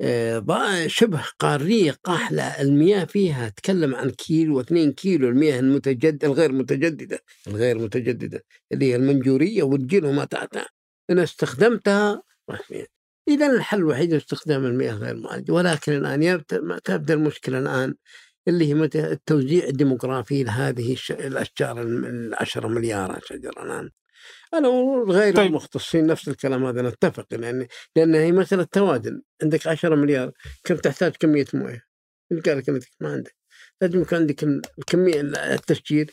آه، 0.00 0.38
شبه 0.86 1.24
قارية 1.38 1.96
قاحلة 2.04 2.60
المياه 2.60 3.04
فيها 3.04 3.48
تكلم 3.48 3.94
عن 3.94 4.10
كيلو 4.10 4.56
واثنين 4.58 4.92
كيلو 4.92 5.28
المياه 5.28 5.60
المتجد 5.60 6.24
الغير 6.24 6.52
متجددة 6.52 7.18
الغير 7.46 7.78
متجددة 7.78 8.44
اللي 8.72 8.86
هي 8.86 8.96
المنجورية 8.96 9.62
والجيل 9.62 10.04
وما 10.04 10.24
تحتها. 10.24 10.66
ان 11.10 11.18
استخدمتها. 11.18 12.22
اذا 13.28 13.46
الحل 13.46 13.78
الوحيد 13.78 14.12
استخدام 14.14 14.64
المياه 14.64 14.94
غير 14.94 15.16
معالجه 15.16 15.52
ولكن 15.52 15.94
ما 16.52 16.78
تبدأ 16.84 17.14
المشكلة 17.14 17.58
الآن 17.58 17.94
اللي 18.48 18.68
هي 18.68 18.74
التوزيع 19.12 19.64
الديموغرافي 19.64 20.42
لهذه 20.42 20.92
الم- 21.80 22.04
العشرة 22.04 22.68
مليار 22.68 23.20
شجرة 23.24 23.62
الآن. 23.62 23.90
أنا 24.54 24.68
وغير 24.68 25.36
طيب. 25.36 25.46
المختصين 25.46 26.06
نفس 26.06 26.28
الكلام 26.28 26.64
هذا 26.66 26.82
نتفق 26.82 27.26
لأن 27.30 27.66
لأن 27.96 28.14
هي 28.14 28.32
مسألة 28.32 28.66
توازن 28.72 29.22
عندك 29.42 29.66
10 29.66 29.94
مليار 29.94 30.32
كم 30.64 30.76
تحتاج 30.76 31.12
كمية 31.20 31.44
موية؟ 31.54 31.82
قال 32.46 32.58
لك 32.58 32.68
انك 32.68 32.82
ما 33.00 33.12
عندك 33.12 33.36
لازم 33.80 34.02
يكون 34.02 34.18
عندك 34.18 34.42
ال- 34.44 34.62
الكمية 34.78 35.20
التشجير 35.20 36.10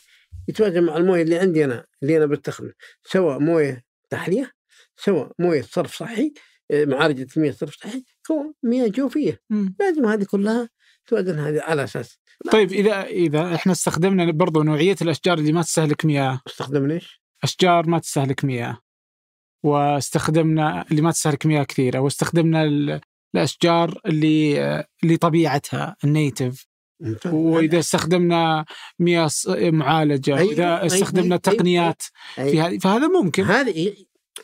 يتوازن 0.47 0.83
مع 0.83 0.97
الموية 0.97 1.21
اللي 1.21 1.37
عندي 1.39 1.65
أنا 1.65 1.85
اللي 2.03 2.17
أنا 2.17 2.25
بستخدم 2.25 2.71
سواء 3.03 3.39
موية 3.39 3.83
تحلية 4.09 4.51
سواء 4.97 5.31
موية 5.39 5.61
صرف 5.61 5.95
صحي 5.97 6.33
آه، 6.71 6.85
معالجة 6.85 7.27
مياه 7.37 7.51
صرف 7.51 7.75
صحي 7.75 8.03
كون 8.27 8.53
مياه 8.63 8.87
جوفية 8.87 9.39
مم. 9.49 9.75
لازم 9.79 10.05
هذه 10.05 10.23
كلها 10.23 10.69
توازن 11.07 11.39
هذه 11.39 11.61
على 11.61 11.83
أساس 11.83 12.19
طيب 12.51 12.71
إذا 12.71 13.03
إذا 13.03 13.55
إحنا 13.55 13.71
استخدمنا 13.71 14.31
برضو 14.31 14.63
نوعية 14.63 14.95
الأشجار 15.01 15.37
اللي 15.37 15.51
ما 15.51 15.61
تستهلك 15.61 16.05
مياه 16.05 16.41
استخدم 16.47 16.87
ليش؟ 16.87 17.22
أشجار 17.43 17.87
ما 17.89 17.99
تستهلك 17.99 18.45
مياه 18.45 18.77
واستخدمنا 19.65 20.85
اللي 20.91 21.01
ما 21.01 21.11
تستهلك 21.11 21.45
مياه 21.45 21.63
كثيرة 21.63 21.99
واستخدمنا 21.99 22.63
ال- 22.63 23.01
الأشجار 23.35 24.01
اللي 24.05 24.59
اللي 25.03 25.17
طبيعتها 25.17 25.95
النيتف. 26.03 26.67
وإذا 27.25 27.79
استخدمنا 27.79 28.65
مياه 28.99 29.29
معالجة 29.49 30.37
أيوة، 30.37 30.51
أيوة، 30.51 30.85
استخدمنا 30.85 31.25
أيوة، 31.25 31.37
تقنيات 31.37 32.01
أيوة. 32.37 32.51
في 32.51 32.61
هذه 32.61 32.77
فهذا 32.77 33.07
ممكن 33.07 33.43
هذه 33.43 33.95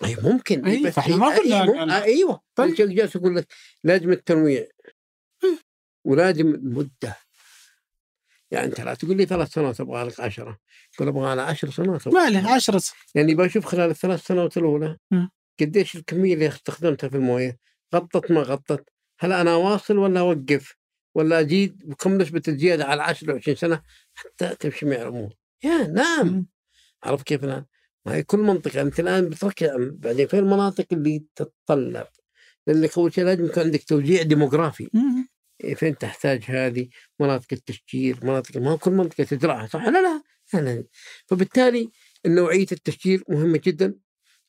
إي 0.03 0.15
ممكن 0.23 0.65
أي، 0.65 0.83
بس 0.83 0.93
فإحنا 0.93 1.15
هي- 1.15 1.19
ما 1.19 1.35
قلنا 1.37 2.03
أيوه 2.03 2.41
طيب. 2.55 2.75
طيب 2.77 2.89
جالس 2.89 3.15
أقول 3.15 3.35
لك 3.35 3.47
لازم 3.83 4.11
التنويع 4.11 4.67
ولازم 6.07 6.47
المدة 6.47 7.17
يعني 8.51 8.67
أنت 8.67 8.81
لا 8.81 8.93
تقول 8.93 9.17
لي 9.17 9.25
ثلاث 9.25 9.53
سنوات 9.53 9.81
أبغى 9.81 10.03
لك 10.03 10.19
عشرة. 10.19 10.57
تقول 10.93 11.07
أبغى 11.07 11.35
لها 11.35 11.43
عشر 11.43 11.71
سنوات 11.71 12.07
ما 12.07 12.29
له 12.29 12.51
عشرة 12.55 12.81
يعني 13.15 13.35
بشوف 13.35 13.65
خلال 13.65 13.89
الثلاث 13.89 14.25
سنوات 14.25 14.57
الأولى. 14.57 14.97
قديش 15.59 15.95
الكمية 15.95 16.33
اللي 16.33 16.47
استخدمتها 16.47 17.09
في 17.09 17.17
الموية 17.17 17.57
غطت 17.95 18.31
ما 18.31 18.41
غطت؟ 18.41 18.89
هل 19.19 19.33
أنا 19.33 19.55
واصل 19.55 19.97
ولا 19.97 20.19
أوقف؟ 20.19 20.75
ولا 21.15 21.39
أزيد؟ 21.39 21.89
بكم 21.89 22.17
نسبة 22.17 22.41
الزيادة 22.47 22.85
على 22.85 23.03
10 23.03 23.35
20 23.35 23.57
سنة؟ 23.57 23.81
حتى 24.13 24.55
تمشي 24.55 24.85
مع 24.85 24.95
الأمور. 24.95 25.33
يا 25.63 25.87
نعم. 25.87 26.45
عرفت 27.03 27.25
كيف 27.25 27.43
الآن؟ 27.43 27.65
ما 28.05 28.15
هي 28.15 28.23
كل 28.23 28.39
منطقة 28.39 28.81
أنت 28.81 28.99
الآن 28.99 29.29
بتركز 29.29 29.69
بعدين 29.77 30.27
في 30.27 30.39
المناطق 30.39 30.85
اللي 30.91 31.23
تتطلب؟ 31.35 32.07
لأنك 32.67 32.97
أول 32.97 33.13
شيء 33.13 33.23
لازم 33.23 33.45
يكون 33.45 33.63
عندك 33.63 33.83
توزيع 33.83 34.21
ديموغرافي. 34.21 34.89
مم. 34.93 35.28
إيه، 35.63 35.75
فين 35.75 35.97
تحتاج 35.97 36.43
هذه؟ 36.47 36.89
مناطق 37.19 37.47
التشجير 37.51 38.19
مناطق 38.25 38.57
ما 38.57 38.77
كل 38.77 38.91
منطقة 38.91 39.23
تزرعها 39.23 39.67
صح 39.67 39.85
لا 39.85 40.01
لا؟ 40.01 40.23
لا 40.53 40.83
فبالتالي 41.27 41.89
نوعية 42.25 42.67
التشجير 42.71 43.23
مهمة 43.29 43.61
جدا. 43.63 43.95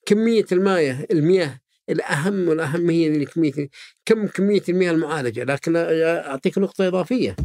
كمية 0.07 0.47
المياه 0.53 1.07
المياه 1.11 1.61
الأهم 1.89 2.49
والاهم 2.49 2.91
هي 2.91 3.24
كميه 3.24 3.69
كم 4.05 4.27
كمية 4.27 4.62
المياه 4.69 4.91
المعالجة؟ 4.91 5.45
لكن 5.45 5.77
أعطيك 5.77 6.59
نقطة 6.59 6.89
إضافية. 6.89 7.37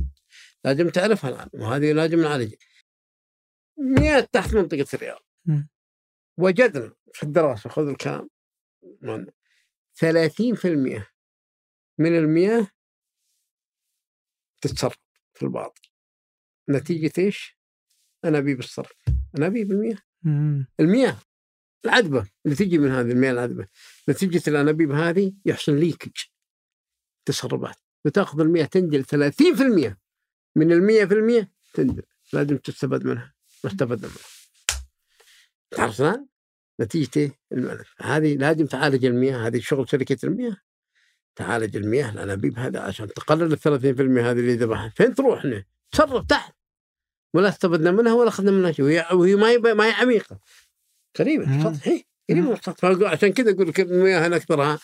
لازم 0.65 0.89
تعرفها 0.89 1.29
الآن 1.29 1.49
وهذه 1.53 1.91
لازم 1.91 2.21
نعالجها 2.21 2.57
مياه 3.77 4.19
تحت 4.31 4.53
منطقة 4.53 4.85
الرياض. 4.93 5.21
وجدنا 6.37 6.93
في 7.13 7.23
الدراسة 7.23 7.69
خذ 7.69 7.87
الكلام 7.87 8.29
من 9.01 9.27
30% 9.93 11.07
من 11.97 12.17
المياه 12.17 12.67
تتسرب 14.67 14.91
في 15.33 15.43
الباطن 15.43 15.81
نتيجة 16.69 17.11
إيش؟ 17.17 17.57
انابيب 18.25 18.59
الصرف 18.59 18.91
انابيب 19.37 19.71
المياه 19.71 19.97
مم. 20.23 20.67
المياه 20.79 21.17
العذبة. 21.85 22.27
اللي 22.45 22.55
تجي 22.55 22.77
من 22.77 22.91
هذه 22.91 23.11
المياه 23.11 23.31
العذبة. 23.31 23.67
نتيجة 24.09 24.49
الانابيب 24.49 24.91
هذه 24.91 25.33
يحصل 25.45 25.79
ليكج 25.79 26.17
تسربات. 27.25 27.75
وتاخذ 28.05 28.39
المياه 28.39 28.65
تنزل 28.65 29.05
30% 29.05 29.97
من 30.55 30.71
المية 30.71 31.05
في 31.05 31.13
المية 31.13 31.51
تنزل. 31.73 32.03
لازم 32.33 32.57
تستفاد 32.57 33.05
منها. 33.05 33.33
ما 33.63 33.71
استفدنا 33.71 34.07
منها. 34.07 34.25
تعرف 35.71 36.19
نتيجة 36.81 37.09
إيه؟ 37.17 37.31
الملف. 37.51 37.95
هذه 38.01 38.35
لازم 38.35 38.65
تعالج 38.65 39.05
المياه. 39.05 39.47
هذه 39.47 39.59
شغل 39.59 39.89
شركة 39.89 40.17
المياه. 40.23 40.57
تعالج 41.35 41.75
المياه 41.75 42.09
الانابيب 42.11 42.59
هذا 42.59 42.79
عشان 42.79 43.07
تقلل 43.07 43.53
ال 43.53 43.59
30% 43.59 44.21
هذه 44.21 44.39
اللي 44.39 44.55
ذبحها. 44.55 44.93
فين 44.95 45.15
تروح 45.15 45.45
هنا؟ 45.45 45.63
تصرف 45.91 46.25
تحت. 46.25 46.55
ولا 47.33 47.49
استفدنا 47.49 47.91
منها 47.91 48.13
ولا 48.13 48.29
أخذنا 48.29 48.51
منها 48.51 48.71
شيء. 48.71 48.85
وهي, 48.85 49.05
وهي 49.13 49.35
ما 49.35 49.49
هي 49.49 49.57
ما 49.73 49.85
هي 49.85 49.91
عميقة. 49.91 50.39
قريبة 51.19 51.45
مم. 51.45 51.67
السطح 51.67 51.87
هي 51.87 52.03
قريبة 52.29 52.47
من 52.47 52.53
السطح 52.53 52.85
عشان 52.85 53.33
كذا 53.33 53.51
أقول 53.51 53.67
لك 53.67 53.79
المياه 53.79 54.27
هنا 54.27 54.35
أكثرها 54.35 54.79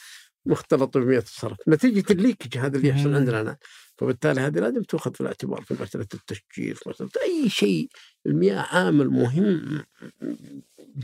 مختلطة 0.45 0.99
بمياه 0.99 1.19
الصرف. 1.19 1.57
نتيجة 1.67 2.13
الليكج 2.13 2.57
هذا 2.57 2.77
اللي 2.77 2.89
يحصل. 2.89 3.15
عندنا 3.15 3.41
الآن. 3.41 3.55
فبالتالي 3.97 4.41
هذه 4.41 4.59
لازم 4.59 4.83
تؤخذ 4.83 5.13
في 5.13 5.21
الاعتبار 5.21 5.61
في 5.61 5.75
مسألة 5.81 6.07
التشجير 6.13 6.75
في 6.75 6.89
مسألة 6.89 7.09
أي 7.23 7.49
شيء. 7.49 7.89
المياه 8.25 8.61
عامل 8.61 9.09
مهم 9.09 9.83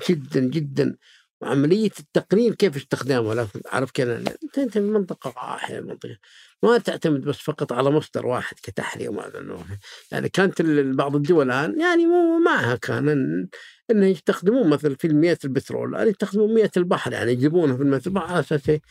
جدا 0.10 0.40
جدا. 0.40 0.98
وعمليه 1.42 1.92
التقنين 2.00 2.54
كيف 2.54 2.76
استخدامها 2.76 3.36
لا 3.36 3.48
عارف 3.66 3.92
كذا 3.92 4.24
أنت 4.58 4.74
في 4.74 4.80
منطقة 4.80 5.28
واحدة 5.28 5.82
منطقة 5.82 6.18
ما 6.64 6.78
تعتمد 6.78 7.22
بس 7.22 7.38
فقط 7.38 7.74
على 7.74 7.92
مصدر 7.92 8.26
واحد 8.26 8.56
كتحليه 8.64 9.10
وما. 9.10 9.64
يعني 10.12 10.30
كانت 10.30 10.62
بعض 10.62 11.16
الدول 11.16 11.46
الآن 11.46 11.80
يعني 11.80 12.06
مو 12.06 12.40
معها 12.40 12.76
كان 12.76 13.10
ان 13.10 13.48
انه 13.92 14.06
يستخدمون 14.06 14.70
مثلا 14.70 14.96
في 15.00 15.08
مياه 15.08 15.38
البترول 15.46 15.94
يعني 15.94 16.10
يستخدمون 16.10 16.54
مياه 16.54 16.72
البحر 16.78 17.14
يعني 17.14 17.32
يجيبونها 17.32 17.78
في 17.78 17.84
مياه 17.84 18.02
البحر 18.08 18.26
على 18.26 18.40
أساس 18.40 18.70
إيه؟ 18.70 18.82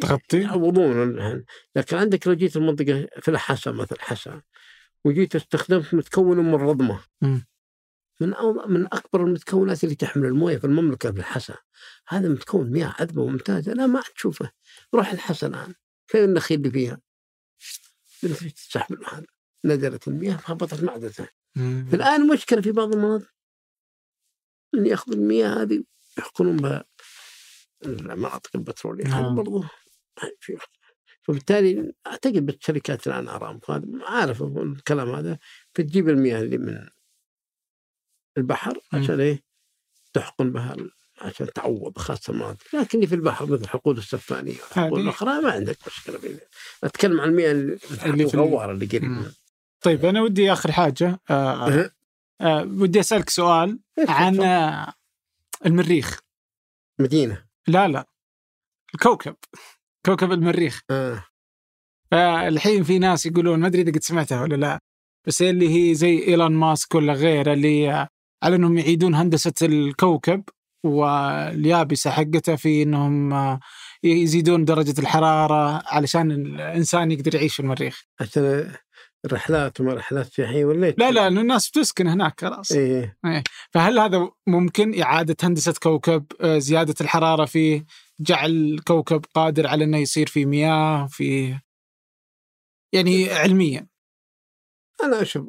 تغطي 0.00 0.40
يعوضون. 0.40 1.44
لكن 1.76 1.96
عندك 1.96 2.26
لو 2.26 2.34
جيت 2.34 2.56
المنطقة 2.56 3.06
في 3.20 3.30
الحسا 3.30 3.70
مثلا 3.70 3.98
حسا 4.00 4.42
وجيت 5.04 5.36
استخدمت 5.36 5.94
متكون 5.94 6.38
من 6.38 6.54
رضمة 6.54 7.00
مم. 7.22 7.46
من 8.20 8.34
من 8.66 8.86
أكبر 8.86 9.24
المتكونات 9.24 9.84
اللي 9.84 9.94
تحمل 9.94 10.26
الموية 10.26 10.58
في 10.58 10.64
المملكة 10.64 11.12
في 11.12 11.18
الحسا 11.18 11.56
هذا 12.08 12.28
متكون 12.28 12.70
مياه 12.70 12.94
عذبة 12.98 13.26
ممتازه 13.26 13.72
لا 13.72 13.86
ما 13.86 14.02
تشوفه 14.14 14.50
روح 14.94 15.12
الحسا 15.12 15.46
الآن. 15.46 15.74
فين 16.06 16.24
النخيل 16.24 16.58
اللي 16.58 16.70
فيها؟ 16.70 17.00
تسحب 18.54 19.04
هذا. 19.04 19.26
نزلت 19.64 20.08
المياه 20.08 20.36
فهبطت 20.36 20.82
معدتها 20.82 21.28
مم. 21.56 21.88
الآن 21.94 22.26
مشكلة 22.26 22.60
في 22.60 22.72
بعض 22.72 22.94
المناطق. 22.94 23.28
اللي 24.74 24.90
ياخذوا 24.90 25.16
المياه 25.16 25.62
هذه 25.62 25.84
يحقنون 26.18 26.56
بها. 26.56 26.84
المناطق 27.84 28.50
البترولية 28.54 29.06
هذا 29.06 29.20
نعم. 29.20 29.34
برضو. 29.34 29.64
فبالتالي 31.22 31.92
أعتقد 32.06 32.46
بالشركات 32.46 33.06
الآن 33.06 33.28
أرامكو. 33.28 33.72
هذا 33.72 33.86
عارف 34.02 34.42
الكلام 34.42 35.10
هذا. 35.10 35.38
بتجيب 35.74 36.08
المياه 36.08 36.40
اللي 36.40 36.58
من 36.58 36.88
البحر. 38.36 38.78
عشان 38.92 39.20
إيه؟ 39.20 39.42
تحقن 40.12 40.52
بها 40.52 40.76
عشان 41.20 41.52
تعوض 41.52 41.98
خاصة. 41.98 42.30
المناطق 42.32 42.64
لكن 42.74 42.98
اللي 42.98 43.06
في 43.06 43.14
البحر 43.14 43.46
مثل 43.46 43.68
حقول 43.68 43.98
السفانية 43.98 44.52
والحقول 44.52 45.00
الأخرى 45.00 45.40
ما 45.40 45.50
عندك 45.50 45.78
مشكلة 45.86 46.18
فيها 46.18 46.38
أتكلم 46.84 47.20
عن 47.20 47.28
المياه 47.28 47.50
اللي 47.52 47.78
في 47.78 48.06
ال- 48.06 48.20
الغواره 48.34 48.72
اللي 48.72 48.86
قريب. 48.86 49.32
طيب 49.80 50.04
أنا 50.04 50.22
ودي 50.22 50.52
آخر 50.52 50.72
حاجة 50.72 51.20
آه 51.30 51.68
أه. 51.68 51.90
آه 52.40 52.62
ودي 52.62 53.00
أسألك 53.00 53.30
سؤال 53.30 53.78
عن 54.08 54.40
آه، 54.40 54.92
المريخ. 55.66 56.20
مدينة. 56.98 57.44
لا 57.68 57.88
لا. 57.88 58.06
الكوكب. 58.94 59.36
كوكب 60.06 60.32
المريخ. 60.32 60.80
آه. 60.90 61.24
فالحين 62.10 62.82
في 62.84 62.98
ناس 62.98 63.26
يقولون 63.26 63.60
ما 63.60 63.66
أدري 63.66 63.82
إذا 63.82 63.92
قد 63.92 64.02
سمعتها 64.02 64.42
ولا 64.42 64.54
لا 64.56 64.80
بس 65.26 65.42
اللي 65.42 65.68
هي 65.90 65.94
زي 65.94 66.18
إيلون 66.18 66.52
ماسك 66.52 66.94
ولا 66.94 67.12
غيره 67.12 67.52
اللي 67.52 67.92
آه، 67.92 68.08
على 68.46 68.56
إنهم 68.56 68.78
يعيدون 68.78 69.14
هندسة 69.14 69.52
الكوكب 69.62 70.42
واليابسة 70.84 72.10
حقته 72.10 72.56
في 72.56 72.82
إنهم 72.82 73.32
آه، 73.32 73.60
يزيدون 74.02 74.64
درجة 74.64 75.00
الحرارة 75.00 75.82
علشان 75.86 76.30
الإنسان 76.30 77.10
يقدر 77.10 77.34
يعيش 77.34 77.54
في 77.54 77.60
المريخ. 77.60 78.04
عشان 78.20 78.72
الرحلات 79.24 79.80
وما 79.80 79.94
رحلات 79.94 80.26
سياحيه 80.26 80.64
ولا 80.64 80.94
لا 80.98 81.10
لا 81.10 81.28
الناس 81.28 81.70
بتسكن 81.70 82.06
هناك 82.06 82.40
خلاص. 82.40 82.72
إيه. 82.72 83.18
فهل 83.70 83.98
هذا 83.98 84.30
ممكن؟ 84.46 85.02
إعادة 85.02 85.36
هندسة 85.42 85.74
كوكب 85.82 86.26
آه، 86.40 86.58
زيادة 86.58 86.94
الحرارة 87.00 87.44
فيه 87.44 87.86
جعل 88.20 88.50
الكوكب 88.50 89.24
قادر 89.34 89.66
على 89.66 89.84
أنه 89.84 89.98
يصير 89.98 90.26
في 90.26 90.46
مياه 90.46 91.06
في 91.06 91.58
يعني 92.92 93.30
علميا. 93.30 93.86
أنا 95.02 95.22
أشوف 95.22 95.46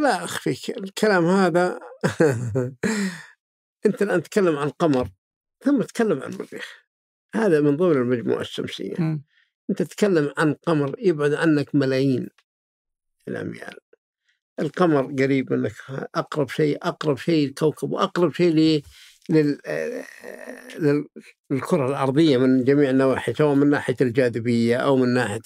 لا 0.00 0.24
اخفيك 0.24 0.70
الكلام 0.70 1.26
هذا 1.26 1.80
أنت 3.86 4.02
الآن 4.02 4.22
تتكلم 4.22 4.56
عن 4.56 4.66
القمر 4.66 5.08
ثم 5.64 5.82
تتكلم 5.82 6.22
عن 6.22 6.32
المريخ 6.32 6.84
هذا 7.34 7.60
من 7.60 7.76
ضمن 7.76 7.92
المجموعة 7.96 8.40
الشمسية. 8.40 8.94
مم. 8.98 9.22
أنت 9.70 9.82
تتكلم 9.82 10.32
عن 10.38 10.54
قمر 10.54 10.96
يبعد 10.98 11.34
عنك 11.34 11.74
ملايين 11.74 12.28
الأميال. 13.28 13.74
القمر 14.60 15.02
قريب 15.02 15.52
منك 15.52 15.72
أقرب 16.14 16.48
شيء 16.48 16.78
أقرب 16.82 17.18
شيء 17.18 17.48
الكوكب 17.48 17.90
وأقرب 17.90 18.34
شيء 18.34 18.82
لل... 19.30 19.58
لل- 20.78 21.06
للكرة 21.50 21.86
الأرضية 21.88 22.36
من 22.36 22.64
جميع 22.64 22.90
النواحي 22.90 23.34
سواء 23.34 23.54
من 23.54 23.70
ناحية 23.70 23.96
الجاذبية 24.00 24.76
أو 24.76 24.96
من 24.96 25.08
ناحية 25.14 25.40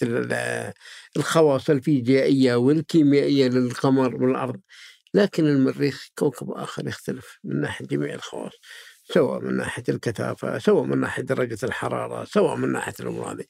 الخواص 1.17 1.71
الفيزيائية 1.71 2.55
والكيميائية 2.55 3.49
للقمر 3.49 4.15
والأرض 4.25 4.61
لكن 5.15 5.47
المريخ 5.47 6.09
كوكب 6.19 6.51
آخر 6.51 6.89
يختلف 6.89 7.39
من 7.45 7.61
ناحية 7.61 7.87
جميع 7.87 8.15
الخواص 8.15 8.53
سواء 9.05 9.41
من 9.41 9.57
ناحية 9.57 9.83
الكثافة 9.89 10.59
سواء 10.59 10.85
من 10.85 11.01
ناحية 11.01 11.23
درجة 11.23 11.59
الحرارة 11.63 12.25
سواء 12.25 12.57
من 12.57 12.73
ناحية 12.73 12.95
الأمور 13.01 13.33
هذه 13.33 13.45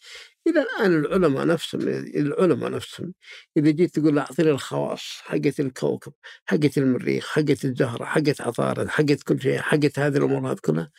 إلى 0.46 0.62
الآن 0.62 1.04
العلماء 1.04 1.46
نفسهم 1.46 1.80
العلماء 2.16 2.70
نفسهم 2.70 3.14
إذا 3.56 3.70
جيت 3.70 3.98
تقول 3.98 4.18
أعطيني 4.18 4.50
الخواص 4.50 5.02
حقت 5.22 5.60
الكوكب 5.60 6.12
حقت 6.46 6.78
المريخ 6.78 7.28
حقت 7.28 7.64
الزهرة 7.64 8.04
حقت 8.04 8.40
عطارد 8.40 8.88
حقت 8.88 9.22
كل 9.22 9.40
شيء 9.42 9.58
حقت 9.58 9.98
هذه 9.98 10.16
الأمور 10.16 10.52
هذه 10.52 10.58
كلها 10.64 10.90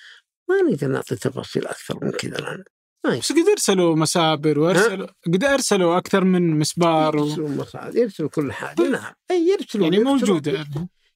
ما 0.50 0.62
نقدر 0.62 0.88
نعطي 0.88 1.16
تفاصيل 1.16 1.68
أكثر 1.68 2.06
من 2.06 2.12
كذا 2.12 2.40
الآن. 2.40 2.64
بس 3.06 3.32
قد 3.32 3.50
أرسلوا 3.52 3.96
مسابر 3.96 4.60
وارسلوا 4.60 5.08
قد 5.26 5.44
أرسلوا 5.44 5.98
أكثر 5.98 6.24
من 6.24 6.60
مسبار 6.60 7.18
و... 7.18 7.26
يرسلوا 7.26 7.50
مصاعد 7.50 7.96
يرسلوا 7.96 8.30
كل 8.30 8.54
حاجة. 8.54 8.90
نعم. 8.90 9.14
أي 9.32 9.48
يرسلوا 9.48 9.84
يعني 9.84 9.98
يرسلوا. 9.98 10.16
موجودة. 10.16 10.66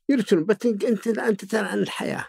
يرسلوا 0.09 0.43
بس 0.45 0.65
أنت 0.65 1.07
أنت 1.07 1.45
ترى 1.45 1.67
عن 1.67 1.79
الحياة. 1.79 2.25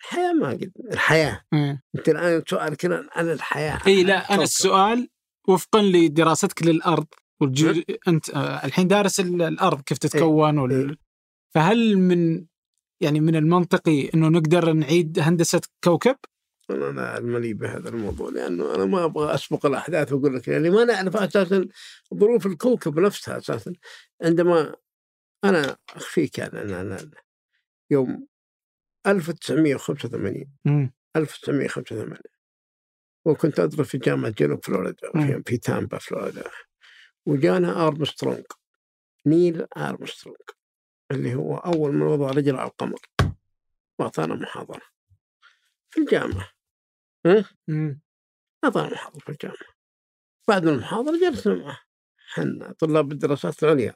الحياة 0.00 0.32
ما 0.32 0.48
قد 0.50 0.72
الحياة. 0.92 1.42
إيه. 1.54 1.82
أنت 1.96 2.08
الآن 2.08 2.42
سؤالك 2.48 2.84
عن 3.12 3.30
الحياة. 3.30 3.80
إي 3.86 4.02
لا 4.04 4.16
أنا 4.18 4.26
كوكب. 4.26 4.42
السؤال 4.42 5.08
وفقا 5.48 5.82
لدراستك 5.82 6.62
للأرض 6.62 7.06
والجو... 7.40 7.82
أنت 8.08 8.30
آه، 8.30 8.64
الحين 8.66 8.88
دارس 8.88 9.20
ال- 9.20 9.42
الأرض 9.42 9.80
كيف 9.80 9.98
تتكون 9.98 10.58
وال... 10.58 10.96
فهل 11.54 11.98
من 11.98 12.44
يعني 13.00 13.20
من 13.20 13.36
المنطقي 13.36 14.10
إنه 14.14 14.28
نقدر 14.28 14.72
نعيد 14.72 15.18
هندسة 15.18 15.60
كوكب؟ 15.84 16.16
أنا 16.70 17.00
لا 17.00 17.08
علم 17.08 17.36
لي 17.36 17.54
بهذا 17.54 17.88
الموضوع 17.88 18.30
لأنه 18.30 18.74
أنا 18.74 18.84
ما 18.84 19.04
أبغى 19.04 19.34
أسبق 19.34 19.66
الأحداث 19.66 20.12
وأقول 20.12 20.36
لك 20.36 20.48
يعني 20.48 20.70
ما 20.70 20.84
نعرف 20.84 21.16
أساسا 21.16 21.68
ظروف 22.14 22.46
الكوكب 22.46 22.98
نفسها 22.98 23.38
أساسا 23.38 23.72
عندما 24.22 24.74
أنا 25.44 25.76
أخفيك 25.96 26.38
يعني 26.38 26.62
أنا, 26.62 26.80
أنا 26.80 27.10
يوم 27.90 28.26
1985 29.06 30.46
مم. 30.64 30.92
1985 31.16 32.18
وكنت 33.24 33.60
أدرس 33.60 33.88
في 33.88 33.98
جامعة 33.98 34.30
جنوب 34.30 34.64
فلوريدا 34.64 35.12
في. 35.12 35.42
في 35.46 35.58
تامبا 35.58 35.98
فلوريدا 35.98 36.44
وجانا 37.26 37.86
أرمسترونج 37.86 38.44
نيل 39.26 39.66
أرمسترونج 39.76 40.38
اللي 41.10 41.34
هو 41.34 41.56
أول 41.56 41.92
من 41.92 42.02
وضع 42.02 42.30
رجل 42.30 42.56
على 42.56 42.70
القمر 42.70 43.00
وأعطانا 43.98 44.34
محاضرة 44.34 44.82
في 45.90 46.00
الجامعة 46.00 46.36
مم. 46.36 46.57
أعطانا 48.64 48.92
محاضرة 48.92 49.18
في 49.20 49.28
الجامعة. 49.28 49.74
بعد 50.48 50.66
المحاضرة 50.66 51.18
جلسنا 51.18 51.54
معه. 51.54 51.80
حنا 52.16 52.72
طلاب 52.72 53.12
الدراسات 53.12 53.62
العليا 53.62 53.94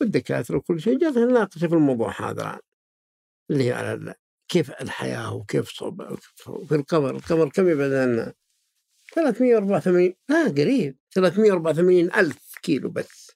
والدكاترة 0.00 0.56
وكل 0.56 0.80
شيء 0.80 0.98
جلسنا 0.98 1.24
نناقش 1.24 1.58
في 1.58 1.74
الموضوع 1.74 2.30
هذا 2.30 2.42
الآن 2.42 2.60
اللي 3.50 3.64
هي 3.64 3.72
على 3.72 4.14
كيف 4.48 4.70
الحياة 4.70 5.34
وكيف 5.34 5.68
صوب 5.68 6.14
في 6.68 6.74
القمر 6.74 7.16
القمر 7.16 7.48
كم 7.50 7.68
يبعد 7.68 7.92
عنا؟ 7.92 8.34
384 9.14 10.14
لا 10.28 10.48
قريب. 10.48 10.98
384 11.14 12.14
ألف 12.14 12.54
كيلو 12.62 12.90
بس. 12.90 13.30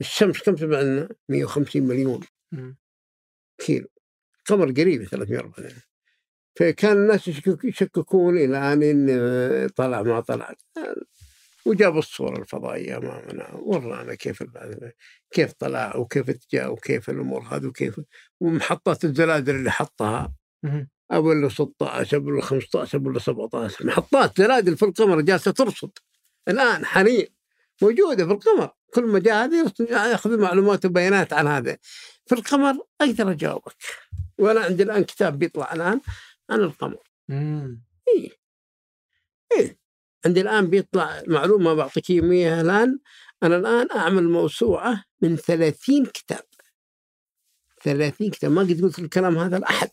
الشمس 0.00 0.42
كم 0.42 0.54
تبعد 0.54 0.84
عنا؟ 0.84 1.08
150 1.28 1.82
مليون 1.82 2.20
مم. 2.52 2.76
كيلو. 3.58 3.88
القمر 4.38 4.70
قريب 4.70 5.04
340 5.04 5.82
فكان 6.58 6.92
الناس 6.92 7.28
يشكك- 7.28 7.64
يشككون 7.64 8.38
إلى 8.38 8.72
أن 8.72 9.68
طلع 9.76 10.02
ما 10.02 10.20
طلع 10.20 10.54
وجاب 11.66 11.98
الصورة 11.98 12.38
الفضائية 12.38 12.96
أمامنا. 12.96 13.48
ورانا 13.54 14.14
كيف 14.14 14.42
كيف 15.30 15.52
طلع 15.52 15.96
وكيف 15.96 16.30
جاء 16.52 16.72
وكيف 16.72 17.10
الأمور 17.10 17.42
هذه 17.42 17.66
وكيف. 17.66 18.00
ومحطات 18.40 19.04
الزلازل 19.04 19.54
اللي 19.54 19.70
حطها. 19.70 20.32
ابو 21.10 21.48
16 21.48 22.16
ابو 22.16 22.40
15 22.40 22.98
ابو 22.98 23.18
17 23.18 23.86
محطات 23.86 24.38
زلازل 24.38 24.76
في 24.76 24.84
القمر 24.84 25.20
جالسة 25.20 25.50
ترصد. 25.50 25.90
الآن 26.48 26.84
حاليا 26.84 27.26
موجودة 27.82 28.26
في 28.26 28.32
القمر. 28.32 28.70
كل 28.94 29.04
ما 29.04 29.18
جاء 29.18 29.50
يرصد- 29.54 29.90
يأخذ 29.90 30.38
معلومات 30.40 30.84
وبيانات 30.86 31.32
عن 31.32 31.46
هذا. 31.46 31.76
في 32.26 32.34
القمر 32.34 32.74
أقدر 33.00 33.30
أجاوبك. 33.30 33.74
وأنا 34.38 34.60
عندي 34.60 34.82
الآن 34.82 35.04
كتاب 35.04 35.38
بيطلع 35.38 35.72
الآن. 35.72 36.00
عن 36.50 36.60
القمر. 36.60 36.98
مم. 37.28 37.82
إيه. 38.08 38.30
إيه. 39.52 39.78
عندي 40.26 40.40
الآن 40.40 40.70
بيطلع 40.70 41.22
معلومة 41.26 41.74
بعطيك 41.74 42.10
إياها 42.10 42.60
الآن. 42.60 42.98
أنا 43.42 43.56
الآن 43.56 43.88
أعمل 43.96 44.28
موسوعة 44.28 45.04
من 45.22 45.36
30 45.36 46.06
كتاب. 46.06 46.44
30 47.82 48.30
كتاب. 48.30 48.50
ما 48.50 48.60
قد 48.62 48.82
قلت 48.82 48.98
الكلام 48.98 49.38
هذا 49.38 49.58
لأحد. 49.58 49.90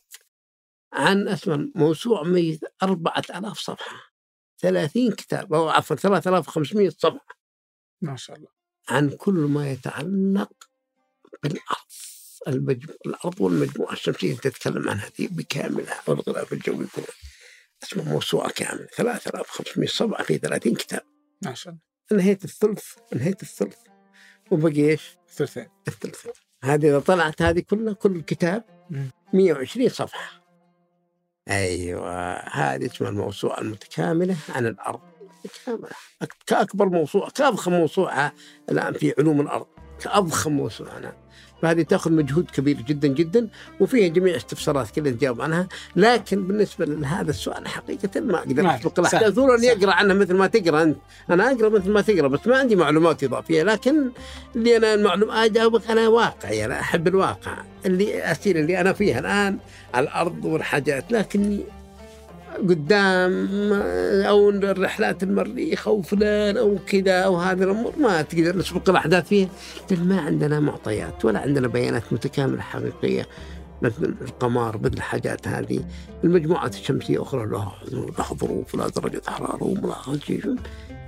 عن 0.94 1.28
اسمه 1.28 1.72
موسوعة 1.76 2.24
من 2.24 2.58
4000 2.84 3.60
صفحة. 3.60 4.14
30 4.58 5.12
كتاب. 5.12 5.54
أو 5.54 5.70
عفوا 5.70 5.96
3500 5.96 6.90
صفحة. 6.90 7.38
ما 8.02 8.16
شاء 8.16 8.38
الله. 8.38 8.50
عن 8.90 9.10
كل 9.10 9.34
ما 9.34 9.72
يتعلق 9.72 10.54
بالأرض. 11.44 12.13
المجموع 12.48 12.96
الأرض 13.06 13.42
والمجموعة 13.42 13.94
الشمسية 13.94 14.36
تتكلم 14.36 14.90
عنها 14.90 15.06
هذه 15.06 15.28
بكاملها 15.32 16.02
والغلاف 16.08 16.54
الجوي 16.54 16.88
كله 16.96 17.06
اسمه 17.84 18.04
موسوعة 18.14 18.50
كاملة. 18.52 18.86
3500 18.86 19.88
صفحة 19.90 20.24
في 20.24 20.38
30 20.38 20.76
كتاب. 20.76 21.02
ما 21.42 21.54
شاء 21.54 21.74
الله. 21.74 21.82
انهيت 22.12 22.44
الثلث 22.46 22.86
انهيت 23.14 23.42
الثلث. 23.42 23.78
وبقي 24.52 24.90
إيش؟ 24.90 25.18
ثلثين 25.34 25.68
الثلث 25.88 26.28
هذه 26.64 26.88
إذا 26.90 27.00
طلعت 27.00 27.42
هذه 27.42 27.60
كلها 27.60 27.94
كل 27.94 28.22
كتاب 28.22 28.64
مم. 28.90 29.10
120 29.34 29.90
صفحة. 29.90 30.44
أيوة. 31.50 32.34
هذه 32.34 32.86
اسمها 32.86 33.10
الموسوعة 33.10 33.62
المتكاملة 33.62 34.36
عن 34.50 34.66
الأرض. 34.66 35.02
متكاملة. 35.46 35.90
أك- 36.24 36.28
كأكبر 36.48 36.90
موسوعة 36.90 37.32
كأضخم 37.32 37.72
موسوعة 37.72 38.34
الآن 38.70 38.94
في 38.94 39.14
علوم 39.18 39.42
الأرض. 39.42 39.68
كأضخم 40.00 40.52
موسوعة 40.52 40.98
الآن 40.98 41.14
فهذه 41.64 41.82
تاخذ 41.82 42.12
مجهود 42.12 42.52
كبير 42.52 42.82
جدا 42.82 43.08
جدا 43.08 43.48
وفيها 43.80 44.08
جميع 44.08 44.36
استفسارات 44.36 44.92
كلها 44.92 45.12
نجاوب 45.12 45.42
عنها. 45.42 45.68
لكن 45.96 46.48
بالنسبة 46.48 46.86
لهذا 46.86 47.30
السؤال 47.30 47.68
حقيقه 47.68 48.20
ما 48.22 48.38
أقدر 48.38 48.56
سهل، 48.56 48.66
الاحداث 48.66 49.36
سهل. 49.36 49.70
أقرأ 49.70 49.94
عنها 49.94 50.16
مثل 50.16 50.34
ما 50.34 50.48
تقرأ 50.48 50.84
أنت. 50.84 50.98
أنا 51.30 51.52
أقرأ 51.52 51.70
مثل 51.70 51.92
ما 51.92 52.02
تقرأ 52.02 52.28
بس 52.28 52.48
ما 52.48 52.58
عندي 52.58 52.76
معلومات 52.76 53.24
إضافية. 53.24 53.64
لكن 53.64 54.12
اللي 54.56 54.78
أنا 54.78 54.94
المعلوم 54.94 55.32
أجاوبك 55.32 55.92
أنا 55.92 56.08
واقعي 56.08 56.66
أنا 56.66 56.80
أحب 56.80 57.08
الواقع. 57.08 57.58
اللي 57.86 58.32
أسير 58.32 58.60
اللي 58.60 58.82
أنا 58.82 58.94
فيها 58.94 59.20
الآن 59.20 59.58
على 59.94 60.04
الأرض 60.04 60.46
والحاجات. 60.46 61.12
لكني 61.12 61.64
قدام 62.70 63.48
أو 64.24 64.50
الرحلات 64.50 65.24
المريخ 65.24 65.88
أو 65.88 66.02
فلان 66.02 66.58
أو 66.58 66.78
كذا 66.88 67.20
أو 67.22 67.36
هذه 67.36 67.64
الأمور 67.64 67.94
ما 68.00 68.22
تقدر 68.22 68.58
نسبق 68.58 68.90
الأحداث 68.90 69.28
فيها. 69.28 69.50
لأن 69.92 70.08
ما 70.08 70.22
عندنا 70.22 70.60
معطيات 70.60 71.26
ولا 71.26 71.40
عندنا 71.40 71.68
بيانات 71.68 72.04
متكاملة 72.12 72.62
حقيقية. 72.62 73.28
مثل 73.82 74.16
القمر 74.22 74.78
مثل 74.78 74.94
الحاجات 74.94 75.48
هذه. 75.48 75.80
المجموعات 76.24 76.76
الشمسية 76.76 77.22
أخرى 77.22 77.46
لها 77.46 77.76
لها 77.92 78.34
ظروف 78.34 78.76
ولها 78.76 78.88
درجة 78.88 79.22
حرارة 79.28 80.20
شيء. 80.26 80.56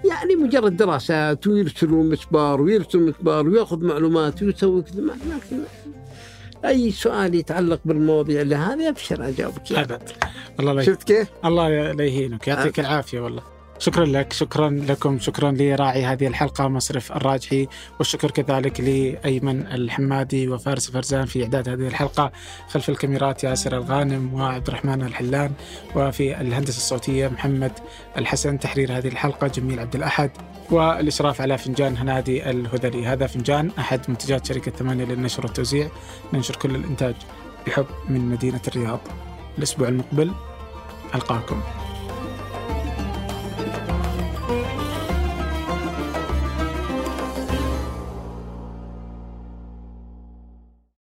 يعني 0.09 0.35
مجرد 0.35 0.77
دراسات 0.77 1.47
ويرسلوا 1.47 2.03
مسبار 2.03 2.61
ويرسلوا 2.61 3.09
مسبار 3.09 3.47
ويأخذ 3.47 3.83
معلومات 3.83 4.43
ويسوي 4.43 4.81
كذا. 4.81 5.01
لكن 5.01 5.57
أي 6.67 6.91
سؤال 6.91 7.35
يتعلق 7.35 7.79
بالمواضيع 7.85 8.41
اللي 8.41 8.55
هذه 8.55 8.89
أبشر 8.89 9.27
أجاوبك. 9.27 9.71
أبد 9.71 10.09
الله 10.59 10.73
لا 10.73 10.81
شفت 10.83 11.03
كيف؟ 11.03 11.27
الله 11.45 11.91
لا 11.91 12.03
يهينك 12.03 12.47
يعطيك 12.47 12.79
العافية 12.79 13.19
والله 13.19 13.54
شكرا 13.79 14.05
لك 14.05 14.33
شكرا 14.33 14.69
لكم 14.69 15.19
شكرا 15.19 15.51
لراعي 15.51 16.05
هذه 16.05 16.27
الحلقة 16.27 16.67
مصرف 16.67 17.11
الراجحي 17.11 17.67
والشكر 17.99 18.31
كذلك 18.31 18.79
لأيمن 18.81 19.67
الحمادي 19.67 20.47
وفارس 20.49 20.91
فرزان 20.91 21.25
في 21.25 21.43
إعداد 21.43 21.69
هذه 21.69 21.87
الحلقة 21.87 22.31
خلف 22.69 22.89
الكاميرات 22.89 23.43
ياسر 23.43 23.77
الغانم 23.77 24.33
وعبد 24.33 24.67
الرحمن 24.67 25.01
الحلان 25.01 25.51
وفي 25.95 26.41
الهندسة 26.41 26.77
الصوتية 26.77 27.27
محمد 27.27 27.71
الحسن 28.17 28.59
تحرير 28.59 28.97
هذه 28.97 29.07
الحلقة 29.07 29.47
جميل 29.47 29.79
عبد 29.79 29.95
الأحد 29.95 30.31
والإشراف 30.71 31.41
على 31.41 31.57
فنجان 31.57 31.97
هنادي 31.97 32.49
الهذلي. 32.49 33.05
هذا 33.05 33.27
فنجان 33.27 33.71
أحد 33.79 34.01
منتجات 34.07 34.45
شركة 34.45 34.71
ثمانية 34.71 35.05
للنشر 35.05 35.45
والتوزيع 35.45 35.89
ننشر 36.33 36.55
كل 36.55 36.75
الإنتاج 36.75 37.15
بحب 37.67 37.85
من 38.09 38.19
مدينة 38.19 38.61
الرياض. 38.67 38.99
الأسبوع 39.57 39.87
المقبل 39.87 40.31
ألقاكم. 41.15 41.61